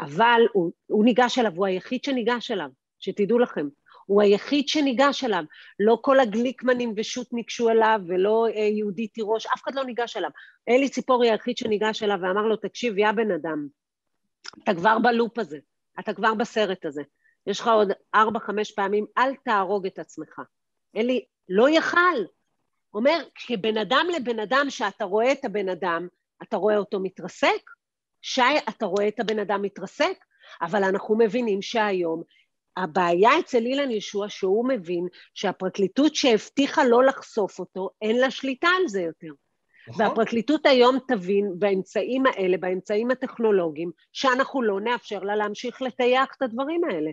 אבל 0.00 0.40
הוא, 0.52 0.72
הוא 0.86 1.04
ניגש 1.04 1.38
אליו, 1.38 1.52
הוא 1.56 1.66
היחיד 1.66 2.04
שניגש 2.04 2.50
אליו, 2.50 2.68
שתדעו 3.00 3.38
לכם. 3.38 3.68
הוא 4.06 4.22
היחיד 4.22 4.68
שניגש 4.68 5.24
אליו. 5.24 5.44
לא 5.80 5.98
כל 6.00 6.20
הגליקמנים 6.20 6.92
ושות' 6.96 7.32
ניגשו 7.32 7.70
אליו, 7.70 8.00
ולא 8.08 8.46
אה, 8.54 8.60
יהודית 8.60 9.12
תירוש, 9.14 9.46
אף 9.46 9.62
אחד 9.64 9.74
לא 9.74 9.84
ניגש 9.84 10.16
אליו. 10.16 10.30
אלי 10.68 10.88
ציפורי 10.88 11.30
היחיד 11.30 11.56
שניגש 11.56 12.02
אליו 12.02 12.18
ואמר 12.22 12.42
לו, 12.42 12.56
תקשיב, 12.56 12.98
יא 12.98 13.12
בן 13.12 13.30
אדם, 13.30 13.66
אתה 14.62 14.74
כבר 14.74 14.98
בלופ 14.98 15.38
הזה, 15.38 15.58
אתה 16.00 16.14
כבר 16.14 16.34
בסרט 16.34 16.84
הזה. 16.84 17.02
יש 17.46 17.60
לך 17.60 17.68
עוד 17.68 17.88
ארבע, 18.14 18.38
חמש 18.38 18.72
פעמים, 18.72 19.06
אל 19.18 19.34
תהרוג 19.44 19.86
את 19.86 19.98
עצמך. 19.98 20.40
אלי, 20.96 21.24
לא 21.48 21.70
יכל. 21.70 22.24
אומר, 22.94 23.24
כבן 23.34 23.78
אדם 23.78 24.06
לבן 24.16 24.38
אדם, 24.38 24.66
שאתה 24.68 25.04
רואה 25.04 25.32
את 25.32 25.44
הבן 25.44 25.68
אדם, 25.68 26.08
אתה 26.42 26.56
רואה 26.56 26.76
אותו 26.76 27.00
מתרסק? 27.00 27.70
שי, 28.22 28.58
אתה 28.68 28.86
רואה 28.86 29.08
את 29.08 29.20
הבן 29.20 29.38
אדם 29.38 29.62
מתרסק? 29.62 30.18
אבל 30.62 30.84
אנחנו 30.84 31.18
מבינים 31.18 31.62
שהיום 31.62 32.22
הבעיה 32.76 33.30
אצל 33.40 33.58
אילן 33.58 33.90
ישוע 33.90 34.28
שהוא 34.28 34.68
מבין 34.68 35.06
שהפרקליטות 35.34 36.14
שהבטיחה 36.14 36.84
לא 36.84 37.04
לחשוף 37.04 37.58
אותו, 37.58 37.90
אין 38.02 38.16
לה 38.16 38.30
שליטה 38.30 38.68
על 38.68 38.88
זה 38.88 39.02
יותר. 39.02 39.43
נכון. 39.88 40.06
והפרקליטות 40.06 40.66
היום 40.66 40.98
תבין 41.08 41.52
באמצעים 41.58 42.26
האלה, 42.26 42.56
באמצעים 42.56 43.10
הטכנולוגיים, 43.10 43.90
שאנחנו 44.12 44.62
לא 44.62 44.80
נאפשר 44.80 45.18
לה 45.18 45.36
להמשיך 45.36 45.82
לטייח 45.82 46.28
את 46.36 46.42
הדברים 46.42 46.84
האלה. 46.84 47.10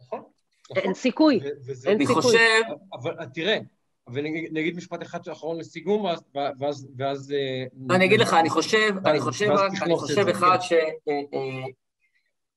נכון. 0.00 0.22
אין 0.70 0.80
נכון. 0.80 0.94
סיכוי, 0.94 1.40
אין 1.42 1.74
סיכוי. 1.74 1.94
אני 1.94 2.06
חושב... 2.06 2.62
אבל 2.92 3.14
תראה, 3.34 3.58
ונגיד 4.12 4.76
משפט 4.76 5.02
אחד 5.02 5.28
אחרון 5.28 5.58
לסיגום, 5.58 6.04
ואז... 6.34 6.88
ואז 6.96 7.32
אה, 7.32 7.94
אני 7.96 8.04
אגיד 8.04 8.20
לך, 8.20 8.34
אני 8.34 8.50
חושב, 8.50 8.94
אני 9.06 9.20
חושב, 9.20 9.50
אני 9.82 9.96
חושב 9.96 10.28
אחד 10.28 10.58
ש... 10.60 10.72
אה, 10.72 10.78
אה, 11.08 11.66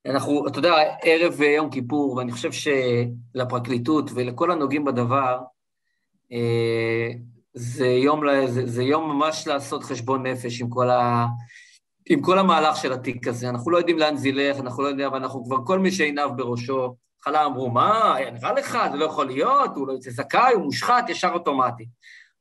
אנחנו, 0.06 0.48
אתה 0.48 0.60
יודע, 0.60 0.74
ערב 1.04 1.42
יום 1.42 1.70
כיפור, 1.70 2.16
ואני 2.16 2.32
חושב 2.32 2.50
שלפרקליטות 2.52 4.12
ולכל 4.16 4.52
הנוגעים 4.52 4.86
בדבר, 4.86 5.40
זה 7.54 7.88
יום, 7.88 8.22
זה, 8.48 8.68
זה 8.68 8.84
יום 8.84 9.12
ממש 9.12 9.48
לעשות 9.48 9.84
חשבון 9.84 10.28
נפש 10.28 10.62
עם 10.62 10.70
כל, 10.70 10.90
ה, 10.90 11.26
עם 12.10 12.22
כל 12.22 12.40
המהלך 12.40 12.78
של 12.78 12.94
התיק 12.94 13.28
הזה. 13.28 13.50
אנחנו 13.50 13.72
לא 13.72 13.78
יודעים 13.78 14.00
לאן 14.00 14.16
זה 14.16 14.30
ילך, 14.30 14.58
אנחנו 14.60 14.84
לא 14.84 14.88
יודעים, 14.88 15.08
אבל 15.08 15.18
אנחנו 15.18 15.46
כבר, 15.46 15.58
כל 15.66 15.80
מי 15.80 15.92
שעיניו 15.92 16.30
בראשו, 16.36 16.96
בהתחלה 17.26 17.46
אמרו, 17.46 17.72
מה, 17.72 18.16
נראה 18.34 18.54
לך, 18.54 18.78
זה 18.92 18.98
לא 18.98 19.06
יכול 19.06 19.26
להיות, 19.26 19.72
הוא 19.76 19.88
לא 19.88 19.94
יוצא 19.94 20.12
זכאי, 20.12 20.54
הוא 20.54 20.64
מושחת, 20.64 21.10
ישר 21.10 21.30
אוטומטי. 21.34 21.86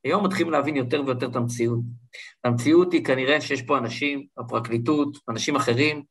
היום 0.03 0.25
מתחילים 0.25 0.51
להבין 0.51 0.75
יותר 0.75 1.03
ויותר 1.05 1.29
את 1.29 1.35
המציאות. 1.35 1.79
המציאות 2.43 2.93
היא 2.93 3.05
כנראה 3.05 3.41
שיש 3.41 3.61
פה 3.61 3.77
אנשים, 3.77 4.25
הפרקליטות, 4.37 5.17
אנשים 5.29 5.55
אחרים, 5.55 6.03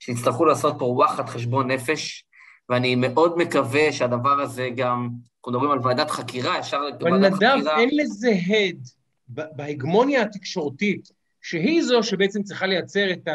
שיצטרכו 0.00 0.44
לעשות 0.44 0.74
פה 0.78 0.84
וואחד 0.84 1.28
חשבון 1.28 1.70
נפש, 1.70 2.24
ואני 2.68 2.94
מאוד 2.94 3.38
מקווה 3.38 3.92
שהדבר 3.92 4.40
הזה 4.40 4.68
גם, 4.76 5.08
אנחנו 5.38 5.52
מדברים 5.52 5.70
על 5.70 5.78
ועדת 5.82 6.10
חקירה, 6.10 6.58
אפשר... 6.58 6.80
אבל 7.00 7.18
נדב, 7.18 7.68
אין 7.78 7.88
לזה 7.92 8.32
הד 8.46 8.88
בהגמוניה 9.28 10.22
התקשורתית, 10.22 11.08
שהיא 11.40 11.82
זו 11.82 12.02
שבעצם 12.02 12.42
צריכה 12.42 12.66
לייצר 12.66 13.12
את 13.12 13.28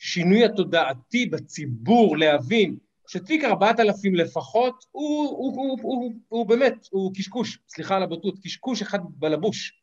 השינוי 0.00 0.44
התודעתי 0.44 1.26
בציבור, 1.26 2.16
להבין 2.16 2.76
שתיק 3.06 3.44
4,000 3.44 4.14
לפחות 4.14 4.84
הוא, 4.90 5.28
הוא, 5.28 5.54
הוא, 5.56 5.78
הוא, 5.82 6.02
הוא, 6.02 6.12
הוא 6.28 6.46
באמת, 6.46 6.88
הוא 6.90 7.12
קשקוש, 7.14 7.58
סליחה 7.68 7.96
על 7.96 8.02
הבוטות, 8.02 8.34
קשקוש 8.44 8.82
אחד 8.82 8.98
בלבוש. 9.08 9.80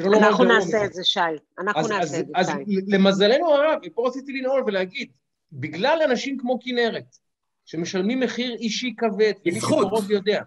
אנחנו 0.00 0.44
נעשה 0.44 0.84
את 0.84 0.92
זה, 0.92 1.04
שי. 1.04 1.20
אנחנו 1.58 1.80
אז, 1.80 1.90
נעשה 1.90 2.02
אז, 2.02 2.14
את 2.14 2.26
זה, 2.26 2.32
אז, 2.34 2.46
שי. 2.46 2.52
אז 2.52 2.84
למזלנו 2.88 3.54
הרב, 3.54 3.78
ופה 3.86 4.08
רציתי 4.08 4.32
לנעול 4.32 4.62
ולהגיד, 4.66 5.08
בגלל 5.52 5.98
אנשים 6.10 6.38
כמו 6.38 6.58
כנרת, 6.60 7.16
שמשלמים 7.64 8.20
מחיר 8.20 8.54
אישי 8.54 8.94
כבד, 8.96 9.32
ומי 9.46 9.60
שקרוב 9.60 10.10
יודע, 10.10 10.42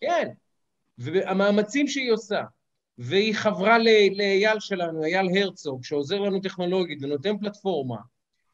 כן, 0.00 0.28
והמאמצים 0.98 1.88
שהיא 1.88 2.12
עושה, 2.12 2.42
והיא 2.98 3.34
חברה 3.34 3.78
לאייל 3.78 4.60
שלנו, 4.60 5.04
אייל 5.04 5.26
הרצוג, 5.38 5.84
שעוזר 5.84 6.18
לנו 6.18 6.40
טכנולוגית 6.40 6.98
ונותן 7.02 7.38
פלטפורמה, 7.38 7.96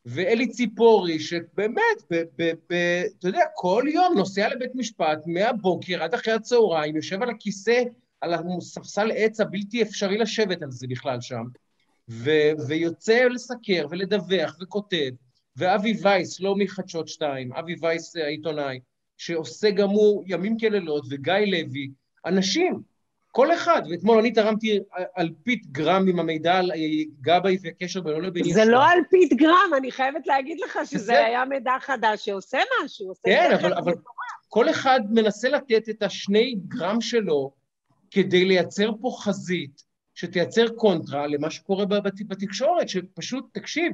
ואלי 0.06 0.48
ציפורי, 0.48 1.20
שבאמת, 1.20 2.02
ב, 2.10 2.22
ב, 2.38 2.52
ב, 2.70 2.74
אתה 3.18 3.28
יודע, 3.28 3.44
כל 3.54 3.84
יום 3.94 4.14
נוסע 4.16 4.48
לבית 4.48 4.74
משפט 4.74 5.18
מהבוקר 5.26 6.02
עד 6.02 6.14
אחרי 6.14 6.34
הצהריים, 6.34 6.96
יושב 6.96 7.22
על 7.22 7.30
הכיסא, 7.30 7.82
על 8.20 8.34
הספסל 8.34 9.10
עץ 9.14 9.40
הבלתי 9.40 9.82
אפשרי 9.82 10.18
לשבת 10.18 10.62
על 10.62 10.70
זה 10.70 10.86
בכלל 10.90 11.20
שם, 11.20 11.44
ו, 12.08 12.30
ויוצא 12.68 13.24
לסקר 13.24 13.86
ולדווח 13.90 14.58
וכותב, 14.62 15.10
ואבי 15.56 15.96
וייס, 16.02 16.40
לא 16.40 16.56
מחדשות 16.56 17.08
שתיים, 17.08 17.52
אבי 17.52 17.74
וייס 17.80 18.16
העיתונאי, 18.16 18.80
שעושה 19.16 19.70
גם 19.70 19.88
הוא 19.88 20.24
ימים 20.26 20.58
כלילות, 20.58 21.04
וגיא 21.10 21.34
לוי, 21.34 21.90
אנשים 22.26 22.82
כל 23.32 23.54
אחד, 23.54 23.82
ואתמול 23.90 24.18
אני 24.18 24.32
תרמתי 24.32 24.78
אלפית 25.18 25.66
גרם 25.66 26.08
עם 26.08 26.20
המידע 26.20 26.58
על 26.58 26.72
גבאי 27.20 27.58
וקשר 27.62 28.00
בינו 28.00 28.20
לבין 28.20 28.44
ישוע. 28.44 28.54
זה 28.54 28.70
לא 28.70 28.92
אלפית 28.92 29.32
גרם, 29.32 29.70
אני 29.76 29.90
חייבת 29.92 30.26
להגיד 30.26 30.60
לך 30.60 30.78
שזה 30.84 31.24
היה 31.24 31.44
מידע 31.44 31.72
חדש 31.80 32.24
שעושה 32.24 32.58
משהו, 32.84 33.08
עושה 33.08 33.22
כן, 33.24 33.50
אבל, 33.60 33.74
אבל 33.74 33.92
כל 34.48 34.70
אחד 34.70 35.00
מנסה 35.10 35.48
לתת 35.48 35.88
את 35.88 36.02
השני 36.02 36.54
גרם 36.68 37.00
שלו 37.00 37.52
כדי 38.10 38.44
לייצר 38.44 38.90
פה 39.00 39.16
חזית 39.20 39.82
שתייצר 40.14 40.68
קונטרה 40.68 41.26
למה 41.26 41.50
שקורה 41.50 41.86
בתקשורת, 42.28 42.88
שפשוט, 42.88 43.44
תקשיב, 43.52 43.92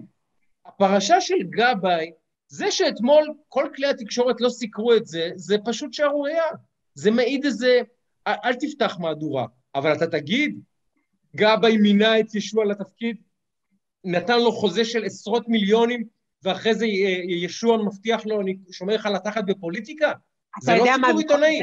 הפרשה 0.69 1.21
של 1.21 1.43
גבאי, 1.43 2.13
זה 2.49 2.71
שאתמול 2.71 3.35
כל 3.49 3.69
כלי 3.75 3.87
התקשורת 3.87 4.41
לא 4.41 4.49
סיקרו 4.49 4.95
את 4.95 5.07
זה, 5.07 5.31
זה 5.35 5.57
פשוט 5.65 5.93
שערורייה. 5.93 6.45
זה 6.95 7.11
מעיד 7.11 7.45
איזה... 7.45 7.81
אל 8.27 8.55
תפתח 8.55 8.97
מהדורה, 9.01 9.47
אבל 9.75 9.93
אתה 9.93 10.07
תגיד, 10.07 10.61
גבאי 11.37 11.77
מינה 11.77 12.21
את 12.21 12.35
ישוע 12.35 12.65
לתפקיד, 12.65 13.17
נתן 14.05 14.39
לו 14.39 14.53
חוזה 14.53 14.85
של 14.85 15.05
עשרות 15.05 15.49
מיליונים, 15.49 16.05
ואחרי 16.43 16.75
זה 16.75 16.87
ישוע 17.29 17.77
מבטיח 17.77 18.27
לו, 18.27 18.41
אני 18.41 18.57
שומר 18.71 18.95
לך 18.95 19.07
לתחת 19.07 19.45
בפוליטיקה? 19.47 20.13
זה 20.61 20.73
לא 20.77 20.85
סיפור 20.95 21.19
עיתונאי. 21.19 21.61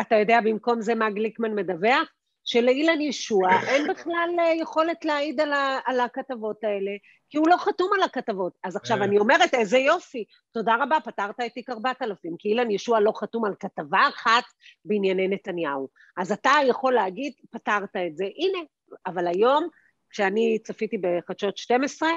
אתה 0.00 0.14
יודע 0.16 0.40
במקום 0.44 0.80
זה 0.80 0.94
מה 0.94 1.10
גליקמן 1.10 1.54
מדווח? 1.54 2.12
שלאילן 2.48 3.00
ישוע 3.00 3.48
אין 3.68 3.86
בכלל 3.88 4.30
אה, 4.38 4.54
יכולת 4.54 5.04
להעיד 5.04 5.40
על, 5.40 5.52
ה, 5.52 5.78
על 5.86 6.00
הכתבות 6.00 6.64
האלה, 6.64 6.90
כי 7.30 7.38
הוא 7.38 7.48
לא 7.48 7.56
חתום 7.56 7.90
על 7.94 8.02
הכתבות. 8.02 8.52
אז 8.64 8.76
עכשיו 8.76 9.02
אני 9.02 9.18
אומרת, 9.18 9.54
איזה 9.54 9.78
יופי, 9.78 10.24
תודה 10.52 10.76
רבה, 10.80 10.96
פתרת 11.04 11.40
את 11.46 11.52
תיק 11.54 11.70
4000, 11.70 12.36
כי 12.38 12.48
אילן 12.48 12.70
ישוע 12.70 13.00
לא 13.00 13.12
חתום 13.16 13.44
על 13.44 13.54
כתבה 13.60 14.08
אחת 14.08 14.44
בענייני 14.84 15.28
נתניהו. 15.28 15.88
אז 16.16 16.32
אתה 16.32 16.52
יכול 16.68 16.94
להגיד, 16.94 17.32
פתרת 17.50 17.96
את 17.96 18.16
זה. 18.16 18.24
הנה, 18.24 18.58
אבל 19.06 19.26
היום, 19.26 19.68
כשאני 20.10 20.58
צפיתי 20.62 20.98
בחדשות 20.98 21.56
12, 21.56 22.08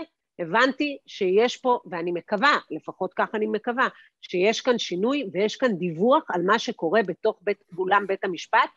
הבנתי 0.42 0.98
שיש 1.08 1.58
פה, 1.58 1.80
ואני 1.86 2.12
מקווה, 2.12 2.58
לפחות 2.72 3.14
כך 3.14 3.36
אני 3.36 3.46
מקווה, 3.46 3.88
שיש 4.22 4.62
כאן 4.62 4.78
שינוי 4.78 5.30
ויש 5.34 5.56
כאן 5.56 5.74
דיווח 5.74 6.24
על 6.30 6.42
מה 6.42 6.60
שקורה 6.60 7.04
בתוך 7.04 7.40
בית, 7.42 7.64
אולם 7.78 8.08
בית 8.08 8.24
המשפט 8.24 8.70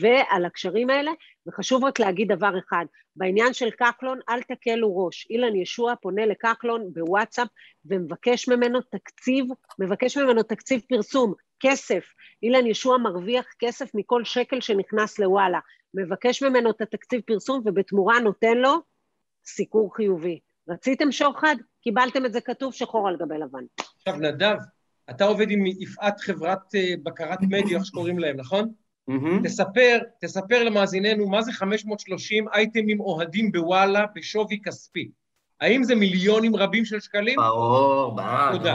ועל 0.00 0.44
הקשרים 0.44 0.90
האלה, 0.90 1.10
וחשוב 1.46 1.84
רק 1.84 2.00
להגיד 2.00 2.32
דבר 2.32 2.58
אחד, 2.58 2.84
בעניין 3.16 3.52
של 3.52 3.70
כחלון 3.70 4.20
אל 4.28 4.42
תקלו 4.42 4.96
ראש, 4.96 5.26
אילן 5.30 5.56
ישוע 5.56 5.94
פונה 6.02 6.26
לכחלון 6.26 6.92
בוואטסאפ 6.92 7.48
ומבקש 7.84 8.48
ממנו 8.48 8.80
תקציב, 8.80 9.44
מבקש 9.78 10.16
ממנו 10.16 10.42
תקציב 10.42 10.80
פרסום, 10.88 11.34
כסף, 11.60 12.04
אילן 12.42 12.66
ישוע 12.66 12.98
מרוויח 12.98 13.46
כסף 13.58 13.90
מכל 13.94 14.24
שקל 14.24 14.60
שנכנס 14.60 15.18
לוואלה, 15.18 15.60
מבקש 15.94 16.42
ממנו 16.42 16.70
את 16.70 16.80
התקציב 16.80 17.20
פרסום 17.20 17.62
ובתמורה 17.64 18.20
נותן 18.20 18.58
לו 18.58 18.74
סיקור 19.44 19.96
חיובי. 19.96 20.40
רציתם 20.68 21.12
שוחד? 21.12 21.56
קיבלתם 21.82 22.26
את 22.26 22.32
זה 22.32 22.40
כתוב 22.40 22.74
שחור 22.74 23.08
על 23.08 23.16
גבי 23.16 23.38
לבן. 23.38 23.64
עכשיו, 23.96 24.16
נדב, 24.16 24.56
אתה 25.10 25.24
עובד 25.24 25.50
עם 25.50 25.66
יפעת 25.66 26.20
חברת 26.20 26.74
אה, 26.74 26.94
בקרת 27.02 27.38
מדיה, 27.42 27.78
איך 27.78 27.86
שקוראים 27.86 28.18
להם, 28.18 28.36
נכון? 28.36 28.72
Mm-hmm. 29.10 29.44
תספר, 29.44 29.98
תספר 30.20 30.64
למאזיננו 30.64 31.28
מה 31.28 31.42
זה 31.42 31.52
530 31.52 32.48
אייטמים 32.48 33.00
אוהדים 33.00 33.52
בוואלה 33.52 34.04
בשווי 34.14 34.60
כספי. 34.64 35.10
האם 35.60 35.84
זה 35.84 35.94
מיליונים 35.94 36.56
רבים 36.56 36.84
של 36.84 37.00
שקלים? 37.00 37.36
ברור, 37.36 38.16
ברור. 38.16 38.52
תודה. 38.52 38.74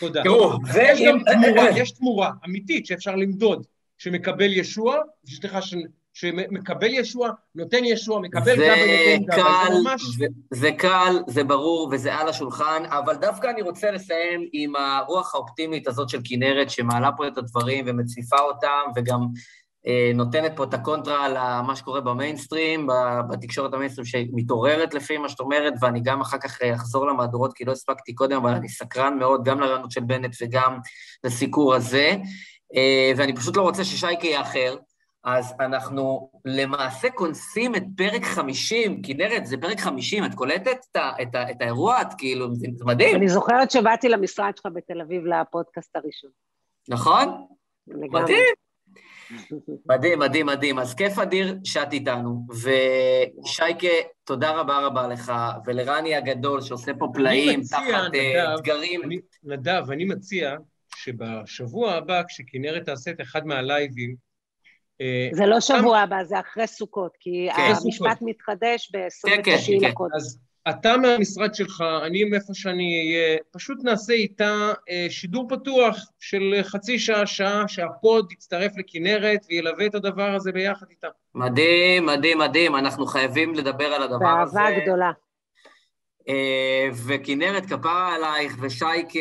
תודה. 0.00 0.22
תראו, 0.22 0.52
יש 0.74 1.00
גם 1.06 1.18
תמורה, 1.32 1.70
יש 1.76 1.90
תמורה 1.90 2.30
אמיתית 2.44 2.86
שאפשר 2.86 3.16
למדוד, 3.16 3.66
שמקבל 3.98 4.52
ישוע, 4.52 4.96
יש 5.28 5.44
לך 5.44 5.58
שמקבל 6.14 6.94
ישוע, 6.94 7.30
נותן 7.54 7.84
ישוע, 7.84 8.20
מקבל 8.20 8.56
גב 8.56 8.76
ונותן 8.78 9.24
גב, 9.24 9.44
זה 9.68 9.80
ממש... 9.82 10.02
זה, 10.18 10.26
זה 10.50 10.70
קל, 10.72 11.16
זה 11.26 11.44
ברור 11.44 11.88
וזה 11.92 12.14
על 12.14 12.28
השולחן, 12.28 12.82
אבל 12.86 13.16
דווקא 13.16 13.46
אני 13.46 13.62
רוצה 13.62 13.90
לסיים 13.90 14.48
עם 14.52 14.76
הרוח 14.76 15.34
האופטימית 15.34 15.88
הזאת 15.88 16.08
של 16.08 16.20
כנרת, 16.24 16.70
שמעלה 16.70 17.10
פה 17.16 17.28
את 17.28 17.38
הדברים 17.38 17.84
ומציפה 17.88 18.38
אותם, 18.38 18.90
וגם 18.96 19.26
אה, 19.86 20.12
נותנת 20.14 20.52
פה 20.56 20.64
את 20.64 20.74
הקונטרה 20.74 21.24
על 21.24 21.62
מה 21.66 21.76
שקורה 21.76 22.00
במיינסטרים, 22.00 22.88
בתקשורת 23.30 23.74
המיינסטרים 23.74 24.04
שמתעוררת 24.04 24.94
לפי 24.94 25.18
מה 25.18 25.28
שאת 25.28 25.40
אומרת, 25.40 25.74
ואני 25.80 26.00
גם 26.00 26.20
אחר 26.20 26.38
כך 26.38 26.62
אחזור 26.62 27.06
למהדורות, 27.06 27.52
כי 27.52 27.64
לא 27.64 27.72
הספקתי 27.72 28.14
קודם, 28.14 28.36
אבל 28.36 28.50
אני 28.54 28.68
סקרן 28.68 29.18
מאוד 29.18 29.44
גם 29.44 29.60
לרעיונות 29.60 29.90
של 29.90 30.00
בנט 30.00 30.36
וגם 30.42 30.78
לסיקור 31.24 31.74
הזה, 31.74 32.16
אה, 32.76 33.12
ואני 33.16 33.36
פשוט 33.36 33.56
לא 33.56 33.62
רוצה 33.62 33.84
ששייקה 33.84 34.26
יאחר. 34.26 34.76
אז 35.24 35.54
אנחנו 35.60 36.30
למעשה 36.44 37.10
כונסים 37.10 37.74
את 37.74 37.82
פרק 37.96 38.24
50, 38.24 39.02
כנרת, 39.02 39.46
זה 39.46 39.56
פרק 39.56 39.80
50, 39.80 40.24
את 40.24 40.34
קולטת 40.34 40.78
את, 40.92 40.96
את, 41.22 41.36
את 41.50 41.60
האירוע? 41.60 42.02
את 42.02 42.14
כאילו, 42.18 42.54
זה 42.54 42.66
מדהים. 42.84 43.16
אני 43.16 43.28
זוכרת 43.28 43.70
שבאתי 43.70 44.08
למשרד 44.08 44.56
שלך 44.56 44.66
בתל 44.74 45.00
אביב 45.00 45.22
לפודקאסט 45.26 45.96
הראשון. 45.96 46.30
נכון? 46.88 47.46
מדהים. 47.86 48.54
מדהים, 49.86 50.18
מדהים, 50.18 50.46
מדהים. 50.46 50.78
אז 50.78 50.94
כיף 50.94 51.18
אדיר 51.18 51.58
שאת 51.64 51.92
איתנו. 51.92 52.46
ושייקה, 52.50 53.88
תודה 54.24 54.50
רבה 54.50 54.86
רבה 54.86 55.06
לך, 55.06 55.32
ולרני 55.66 56.14
הגדול 56.14 56.60
שעושה 56.60 56.92
פה 56.98 57.08
פלאים 57.14 57.60
תחת 57.70 58.14
אה, 58.14 58.54
אתגרים. 58.54 59.00
נדב, 59.42 59.90
אני 59.90 60.04
מציע 60.04 60.56
שבשבוע 60.96 61.92
הבא, 61.92 62.22
כשכנרת 62.28 62.84
תעשה 62.84 63.10
את 63.10 63.20
אחד 63.20 63.46
מהלייבים, 63.46 64.31
זה 65.32 65.46
לא 65.46 65.60
שבוע 65.60 65.98
הבא, 65.98 66.24
זה 66.24 66.40
אחרי 66.40 66.66
סוכות, 66.66 67.12
כי 67.20 67.48
כן. 67.56 67.72
המשפט. 67.84 68.18
מתחדש 68.20 68.90
כן, 68.92 69.06
כן, 69.44 69.56
ב-29 69.56 69.80
כן. 69.80 69.88
לקודש. 69.88 70.14
אז 70.16 70.38
אתה 70.68 70.96
מהמשרד 70.96 71.54
שלך, 71.54 71.84
אני 72.06 72.24
מאיפה 72.24 72.54
שאני 72.54 73.00
אהיה, 73.00 73.38
פשוט 73.50 73.78
נעשה 73.84 74.12
איתה 74.12 74.72
אה, 74.90 75.06
שידור 75.10 75.48
פתוח 75.48 75.96
של 76.20 76.60
חצי 76.62 76.98
שעה, 76.98 77.26
שעה, 77.26 77.64
שהפוד 77.68 78.32
יצטרף 78.32 78.72
לכנרת 78.76 79.40
וילווה 79.48 79.86
את 79.86 79.94
הדבר 79.94 80.34
הזה 80.34 80.52
ביחד 80.52 80.86
איתה. 80.90 81.08
מדהים, 81.34 82.06
מדהים, 82.06 82.38
מדהים, 82.38 82.76
אנחנו 82.76 83.06
חייבים 83.06 83.54
לדבר 83.54 83.84
על 83.84 84.02
הדבר 84.02 84.40
הזה. 84.42 84.54
באהבה 84.54 84.80
גדולה. 84.80 85.10
אה, 86.28 86.88
וכנרת 87.06 87.66
כפרה 87.66 88.14
עלייך, 88.14 88.56
ושייקה 88.60 89.18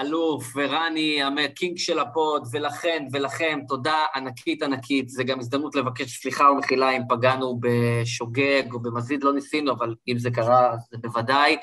אלוף, 0.00 0.52
ורני 0.56 1.20
ה 1.44 1.51
king 1.51 1.78
של 1.78 1.98
הפוד, 1.98 2.48
ולכן 2.52 3.06
ולכם, 3.12 3.58
תודה 3.68 4.04
ענקית 4.14 4.62
ענקית. 4.62 5.08
זה 5.08 5.24
גם 5.24 5.40
הזדמנות 5.40 5.74
לבקש 5.74 6.20
סליחה 6.22 6.44
ומחילה 6.50 6.90
אם 6.90 7.02
פגענו 7.08 7.60
בשוגג 7.60 8.72
או 8.72 8.80
במזיד, 8.80 9.24
לא 9.24 9.32
ניסינו, 9.32 9.72
אבל 9.72 9.94
אם 10.08 10.18
זה 10.18 10.30
קרה, 10.30 10.74
זה 10.90 10.98
בוודאי. 10.98 11.56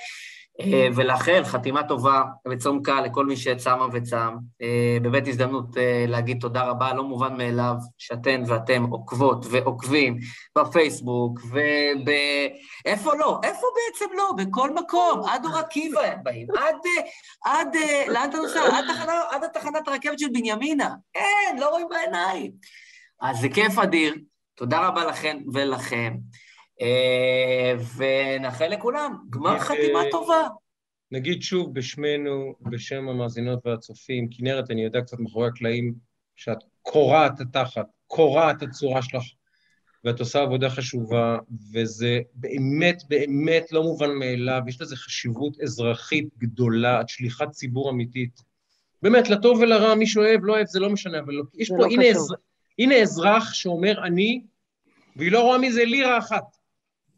אה, 0.62 0.88
ולאחל 0.96 1.44
חתימה 1.44 1.84
טובה 1.84 2.24
וצום 2.48 2.84
קל 2.84 3.02
לכל 3.02 3.26
מי 3.26 3.38
שצמה 3.38 3.86
וצם. 3.94 4.36
אה, 4.62 4.98
באמת 5.02 5.28
הזדמנות 5.28 5.78
אה, 5.78 6.06
להגיד 6.08 6.38
תודה 6.42 6.64
רבה, 6.64 6.94
לא 6.94 7.04
מובן 7.04 7.38
מאליו 7.38 7.76
שאתן 7.98 8.44
ואתם 8.48 8.84
עוקבות 8.84 9.46
ועוקבים 9.50 10.18
בפייסבוק 10.58 11.40
וב... 11.52 12.10
איפה 12.86 13.16
לא? 13.16 13.40
איפה 13.44 13.68
בעצם 13.76 14.14
לא? 14.18 14.32
בכל 14.38 14.74
מקום, 14.74 15.22
עד 15.30 15.46
אור 15.46 15.58
עקיבא 15.58 16.02
הם 16.02 16.20
באים, 16.24 16.48
עד... 16.58 16.76
עד... 17.46 17.76
לאן 18.08 18.30
אתה 18.30 18.38
נוסע? 18.38 18.60
עד 19.32 19.44
התחנת 19.44 19.88
הרכבת 19.88 20.20
של 20.20 20.28
בנימינה. 20.34 20.90
אין, 21.16 21.60
לא 21.60 21.70
רואים 21.70 21.88
בעיניים. 21.90 22.52
אז 23.22 23.38
זה 23.38 23.50
כיף 23.50 23.78
אדיר, 23.78 24.16
תודה 24.56 24.88
רבה 24.88 25.06
לכן 25.06 25.38
ולכם. 25.54 26.14
אה, 26.82 27.74
ונאחל 27.98 28.68
לכולם 28.68 29.18
גמר 29.30 29.54
אה, 29.54 29.60
חתימה 29.60 30.00
טובה. 30.12 30.48
נגיד 31.12 31.42
שוב 31.42 31.74
בשמנו, 31.74 32.56
בשם 32.62 33.10
המאזינות 33.10 33.66
והצופים, 33.66 34.28
כנרת, 34.32 34.72
אני 34.72 34.84
יודע 34.84 35.02
קצת 35.02 35.20
מאחורי 35.20 35.48
הקלעים, 35.48 35.94
שאת 36.36 36.58
קורעת 36.82 37.40
התחת, 37.40 37.86
קורעת 38.08 38.62
הצורה 38.62 39.02
שלך, 39.02 39.24
ואת 40.04 40.20
עושה 40.20 40.42
עבודה 40.42 40.70
חשובה, 40.70 41.38
וזה 41.74 42.20
באמת 42.34 43.04
באמת 43.10 43.72
לא 43.72 43.84
מובן 43.84 44.12
מאליו, 44.12 44.62
יש 44.68 44.82
לזה 44.82 44.96
חשיבות 44.96 45.62
אזרחית 45.62 46.28
גדולה, 46.38 47.02
את 47.02 47.10
שליחת 47.10 47.52
ציבור 47.52 47.90
אמיתית. 47.90 48.42
באמת, 49.02 49.30
לטוב 49.30 49.60
ולרע, 49.60 49.96
מי 49.96 50.08
שאוהב, 50.08 50.44
לא 50.44 50.54
אוהב, 50.54 50.68
זה 50.68 50.80
לא 50.80 50.90
משנה, 50.90 51.20
אבל 51.20 51.42
יש 51.58 51.70
פה, 51.70 51.78
לא 51.78 51.86
הנה. 51.86 52.10
אזר, 52.10 52.36
הנה 52.80 52.96
אזרח 52.96 53.54
שאומר 53.54 54.06
אני, 54.06 54.42
והיא 55.16 55.32
לא 55.32 55.42
רואה 55.42 55.58
מזה 55.58 55.86
לירה 55.86 56.18
אחת. 56.18 56.57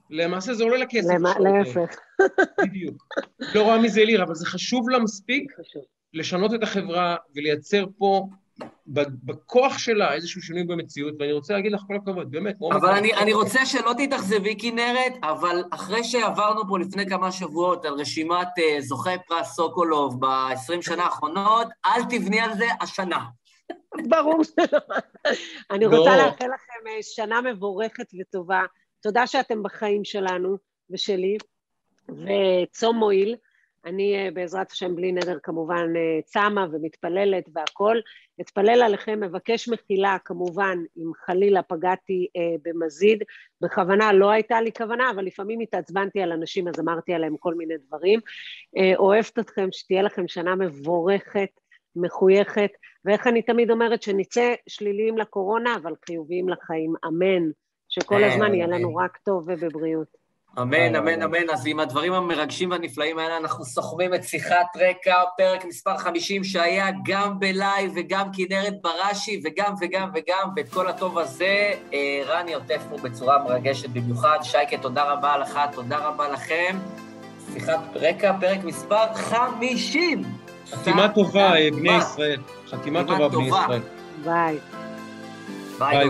למעשה 0.10 0.53
זה 0.53 0.64
עולה 0.64 0.77
לה 0.77 0.86
כסף. 0.90 1.14
להפך. 1.40 1.95
בדיוק. 2.61 3.03
לא 3.56 3.61
רואה 3.64 3.77
מזה 3.77 4.06
לירה, 4.06 4.23
אבל 4.23 4.36
זה 4.36 4.45
חשוב 4.45 4.90
לה 4.90 4.99
מספיק. 4.99 5.52
לשנות 6.14 6.53
את 6.53 6.64
החברה 6.64 7.15
ולייצר 7.36 7.86
פה, 7.98 8.27
בכוח 9.23 9.77
שלה, 9.77 10.14
איזשהו 10.14 10.41
שינוי 10.41 10.64
במציאות, 10.64 11.14
ואני 11.19 11.31
רוצה 11.31 11.53
להגיד 11.53 11.72
לך 11.72 11.81
כל 11.88 11.95
הכבוד, 11.95 12.31
באמת. 12.31 12.56
אבל 12.72 12.90
אני. 12.90 13.14
אני 13.14 13.34
רוצה 13.34 13.65
שלא 13.65 13.94
תתאכזבי, 13.98 14.56
כנרת, 14.60 15.14
אבל 15.23 15.64
אחרי 15.72 16.03
שעברנו 16.03 16.61
פה 16.69 16.80
לפני 16.80 17.10
כמה 17.10 17.31
שבועות 17.31 17.86
על 17.86 17.94
רשימת 17.94 18.48
uh, 18.57 18.81
זוכי 18.81 19.10
פרס 19.27 19.56
סוקולוב 19.56 20.26
ב-20 20.26 20.81
שנה 20.81 21.03
האחרונות, 21.03 21.68
אל 21.86 22.03
תבני 22.10 22.40
על 22.40 22.53
זה 22.53 22.65
השנה. 22.81 23.19
ברור 24.10 24.44
שלא. 24.44 24.80
אני 25.72 25.86
לא. 25.86 25.98
רוצה 25.98 26.18
לאחל 26.18 26.45
לכם 26.45 26.88
אה, 26.88 26.98
שנה 27.02 27.41
מבורכת 27.41 28.06
וטובה. 28.19 28.61
תודה 29.01 29.27
שאתם 29.27 29.63
בחיים 29.63 30.03
שלנו 30.03 30.57
ושלי, 30.89 31.38
וצום 32.09 32.97
מועיל. 32.97 33.35
אני 33.85 34.15
אה, 34.15 34.31
בעזרת 34.34 34.71
השם 34.71 34.95
בלי 34.95 35.11
נדר 35.11 35.38
כמובן 35.43 35.93
אה, 35.95 36.21
צמה 36.26 36.65
ומתפללת 36.71 37.49
והכול. 37.53 38.01
אתפלל 38.41 38.81
עליכם, 38.81 39.19
מבקש 39.19 39.69
מחילה 39.69 40.17
כמובן 40.26 40.77
אם 40.97 41.11
חלילה 41.26 41.61
פגעתי 41.63 42.27
אה, 42.38 42.55
במזיד. 42.63 43.23
בכוונה 43.61 44.13
לא 44.13 44.30
הייתה 44.30 44.61
לי 44.61 44.71
כוונה, 44.71 45.11
אבל 45.11 45.26
לפעמים 45.26 45.59
התעצבנתי 45.59 46.21
על 46.21 46.31
אנשים 46.31 46.67
אז 46.67 46.80
אמרתי 46.80 47.13
עליהם 47.13 47.38
כל 47.38 47.55
מיני 47.55 47.73
דברים. 47.88 48.19
אה, 48.77 48.93
אוהבת 48.95 49.39
אתכם, 49.39 49.67
שתהיה 49.71 50.01
לכם 50.01 50.27
שנה 50.27 50.55
מבורכת, 50.55 51.49
מחויכת, 51.95 52.71
ואיך 53.05 53.27
אני 53.27 53.41
תמיד 53.41 53.71
אומרת, 53.71 54.01
שנצא 54.01 54.53
שליליים 54.67 55.17
לקורונה, 55.17 55.76
אבל 55.76 55.93
חיוביים 56.05 56.49
לחיים, 56.49 56.93
אמן. 57.07 57.49
שכל 57.90 58.24
אמן, 58.24 58.32
הזמן 58.32 58.53
יהיה. 58.53 58.68
לנו 58.68 58.95
רק 58.95 59.18
טוב 59.18 59.44
ובבריאות. 59.48 60.20
אמן, 60.61 60.95
אמן, 60.95 61.22
אמן. 61.22 61.49
אז 61.53 61.68
עם 61.68 61.80
הדברים 61.80 62.14
המרגשים 62.14 62.72
והנפלאים 62.72 63.20
האלה, 63.20 63.38
אנחנו 63.38 63.66
סוכמים 63.66 64.14
את 64.14 64.24
שיחת 64.24 64.68
רקע, 64.76 65.16
פרק 65.38 65.66
מספר 65.66 65.98
50, 65.98 66.44
שהיה 66.44 66.88
גם 67.06 67.40
בלייב 67.40 67.91
וגם 67.95 68.30
כנרת 68.34 68.74
בראשי, 68.82 69.41
וגם 69.44 69.74
וגם 69.82 70.10
וגם, 70.14 70.49
ואת 70.56 70.70
כל 70.70 70.88
הטוב 70.88 71.18
הזה, 71.20 71.72
אה, 71.94 72.22
רני 72.26 72.53
עוטף 72.53 72.82
פה 72.90 72.98
בצורה 72.98 73.44
מרגשת 73.44 73.90
במיוחד. 73.90 74.38
שייקה, 74.44 74.78
תודה 74.78 75.11
רבה 75.14 75.38
לך, 75.38 75.60
תודה 75.72 75.98
רבה 75.98 76.30
לכם. 76.30 76.78
שיחת 77.53 77.80
רקע, 77.95 78.34
פרק 78.40 78.64
מספר 78.64 79.14
50. 79.14 80.24
חתימה 80.72 81.10
טובה, 81.10 81.56
אה, 81.56 81.72
בני. 81.72 81.98
ישראל. 81.98 82.41
חתימה 82.68 83.03
טובה, 83.03 83.28
בני. 83.30 83.48
ישראל. 83.48 83.82
ביי. 84.24 84.57
ביי. 85.80 86.10